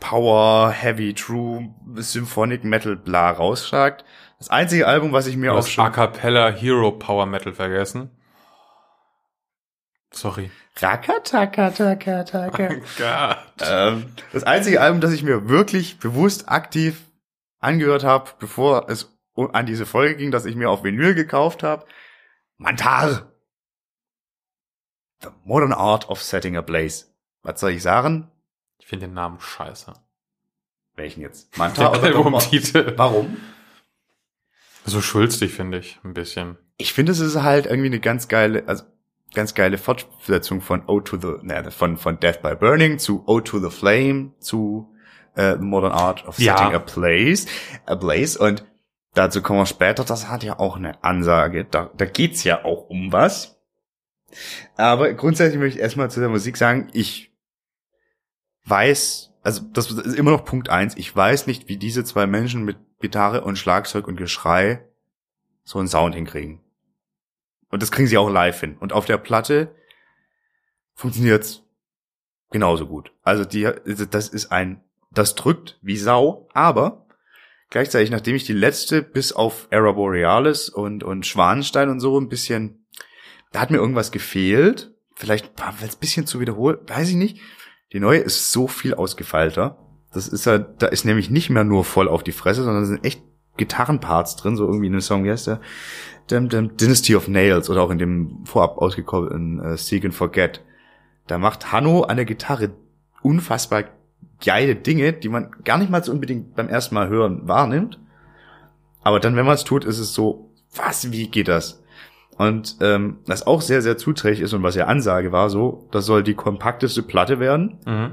Power, 0.00 0.70
Heavy, 0.70 1.12
True, 1.12 1.74
Symphonic 1.96 2.64
Metal 2.64 2.96
bla 2.96 3.30
rausschlagt. 3.30 4.02
Das 4.38 4.48
einzige 4.48 4.86
Album, 4.86 5.12
was 5.12 5.26
ich 5.26 5.36
mir 5.36 5.52
auch 5.52 5.66
schon... 5.66 5.84
A 5.84 5.90
Cappella 5.90 6.48
Hero 6.50 6.92
Power 6.92 7.26
Metal 7.26 7.52
vergessen. 7.52 8.10
Sorry. 10.10 10.50
Rakatakataka. 10.76 12.24
Gott. 12.96 13.38
ähm, 13.60 14.06
das 14.32 14.44
einzige 14.44 14.80
Album, 14.80 15.02
das 15.02 15.12
ich 15.12 15.22
mir 15.22 15.50
wirklich 15.50 15.98
bewusst 15.98 16.48
aktiv 16.48 17.02
angehört 17.58 18.04
habe, 18.04 18.30
bevor 18.38 18.88
es 18.88 19.17
an 19.46 19.66
diese 19.66 19.86
Folge 19.86 20.16
ging, 20.16 20.30
dass 20.30 20.44
ich 20.44 20.56
mir 20.56 20.70
auf 20.70 20.84
Vinyl 20.84 21.14
gekauft 21.14 21.62
habe. 21.62 21.86
Mantar. 22.56 23.32
The 25.22 25.28
Modern 25.44 25.72
Art 25.72 26.08
of 26.08 26.22
Setting 26.22 26.56
a 26.56 26.60
Blaze. 26.60 27.06
Was 27.42 27.60
soll 27.60 27.70
ich 27.70 27.82
sagen? 27.82 28.30
Ich 28.78 28.86
finde 28.86 29.06
den 29.06 29.14
Namen 29.14 29.40
scheiße. 29.40 29.92
Welchen 30.94 31.20
jetzt? 31.20 31.56
Mantar 31.56 31.92
Der 31.92 32.10
oder? 32.10 32.16
Albumtitel. 32.16 32.94
Warum? 32.96 33.36
So 34.84 35.00
schulzig, 35.00 35.52
finde 35.52 35.78
ich, 35.78 36.00
ein 36.04 36.14
bisschen. 36.14 36.56
Ich 36.76 36.92
finde, 36.92 37.12
es 37.12 37.20
ist 37.20 37.42
halt 37.42 37.66
irgendwie 37.66 37.88
eine 37.88 38.00
ganz 38.00 38.28
geile, 38.28 38.66
also 38.66 38.84
ganz 39.34 39.54
geile 39.54 39.78
Fortsetzung 39.78 40.60
von 40.60 40.84
O 40.86 41.00
to 41.00 41.18
the, 41.18 41.44
ne, 41.46 41.70
von, 41.70 41.96
von 41.96 42.18
Death 42.18 42.42
by 42.42 42.54
Burning 42.54 42.98
zu 42.98 43.22
O 43.26 43.40
to 43.40 43.58
the 43.58 43.70
Flame 43.70 44.32
zu 44.38 44.94
äh, 45.34 45.56
The 45.56 45.64
Modern 45.64 45.92
Art 45.92 46.26
of 46.26 46.38
Ja. 46.38 46.56
Setting 46.56 46.74
a 46.74 46.78
Place, 46.78 47.46
a 47.86 47.94
Blaze 47.94 48.38
und 48.38 48.64
dazu 49.14 49.42
kommen 49.42 49.60
wir 49.60 49.66
später, 49.66 50.04
das 50.04 50.28
hat 50.28 50.42
ja 50.42 50.58
auch 50.58 50.76
eine 50.76 51.02
Ansage, 51.02 51.64
da, 51.64 51.90
da 51.96 52.04
geht's 52.04 52.44
ja 52.44 52.64
auch 52.64 52.88
um 52.88 53.12
was. 53.12 53.60
Aber 54.76 55.12
grundsätzlich 55.14 55.58
möchte 55.58 55.78
ich 55.78 55.82
erstmal 55.82 56.10
zu 56.10 56.20
der 56.20 56.28
Musik 56.28 56.56
sagen, 56.56 56.88
ich 56.92 57.32
weiß, 58.64 59.32
also 59.42 59.62
das 59.72 59.90
ist 59.90 60.16
immer 60.16 60.30
noch 60.30 60.44
Punkt 60.44 60.68
eins. 60.68 60.96
ich 60.96 61.14
weiß 61.14 61.46
nicht, 61.46 61.68
wie 61.68 61.76
diese 61.76 62.04
zwei 62.04 62.26
Menschen 62.26 62.64
mit 62.64 62.76
Gitarre 63.00 63.42
und 63.42 63.56
Schlagzeug 63.56 64.06
und 64.06 64.16
Geschrei 64.16 64.86
so 65.64 65.78
einen 65.78 65.88
Sound 65.88 66.14
hinkriegen. 66.14 66.60
Und 67.70 67.82
das 67.82 67.90
kriegen 67.90 68.08
sie 68.08 68.18
auch 68.18 68.30
live 68.30 68.60
hin. 68.60 68.76
Und 68.78 68.92
auf 68.92 69.04
der 69.04 69.18
Platte 69.18 69.74
funktioniert's 70.94 71.62
genauso 72.50 72.86
gut. 72.86 73.12
Also 73.22 73.44
die, 73.44 73.70
das 74.10 74.28
ist 74.28 74.50
ein, 74.50 74.82
das 75.10 75.34
drückt 75.34 75.78
wie 75.82 75.96
Sau, 75.96 76.48
aber 76.52 77.06
gleichzeitig, 77.70 78.10
nachdem 78.10 78.34
ich 78.34 78.44
die 78.44 78.52
letzte 78.52 79.02
bis 79.02 79.32
auf 79.32 79.68
Era 79.70 79.92
Borealis 79.92 80.68
und, 80.68 81.04
und 81.04 81.26
Schwanenstein 81.26 81.88
und 81.88 82.00
so 82.00 82.18
ein 82.18 82.28
bisschen, 82.28 82.86
da 83.52 83.60
hat 83.60 83.70
mir 83.70 83.78
irgendwas 83.78 84.12
gefehlt. 84.12 84.92
Vielleicht 85.14 85.58
war 85.58 85.74
es 85.82 85.94
ein 85.94 86.00
bisschen 86.00 86.26
zu 86.26 86.40
wiederholt, 86.40 86.88
weiß 86.88 87.10
ich 87.10 87.16
nicht. 87.16 87.40
Die 87.92 88.00
neue 88.00 88.18
ist 88.18 88.52
so 88.52 88.68
viel 88.68 88.94
ausgefeilter. 88.94 89.78
Das 90.12 90.28
ist 90.28 90.46
ja, 90.46 90.58
da 90.58 90.86
ist 90.86 91.04
nämlich 91.04 91.30
nicht 91.30 91.50
mehr 91.50 91.64
nur 91.64 91.84
voll 91.84 92.08
auf 92.08 92.22
die 92.22 92.32
Fresse, 92.32 92.62
sondern 92.62 92.86
sind 92.86 93.04
echt 93.04 93.22
Gitarrenparts 93.56 94.36
drin, 94.36 94.56
so 94.56 94.64
irgendwie 94.64 94.86
in 94.86 94.92
dem 94.92 95.00
Song, 95.00 95.24
wie 95.24 95.30
heißt 95.30 95.48
der? 95.48 95.60
Dem, 96.30 96.48
dem 96.48 96.76
Dynasty 96.76 97.16
of 97.16 97.28
Nails 97.28 97.68
oder 97.68 97.82
auch 97.82 97.90
in 97.90 97.98
dem 97.98 98.44
vorab 98.44 98.78
ausgekommenen 98.78 99.60
äh, 99.60 99.76
Seek 99.76 100.04
and 100.04 100.14
Forget. 100.14 100.64
Da 101.26 101.38
macht 101.38 101.72
Hanno 101.72 102.02
an 102.02 102.16
der 102.16 102.24
Gitarre 102.24 102.70
unfassbar 103.22 103.84
geile 104.44 104.76
Dinge, 104.76 105.12
die 105.12 105.28
man 105.28 105.50
gar 105.64 105.78
nicht 105.78 105.90
mal 105.90 106.02
so 106.02 106.12
unbedingt 106.12 106.54
beim 106.54 106.68
ersten 106.68 106.94
Mal 106.94 107.08
hören 107.08 107.46
wahrnimmt. 107.46 107.98
Aber 109.02 109.20
dann, 109.20 109.36
wenn 109.36 109.46
man 109.46 109.54
es 109.54 109.64
tut, 109.64 109.84
ist 109.84 109.98
es 109.98 110.14
so, 110.14 110.52
was, 110.74 111.12
wie 111.12 111.28
geht 111.28 111.48
das? 111.48 111.82
Und 112.36 112.76
ähm, 112.80 113.18
was 113.26 113.46
auch 113.46 113.62
sehr, 113.62 113.82
sehr 113.82 113.98
zuträglich 113.98 114.40
ist 114.40 114.52
und 114.52 114.62
was 114.62 114.76
ja 114.76 114.86
Ansage 114.86 115.32
war, 115.32 115.50
so, 115.50 115.88
das 115.90 116.06
soll 116.06 116.22
die 116.22 116.34
kompakteste 116.34 117.02
Platte 117.02 117.40
werden. 117.40 117.78
Mhm. 117.84 118.10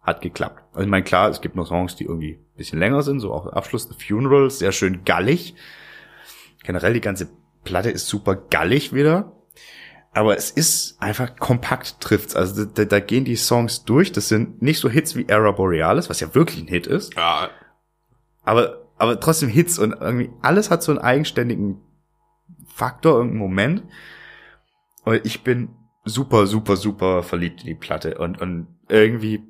Hat 0.00 0.22
geklappt. 0.22 0.62
Also 0.72 0.84
ich 0.84 0.90
meine, 0.90 1.04
klar, 1.04 1.28
es 1.28 1.40
gibt 1.40 1.56
noch 1.56 1.66
Songs, 1.66 1.96
die 1.96 2.04
irgendwie 2.04 2.34
ein 2.34 2.56
bisschen 2.56 2.78
länger 2.78 3.02
sind, 3.02 3.20
so 3.20 3.32
auch 3.32 3.46
Abschluss 3.48 3.88
The 3.88 3.94
Funeral, 4.02 4.50
sehr 4.50 4.72
schön 4.72 5.04
gallig. 5.04 5.54
Generell 6.62 6.94
die 6.94 7.00
ganze 7.00 7.28
Platte 7.64 7.90
ist 7.90 8.06
super 8.06 8.34
gallig 8.36 8.94
wieder. 8.94 9.32
Aber 10.16 10.34
es 10.34 10.50
ist 10.50 10.96
einfach 10.98 11.36
kompakt 11.36 12.00
trifft's. 12.00 12.34
Also 12.34 12.64
da, 12.64 12.86
da 12.86 13.00
gehen 13.00 13.26
die 13.26 13.36
Songs 13.36 13.84
durch. 13.84 14.12
Das 14.12 14.28
sind 14.28 14.62
nicht 14.62 14.80
so 14.80 14.88
Hits 14.88 15.14
wie 15.14 15.26
Era 15.28 15.50
Borealis, 15.50 16.08
was 16.08 16.20
ja 16.20 16.34
wirklich 16.34 16.64
ein 16.64 16.68
Hit 16.68 16.86
ist. 16.86 17.14
Ja, 17.14 17.50
Aber, 18.42 18.88
aber 18.96 19.20
trotzdem 19.20 19.50
Hits 19.50 19.78
und 19.78 19.92
irgendwie 19.92 20.30
alles 20.40 20.70
hat 20.70 20.82
so 20.82 20.90
einen 20.90 21.02
eigenständigen 21.02 21.82
Faktor, 22.66 23.16
irgendeinen 23.16 23.40
Moment. 23.40 23.82
Und 25.04 25.20
ich 25.26 25.44
bin 25.44 25.68
super, 26.06 26.46
super, 26.46 26.76
super 26.76 27.22
verliebt 27.22 27.60
in 27.60 27.66
die 27.66 27.74
Platte. 27.74 28.16
Und, 28.16 28.40
und 28.40 28.68
irgendwie, 28.88 29.42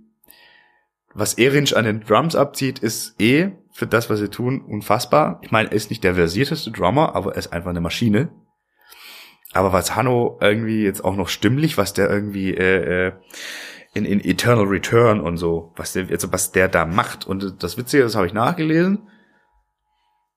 was 1.14 1.34
Erinch 1.34 1.76
an 1.76 1.84
den 1.84 2.00
Drums 2.00 2.34
abzieht, 2.34 2.80
ist 2.80 3.14
eh 3.20 3.52
für 3.70 3.86
das, 3.86 4.10
was 4.10 4.18
sie 4.18 4.30
tun, 4.30 4.62
unfassbar. 4.62 5.38
Ich 5.42 5.52
meine, 5.52 5.70
er 5.70 5.76
ist 5.76 5.90
nicht 5.90 6.02
der 6.02 6.16
versierteste 6.16 6.72
Drummer, 6.72 7.14
aber 7.14 7.34
er 7.34 7.38
ist 7.38 7.52
einfach 7.52 7.70
eine 7.70 7.80
Maschine. 7.80 8.30
Aber 9.56 9.72
was 9.72 9.96
Hanno 9.96 10.38
irgendwie 10.40 10.84
jetzt 10.84 11.04
auch 11.04 11.16
noch 11.16 11.28
stimmlich, 11.28 11.78
was 11.78 11.92
der 11.94 12.10
irgendwie 12.10 12.54
äh, 12.54 13.06
äh, 13.08 13.12
in, 13.94 14.04
in 14.04 14.20
Eternal 14.22 14.66
Return 14.66 15.20
und 15.20 15.38
so, 15.38 15.72
was 15.76 15.94
der, 15.94 16.08
also 16.10 16.32
was 16.32 16.52
der 16.52 16.68
da 16.68 16.84
macht. 16.84 17.26
Und 17.26 17.62
das 17.62 17.78
Witzige, 17.78 18.02
das 18.02 18.14
habe 18.14 18.26
ich 18.26 18.34
nachgelesen. 18.34 19.08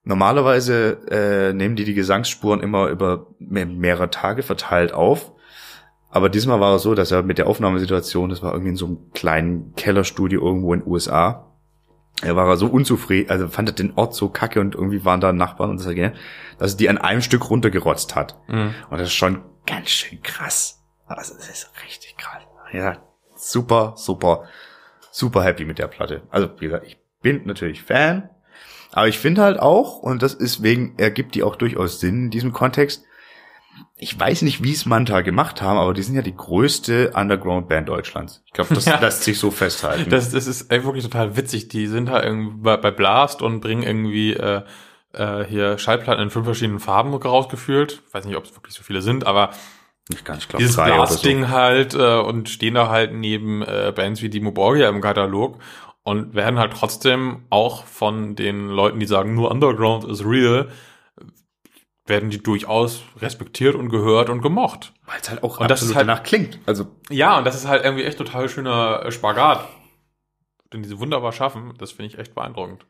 Normalerweise 0.04 0.98
äh, 1.10 1.52
nehmen 1.52 1.76
die 1.76 1.84
die 1.84 1.94
Gesangsspuren 1.94 2.60
immer 2.60 2.88
über 2.88 3.26
me- 3.38 3.66
mehrere 3.66 4.08
Tage 4.10 4.42
verteilt 4.42 4.94
auf. 4.94 5.32
Aber 6.08 6.30
diesmal 6.30 6.58
war 6.58 6.74
es 6.76 6.82
so, 6.82 6.94
dass 6.94 7.12
er 7.12 7.22
mit 7.22 7.38
der 7.38 7.46
Aufnahmesituation, 7.46 8.30
das 8.30 8.42
war 8.42 8.52
irgendwie 8.52 8.70
in 8.70 8.76
so 8.76 8.86
einem 8.86 9.10
kleinen 9.12 9.74
Kellerstudio 9.74 10.40
irgendwo 10.40 10.72
in 10.72 10.80
den 10.80 10.88
USA, 10.90 11.49
er 12.22 12.36
war 12.36 12.56
so 12.56 12.66
unzufrieden, 12.66 13.30
also 13.30 13.48
fand 13.48 13.68
er 13.70 13.74
den 13.74 13.94
Ort 13.96 14.14
so 14.14 14.28
kacke 14.28 14.60
und 14.60 14.74
irgendwie 14.74 15.04
waren 15.04 15.20
da 15.20 15.32
Nachbarn 15.32 15.70
und 15.70 15.80
das, 15.80 15.86
dass 16.58 16.72
er 16.72 16.76
die 16.76 16.88
an 16.88 16.98
einem 16.98 17.22
Stück 17.22 17.48
runtergerotzt 17.50 18.14
hat. 18.14 18.36
Mhm. 18.48 18.74
Und 18.90 18.98
das 18.98 19.08
ist 19.08 19.14
schon 19.14 19.42
ganz 19.66 19.90
schön 19.90 20.22
krass. 20.22 20.82
Also 21.06 21.34
das 21.34 21.48
ist 21.48 21.70
richtig 21.84 22.16
krass. 22.16 22.42
Ja, 22.72 22.98
super, 23.36 23.94
super, 23.96 24.44
super 25.10 25.42
happy 25.42 25.64
mit 25.64 25.78
der 25.78 25.88
Platte. 25.88 26.22
Also 26.30 26.50
wie 26.58 26.66
gesagt, 26.66 26.86
ich 26.86 26.98
bin 27.22 27.42
natürlich 27.46 27.82
Fan, 27.82 28.30
aber 28.92 29.08
ich 29.08 29.18
finde 29.18 29.42
halt 29.42 29.58
auch, 29.58 29.98
und 29.98 30.22
das 30.22 30.34
ist 30.34 30.62
wegen, 30.62 30.98
ergibt 30.98 31.34
die 31.34 31.42
auch 31.42 31.56
durchaus 31.56 32.00
Sinn 32.00 32.24
in 32.24 32.30
diesem 32.30 32.52
Kontext, 32.52 33.04
ich 33.96 34.18
weiß 34.18 34.42
nicht, 34.42 34.62
wie 34.62 34.72
es 34.72 34.86
Manta 34.86 35.20
gemacht 35.20 35.60
haben, 35.62 35.78
aber 35.78 35.92
die 35.94 36.02
sind 36.02 36.14
ja 36.14 36.22
die 36.22 36.34
größte 36.36 37.12
Underground-Band 37.14 37.88
Deutschlands. 37.88 38.42
Ich 38.46 38.52
glaube, 38.52 38.74
das 38.74 38.84
Ja. 38.86 38.98
lässt 38.98 39.22
sich 39.24 39.38
so 39.38 39.50
festhalten. 39.50 40.10
Das, 40.10 40.30
das 40.30 40.46
ist 40.46 40.70
ey, 40.72 40.84
wirklich 40.84 41.04
total 41.04 41.36
witzig. 41.36 41.68
Die 41.68 41.86
sind 41.86 42.10
halt 42.10 42.24
irgendwie 42.24 42.52
bei, 42.56 42.76
bei 42.76 42.90
Blast 42.90 43.42
und 43.42 43.60
bringen 43.60 43.82
irgendwie 43.82 44.32
äh, 44.34 44.62
äh, 45.12 45.44
hier 45.44 45.78
Schallplatten 45.78 46.22
in 46.22 46.30
fünf 46.30 46.44
verschiedenen 46.46 46.80
Farben 46.80 47.14
rausgefühlt. 47.14 48.02
Ich 48.08 48.14
weiß 48.14 48.24
nicht, 48.24 48.36
ob 48.36 48.44
es 48.44 48.54
wirklich 48.56 48.74
so 48.74 48.82
viele 48.82 49.02
sind, 49.02 49.26
aber 49.26 49.50
ich 50.12 50.24
kann, 50.24 50.38
ich 50.38 50.48
glaube, 50.48 50.62
dieses 50.62 50.76
oder 50.78 50.86
so. 50.88 50.94
Blast-Ding 50.94 51.48
halt 51.50 51.94
äh, 51.94 52.18
und 52.18 52.48
stehen 52.48 52.74
da 52.74 52.88
halt 52.88 53.12
neben 53.14 53.62
äh, 53.62 53.92
Bands 53.94 54.22
wie 54.22 54.28
Dimo 54.28 54.50
Borgia 54.50 54.88
im 54.88 55.00
Katalog 55.00 55.58
und 56.02 56.34
werden 56.34 56.58
halt 56.58 56.72
trotzdem 56.72 57.44
auch 57.50 57.84
von 57.84 58.34
den 58.34 58.68
Leuten, 58.68 58.98
die 58.98 59.06
sagen, 59.06 59.34
nur 59.34 59.50
Underground 59.50 60.04
is 60.04 60.24
real, 60.24 60.68
werden 62.06 62.30
die 62.30 62.42
durchaus 62.42 63.02
respektiert 63.20 63.74
und 63.76 63.88
gehört 63.88 64.30
und 64.30 64.42
gemocht. 64.42 64.92
Weil 65.06 65.20
es 65.20 65.30
halt 65.30 65.42
auch 65.42 65.60
Und 65.60 65.70
das 65.70 65.78
absolut 65.78 65.90
ist 65.92 65.96
halt- 65.96 66.08
danach 66.08 66.22
klingt. 66.22 66.58
Also 66.66 66.86
Ja, 67.10 67.38
und 67.38 67.44
das 67.44 67.54
ist 67.54 67.68
halt 67.68 67.84
irgendwie 67.84 68.04
echt 68.04 68.18
total 68.18 68.48
schöner 68.48 69.10
Spagat, 69.12 69.68
den 70.72 70.82
sie 70.84 70.98
wunderbar 70.98 71.32
schaffen. 71.32 71.74
Das 71.78 71.92
finde 71.92 72.06
ich 72.06 72.18
echt 72.18 72.34
beeindruckend. 72.34 72.86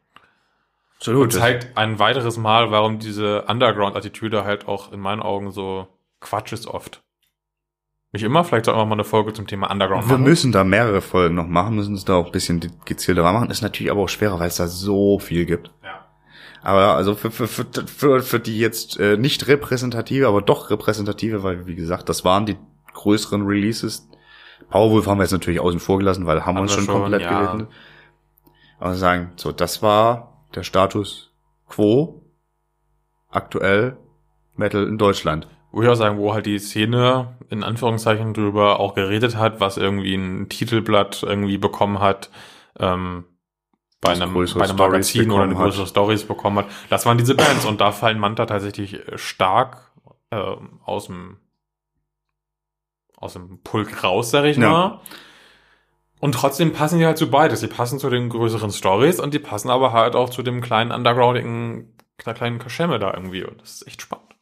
absolut. 0.96 1.22
Und 1.24 1.30
zeigt 1.32 1.76
ein 1.76 1.98
weiteres 1.98 2.36
Mal, 2.36 2.70
warum 2.70 2.98
diese 2.98 3.42
Underground-Attitüde 3.42 4.44
halt 4.44 4.68
auch 4.68 4.92
in 4.92 5.00
meinen 5.00 5.22
Augen 5.22 5.50
so 5.50 5.88
Quatsch 6.20 6.52
ist 6.52 6.66
oft. 6.66 7.02
Nicht 8.12 8.22
immer, 8.24 8.42
vielleicht 8.44 8.64
sollten 8.64 8.80
wir 8.80 8.84
mal 8.86 8.94
eine 8.94 9.04
Folge 9.04 9.32
zum 9.32 9.46
Thema 9.46 9.70
Underground 9.70 10.04
Wir 10.08 10.14
machen. 10.14 10.24
müssen 10.24 10.50
da 10.52 10.64
mehrere 10.64 11.00
Folgen 11.00 11.36
noch 11.36 11.46
machen, 11.46 11.76
müssen 11.76 11.94
es 11.94 12.04
da 12.04 12.16
auch 12.16 12.26
ein 12.26 12.32
bisschen 12.32 12.60
gezielter 12.84 13.22
machen. 13.22 13.50
Ist 13.50 13.62
natürlich 13.62 13.90
aber 13.90 14.00
auch 14.02 14.08
schwerer, 14.08 14.38
weil 14.40 14.48
es 14.48 14.56
da 14.56 14.66
so 14.66 15.18
viel 15.20 15.46
gibt. 15.46 15.70
Ja. 15.84 15.99
Aber 16.62 16.94
also 16.94 17.14
für, 17.14 17.30
für, 17.30 17.48
für, 17.48 17.66
für, 17.86 18.22
für 18.22 18.40
die 18.40 18.58
jetzt 18.58 18.98
äh, 19.00 19.16
nicht 19.16 19.48
repräsentative, 19.48 20.26
aber 20.26 20.42
doch 20.42 20.70
repräsentative, 20.70 21.42
weil 21.42 21.66
wie 21.66 21.74
gesagt, 21.74 22.08
das 22.08 22.24
waren 22.24 22.46
die 22.46 22.56
größeren 22.92 23.46
Releases. 23.46 24.08
Powerwolf 24.68 25.06
haben 25.06 25.18
wir 25.18 25.24
jetzt 25.24 25.32
natürlich 25.32 25.60
außen 25.60 25.80
vor 25.80 25.98
gelassen, 25.98 26.26
weil 26.26 26.44
haben 26.44 26.54
wir 26.54 26.58
Haben 26.58 26.62
uns 26.62 26.74
schon, 26.74 26.84
schon, 26.84 27.00
komplett 27.00 27.22
ja. 27.22 27.40
gelesen. 27.40 27.68
Aber 28.78 28.94
sagen, 28.94 29.32
so, 29.36 29.52
das 29.52 29.82
war 29.82 30.44
der 30.54 30.62
Status 30.62 31.32
quo 31.68 32.22
aktuell 33.30 33.96
Metal 34.56 34.86
in 34.86 34.98
Deutschland. 34.98 35.48
Wo 35.72 35.82
ich 35.82 35.88
auch 35.88 35.94
sagen, 35.94 36.18
wo 36.18 36.34
halt 36.34 36.46
die 36.46 36.58
Szene 36.58 37.36
in 37.48 37.62
Anführungszeichen 37.62 38.34
drüber 38.34 38.80
auch 38.80 38.94
geredet 38.94 39.36
hat, 39.36 39.60
was 39.60 39.76
irgendwie 39.76 40.14
ein 40.14 40.48
Titelblatt 40.48 41.22
irgendwie 41.22 41.58
bekommen 41.58 42.00
hat, 42.00 42.30
ähm, 42.78 43.24
bei 44.00 44.12
einem, 44.12 44.32
bei 44.32 44.64
einem 44.64 44.76
Magazin 44.76 45.30
oder 45.30 45.44
eine 45.44 45.54
größere 45.54 45.86
Stories 45.86 46.24
bekommen 46.24 46.58
hat. 46.58 46.66
Das 46.88 47.04
waren 47.06 47.18
diese 47.18 47.34
Bands 47.34 47.64
und 47.66 47.80
da 47.80 47.92
fallen 47.92 48.18
Manta 48.18 48.46
tatsächlich 48.46 48.94
äh, 48.94 49.18
stark 49.18 49.92
äh, 50.30 50.56
aus 50.84 51.06
dem 51.06 51.38
aus 53.16 53.34
dem 53.34 53.60
Pulk 53.62 54.02
raus, 54.02 54.30
sag 54.30 54.44
ich 54.44 54.56
Ja. 54.56 54.70
mal. 54.70 55.00
Und 56.20 56.32
trotzdem 56.34 56.72
passen 56.72 56.98
die 56.98 57.06
halt 57.06 57.18
zu 57.18 57.30
beides. 57.30 57.60
Die 57.60 57.66
passen 57.66 57.98
zu 57.98 58.08
den 58.10 58.28
größeren 58.30 58.70
Stories 58.70 59.20
und 59.20 59.34
die 59.34 59.38
passen 59.38 59.70
aber 59.70 59.92
halt 59.92 60.16
auch 60.16 60.30
zu 60.30 60.42
dem 60.42 60.60
kleinen 60.62 60.90
undergroundigen, 60.90 61.94
der 62.24 62.34
kleinen 62.34 62.58
Kaschemme 62.58 62.98
da 62.98 63.12
irgendwie. 63.12 63.44
Und 63.44 63.60
das 63.60 63.72
ist 63.72 63.86
echt 63.86 64.02
spannend. 64.02 64.34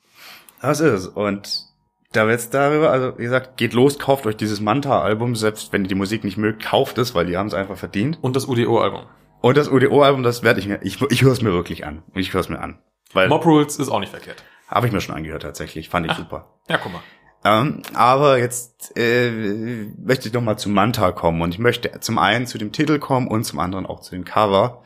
Das 0.60 0.80
ist 0.80 0.92
es. 0.92 1.06
Und 1.08 1.64
da 2.12 2.26
wird's 2.26 2.50
darüber, 2.50 2.90
also 2.90 3.18
wie 3.18 3.22
gesagt, 3.24 3.56
geht 3.56 3.74
los, 3.74 3.98
kauft 3.98 4.26
euch 4.26 4.36
dieses 4.36 4.60
Manta-Album, 4.60 5.36
selbst 5.36 5.72
wenn 5.72 5.82
ihr 5.82 5.88
die 5.88 5.94
Musik 5.94 6.24
nicht 6.24 6.36
mögt, 6.36 6.64
kauft 6.64 6.98
es, 6.98 7.14
weil 7.14 7.26
die 7.26 7.36
haben 7.36 7.48
es 7.48 7.54
einfach 7.54 7.76
verdient. 7.76 8.18
Und 8.22 8.34
das 8.34 8.46
UDO-Album. 8.46 9.02
Und 9.40 9.56
das 9.56 9.68
UDO-Album, 9.68 10.22
das 10.22 10.42
werde 10.42 10.60
ich 10.60 10.66
mir, 10.66 10.80
ich, 10.82 11.00
ich 11.00 11.22
höre 11.22 11.32
es 11.32 11.42
mir 11.42 11.52
wirklich 11.52 11.86
an. 11.86 12.02
Ich 12.14 12.32
höre 12.32 12.40
es 12.40 12.48
mir 12.48 12.60
an. 12.60 12.78
Weil 13.12 13.28
Mob 13.28 13.44
Rules 13.46 13.76
ist 13.76 13.88
auch 13.88 14.00
nicht 14.00 14.10
verkehrt. 14.10 14.42
habe 14.68 14.86
ich 14.86 14.92
mir 14.92 15.00
schon 15.00 15.14
angehört 15.14 15.42
tatsächlich, 15.42 15.88
fand 15.88 16.06
ich 16.06 16.12
super. 16.12 16.58
Ja, 16.68 16.78
guck 16.78 16.92
mal. 16.92 17.02
Ähm, 17.44 17.82
aber 17.94 18.38
jetzt 18.38 18.96
äh, 18.96 19.86
möchte 19.96 20.28
ich 20.28 20.34
noch 20.34 20.42
mal 20.42 20.56
zu 20.56 20.68
Manta 20.68 21.12
kommen 21.12 21.40
und 21.40 21.54
ich 21.54 21.60
möchte 21.60 22.00
zum 22.00 22.18
einen 22.18 22.46
zu 22.46 22.58
dem 22.58 22.72
Titel 22.72 22.98
kommen 22.98 23.28
und 23.28 23.44
zum 23.44 23.60
anderen 23.60 23.86
auch 23.86 24.00
zu 24.00 24.10
dem 24.10 24.24
Cover. 24.24 24.82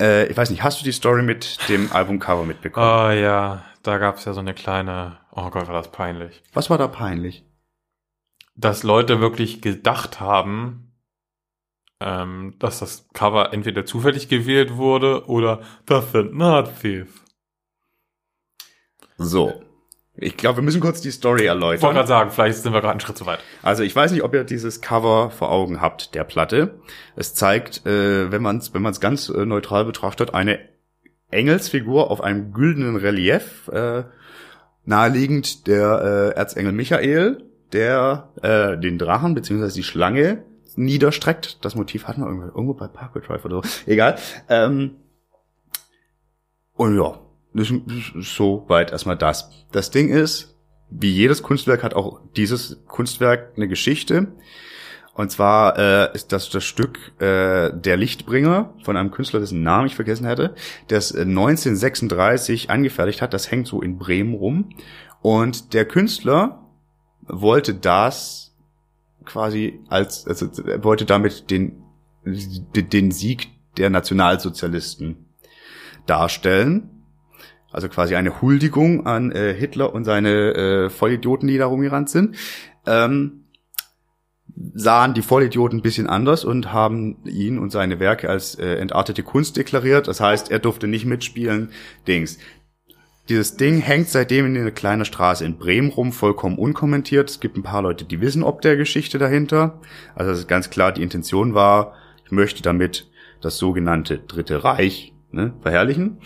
Äh, 0.00 0.26
ich 0.26 0.36
weiß 0.36 0.50
nicht, 0.50 0.64
hast 0.64 0.80
du 0.80 0.84
die 0.84 0.92
Story 0.92 1.22
mit 1.22 1.68
dem 1.68 1.92
Albumcover 1.92 2.44
mitbekommen? 2.44 2.86
Oh 2.86 3.10
ja, 3.10 3.64
da 3.84 3.98
gab's 3.98 4.24
ja 4.24 4.32
so 4.32 4.40
eine 4.40 4.54
kleine, 4.54 5.18
oh 5.30 5.50
Gott, 5.50 5.68
war 5.68 5.74
das 5.74 5.92
peinlich. 5.92 6.42
Was 6.52 6.68
war 6.68 6.78
da 6.78 6.88
peinlich? 6.88 7.44
Dass 8.56 8.82
Leute 8.82 9.20
wirklich 9.20 9.62
gedacht 9.62 10.20
haben, 10.20 10.91
ähm, 12.04 12.54
dass 12.58 12.80
das 12.80 13.08
Cover 13.12 13.52
entweder 13.52 13.84
zufällig 13.84 14.28
gewählt 14.28 14.76
wurde 14.76 15.26
oder 15.26 15.60
das 15.86 16.12
sind 16.12 16.34
Nazis. 16.36 17.06
So. 19.18 19.62
Ich 20.14 20.36
glaube, 20.36 20.58
wir 20.58 20.62
müssen 20.62 20.80
kurz 20.80 21.00
die 21.00 21.10
Story 21.10 21.44
Ich 21.44 21.48
wollte 21.48 21.64
erläutern. 21.64 21.94
gerade 21.94 22.08
sagen, 22.08 22.30
vielleicht 22.30 22.58
sind 22.58 22.72
wir 22.72 22.80
gerade 22.80 22.92
einen 22.92 23.00
Schritt 23.00 23.16
zu 23.16 23.24
weit. 23.24 23.38
Also 23.62 23.82
ich 23.82 23.96
weiß 23.96 24.12
nicht, 24.12 24.22
ob 24.22 24.34
ihr 24.34 24.44
dieses 24.44 24.82
Cover 24.82 25.30
vor 25.30 25.50
Augen 25.50 25.80
habt, 25.80 26.14
der 26.14 26.24
Platte. 26.24 26.80
Es 27.16 27.34
zeigt, 27.34 27.86
äh, 27.86 28.30
wenn 28.30 28.42
man 28.42 28.58
es 28.58 28.74
wenn 28.74 28.82
man's 28.82 29.00
ganz 29.00 29.30
äh, 29.30 29.46
neutral 29.46 29.86
betrachtet, 29.86 30.34
eine 30.34 30.58
Engelsfigur 31.30 32.10
auf 32.10 32.20
einem 32.20 32.52
güldenen 32.52 32.96
Relief, 32.96 33.68
äh, 33.68 34.04
naheliegend 34.84 35.66
der 35.66 36.32
äh, 36.34 36.38
Erzengel 36.38 36.72
Michael, 36.72 37.44
der 37.72 38.28
äh, 38.42 38.78
den 38.78 38.98
Drachen 38.98 39.34
beziehungsweise 39.34 39.74
die 39.74 39.82
Schlange 39.82 40.44
niederstreckt. 40.76 41.64
Das 41.64 41.74
Motiv 41.74 42.06
hatten 42.06 42.22
wir 42.22 42.26
irgendwo, 42.26 42.46
irgendwo 42.46 42.74
bei 42.74 42.88
Parkway 42.88 43.20
Drive 43.20 43.44
oder 43.44 43.62
so. 43.62 43.68
Egal. 43.86 44.18
Ähm, 44.48 44.96
und 46.74 46.96
ja, 46.96 47.20
das 47.54 47.70
so 48.20 48.64
weit 48.68 48.92
erstmal 48.92 49.16
das. 49.16 49.50
Das 49.72 49.90
Ding 49.90 50.08
ist, 50.08 50.56
wie 50.90 51.10
jedes 51.10 51.42
Kunstwerk 51.42 51.82
hat 51.82 51.94
auch 51.94 52.20
dieses 52.36 52.82
Kunstwerk 52.86 53.52
eine 53.56 53.68
Geschichte. 53.68 54.28
Und 55.14 55.30
zwar 55.30 55.78
äh, 55.78 56.14
ist 56.14 56.32
das 56.32 56.48
das 56.48 56.64
Stück 56.64 56.98
äh, 57.20 57.70
Der 57.74 57.96
Lichtbringer 57.98 58.74
von 58.82 58.96
einem 58.96 59.10
Künstler, 59.10 59.40
dessen 59.40 59.62
Namen 59.62 59.86
ich 59.86 59.94
vergessen 59.94 60.26
hätte, 60.26 60.54
es 60.88 61.14
1936 61.14 62.70
angefertigt 62.70 63.20
hat. 63.20 63.34
Das 63.34 63.50
hängt 63.50 63.66
so 63.66 63.82
in 63.82 63.98
Bremen 63.98 64.34
rum. 64.34 64.70
Und 65.20 65.74
der 65.74 65.84
Künstler 65.84 66.66
wollte 67.26 67.74
das 67.74 68.41
quasi 69.24 69.80
als, 69.88 70.26
also 70.26 70.48
er 70.62 70.84
wollte 70.84 71.04
damit 71.04 71.50
den, 71.50 71.82
den 72.24 73.10
Sieg 73.10 73.48
der 73.76 73.90
Nationalsozialisten 73.90 75.26
darstellen. 76.06 76.90
Also 77.70 77.88
quasi 77.88 78.14
eine 78.16 78.42
Huldigung 78.42 79.06
an 79.06 79.32
äh, 79.32 79.54
Hitler 79.54 79.94
und 79.94 80.04
seine 80.04 80.54
äh, 80.54 80.90
Vollidioten, 80.90 81.48
die 81.48 81.56
da 81.56 81.66
rumgerannt 81.66 82.10
sind. 82.10 82.36
Ähm, 82.86 83.44
sahen 84.74 85.14
die 85.14 85.22
Vollidioten 85.22 85.78
ein 85.78 85.82
bisschen 85.82 86.06
anders 86.06 86.44
und 86.44 86.72
haben 86.72 87.24
ihn 87.24 87.58
und 87.58 87.70
seine 87.70 87.98
Werke 87.98 88.28
als 88.28 88.54
äh, 88.56 88.76
entartete 88.76 89.22
Kunst 89.22 89.56
deklariert. 89.56 90.06
Das 90.06 90.20
heißt, 90.20 90.50
er 90.50 90.58
durfte 90.58 90.86
nicht 90.86 91.06
mitspielen. 91.06 91.70
Dings. 92.06 92.38
Dieses 93.28 93.56
Ding 93.56 93.78
hängt 93.78 94.08
seitdem 94.08 94.46
in 94.46 94.56
einer 94.56 94.72
kleinen 94.72 95.04
Straße 95.04 95.44
in 95.44 95.56
Bremen 95.56 95.90
rum, 95.90 96.12
vollkommen 96.12 96.58
unkommentiert. 96.58 97.30
Es 97.30 97.40
gibt 97.40 97.56
ein 97.56 97.62
paar 97.62 97.82
Leute, 97.82 98.04
die 98.04 98.20
wissen 98.20 98.42
ob 98.42 98.62
der 98.62 98.76
Geschichte 98.76 99.18
dahinter. 99.18 99.80
Also 100.14 100.32
es 100.32 100.40
ist 100.40 100.48
ganz 100.48 100.70
klar, 100.70 100.92
die 100.92 101.02
Intention 101.02 101.54
war, 101.54 101.94
ich 102.24 102.32
möchte 102.32 102.62
damit 102.62 103.08
das 103.40 103.58
sogenannte 103.58 104.18
Dritte 104.18 104.64
Reich 104.64 105.12
ne, 105.30 105.54
verherrlichen. 105.60 106.18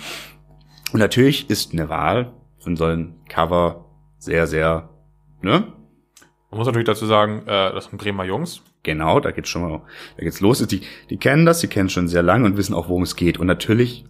Und 0.92 1.00
natürlich 1.00 1.50
ist 1.50 1.72
eine 1.72 1.88
Wahl 1.90 2.32
von 2.58 2.76
so 2.76 2.86
einem 2.86 3.14
Cover 3.28 3.84
sehr, 4.18 4.46
sehr, 4.46 4.88
ne, 5.42 5.72
man 6.50 6.58
muss 6.58 6.66
natürlich 6.66 6.86
dazu 6.86 7.06
sagen, 7.06 7.42
äh, 7.42 7.72
das 7.72 7.86
sind 7.86 7.98
Bremer 7.98 8.24
Jungs. 8.24 8.62
Genau, 8.82 9.20
da 9.20 9.32
geht's 9.32 9.48
schon 9.48 9.62
mal, 9.62 9.82
da 10.16 10.22
geht's 10.22 10.40
los. 10.40 10.64
Die, 10.66 10.80
die 11.10 11.18
kennen 11.18 11.44
das, 11.44 11.60
die 11.60 11.66
kennen 11.66 11.90
schon 11.90 12.08
sehr 12.08 12.22
lange 12.22 12.46
und 12.46 12.56
wissen 12.56 12.74
auch, 12.74 12.88
worum 12.88 13.02
es 13.02 13.16
geht. 13.16 13.38
Und 13.38 13.46
natürlich 13.46 14.06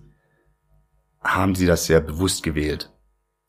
haben 1.26 1.54
sie 1.54 1.66
das 1.66 1.86
sehr 1.86 2.00
bewusst 2.00 2.42
gewählt. 2.42 2.92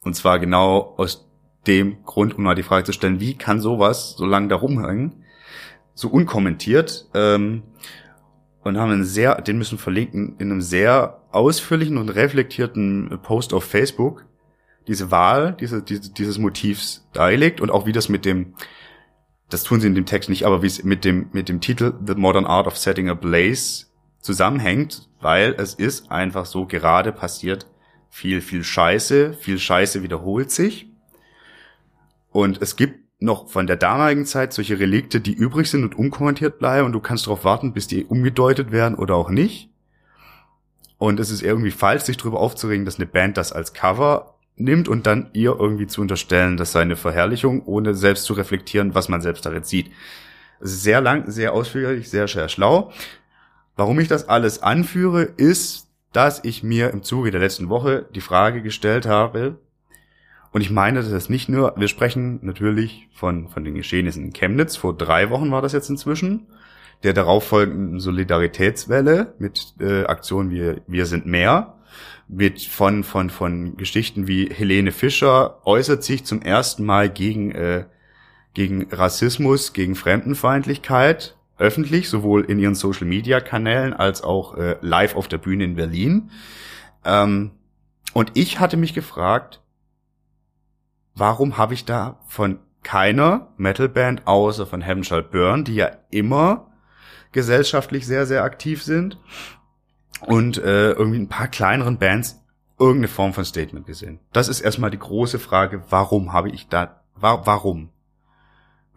Und 0.03 0.15
zwar 0.15 0.39
genau 0.39 0.95
aus 0.97 1.30
dem 1.65 2.03
Grund, 2.03 2.38
um 2.38 2.43
mal 2.43 2.55
die 2.55 2.63
Frage 2.63 2.86
zu 2.86 2.93
stellen, 2.93 3.19
wie 3.19 3.36
kann 3.36 3.59
sowas 3.59 4.15
so 4.17 4.25
lange 4.25 4.47
da 4.47 4.55
rumhängen, 4.55 5.23
so 5.93 6.09
unkommentiert, 6.09 7.07
ähm, 7.13 7.63
und 8.63 8.78
haben 8.78 8.91
einen 8.91 9.05
sehr, 9.05 9.41
den 9.41 9.57
müssen 9.57 9.78
verlinken, 9.78 10.36
in 10.39 10.51
einem 10.51 10.61
sehr 10.61 11.21
ausführlichen 11.32 11.97
und 11.97 12.09
reflektierten 12.09 13.19
Post 13.23 13.53
auf 13.53 13.63
Facebook 13.63 14.25
diese 14.88 15.11
Wahl 15.11 15.55
diese, 15.59 15.82
diese, 15.82 16.11
dieses 16.11 16.38
Motivs 16.38 17.07
dargelegt 17.13 17.61
und 17.61 17.69
auch 17.69 17.86
wie 17.86 17.91
das 17.91 18.09
mit 18.09 18.25
dem 18.25 18.53
das 19.49 19.63
tun 19.63 19.80
sie 19.80 19.88
in 19.88 19.95
dem 19.95 20.05
Text 20.05 20.30
nicht, 20.30 20.45
aber 20.45 20.61
wie 20.61 20.67
es 20.67 20.84
mit 20.84 21.05
dem, 21.05 21.30
mit 21.32 21.47
dem 21.47 21.61
Titel 21.61 21.93
The 22.05 22.15
Modern 22.15 22.45
Art 22.45 22.67
of 22.67 22.78
Setting 22.78 23.09
a 23.09 23.13
Blaze 23.13 23.86
zusammenhängt, 24.28 25.07
weil 25.21 25.55
es 25.57 25.73
ist 25.73 26.11
einfach 26.11 26.45
so 26.45 26.65
gerade 26.65 27.13
passiert 27.13 27.65
viel, 28.09 28.41
viel 28.41 28.63
Scheiße, 28.63 29.34
viel 29.34 29.57
Scheiße 29.57 30.03
wiederholt 30.03 30.51
sich. 30.51 30.89
Und 32.30 32.61
es 32.61 32.75
gibt 32.75 32.99
noch 33.21 33.49
von 33.49 33.67
der 33.67 33.78
damaligen 33.78 34.25
Zeit 34.25 34.51
solche 34.51 34.80
Relikte, 34.80 35.21
die 35.21 35.34
übrig 35.34 35.69
sind 35.69 35.84
und 35.84 35.95
unkommentiert 35.95 36.59
bleiben 36.59 36.86
und 36.86 36.91
du 36.91 36.99
kannst 36.99 37.25
darauf 37.25 37.45
warten, 37.45 37.71
bis 37.71 37.88
die 37.88 38.03
umgedeutet 38.03 38.71
werden 38.71 38.95
oder 38.95 39.15
auch 39.15 39.30
nicht. 39.30 39.69
Und 40.97 41.21
es 41.21 41.30
ist 41.30 41.41
irgendwie 41.41 41.71
falsch, 41.71 42.03
sich 42.03 42.17
darüber 42.17 42.41
aufzuregen, 42.41 42.84
dass 42.84 42.97
eine 42.97 43.05
Band 43.05 43.38
das 43.38 43.53
als 43.53 43.71
Cover 43.73 44.36
nimmt 44.57 44.89
und 44.89 45.07
dann 45.07 45.30
ihr 45.32 45.55
irgendwie 45.57 45.88
zu 45.88 46.01
unterstellen, 46.01 46.57
das 46.57 46.73
sei 46.73 46.82
eine 46.82 46.97
Verherrlichung, 46.97 47.63
ohne 47.65 47.95
selbst 47.95 48.25
zu 48.25 48.34
reflektieren, 48.34 48.93
was 48.93 49.07
man 49.07 49.21
selbst 49.21 49.45
darin 49.45 49.63
sieht. 49.63 49.89
Sehr 50.59 50.99
lang, 50.99 51.32
sehr 51.32 51.53
ausführlich, 51.53 52.09
sehr, 52.09 52.28
sehr 52.28 52.49
schlau. 52.49 52.91
Warum 53.78 53.99
ich 53.99 54.07
das 54.07 54.28
alles 54.28 54.63
anführe, 54.63 55.21
ist, 55.21 55.88
dass 56.11 56.43
ich 56.43 56.63
mir 56.63 56.89
im 56.89 57.03
Zuge 57.03 57.30
der 57.30 57.39
letzten 57.39 57.69
Woche 57.69 58.07
die 58.13 58.21
Frage 58.21 58.63
gestellt 58.63 59.05
habe, 59.05 59.59
und 60.51 60.61
ich 60.61 60.71
meine 60.71 61.03
das 61.03 61.30
nicht 61.30 61.49
nur, 61.49 61.75
wir 61.78 61.88
sprechen 61.88 62.39
natürlich 62.41 63.07
von, 63.13 63.47
von 63.49 63.63
den 63.63 63.75
Geschehnissen 63.75 64.23
in 64.23 64.34
Chemnitz, 64.34 64.75
vor 64.75 64.97
drei 64.97 65.30
Wochen 65.30 65.51
war 65.51 65.61
das 65.61 65.73
jetzt 65.73 65.89
inzwischen, 65.89 66.47
der 67.03 67.13
darauffolgenden 67.13 67.99
Solidaritätswelle 67.99 69.36
mit 69.38 69.75
äh, 69.80 70.05
Aktionen 70.05 70.49
wie 70.49 70.82
Wir 70.88 71.05
sind 71.05 71.28
mehr, 71.28 71.75
mit 72.28 72.61
von, 72.63 73.03
von, 73.03 73.30
von 73.30 73.78
Geschichten 73.78 74.28
wie 74.28 74.49
Helene 74.49 74.91
Fischer 74.91 75.61
äußert 75.65 76.03
sich 76.03 76.25
zum 76.25 76.41
ersten 76.41 76.84
Mal 76.84 77.09
gegen, 77.09 77.51
äh, 77.51 77.86
gegen 78.55 78.88
Rassismus, 78.91 79.73
gegen 79.73 79.93
Fremdenfeindlichkeit 79.93 81.37
öffentlich, 81.58 82.10
sowohl 82.10 82.45
in 82.45 82.60
ihren 82.60 82.76
Social 82.76 83.08
Media 83.08 83.39
Kanälen 83.39 83.93
als 83.93 84.24
auch 84.24 84.55
äh, 84.55 84.78
live 84.82 85.16
auf 85.16 85.28
der 85.28 85.38
Bühne 85.38 85.64
in 85.64 85.76
Berlin. 85.76 86.32
Ähm, 87.03 87.51
und 88.14 88.32
ich 88.36 88.60
hatte 88.60 88.78
mich 88.78 88.93
gefragt, 88.93 89.62
warum 91.16 91.58
habe 91.58 91.74
ich 91.74 91.86
da 91.86 92.20
von 92.28 92.60
keiner 92.84 93.49
Metalband 93.58 94.28
außer 94.28 94.66
von 94.66 94.82
Heaven 94.82 95.03
Shall 95.03 95.24
Burn, 95.24 95.64
die 95.64 95.76
ja 95.76 95.91
immer 96.10 96.72
gesellschaftlich 97.32 98.05
sehr, 98.05 98.26
sehr 98.26 98.43
aktiv 98.43 98.84
sind, 98.84 99.18
und 100.22 100.58
äh, 100.58 100.91
irgendwie 100.91 101.20
ein 101.20 101.30
paar 101.30 101.47
kleineren 101.47 101.97
Bands 101.97 102.41
irgendeine 102.80 103.08
Form 103.08 103.34
von 103.34 103.45
Statement 103.45 103.86
gesehen. 103.86 104.20
Das 104.34 104.47
ist 104.47 104.62
erstmal 104.62 104.91
die 104.91 104.99
große 104.99 105.39
Frage, 105.39 105.84
warum 105.89 106.34
habe 106.34 106.49
ich 106.49 106.68
da, 106.68 107.01
wa 107.16 107.41
warum? 107.45 107.89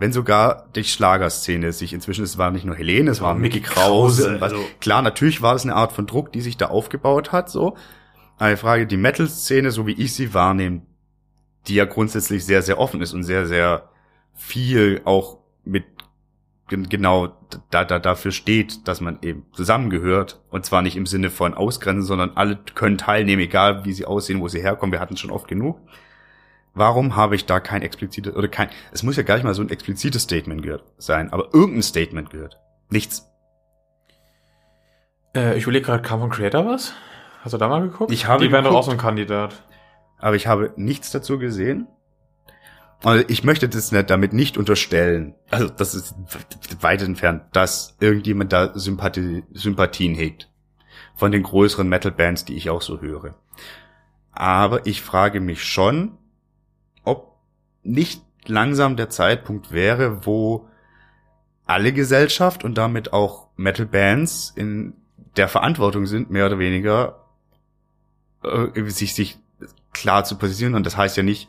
Wenn 0.01 0.15
sogar 0.15 0.67
die 0.75 0.83
Schlagerszene 0.83 1.75
sich 1.75 1.93
inzwischen, 1.93 2.25
es 2.25 2.39
war 2.39 2.51
nicht 2.51 2.65
nur 2.65 2.75
Helene, 2.75 3.11
es 3.11 3.21
war 3.21 3.35
Mickey 3.35 3.61
Krause. 3.61 4.39
Krause 4.39 4.43
also 4.43 4.65
klar, 4.81 5.03
natürlich 5.03 5.43
war 5.43 5.53
das 5.53 5.65
eine 5.65 5.75
Art 5.77 5.93
von 5.93 6.07
Druck, 6.07 6.33
die 6.33 6.41
sich 6.41 6.57
da 6.57 6.69
aufgebaut 6.69 7.33
hat, 7.33 7.51
so. 7.51 7.77
Eine 8.39 8.57
Frage, 8.57 8.87
die 8.87 8.97
Metal-Szene, 8.97 9.71
so 9.71 9.87
wie 9.87 9.93
ich 9.93 10.15
sie 10.15 10.33
wahrnehme, 10.33 10.81
die 11.67 11.75
ja 11.75 11.85
grundsätzlich 11.85 12.47
sehr, 12.47 12.63
sehr 12.63 12.79
offen 12.79 13.03
ist 13.03 13.13
und 13.13 13.25
sehr, 13.25 13.47
sehr 13.47 13.91
viel 14.33 15.03
auch 15.05 15.41
mit 15.65 15.85
genau 16.67 17.37
da, 17.69 17.85
da 17.85 17.99
dafür 17.99 18.33
steht, 18.33 18.89
dass 18.89 19.03
man 19.03 19.19
eben 19.21 19.45
zusammengehört 19.53 20.41
und 20.49 20.65
zwar 20.65 20.81
nicht 20.81 20.97
im 20.97 21.05
Sinne 21.05 21.29
von 21.29 21.53
Ausgrenzen, 21.53 22.05
sondern 22.05 22.31
alle 22.37 22.59
können 22.75 22.97
teilnehmen, 22.97 23.43
egal 23.43 23.85
wie 23.85 23.93
sie 23.93 24.07
aussehen, 24.07 24.41
wo 24.41 24.49
sie 24.49 24.63
herkommen. 24.63 24.93
Wir 24.93 25.01
hatten 25.01 25.19
schon 25.19 25.31
oft 25.31 25.47
genug. 25.47 25.79
Warum 26.75 27.17
habe 27.17 27.35
ich 27.35 27.47
da 27.47 27.61
kein 27.61 27.83
explizites 27.83 28.35
oder 28.35 28.49
kein? 28.49 28.69
Es 28.93 29.03
muss 29.03 29.17
ja 29.17 29.23
gar 29.23 29.35
nicht 29.35 29.45
mal 29.45 29.55
so 29.55 29.63
ein 29.63 29.71
explizites 29.71 30.23
Statement 30.23 30.63
gehört 30.63 30.85
sein, 30.99 31.33
aber 31.33 31.53
irgendein 31.53 31.83
Statement 31.83 32.31
gehört. 32.31 32.61
Nichts. 32.91 33.27
Äh, 35.35 35.57
ich 35.57 35.65
überlege 35.65 35.87
gerade, 35.87 36.03
kam 36.03 36.21
von 36.21 36.31
Creator 36.31 36.67
was? 36.67 36.95
Hast 37.43 37.53
du 37.53 37.59
da 37.59 37.69
mal 37.69 37.83
geguckt? 37.83 38.13
Ich 38.13 38.27
habe 38.27 38.45
Die 38.45 38.53
wären 38.53 38.65
doch 38.65 38.75
auch 38.75 38.85
so 38.85 38.91
ein 38.91 38.99
Kandidat. 38.99 39.65
Aber 40.19 40.37
ich 40.37 40.47
habe 40.47 40.73
nichts 40.77 41.11
dazu 41.11 41.39
gesehen. 41.39 41.89
Also 43.03 43.25
ich 43.29 43.45
möchte 43.45 43.69
das 43.69 43.93
nicht, 43.93 44.11
damit 44.11 44.35
nicht 44.35 44.59
unterstellen, 44.59 45.35
also 45.51 45.69
das 45.69 45.95
ist 45.95 46.15
weit 46.83 47.01
entfernt, 47.01 47.45
dass 47.53 47.97
irgendjemand 47.99 48.53
da 48.53 48.79
Sympathie, 48.79 49.43
Sympathien 49.53 50.15
hegt. 50.15 50.51
Von 51.15 51.33
den 51.33 51.43
größeren 51.43 51.89
Metal-Bands, 51.89 52.45
die 52.45 52.57
ich 52.57 52.69
auch 52.69 52.83
so 52.83 53.01
höre. 53.01 53.35
Aber 54.33 54.87
ich 54.87 55.01
frage 55.01 55.41
mich 55.41 55.65
schon, 55.65 56.19
nicht 57.83 58.23
langsam 58.47 58.97
der 58.97 59.11
Zeitpunkt 59.11 59.73
wäre, 59.73 60.27
wo 60.27 60.69
alle 61.67 61.93
Gesellschaft 61.93 62.65
und 62.65 62.77
damit 62.77 63.13
auch 63.13 63.49
Metal-Bands 63.57 64.53
in 64.57 64.95
der 65.37 65.49
Verantwortung 65.49 66.07
sind, 66.07 66.31
mehr 66.31 66.47
oder 66.47 66.59
weniger, 66.59 67.27
äh, 68.43 68.91
sich, 68.91 69.15
sich 69.15 69.39
klar 69.93 70.25
zu 70.25 70.37
positionieren. 70.37 70.77
Und 70.77 70.87
das 70.87 70.97
heißt 70.97 71.17
ja 71.17 71.23
nicht, 71.23 71.49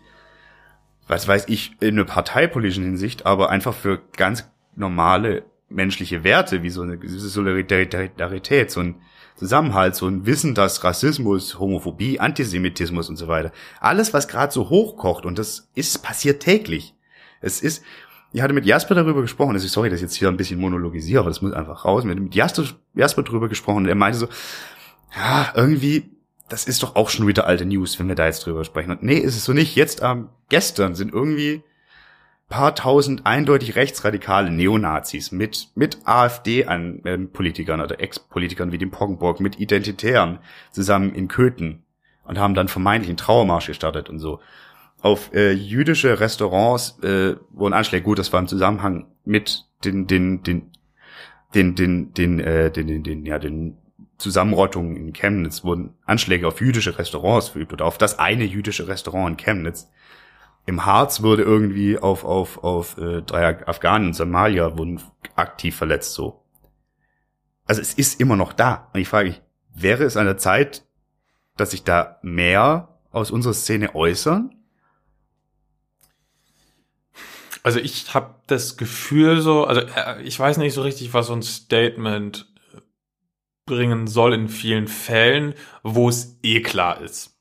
was 1.08 1.28
weiß 1.28 1.46
ich, 1.48 1.76
in 1.80 1.98
einer 1.98 2.06
parteipolitischen 2.06 2.84
Hinsicht, 2.84 3.26
aber 3.26 3.50
einfach 3.50 3.74
für 3.74 4.02
ganz 4.16 4.50
normale 4.76 5.44
menschliche 5.70 6.24
Werte, 6.24 6.64
wie 6.64 6.70
so 6.70 6.82
eine 6.82 6.98
gewisse 6.98 7.30
Solidarität, 7.30 8.72
so 8.72 8.82
ein 8.82 9.02
Zusammenhalt, 9.42 9.96
so 9.96 10.06
ein 10.06 10.28
Wissen, 10.28 10.54
dass 10.54 10.84
Rassismus, 10.84 11.58
Homophobie, 11.58 12.20
Antisemitismus 12.20 13.10
und 13.10 13.16
so 13.18 13.28
weiter, 13.28 13.52
alles, 13.80 14.14
was 14.14 14.28
gerade 14.28 14.54
so 14.54 14.70
hochkocht, 14.70 15.26
und 15.26 15.40
das 15.40 15.68
ist 15.74 16.04
passiert 16.04 16.44
täglich. 16.44 16.94
Es 17.42 17.60
ist, 17.60 17.84
ich 18.34 18.44
hatte 18.44 18.54
mit 18.54 18.68
Jasper 18.68 18.94
darüber 18.94 19.24
gesprochen, 19.24 19.54
also 19.54 19.68
sorry, 19.68 19.90
dass 19.90 19.98
ich 19.98 20.04
jetzt 20.04 20.14
hier 20.14 20.28
ein 20.28 20.38
bisschen 20.38 20.60
monologisiere, 20.60 21.22
aber 21.22 21.32
das 21.32 21.42
muss 21.42 21.54
einfach 21.54 21.86
raus. 21.86 22.06
Hatten 22.06 22.24
mit 22.26 22.36
Jasper, 22.36 22.66
Jasper 22.94 23.24
darüber 23.24 23.50
gesprochen 23.50 23.78
und 23.78 23.88
er 23.88 23.96
meinte 23.96 24.20
so, 24.20 24.28
ja, 25.16 25.52
irgendwie 25.56 26.12
das 26.48 26.66
ist 26.66 26.84
doch 26.84 26.96
auch 26.96 27.10
schon 27.10 27.26
wieder 27.26 27.48
alte 27.48 27.66
News, 27.66 27.98
wenn 27.98 28.08
wir 28.08 28.16
da 28.16 28.28
jetzt 28.28 28.46
drüber 28.46 28.64
sprechen. 28.64 28.92
Und 28.92 29.02
nee, 29.02 29.18
ist 29.18 29.38
es 29.38 29.46
so 29.46 29.54
nicht. 29.54 29.76
Jetzt 29.76 30.02
ähm, 30.04 30.30
gestern 30.50 30.94
sind 30.94 31.14
irgendwie 31.14 31.64
paar 32.52 32.76
tausend 32.76 33.26
eindeutig 33.26 33.76
rechtsradikale 33.76 34.52
Neonazis 34.52 35.32
mit 35.32 35.70
mit 35.74 35.98
AfD 36.06 36.66
an 36.66 37.04
äh, 37.06 37.18
Politikern 37.18 37.82
oder 37.82 38.00
Ex-Politikern 38.00 38.72
wie 38.72 38.78
dem 38.78 38.92
Poggenburg 38.92 39.40
mit 39.40 39.60
Identitären 39.60 40.38
zusammen 40.72 41.16
in 41.16 41.28
Köthen 41.28 41.84
und 42.24 42.38
haben 42.38 42.54
dann 42.54 42.68
vermeintlich 42.68 43.10
einen 43.10 43.18
Trauermarsch 43.18 43.68
gestartet 43.68 44.10
und 44.10 44.20
so. 44.20 44.40
Auf 45.02 45.34
äh, 45.34 45.52
jüdische 45.52 46.20
Restaurants 46.20 47.00
äh, 47.02 47.36
wurden 47.50 47.74
Anschläge, 47.74 48.04
gut, 48.04 48.20
das 48.20 48.32
war 48.32 48.40
im 48.40 48.48
Zusammenhang 48.48 49.08
mit 49.26 49.66
den 49.84 50.06
den 50.06 50.44
den 50.44 50.72
den 51.56 51.76
den 51.76 52.14
den 52.14 52.40
äh, 52.40 52.70
den, 52.70 52.88
den, 52.88 53.04
den 53.04 53.26
ja 53.26 53.40
den 53.40 53.78
Zusammenrottungen 54.18 54.96
in 54.98 55.14
Chemnitz 55.14 55.64
wurden 55.64 55.96
Anschläge 56.06 56.48
auf 56.48 56.62
jüdische 56.62 57.00
Restaurants 57.00 57.50
verübt 57.50 57.74
oder 57.74 57.86
auf 57.86 57.98
das 57.98 58.20
eine 58.20 58.44
jüdische 58.44 58.88
Restaurant 58.88 59.32
in 59.32 59.38
Chemnitz. 59.38 59.90
Im 60.66 60.86
Harz 60.86 61.22
wurde 61.22 61.44
irgendwie 61.44 61.98
auf, 61.98 62.24
auf, 62.24 62.64
auf 62.64 62.98
äh, 62.98 63.22
drei 63.22 63.68
Afghanen 63.68 64.10
in 64.10 64.14
Somalia 64.14 64.78
wurden 64.78 65.02
aktiv 65.36 65.76
verletzt 65.76 66.14
so. 66.14 66.44
Also 67.66 67.82
es 67.82 67.94
ist 67.94 68.20
immer 68.20 68.36
noch 68.36 68.54
da. 68.54 68.90
Und 68.94 69.00
ich 69.00 69.08
frage 69.08 69.30
mich, 69.30 69.42
wäre 69.74 70.04
es 70.04 70.18
an 70.18 70.26
der 70.26 70.38
Zeit, 70.38 70.86
dass 71.58 71.72
sich 71.72 71.84
da 71.84 72.20
mehr 72.22 73.00
aus 73.12 73.32
unserer 73.32 73.54
Szene 73.54 73.96
äußern? 73.96 74.56
Also 77.64 77.80
ich 77.80 78.14
habe 78.14 78.36
das 78.48 78.78
Gefühl 78.78 79.42
so, 79.42 79.66
also 79.66 79.82
äh, 79.82 80.22
ich 80.24 80.40
weiß 80.40 80.58
nicht 80.58 80.74
so 80.74 80.82
richtig, 80.82 81.14
was 81.14 81.28
so 81.28 81.34
ein 81.34 81.44
Statement 81.44 82.48
bringen 83.66 84.08
soll 84.08 84.34
in 84.34 84.50
vielen 84.50 84.88
Fällen, 84.88 85.54
wo 85.84 86.10
es 86.10 86.40
eh 86.44 86.62
klar 86.62 87.02
ist. 87.02 87.40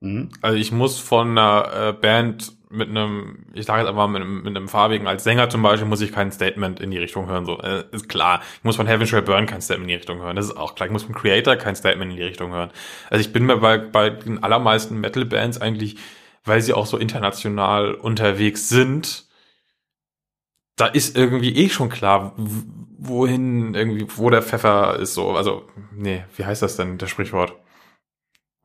Mhm. 0.00 0.30
Also 0.40 0.56
ich 0.56 0.72
muss 0.72 0.98
von 0.98 1.36
einer 1.36 1.88
äh, 1.88 1.92
Band 1.92 2.57
mit 2.70 2.88
einem, 2.88 3.46
ich 3.54 3.66
sage 3.66 3.80
jetzt 3.80 3.88
einfach 3.88 4.08
mit 4.08 4.22
einem, 4.22 4.42
mit 4.42 4.56
einem 4.56 4.68
farbigen 4.68 5.06
als 5.06 5.24
Sänger 5.24 5.48
zum 5.48 5.62
Beispiel, 5.62 5.88
muss 5.88 6.00
ich 6.00 6.12
kein 6.12 6.32
Statement 6.32 6.80
in 6.80 6.90
die 6.90 6.98
Richtung 6.98 7.28
hören. 7.28 7.46
So 7.46 7.58
äh, 7.60 7.84
ist 7.92 8.08
klar. 8.08 8.40
Ich 8.58 8.64
muss 8.64 8.76
von 8.76 8.86
Heaven 8.86 9.06
Shall 9.06 9.22
Burn 9.22 9.46
kein 9.46 9.62
Statement 9.62 9.84
in 9.84 9.88
die 9.88 9.96
Richtung 9.96 10.20
hören. 10.20 10.36
Das 10.36 10.46
ist 10.46 10.56
auch 10.56 10.74
klar. 10.74 10.86
Ich 10.86 10.92
muss 10.92 11.04
vom 11.04 11.14
Creator 11.14 11.56
kein 11.56 11.76
Statement 11.76 12.10
in 12.10 12.16
die 12.16 12.22
Richtung 12.22 12.52
hören. 12.52 12.70
Also 13.10 13.20
ich 13.20 13.32
bin 13.32 13.46
mir 13.46 13.56
bei, 13.56 13.78
bei 13.78 14.10
den 14.10 14.42
allermeisten 14.42 15.00
Metal-Bands 15.00 15.60
eigentlich, 15.60 15.96
weil 16.44 16.60
sie 16.60 16.74
auch 16.74 16.86
so 16.86 16.98
international 16.98 17.94
unterwegs 17.94 18.68
sind, 18.68 19.26
da 20.76 20.86
ist 20.86 21.16
irgendwie 21.16 21.56
eh 21.56 21.68
schon 21.68 21.88
klar, 21.88 22.34
wohin 22.36 23.74
irgendwie, 23.74 24.06
wo 24.16 24.30
der 24.30 24.42
Pfeffer 24.42 24.98
ist 24.98 25.14
so. 25.14 25.32
Also, 25.32 25.64
nee, 25.92 26.24
wie 26.36 26.44
heißt 26.44 26.62
das 26.62 26.76
denn, 26.76 26.98
das 26.98 27.10
Sprichwort? 27.10 27.54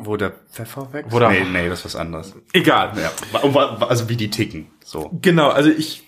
Wo 0.06 0.18
der 0.18 0.32
Pfeffer 0.52 0.92
weg? 0.94 1.06
Wo 1.10 1.20
nee, 1.20 1.44
nee, 1.52 1.70
das 1.70 1.80
ist 1.80 1.86
was 1.86 1.96
anderes. 1.96 2.34
Egal. 2.54 2.92
Ja, 2.98 3.12
also 3.88 4.10
wie 4.10 4.16
die 4.16 4.30
ticken. 4.30 4.68
So. 4.84 5.10
Genau, 5.22 5.50
also 5.50 5.70
ich. 5.70 6.04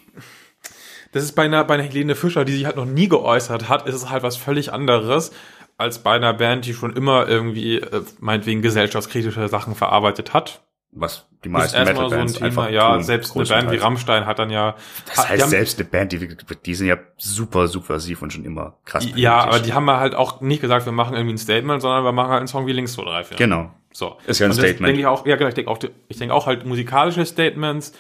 Das 1.12 1.24
ist 1.24 1.32
bei 1.34 1.44
einer, 1.44 1.64
bei 1.64 1.76
einer 1.76 1.84
Helene 1.84 2.14
Fischer, 2.16 2.44
die 2.44 2.52
sich 2.54 2.66
halt 2.66 2.76
noch 2.76 2.86
nie 2.86 3.08
geäußert 3.08 3.70
hat, 3.70 3.88
ist 3.88 3.96
es 3.96 4.10
halt 4.10 4.24
was 4.24 4.36
völlig 4.36 4.74
anderes 4.74 5.32
als 5.78 6.00
bei 6.00 6.16
einer 6.16 6.34
Band, 6.34 6.66
die 6.66 6.74
schon 6.74 6.94
immer 6.96 7.28
irgendwie, 7.28 7.78
äh, 7.78 8.02
meinetwegen 8.20 8.62
gesellschaftskritische 8.62 9.48
Sachen 9.48 9.76
verarbeitet 9.76 10.34
hat. 10.34 10.62
Was 10.92 11.28
die 11.44 11.52
Das 11.52 11.66
ist 11.66 11.74
meisten 11.74 11.88
erstmal 11.88 12.10
so 12.10 12.16
ein 12.16 12.28
Thema, 12.52 12.70
ja, 12.70 12.94
tun, 12.94 13.04
selbst 13.04 13.36
eine 13.36 13.46
Band 13.46 13.72
wie. 13.72 13.76
Rammstein 13.78 14.26
hat 14.26 14.40
dann 14.40 14.50
ja. 14.50 14.76
Das 15.08 15.28
heißt, 15.30 15.44
haben- 15.44 15.50
selbst 15.50 15.78
eine 15.78 15.88
Band, 15.90 16.14
die, 16.14 16.38
die 16.66 16.76
sind 16.76 16.88
ja 16.88 16.98
super 17.18 17.68
subversiv 17.68 18.22
und 18.22 18.32
schon 18.32 18.46
immer 18.46 18.78
krass. 18.86 19.06
Ja, 19.16 19.40
politisch. 19.42 19.56
aber 19.56 19.66
die 19.66 19.74
haben 19.74 19.90
halt 19.92 20.16
auch 20.16 20.40
nicht 20.40 20.62
gesagt, 20.62 20.86
wir 20.86 20.94
machen 20.94 21.14
irgendwie 21.16 21.36
ein 21.36 21.38
Statement, 21.38 21.82
sondern 21.82 22.06
wir 22.06 22.14
machen 22.14 22.30
halt 22.30 22.40
einen 22.40 22.48
Song 22.48 22.66
wie 22.68 22.72
links 22.72 22.94
so 22.94 23.04
drei, 23.04 23.26
vier. 23.26 23.36
Genau. 23.38 23.72
So. 23.96 24.18
Ist 24.28 24.40
ja 24.40 24.48
ein 24.48 24.54
Statement. 24.54 24.88
Denke 24.88 25.00
ich 25.00 25.06
auch, 25.06 25.26
ja, 25.26 25.38
genau, 25.38 25.48
ich 25.48 25.56
denke 25.56 25.72
auch, 25.72 25.80
ich 26.10 26.18
denke 26.18 26.34
auch 26.34 26.48
halt 26.48 26.66
musikalische 26.66 27.26
Statements 27.26 27.94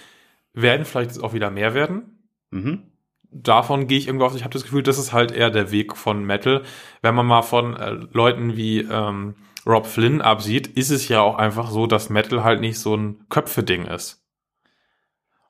werden 0.51 0.85
vielleicht 0.85 1.11
jetzt 1.11 1.23
auch 1.23 1.31
wieder 1.31 1.49
mehr 1.51 1.73
werden. 1.73 2.27
Mhm. 2.51 2.91
Davon 3.31 3.88
gehe 3.88 3.97
ich 3.97 4.07
irgendwie 4.07 4.26
aus. 4.26 4.35
Ich 4.35 4.43
habe 4.43 4.51
das 4.51 4.63
Gefühl, 4.63 4.84
das 4.84 4.97
ist 4.97 5.13
halt 5.13 5.31
eher 5.31 5.49
der 5.49 5.72
Weg 5.72 5.95
von 5.95 6.26
Metal. 6.26 6.63
Wenn 7.01 7.15
man 7.15 7.26
mal 7.26 7.43
von 7.43 7.77
äh, 7.77 7.91
Leuten 8.11 8.57
wie 8.57 8.80
ähm, 8.80 9.35
Rob 9.65 9.88
Flynn 9.88 10.22
absieht, 10.22 10.67
ist 10.67 10.89
es 10.89 11.07
ja 11.07 11.22
auch 11.22 11.38
einfach 11.38 11.72
so, 11.72 11.88
dass 11.88 12.09
Metal 12.09 12.43
halt 12.43 12.59
nicht 12.59 12.77
so 12.77 12.95
ein 12.95 13.26
Köpfe-Ding 13.30 13.85
ist. 13.85 14.22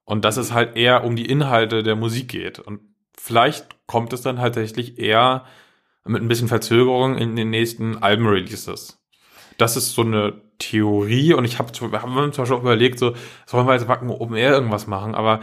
Und 0.04 0.26
dass 0.26 0.38
es 0.38 0.54
halt 0.54 0.76
eher 0.76 1.06
um 1.06 1.16
die 1.16 1.26
Inhalte 1.26 1.82
der 1.82 1.96
Musik 1.96 2.28
geht. 2.28 2.60
Und 2.60 2.82
vielleicht 3.18 3.88
kommt 3.88 4.14
es 4.14 4.22
dann 4.22 4.40
halt 4.40 4.54
tatsächlich 4.54 5.00
eher 5.00 5.46
mit 6.06 6.22
ein 6.22 6.28
bisschen 6.28 6.50
Verzögerung 6.50 7.18
in 7.18 7.36
den 7.36 7.50
nächsten 7.50 7.98
Alben-Releases. 7.98 9.02
Das 9.58 9.78
ist 9.78 9.94
so 9.94 10.02
eine 10.02 10.34
Theorie 10.58 11.34
und 11.34 11.46
ich 11.46 11.60
habe 11.60 11.72
hab 11.74 12.10
mir 12.10 12.32
zum 12.32 12.44
Beispiel 12.44 12.58
auch 12.58 12.62
überlegt, 12.62 13.00
so, 13.00 13.14
sollen 13.46 13.68
wir 13.68 13.74
jetzt 13.74 13.88
Wacken 13.88 14.10
Open 14.10 14.36
Air 14.36 14.54
irgendwas 14.54 14.88
machen, 14.88 15.16
aber 15.16 15.42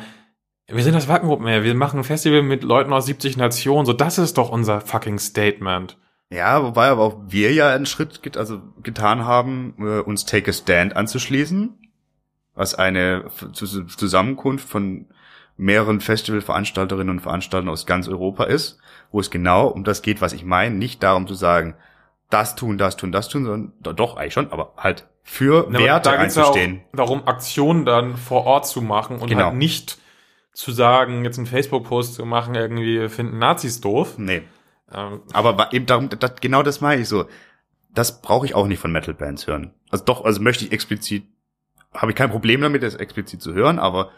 wir 0.67 0.83
sind 0.83 0.95
das 0.95 1.09
Wacken 1.09 1.29
Open 1.29 1.47
Air, 1.47 1.65
wir 1.65 1.75
machen 1.75 1.99
ein 2.01 2.05
Festival 2.05 2.43
mit 2.43 2.63
Leuten 2.63 2.93
aus 2.93 3.07
70 3.07 3.37
Nationen, 3.37 3.85
so 3.85 3.93
das 3.93 4.19
ist 4.19 4.39
doch 4.39 4.51
unser 4.51 4.81
fucking 4.81 5.19
Statement. 5.19 5.99
Ja, 6.31 6.63
wobei 6.63 6.89
aber 6.89 7.03
auch 7.03 7.19
wir 7.29 7.53
ja 7.53 7.75
einen 7.75 7.85
Schritt 7.85 8.23
get 8.23 8.39
also 8.39 8.63
getan 8.83 9.27
haben, 9.27 9.75
äh, 9.79 10.01
uns 10.01 10.25
Take 10.25 10.51
a 10.51 10.55
Stand 10.55 10.97
anzuschließen, 10.97 11.79
was 12.55 12.75
eine 12.75 13.27
Zusammenkunft 13.53 14.67
von 14.67 15.09
mehreren 15.59 16.01
Festivalveranstalterinnen 16.01 17.11
und 17.11 17.21
Veranstaltern 17.21 17.69
aus 17.69 17.85
ganz 17.85 18.09
Europa 18.09 18.45
ist, 18.45 18.79
wo 19.11 19.21
es 19.21 19.31
genau 19.31 19.69
um 19.69 19.85
das 19.85 20.01
geht, 20.01 20.23
was 20.23 20.33
ich 20.33 20.45
meine, 20.45 20.75
nicht 20.75 21.03
darum 21.03 21.27
zu 21.27 21.35
sagen, 21.35 21.75
das 22.33 22.55
tun, 22.57 22.79
das 22.79 22.97
tun, 22.97 23.13
das 23.13 23.29
tun, 23.29 23.45
sondern 23.45 23.73
do- 23.81 23.93
doch 23.93 24.17
eigentlich 24.17 24.33
schon, 24.35 24.51
aber 24.53 24.73
halt 24.77 25.09
für 25.23 25.67
aber 25.69 25.79
Werte 25.79 26.11
da 26.11 26.15
ja 26.17 26.21
einzustehen. 26.23 26.83
auch 26.93 26.97
darum, 26.97 27.27
Aktionen 27.29 27.85
dann 27.85 28.17
vor 28.17 28.45
Ort 28.45 28.67
zu 28.67 28.83
machen 28.83 29.19
und 29.19 29.29
Genau. 29.29 29.47
halt 29.47 29.55
nicht 29.57 29.99
zu 30.53 30.73
sagen, 30.73 31.25
jetzt 31.25 31.39
einen 31.39 31.47
Facebook-Post 31.47 32.15
zu 32.15 32.25
machen, 32.27 32.55
irgendwie 32.55 33.09
finden 33.09 33.39
Nazis 33.39 33.81
doof. 33.81 34.15
Nee, 34.19 34.43
Ähm, 34.93 35.23
Aber 35.33 35.73
eben 35.73 35.87
darum, 35.87 36.09
das, 36.11 36.33
genau 36.41 36.63
das 36.63 36.81
meine 36.83 37.01
ich 37.03 37.09
so. 37.09 37.27
Das 37.95 38.21
brauche 38.21 38.45
ich 38.47 38.55
auch 38.55 38.67
nicht 38.67 38.79
von 38.81 38.93
Metal-Bands 38.93 39.47
hören. 39.47 39.73
Also 39.91 40.05
doch, 40.05 40.25
also 40.25 40.43
möchte 40.43 40.65
ich 40.65 40.73
explizit, 40.73 41.25
habe 41.95 42.11
ich 42.13 42.17
kein 42.17 42.31
Problem 42.31 42.61
damit, 42.61 42.83
das 42.83 42.95
explizit 42.97 43.41
zu 43.41 43.55
hören, 43.55 43.79
aber 43.79 44.11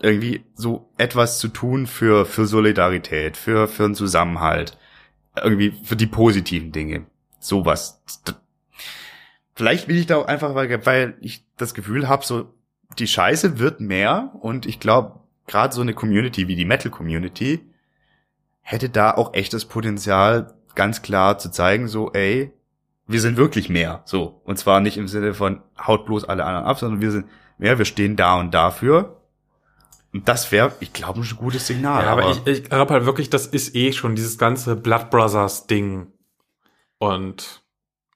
irgendwie 0.00 0.44
so 0.54 0.90
etwas 0.98 1.38
zu 1.38 1.48
tun 1.48 1.86
für, 1.86 2.26
für 2.26 2.46
Solidarität, 2.46 3.36
für, 3.36 3.66
für 3.68 3.84
einen 3.84 3.94
Zusammenhalt, 3.94 4.78
irgendwie 5.42 5.72
für 5.82 5.96
die 5.96 6.06
positiven 6.06 6.72
Dinge. 6.72 7.06
Sowas. 7.38 8.02
Vielleicht 9.54 9.88
will 9.88 9.96
ich 9.96 10.06
da 10.06 10.16
auch 10.16 10.26
einfach, 10.26 10.54
weil, 10.54 10.84
weil 10.84 11.16
ich 11.20 11.44
das 11.56 11.74
Gefühl 11.74 12.08
habe, 12.08 12.24
so 12.24 12.52
die 12.98 13.06
Scheiße 13.06 13.58
wird 13.58 13.80
mehr 13.80 14.32
und 14.40 14.66
ich 14.66 14.80
glaube, 14.80 15.20
gerade 15.46 15.74
so 15.74 15.80
eine 15.80 15.94
Community 15.94 16.48
wie 16.48 16.56
die 16.56 16.64
Metal-Community 16.64 17.64
hätte 18.62 18.88
da 18.88 19.12
auch 19.12 19.34
echtes 19.34 19.64
Potenzial, 19.64 20.54
ganz 20.74 21.02
klar 21.02 21.38
zu 21.38 21.50
zeigen, 21.50 21.88
so, 21.88 22.12
ey, 22.12 22.52
wir 23.06 23.20
sind 23.20 23.36
wirklich 23.36 23.68
mehr, 23.68 24.02
so. 24.04 24.40
Und 24.44 24.58
zwar 24.58 24.80
nicht 24.80 24.96
im 24.98 25.08
Sinne 25.08 25.34
von, 25.34 25.62
haut 25.78 26.06
bloß 26.06 26.24
alle 26.24 26.44
anderen 26.44 26.66
ab, 26.66 26.78
sondern 26.78 27.00
wir 27.00 27.12
sind 27.12 27.26
mehr, 27.58 27.78
wir 27.78 27.84
stehen 27.84 28.16
da 28.16 28.38
und 28.38 28.52
dafür. 28.52 29.20
Das 30.24 30.52
wäre, 30.52 30.72
ich 30.80 30.92
glaube, 30.92 31.20
ein 31.20 31.36
gutes 31.36 31.66
Signal. 31.66 32.04
ja, 32.04 32.10
aber 32.10 32.30
ich, 32.30 32.46
ich 32.46 32.64
glaube 32.64 32.94
halt 32.94 33.06
wirklich, 33.06 33.30
das 33.30 33.46
ist 33.46 33.74
eh 33.74 33.92
schon 33.92 34.14
dieses 34.14 34.38
ganze 34.38 34.76
Blood 34.76 35.10
Brothers 35.10 35.66
Ding. 35.66 36.08
Und 36.98 37.62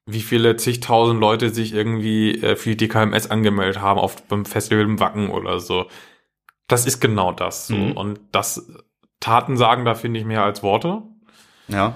wie 0.06 0.20
viele 0.20 0.56
zigtausend 0.56 1.20
Leute 1.20 1.50
sich 1.50 1.72
irgendwie 1.72 2.42
äh, 2.42 2.56
für 2.56 2.70
die 2.70 2.88
DKMS 2.88 3.30
angemeldet 3.30 3.80
haben 3.80 4.00
auf 4.00 4.22
beim 4.22 4.44
Festival 4.44 4.84
im 4.84 5.00
Wacken 5.00 5.30
oder 5.30 5.60
so. 5.60 5.86
Das 6.66 6.86
ist 6.86 7.00
genau 7.00 7.32
das 7.32 7.66
so. 7.66 7.76
Mhm. 7.76 7.92
Und 7.92 8.20
das 8.32 8.70
Taten 9.20 9.56
sagen 9.56 9.84
da 9.84 9.94
finde 9.94 10.20
ich 10.20 10.26
mehr 10.26 10.44
als 10.44 10.62
Worte. 10.62 11.02
ja, 11.68 11.94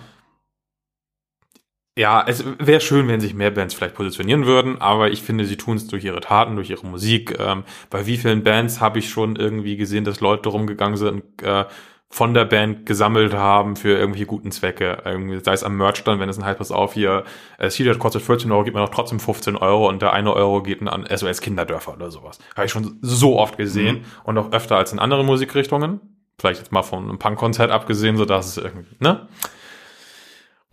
Ja, 1.97 2.25
es 2.27 2.45
wäre 2.59 2.81
schön, 2.81 3.07
wenn 3.07 3.21
sich 3.21 3.35
mehr 3.35 3.53
Bands 3.53 3.73
vielleicht 3.75 3.95
positionieren 3.95 4.47
würden, 4.47 4.81
aber 4.81 5.11
ich 5.13 5.23
finde, 5.23 5.45
sie 5.45 5.57
tun 5.57 5.77
es 5.77 5.87
durch 5.87 6.05
ihre 6.05 6.19
Taten, 6.21 6.57
durch 6.57 6.71
ihre 6.71 6.85
Musik. 6.87 7.39
Ähm, 7.39 7.63
bei 7.89 8.05
wie 8.07 8.17
vielen 8.17 8.43
Bands 8.43 8.81
habe 8.81 8.99
ich 8.99 9.09
schon 9.11 9.37
irgendwie 9.37 9.77
gesehen, 9.77 10.05
dass 10.05 10.21
Leute 10.21 10.49
rumgegangen 10.49 10.97
sind 10.97 11.09
und 11.11 11.43
äh, 11.43 11.67
von 12.11 12.35
der 12.35 12.45
Band 12.47 12.85
gesammelt 12.87 13.33
haben 13.35 13.77
für 13.77 13.91
irgendwelche 13.97 14.27
guten 14.27 14.51
Zwecke. 14.51 15.03
Irgendwie, 15.05 15.39
sei 15.43 15.53
es 15.53 15.63
am 15.65 15.77
Merch 15.77 16.03
dann, 16.05 16.19
wenn 16.19 16.29
es 16.29 16.37
ein 16.39 16.45
halt 16.45 16.59
pass 16.59 16.73
auf, 16.73 16.95
hier, 16.95 17.25
äh, 17.59 17.69
C-Shirt 17.69 17.99
kostet 18.01 18.23
14 18.23 18.51
Euro, 18.51 18.65
gibt 18.65 18.75
man 18.75 18.85
auch 18.85 18.91
trotzdem 18.91 19.21
15 19.21 19.57
Euro 19.57 19.89
und 19.89 20.03
der 20.03 20.13
eine 20.13 20.33
Euro 20.35 20.63
geht 20.63 20.81
dann 20.81 20.89
an 20.89 21.07
SOS 21.07 21.41
Kinderdörfer 21.41 21.95
oder 21.95 22.11
sowas. 22.11 22.39
Habe 22.57 22.67
ich 22.67 22.73
schon 22.73 22.99
so 23.03 23.39
oft 23.39 23.57
gesehen 23.57 23.99
Mhm. 23.99 24.05
und 24.25 24.39
auch 24.39 24.51
öfter 24.53 24.77
als 24.77 24.93
in 24.93 24.99
anderen 24.99 25.27
Musikrichtungen. 25.27 26.01
Vielleicht 26.41 26.59
jetzt 26.61 26.73
mal 26.73 26.83
von 26.83 27.05
einem 27.09 27.19
Punkkonzert 27.21 27.71
abgesehen, 27.71 28.17
so 28.17 28.25
dass 28.25 28.49
es 28.49 28.57
irgendwie, 28.59 28.97
ne? 28.99 29.29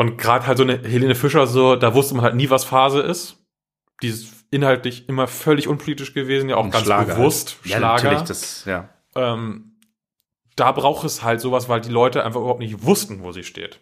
Und 0.02 0.18
gerade 0.18 0.48
halt 0.48 0.57
so 0.57 0.64
eine 0.64 0.82
Helene 0.82 1.14
Fischer, 1.14 1.45
so, 1.45 1.76
da 1.76 1.94
wusste 1.94 2.15
man 2.15 2.23
halt 2.23 2.34
nie, 2.34 2.49
was 2.49 2.64
Phase 2.64 3.02
ist. 3.02 3.38
Die 4.02 4.07
ist 4.07 4.34
inhaltlich 4.49 5.07
immer 5.07 5.28
völlig 5.28 5.68
unpolitisch 5.68 6.15
gewesen, 6.15 6.49
ja 6.49 6.56
auch 6.56 6.65
Ein 6.65 6.72
ganz 6.72 6.86
Schlager 6.86 7.14
bewusst. 7.14 7.57
ja, 7.65 7.78
Schlager. 7.78 8.03
natürlich, 8.06 8.28
das, 8.28 8.65
ja. 8.65 8.90
ähm, 9.14 9.78
da 10.56 10.72
braucht 10.72 11.06
es 11.06 11.22
halt 11.22 11.40
sowas, 11.40 11.69
weil 11.69 11.82
die 11.82 11.91
Leute 11.91 12.26
einfach 12.26 12.40
überhaupt 12.40 12.61
nicht 12.61 12.84
wussten, 12.84 13.22
wo 13.22 13.32
sie 13.32 13.44
steht. 13.44 13.80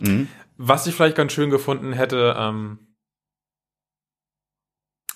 Mhm. 0.00 0.26
Was 0.56 0.88
ich 0.88 0.96
vielleicht 0.96 1.16
ganz 1.16 1.32
schön 1.32 1.50
gefunden 1.50 1.92
hätte, 1.92 2.34
ähm, 2.36 2.87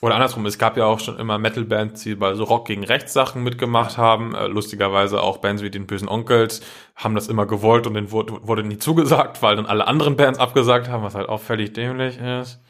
Oder 0.02 0.16
andersrum, 0.16 0.44
es 0.46 0.58
gab 0.58 0.76
ja 0.76 0.84
auch 0.84 0.98
schon 0.98 1.16
immer 1.20 1.38
Metal-Bands, 1.38 2.02
die 2.02 2.16
bei 2.16 2.34
so 2.34 2.42
Rock 2.42 2.66
gegen 2.66 2.82
Rechts 2.82 3.12
Sachen 3.12 3.44
mitgemacht 3.44 3.98
haben. 3.98 4.34
Äh, 4.34 4.48
lustigerweise 4.48 5.22
auch 5.22 5.38
Bands 5.38 5.62
wie 5.62 5.70
den 5.70 5.86
Bösen 5.86 6.08
Onkels 6.08 6.60
haben 6.96 7.14
das 7.14 7.28
immer 7.28 7.46
gewollt 7.46 7.86
und 7.86 7.94
denen 7.94 8.10
wurde, 8.10 8.44
wurde 8.46 8.64
nie 8.64 8.78
zugesagt, 8.78 9.42
weil 9.42 9.54
dann 9.54 9.64
alle 9.64 9.86
anderen 9.86 10.16
Bands 10.16 10.40
abgesagt 10.40 10.88
haben, 10.88 11.04
was 11.04 11.14
halt 11.14 11.28
auch 11.28 11.40
völlig 11.40 11.72
dämlich 11.72 12.18
ist. 12.18 12.60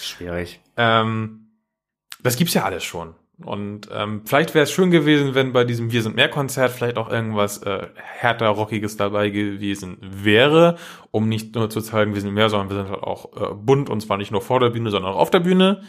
Schwierig. 0.00 0.60
Ähm, 0.78 1.50
das 2.22 2.36
gibt's 2.36 2.54
ja 2.54 2.64
alles 2.64 2.82
schon. 2.82 3.14
Und 3.44 3.90
ähm, 3.92 4.22
vielleicht 4.24 4.54
wäre 4.54 4.62
es 4.62 4.72
schön 4.72 4.90
gewesen, 4.90 5.34
wenn 5.34 5.52
bei 5.52 5.64
diesem 5.64 5.92
Wir 5.92 6.02
sind 6.02 6.16
mehr 6.16 6.30
Konzert 6.30 6.72
vielleicht 6.72 6.96
auch 6.96 7.10
irgendwas 7.10 7.58
äh, 7.58 7.88
härter 7.94 8.48
Rockiges 8.48 8.96
dabei 8.96 9.28
gewesen 9.28 9.98
wäre, 10.00 10.76
um 11.10 11.28
nicht 11.28 11.54
nur 11.54 11.68
zu 11.68 11.82
zeigen, 11.82 12.14
wir 12.14 12.22
sind 12.22 12.32
mehr, 12.32 12.48
sondern 12.48 12.70
wir 12.70 12.76
sind 12.76 12.90
halt 12.90 13.02
auch 13.02 13.36
äh, 13.36 13.54
bunt 13.54 13.90
und 13.90 14.00
zwar 14.00 14.16
nicht 14.16 14.30
nur 14.30 14.40
vor 14.40 14.60
der 14.60 14.70
Bühne, 14.70 14.90
sondern 14.90 15.12
auch 15.12 15.18
auf 15.18 15.30
der 15.30 15.40
Bühne. 15.40 15.82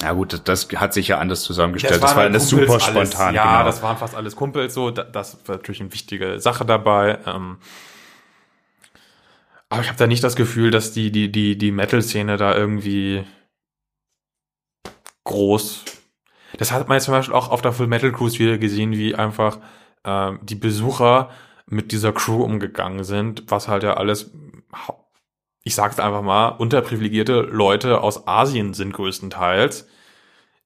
Ja 0.00 0.12
gut, 0.12 0.32
das, 0.32 0.44
das 0.44 0.68
hat 0.80 0.94
sich 0.94 1.08
ja 1.08 1.18
anders 1.18 1.42
zusammengestellt. 1.42 1.92
Ja, 1.92 1.96
es 1.96 2.02
das 2.02 2.10
war 2.10 2.22
halt 2.22 2.34
alles 2.34 2.48
Kumpels, 2.50 2.70
super 2.70 2.80
spontan. 2.80 3.34
Ja, 3.34 3.52
genau. 3.52 3.64
das 3.64 3.82
waren 3.82 3.96
fast 3.96 4.14
alles 4.14 4.36
Kumpels 4.36 4.74
so. 4.74 4.90
Da, 4.90 5.02
das 5.02 5.38
war 5.46 5.56
natürlich 5.56 5.80
eine 5.80 5.92
wichtige 5.92 6.38
Sache 6.38 6.64
dabei. 6.64 7.18
Ähm, 7.26 7.58
aber 9.68 9.82
ich 9.82 9.88
habe 9.88 9.98
da 9.98 10.06
nicht 10.06 10.22
das 10.22 10.36
Gefühl, 10.36 10.70
dass 10.70 10.92
die 10.92 11.10
die 11.10 11.32
die 11.32 11.58
die 11.58 11.72
Metal-Szene 11.72 12.36
da 12.36 12.54
irgendwie 12.54 13.24
groß. 15.24 15.84
Das 16.56 16.72
hat 16.72 16.88
man 16.88 16.96
jetzt 16.96 17.04
zum 17.04 17.12
Beispiel 17.12 17.34
auch 17.34 17.50
auf 17.50 17.60
der 17.60 17.72
Full 17.72 17.86
Metal 17.86 18.12
Cruise 18.12 18.38
wieder 18.38 18.56
gesehen, 18.56 18.92
wie 18.92 19.14
einfach 19.14 19.58
ähm, 20.04 20.38
die 20.42 20.54
Besucher 20.54 21.30
mit 21.66 21.92
dieser 21.92 22.12
Crew 22.12 22.42
umgegangen 22.42 23.04
sind, 23.04 23.44
was 23.48 23.68
halt 23.68 23.82
ja 23.82 23.94
alles, 23.94 24.30
ich 25.68 25.74
sag's 25.74 26.00
einfach 26.00 26.22
mal, 26.22 26.48
unterprivilegierte 26.48 27.42
Leute 27.42 28.00
aus 28.00 28.26
Asien 28.26 28.72
sind 28.72 28.94
größtenteils, 28.94 29.86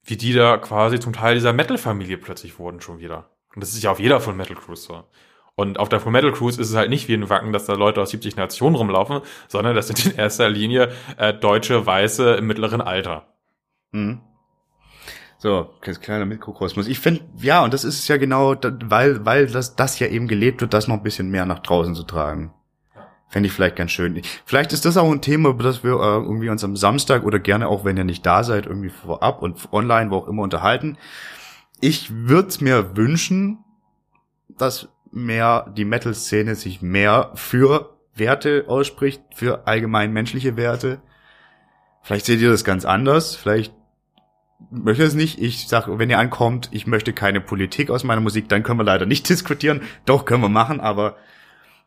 wie 0.04 0.16
die 0.16 0.32
da 0.32 0.58
quasi 0.58 1.00
zum 1.00 1.12
Teil 1.12 1.34
dieser 1.34 1.52
Metal-Familie 1.52 2.18
plötzlich 2.18 2.60
wurden 2.60 2.80
schon 2.80 3.00
wieder. 3.00 3.30
Und 3.52 3.62
das 3.62 3.74
ist 3.74 3.82
ja 3.82 3.90
auf 3.90 3.98
jeder 3.98 4.20
Full 4.20 4.34
Metal 4.34 4.56
Cruise 4.56 4.82
so. 4.84 5.02
Und 5.56 5.80
auf 5.80 5.88
der 5.88 5.98
Full 5.98 6.12
Metal 6.12 6.30
Cruise 6.32 6.60
ist 6.60 6.70
es 6.70 6.76
halt 6.76 6.88
nicht 6.88 7.08
wie 7.08 7.14
in 7.14 7.28
Wacken, 7.28 7.52
dass 7.52 7.66
da 7.66 7.74
Leute 7.74 8.00
aus 8.00 8.10
70 8.10 8.36
Nationen 8.36 8.76
rumlaufen, 8.76 9.20
sondern 9.48 9.74
das 9.74 9.88
sind 9.88 10.06
in 10.06 10.14
erster 10.14 10.48
Linie 10.48 10.92
äh, 11.18 11.34
deutsche 11.34 11.84
Weiße 11.84 12.34
im 12.34 12.46
mittleren 12.46 12.80
Alter. 12.80 13.26
Mhm. 13.90 14.20
So, 15.38 15.68
kleiner 15.80 16.26
Mikrokosmos. 16.26 16.86
Ich 16.86 17.00
finde, 17.00 17.22
ja, 17.38 17.64
und 17.64 17.74
das 17.74 17.82
ist 17.82 18.06
ja 18.06 18.18
genau, 18.18 18.54
weil, 18.84 19.26
weil 19.26 19.48
das, 19.48 19.74
das 19.74 19.98
ja 19.98 20.06
eben 20.06 20.28
gelebt 20.28 20.60
wird, 20.60 20.72
das 20.72 20.86
noch 20.86 20.98
ein 20.98 21.02
bisschen 21.02 21.32
mehr 21.32 21.44
nach 21.44 21.58
draußen 21.58 21.96
zu 21.96 22.04
tragen. 22.04 22.54
Fände 23.32 23.46
ich 23.46 23.54
vielleicht 23.54 23.76
ganz 23.76 23.92
schön. 23.92 24.20
Vielleicht 24.44 24.74
ist 24.74 24.84
das 24.84 24.98
auch 24.98 25.10
ein 25.10 25.22
Thema, 25.22 25.54
das 25.54 25.82
wir 25.82 25.92
äh, 25.92 26.22
irgendwie 26.22 26.50
uns 26.50 26.62
am 26.64 26.76
Samstag 26.76 27.24
oder 27.24 27.38
gerne 27.38 27.66
auch, 27.66 27.82
wenn 27.82 27.96
ihr 27.96 28.04
nicht 28.04 28.26
da 28.26 28.44
seid, 28.44 28.66
irgendwie 28.66 28.90
vorab 28.90 29.40
und 29.40 29.72
online, 29.72 30.10
wo 30.10 30.16
auch 30.16 30.28
immer 30.28 30.42
unterhalten. 30.42 30.98
Ich 31.80 32.10
würde 32.14 32.62
mir 32.62 32.94
wünschen, 32.94 33.64
dass 34.59 34.90
mehr 35.12 35.72
die 35.74 35.86
Metal-Szene 35.86 36.56
sich 36.56 36.82
mehr 36.82 37.30
für 37.34 37.96
Werte 38.14 38.66
ausspricht, 38.68 39.22
für 39.34 39.66
allgemein 39.66 40.12
menschliche 40.12 40.59
Werte. 40.59 41.00
Vielleicht 42.02 42.26
seht 42.26 42.40
ihr 42.40 42.50
das 42.50 42.64
ganz 42.64 42.84
anders. 42.84 43.34
Vielleicht 43.34 43.72
möchte 44.70 45.04
es 45.04 45.14
nicht. 45.14 45.40
Ich 45.40 45.68
sage, 45.68 45.98
wenn 45.98 46.10
ihr 46.10 46.18
ankommt, 46.18 46.68
ich 46.70 46.86
möchte 46.86 47.14
keine 47.14 47.40
Politik 47.40 47.88
aus 47.88 48.04
meiner 48.04 48.20
Musik, 48.20 48.50
dann 48.50 48.62
können 48.62 48.78
wir 48.78 48.84
leider 48.84 49.06
nicht 49.06 49.26
diskutieren. 49.30 49.80
Doch, 50.04 50.26
können 50.26 50.42
wir 50.42 50.50
machen, 50.50 50.80
aber 50.80 51.16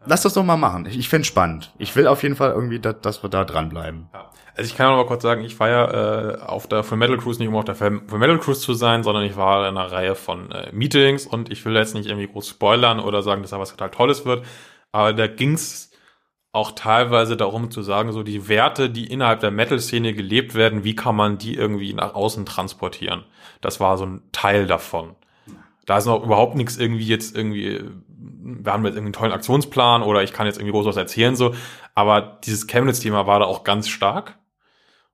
lass 0.06 0.24
das 0.24 0.34
doch 0.34 0.44
mal 0.44 0.58
machen. 0.58 0.86
Ich, 0.86 0.98
ich 0.98 1.10
finde 1.10 1.26
spannend. 1.26 1.72
Ich 1.78 1.96
will 1.96 2.08
auf 2.08 2.24
jeden 2.24 2.36
Fall 2.36 2.52
irgendwie, 2.52 2.80
dass, 2.80 3.02
dass 3.02 3.24
wir 3.24 3.30
da 3.30 3.46
dranbleiben. 3.46 4.10
Ja. 4.14 4.30
Also 4.58 4.70
ich 4.70 4.78
kann 4.78 4.96
mal 4.96 5.06
kurz 5.06 5.22
sagen, 5.22 5.44
ich 5.44 5.60
war 5.60 5.70
ja 5.70 6.32
äh, 6.32 6.42
auf 6.42 6.68
der 6.68 6.84
Full 6.84 6.98
Metal 6.98 7.18
Cruise 7.18 7.40
nicht 7.40 7.50
um 7.50 7.56
auf 7.56 7.66
der 7.66 7.76
Full 7.76 8.02
Metal 8.14 8.40
Cruise 8.40 8.62
zu 8.62 8.74
sein, 8.74 9.04
sondern 9.04 9.26
ich 9.26 9.36
war 9.36 9.68
in 9.68 9.78
einer 9.78 9.92
Reihe 9.92 10.16
von 10.16 10.50
äh, 10.52 10.72
Meetings 10.72 11.26
und 11.26 11.52
ich 11.52 11.66
will 11.66 11.76
jetzt 11.76 11.94
nicht 11.94 12.08
irgendwie 12.08 12.28
groß 12.28 12.50
spoilern 12.50 13.02
oder 13.02 13.22
sagen, 13.22 13.42
dass 13.42 13.52
da 13.52 13.60
was 13.60 13.72
total 13.72 13.92
Tolles 13.92 14.26
wird, 14.26 14.46
aber 14.94 15.12
da 15.12 15.28
ging's 15.28 15.92
auch 16.54 16.72
teilweise 16.72 17.36
darum 17.36 17.70
zu 17.70 17.82
sagen, 17.82 18.14
so 18.14 18.24
die 18.24 18.48
Werte, 18.48 18.90
die 18.90 19.08
innerhalb 19.08 19.42
der 19.42 19.52
Metal-Szene 19.52 20.14
gelebt 20.14 20.56
werden, 20.56 20.86
wie 20.86 20.96
kann 20.96 21.18
man 21.18 21.38
die 21.38 21.54
irgendwie 21.54 21.94
nach 21.94 22.16
außen 22.16 22.46
transportieren? 22.46 23.26
Das 23.60 23.82
war 23.82 23.98
so 23.98 24.06
ein 24.06 24.22
Teil 24.32 24.66
davon. 24.66 25.16
Da 25.86 25.98
ist 25.98 26.06
noch 26.06 26.24
überhaupt 26.24 26.56
nichts 26.56 26.78
irgendwie 26.78 27.08
jetzt 27.08 27.36
irgendwie, 27.36 27.84
wir 28.46 28.72
haben 28.72 28.86
jetzt 28.86 28.96
irgendwie 28.96 29.08
einen 29.08 29.14
tollen 29.14 29.32
Aktionsplan 29.32 30.04
oder 30.04 30.24
ich 30.24 30.32
kann 30.32 30.46
jetzt 30.46 30.58
irgendwie 30.58 30.72
groß 30.72 30.86
was 30.86 30.98
erzählen, 30.98 31.36
so. 31.36 31.56
Aber 31.96 32.40
dieses 32.44 32.68
Chemnitz-Thema 32.68 33.26
war 33.26 33.40
da 33.40 33.46
auch 33.46 33.64
ganz 33.64 33.90
stark. 33.90 34.38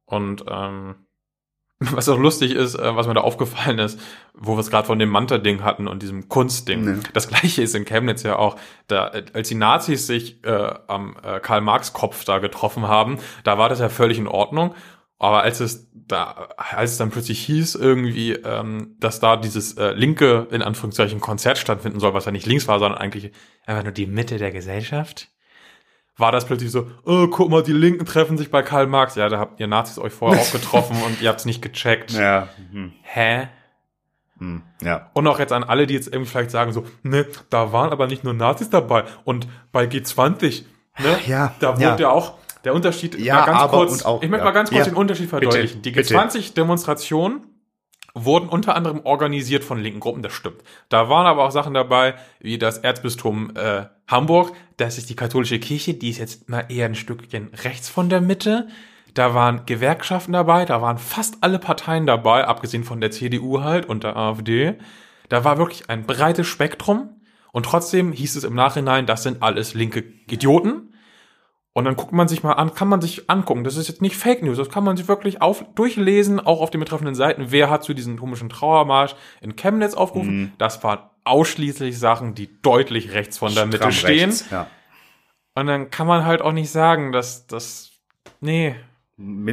Und 0.06 0.44
ähm, 0.50 0.96
was 1.80 2.10
auch 2.10 2.20
lustig 2.20 2.54
ist, 2.54 2.76
äh, 2.76 2.96
was 2.96 3.08
mir 3.08 3.14
da 3.14 3.22
aufgefallen 3.22 3.80
ist, 3.80 4.00
wo 4.34 4.56
wir 4.56 4.60
es 4.60 4.70
gerade 4.70 4.86
von 4.86 5.00
dem 5.00 5.10
Manta-Ding 5.10 5.64
hatten 5.64 5.88
und 5.88 6.04
diesem 6.04 6.28
Kunstding. 6.28 6.84
Nee. 6.84 7.00
Das 7.14 7.30
gleiche 7.30 7.62
ist 7.64 7.74
in 7.74 7.86
Chemnitz 7.86 8.24
ja 8.24 8.36
auch. 8.36 8.58
Da, 8.88 9.12
als 9.34 9.48
die 9.48 9.56
Nazis 9.56 10.08
sich 10.08 10.44
äh, 10.44 10.74
am 10.88 11.16
äh, 11.24 11.40
Karl-Marx-Kopf 11.40 12.26
da 12.26 12.40
getroffen 12.40 12.88
haben, 12.88 13.18
da 13.46 13.58
war 13.58 13.70
das 13.70 13.80
ja 13.80 13.90
völlig 13.90 14.18
in 14.18 14.28
Ordnung. 14.28 14.76
Aber 15.22 15.44
als 15.44 15.60
es 15.60 15.88
da, 15.94 16.50
als 16.58 16.94
es 16.94 16.98
dann 16.98 17.12
plötzlich 17.12 17.40
hieß 17.46 17.76
irgendwie, 17.76 18.32
ähm, 18.32 18.96
dass 19.00 19.20
da 19.20 19.38
dieses 19.38 19.78
äh, 19.78 19.92
linke, 19.92 20.48
in 20.50 20.64
Anführungszeichen, 20.64 21.20
Konzert 21.20 21.60
stattfinden 21.60 22.00
soll, 22.00 22.16
was 22.16 22.26
ja 22.26 22.32
nicht 22.32 22.48
links 22.48 22.68
war, 22.68 22.80
sondern 22.80 23.00
eigentlich 23.00 23.32
einfach 23.68 23.84
nur 23.84 23.92
die 23.92 24.08
Mitte 24.08 24.40
der 24.40 24.50
Gesellschaft, 24.50 25.30
war 26.18 26.32
das 26.32 26.46
plötzlich 26.46 26.72
so, 26.72 26.90
oh, 27.06 27.28
guck 27.28 27.52
mal, 27.52 27.62
die 27.62 27.72
Linken 27.72 28.04
treffen 28.08 28.36
sich 28.36 28.50
bei 28.50 28.64
Karl 28.64 28.88
Marx. 28.88 29.14
Ja, 29.14 29.30
da 29.30 29.38
habt 29.38 29.60
ihr 29.60 29.68
Nazis 29.68 30.00
euch 30.00 30.12
vorher 30.12 30.42
auch 30.42 30.52
getroffen 30.52 30.98
und 31.06 31.22
ihr 31.22 31.30
habt's 31.30 31.46
nicht 31.46 31.62
gecheckt. 31.62 32.10
Ja. 32.14 32.50
Hm. 32.72 32.92
Hä? 33.04 33.48
Hm. 34.40 34.64
Ja. 34.82 35.12
Und 35.14 35.28
auch 35.28 35.38
jetzt 35.38 35.54
an 35.54 35.64
alle, 35.64 35.86
die 35.86 35.94
jetzt 35.94 36.08
irgendwie 36.08 36.32
vielleicht 36.32 36.50
sagen 36.50 36.74
so, 36.74 36.84
ne, 37.04 37.28
da 37.52 37.72
waren 37.72 37.92
aber 37.92 38.08
nicht 38.08 38.24
nur 38.24 38.34
Nazis 38.34 38.72
dabei 38.72 39.04
und 39.24 39.48
bei 39.72 39.86
G20, 39.86 40.64
ne, 40.98 41.20
ja, 41.28 41.54
da 41.60 41.76
wurde 41.76 41.84
ja. 41.84 41.98
ja 42.00 42.10
auch 42.10 42.41
der 42.64 42.74
Unterschied, 42.74 43.20
ja, 43.20 43.46
ganz 43.46 43.60
aber 43.60 43.78
kurz, 43.78 43.92
und 43.94 44.06
auch, 44.06 44.22
ich 44.22 44.30
möchte 44.30 44.46
ja. 44.46 44.52
mal 44.52 44.54
ganz 44.54 44.70
kurz 44.70 44.86
Ja. 44.86 44.92
den 44.92 44.96
Unterschied 44.96 45.30
verdeutlichen. 45.30 45.82
Bitte, 45.82 46.04
Die 46.04 46.14
G20-Demonstrationen 46.16 47.42
wurden 48.14 48.50
unter 48.50 48.76
anderem 48.76 49.02
organisiert 49.04 49.64
von 49.64 49.80
linken 49.80 50.00
Gruppen, 50.00 50.22
das 50.22 50.34
stimmt. 50.34 50.62
Da 50.90 51.10
waren 51.10 51.26
aber 51.26 51.46
auch 51.46 51.52
Sachen 51.52 51.74
dabei, 51.74 52.16
wie 52.40 52.58
das 52.58 52.80
Erzbistum 52.80 53.52
äh, 53.56 53.86
Hamburg, 54.08 54.52
das 54.78 54.98
ist 54.98 55.10
die 55.10 55.16
katholische 55.16 55.60
Kirche, 55.60 55.94
die 55.94 56.10
ist 56.10 56.18
jetzt 56.18 56.50
mal 56.50 56.66
eher 56.70 56.88
ein 56.88 56.96
Stückchen 56.96 57.52
rechts 57.64 57.90
von 57.90 58.10
der 58.10 58.22
Mitte. 58.22 58.68
Da 59.14 59.34
waren 59.34 59.66
Gewerkschaften 59.66 60.34
dabei, 60.34 60.66
da 60.66 60.82
waren 60.82 60.98
fast 60.98 61.38
alle 61.42 61.60
Parteien 61.60 62.06
dabei, 62.06 62.46
abgesehen 62.46 62.84
von 62.84 63.02
der 63.02 63.12
CDU 63.12 63.62
halt 63.62 63.86
und 63.86 64.04
der 64.04 64.16
AfD. 64.16 64.76
Da 65.30 65.44
war 65.44 65.58
wirklich 65.58 65.90
ein 65.90 66.06
breites 66.06 66.48
Spektrum 66.48 67.22
und 67.52 67.66
trotzdem 67.66 68.12
hieß 68.12 68.36
es 68.36 68.44
im 68.44 68.56
Nachhinein, 68.56 69.06
das 69.06 69.24
sind 69.24 69.42
alles 69.44 69.74
linke 69.74 70.04
Idioten. 70.30 70.91
Und 71.74 71.86
dann 71.86 71.96
guckt 71.96 72.12
man 72.12 72.28
sich 72.28 72.44
mal 72.44 72.54
an, 72.54 72.74
kann 72.74 72.90
man 72.90 73.00
sich 73.00 73.30
angucken. 73.30 73.64
Das 73.64 73.78
ist 73.78 73.88
jetzt 73.88 74.02
nicht 74.02 74.18
Fake 74.18 74.44
News, 74.44 74.58
das 74.58 74.70
kann 74.70 74.84
man 74.84 74.98
sich 74.98 75.08
wirklich 75.08 75.42
auf, 75.42 75.64
durchlesen, 75.76 76.40
auch 76.42 76.60
auf 76.60 76.70
den 76.70 76.82
betreffenden 76.82 77.16
Seiten. 77.16 77.46
Wer 77.50 77.70
hat 77.70 77.84
zu 77.84 77.94
diesem 77.94 78.20
komischen 78.20 78.50
Trauermarsch 78.50 79.16
in 79.40 79.56
Chemnitz 79.56 79.94
aufgerufen? 79.94 80.38
Mhm. 80.42 80.52
Das 80.58 80.84
waren 80.84 81.00
ausschließlich 81.24 81.98
Sachen, 81.98 82.36
die 82.36 82.62
deutlich 82.62 83.14
rechts 83.14 83.38
von 83.38 83.54
der 83.56 83.68
Mitte 83.68 83.92
stehen. 83.92 84.30
rechts, 84.32 84.50
Ja. 84.50 84.68
Und 85.54 85.68
dann 85.68 85.90
kann 85.92 86.08
man 86.08 86.26
halt 86.26 86.42
auch 86.42 86.52
nicht 86.54 86.72
sagen, 86.72 87.12
dass 87.12 87.48
das, 87.48 87.92
nee. 88.42 88.76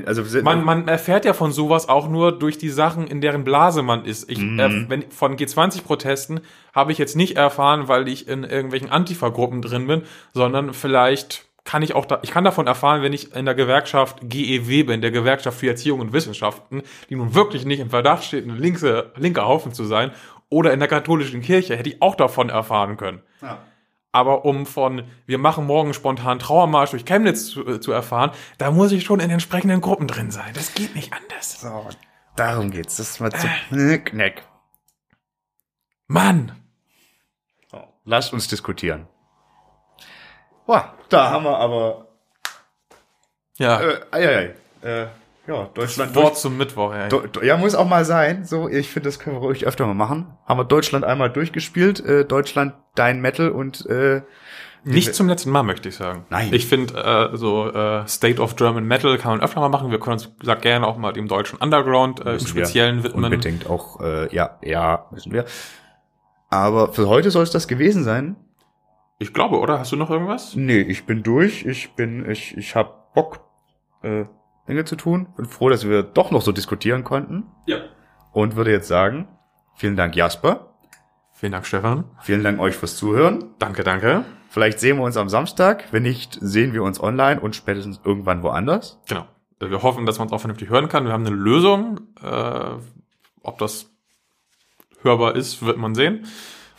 Also 0.07 0.23
Man, 0.43 0.65
man 0.65 0.89
erfährt 0.89 1.25
ja 1.27 1.35
von 1.35 1.53
sowas 1.53 1.89
auch 1.91 2.09
nur 2.09 2.33
durch 2.37 2.57
die 2.57 2.71
Sachen, 2.71 3.07
in 3.07 3.21
deren 3.21 3.45
Blase 3.45 3.83
man 3.83 4.05
ist. 4.07 4.31
Ich, 4.31 4.39
Mhm. 4.39 4.59
äh, 4.59 4.89
wenn, 4.91 5.11
von 5.11 5.37
G20-Protesten 5.37 6.41
habe 6.75 6.91
ich 6.93 6.99
jetzt 6.99 7.17
nicht 7.17 7.37
erfahren, 7.37 7.87
weil 7.87 8.09
ich 8.09 8.27
in 8.29 8.45
irgendwelchen 8.45 8.91
Antifa-Gruppen 8.91 9.61
drin 9.61 9.87
bin, 9.87 10.03
sondern 10.33 10.73
vielleicht 10.73 11.48
kann 11.69 11.83
ich 11.83 11.95
auch 11.95 12.07
da, 12.07 12.19
ich 12.23 12.31
kann 12.31 12.45
davon 12.45 12.67
erfahren, 12.67 13.03
wenn 13.03 13.13
ich 13.13 13.35
in 13.37 13.45
der 13.45 13.55
Gewerkschaft 13.55 14.21
GEW 14.23 14.85
bin, 14.85 15.03
der 15.03 15.11
Gewerkschaft 15.11 15.59
für 15.59 15.69
Erziehung 15.69 16.01
und 16.01 16.15
Wissenschaften, 16.15 16.81
die 17.11 17.15
nun 17.15 17.35
wirklich 17.35 17.67
nicht 17.67 17.81
im 17.81 17.91
Verdacht 17.91 18.25
steht, 18.25 18.47
ein 18.47 18.57
linke, 18.57 19.13
linker 19.17 19.47
Haufen 19.47 19.75
zu 19.75 19.85
sein, 19.85 20.13
oder 20.49 20.73
in 20.73 20.79
der 20.79 20.89
katholischen 20.89 21.43
Kirche, 21.43 21.77
hätte 21.77 21.91
ich 21.91 22.01
auch 22.01 22.15
davon 22.15 22.49
erfahren 22.49 22.97
können. 22.97 23.21
Ja. 23.43 23.59
Aber 24.13 24.47
um 24.47 24.65
von, 24.65 25.03
wir 25.27 25.37
machen 25.37 25.67
morgen 25.67 25.93
spontan 25.93 26.39
Trauermarsch 26.39 26.93
durch 26.93 27.05
Chemnitz 27.05 27.51
zu, 27.51 27.67
äh, 27.67 27.81
zu 27.81 27.93
erfahren, 27.93 28.31
da 28.57 28.71
muss 28.71 28.91
ich 28.91 29.05
schon 29.05 29.21
in 29.21 29.29
entsprechenden 29.29 29.83
Gruppen 29.83 30.07
drin 30.07 30.31
sein. 30.31 30.51
Das 30.55 30.73
geht 30.73 30.95
nicht 30.95 31.13
anders. 31.13 31.61
So, 31.61 31.87
darum 32.35 32.71
geht's. 32.71 32.97
Das 32.97 33.11
ist 33.11 33.21
mal 33.21 33.31
zu 33.31 33.47
Äh. 33.47 33.51
Knick, 33.69 34.07
knack. 34.07 34.43
Mann! 36.07 36.53
Lasst 38.07 38.33
uns 38.33 38.49
diskutieren. 38.49 39.07
Boah, 40.69 40.93
da 41.09 41.31
haben 41.31 41.45
wir 41.45 41.57
aber 41.57 42.09
Ja, 43.57 43.81
äh, 43.81 44.01
ei, 44.11 44.29
ei, 44.29 44.55
ei. 44.83 44.87
Äh, 44.87 45.07
ja, 45.47 45.71
Deutschland 45.73 46.15
Wort 46.15 46.37
zum 46.37 46.59
Mittwoch, 46.59 46.93
ey. 46.93 47.09
Do, 47.09 47.21
do, 47.21 47.41
ja, 47.41 47.57
muss 47.57 47.75
auch 47.75 47.89
mal 47.89 48.05
sein. 48.05 48.45
So, 48.45 48.69
ich 48.69 48.91
finde, 48.91 49.09
das 49.09 49.19
können 49.19 49.37
wir 49.37 49.41
ruhig 49.41 49.67
öfter 49.67 49.87
mal 49.87 49.95
machen. 49.95 50.37
Haben 50.45 50.61
wir 50.61 50.65
Deutschland 50.65 51.07
einmal 51.07 51.31
durchgespielt. 51.31 52.05
Äh, 52.05 52.27
Deutschland, 52.27 52.75
dein 52.95 53.23
Metal 53.23 53.49
und 53.49 53.87
äh, 53.87 54.21
Nicht 54.85 55.15
zum 55.15 55.27
letzten 55.27 55.49
Mal, 55.49 55.63
möchte 55.63 55.89
ich 55.89 55.97
sagen. 55.97 56.27
Nein. 56.29 56.53
Ich 56.53 56.67
finde, 56.67 57.31
äh, 57.33 57.35
so 57.35 57.73
äh, 57.73 58.07
State 58.07 58.43
of 58.43 58.57
German 58.57 58.85
Metal 58.85 59.17
kann 59.17 59.31
man 59.31 59.41
öfter 59.41 59.61
mal 59.61 59.71
machen. 59.71 59.91
Wir 59.91 59.99
können 59.99 60.19
uns 60.19 60.31
sag, 60.43 60.61
gerne 60.61 60.87
auch 60.87 60.99
mal 60.99 61.15
dem 61.15 61.29
deutschen 61.29 61.59
Underground 61.61 62.21
äh, 62.21 62.25
im 62.25 62.33
Müssen 62.35 62.55
wir 62.55 62.67
Speziellen 62.67 63.05
widmen. 63.05 63.25
Unbedingt 63.25 63.71
auch, 63.71 64.01
äh, 64.03 64.35
ja, 64.37 64.59
ja, 64.61 65.07
müssen 65.13 65.33
wir. 65.33 65.47
Aber 66.51 66.93
für 66.93 67.09
heute 67.09 67.31
soll 67.31 67.45
es 67.45 67.51
das 67.53 67.69
gewesen 67.69 68.05
sein. 68.05 68.37
Ich 69.19 69.35
glaube, 69.35 69.59
oder? 69.59 69.79
Hast 69.81 69.93
du 69.93 69.97
noch 69.97 70.11
irgendwas? 70.11 70.55
Nee, 70.55 70.81
ich 70.81 71.05
bin 71.05 71.23
durch. 71.23 71.67
Ich 71.67 71.95
bin, 71.95 72.29
ich, 72.31 72.57
ich 72.57 72.77
hab 72.77 73.15
Bock, 73.15 73.41
äh, 74.03 74.27
Dinge 74.69 74.85
zu 74.85 74.97
tun. 74.97 75.29
Bin 75.37 75.47
froh, 75.47 75.69
dass 75.69 75.89
wir 75.89 76.03
doch 76.03 76.31
noch 76.31 76.43
so 76.43 76.53
diskutieren 76.53 77.03
konnten. 77.03 77.45
Ja. 77.67 77.79
Und 78.33 78.55
würde 78.55 78.71
jetzt 78.71 78.87
sagen, 78.87 79.27
vielen 79.75 79.97
Dank 79.97 80.15
Jasper. 80.15 80.75
Vielen 81.33 81.53
Dank, 81.53 81.67
Stefan. 81.67 82.05
Vielen 82.21 82.43
Dank 82.43 82.61
euch 82.61 82.75
fürs 82.75 82.97
Zuhören. 82.97 83.55
Danke, 83.59 83.85
danke. 83.85 84.25
Vielleicht 84.49 84.81
sehen 84.81 84.97
wir 84.97 85.05
uns 85.05 85.17
am 85.17 85.29
Samstag. 85.29 85.85
Wenn 85.93 86.03
nicht, 86.03 86.39
sehen 86.41 86.73
wir 86.73 86.83
uns 86.83 87.01
online 87.01 87.41
und 87.41 87.55
spätestens 87.55 88.01
irgendwann 88.05 88.43
woanders. 88.43 89.01
Genau. 89.09 89.27
Wir 89.61 89.83
hoffen, 89.83 90.07
dass 90.07 90.19
man 90.19 90.29
es 90.29 90.33
auch 90.33 90.41
vernünftig 90.41 90.69
hören 90.69 90.89
kann. 90.89 91.05
Wir 91.05 91.13
haben 91.13 91.27
eine 91.27 91.35
Lösung. 91.35 92.01
Äh, 92.23 92.71
ob 93.43 93.59
das 93.59 93.91
hörbar 95.03 95.37
ist, 95.37 95.65
wird 95.65 95.77
man 95.77 95.95
sehen. 95.95 96.27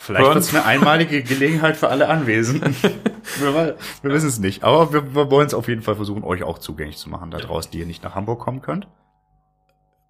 Vielleicht 0.01 0.25
wird 0.25 0.37
es 0.37 0.55
eine 0.55 0.65
einmalige 0.65 1.21
Gelegenheit 1.23 1.75
für 1.77 1.89
alle 1.89 2.07
Anwesenden. 2.07 2.73
wir 3.39 3.53
wir 4.01 4.11
wissen 4.13 4.29
es 4.29 4.39
nicht. 4.39 4.63
Aber 4.63 4.93
wir, 4.93 5.13
wir 5.13 5.29
wollen 5.29 5.45
es 5.47 5.53
auf 5.53 5.67
jeden 5.67 5.81
Fall 5.81 5.95
versuchen, 5.95 6.23
euch 6.23 6.41
auch 6.43 6.57
zugänglich 6.57 6.97
zu 6.97 7.09
machen, 7.09 7.31
da 7.31 7.37
draußen, 7.37 7.69
die 7.71 7.79
ihr 7.79 7.85
nicht 7.85 8.03
nach 8.03 8.15
Hamburg 8.15 8.39
kommen 8.39 8.61
könnt. 8.61 8.87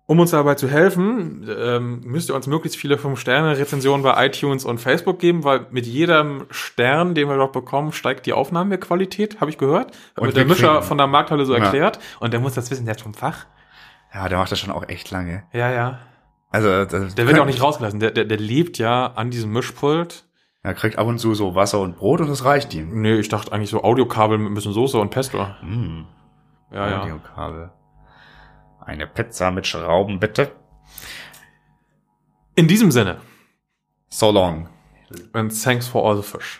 Um 0.05 0.19
uns 0.19 0.31
dabei 0.31 0.55
zu 0.55 0.67
helfen, 0.67 1.47
ähm, 1.55 2.01
müsst 2.03 2.29
ihr 2.29 2.35
uns 2.35 2.47
möglichst 2.47 2.79
viele 2.79 2.95
5-Sterne-Rezensionen 2.95 4.01
bei 4.03 4.25
iTunes 4.25 4.65
und 4.65 4.79
Facebook 4.79 5.19
geben, 5.19 5.43
weil 5.43 5.67
mit 5.69 5.85
jedem 5.85 6.45
Stern, 6.49 7.13
den 7.13 7.27
wir 7.27 7.37
dort 7.37 7.53
bekommen, 7.53 7.91
steigt 7.91 8.25
die 8.25 8.33
Aufnahmequalität, 8.33 9.39
habe 9.39 9.51
ich 9.51 9.57
gehört. 9.59 9.91
Hat 10.15 10.23
Und 10.23 10.35
der 10.35 10.45
Mischer 10.45 10.73
kriegen- 10.75 10.83
von 10.83 10.97
der 10.97 11.05
Markthalle 11.07 11.45
so 11.45 11.55
Ja. 11.55 11.63
erklärt. 11.63 11.99
Und 12.19 12.31
der 12.33 12.39
muss 12.39 12.53
das 12.55 12.71
wissen, 12.71 12.85
der 12.85 12.95
ist 12.95 13.01
vom 13.03 13.13
Fach. 13.13 13.45
Ja, 14.13 14.27
der 14.29 14.39
macht 14.39 14.51
das 14.51 14.59
schon 14.59 14.71
auch 14.71 14.87
echt 14.89 15.11
lange. 15.11 15.43
Ja, 15.53 15.69
ja. 15.71 15.99
Also, 16.49 16.85
das 16.85 17.15
Der 17.15 17.27
wird 17.27 17.37
ja 17.37 17.43
auch 17.43 17.47
nicht 17.47 17.61
rausgelassen. 17.61 17.99
Der, 17.99 18.11
der, 18.11 18.25
der 18.25 18.37
lebt 18.37 18.77
ja 18.79 19.07
an 19.07 19.29
diesem 19.29 19.51
Mischpult. 19.51 20.25
Er 20.61 20.73
kriegt 20.73 20.97
ab 20.97 21.07
und 21.07 21.19
zu 21.19 21.33
so 21.35 21.55
Wasser 21.55 21.79
und 21.79 21.95
Brot 21.95 22.19
und 22.21 22.27
das 22.29 22.43
reicht 22.43 22.73
ihm. 22.73 23.01
Nee, 23.01 23.15
ich 23.19 23.29
dachte 23.29 23.51
eigentlich 23.53 23.69
so 23.69 23.83
Audiokabel 23.83 24.37
mit 24.37 24.51
ein 24.51 24.55
bisschen 24.55 24.73
Soße 24.73 24.97
und 24.99 25.09
Pesto. 25.09 25.45
Mm, 25.61 26.05
Ja, 26.71 26.89
ja. 26.89 27.01
Audiokabel. 27.01 27.71
Eine 28.81 29.07
Pizza 29.07 29.51
mit 29.51 29.67
Schrauben, 29.67 30.19
bitte. 30.19 30.51
In 32.55 32.67
diesem 32.67 32.91
Sinne. 32.91 33.17
So 34.09 34.31
long. 34.31 34.67
And 35.33 35.51
thanks 35.63 35.87
for 35.87 36.05
all 36.05 36.17
the 36.17 36.23
fish. 36.23 36.59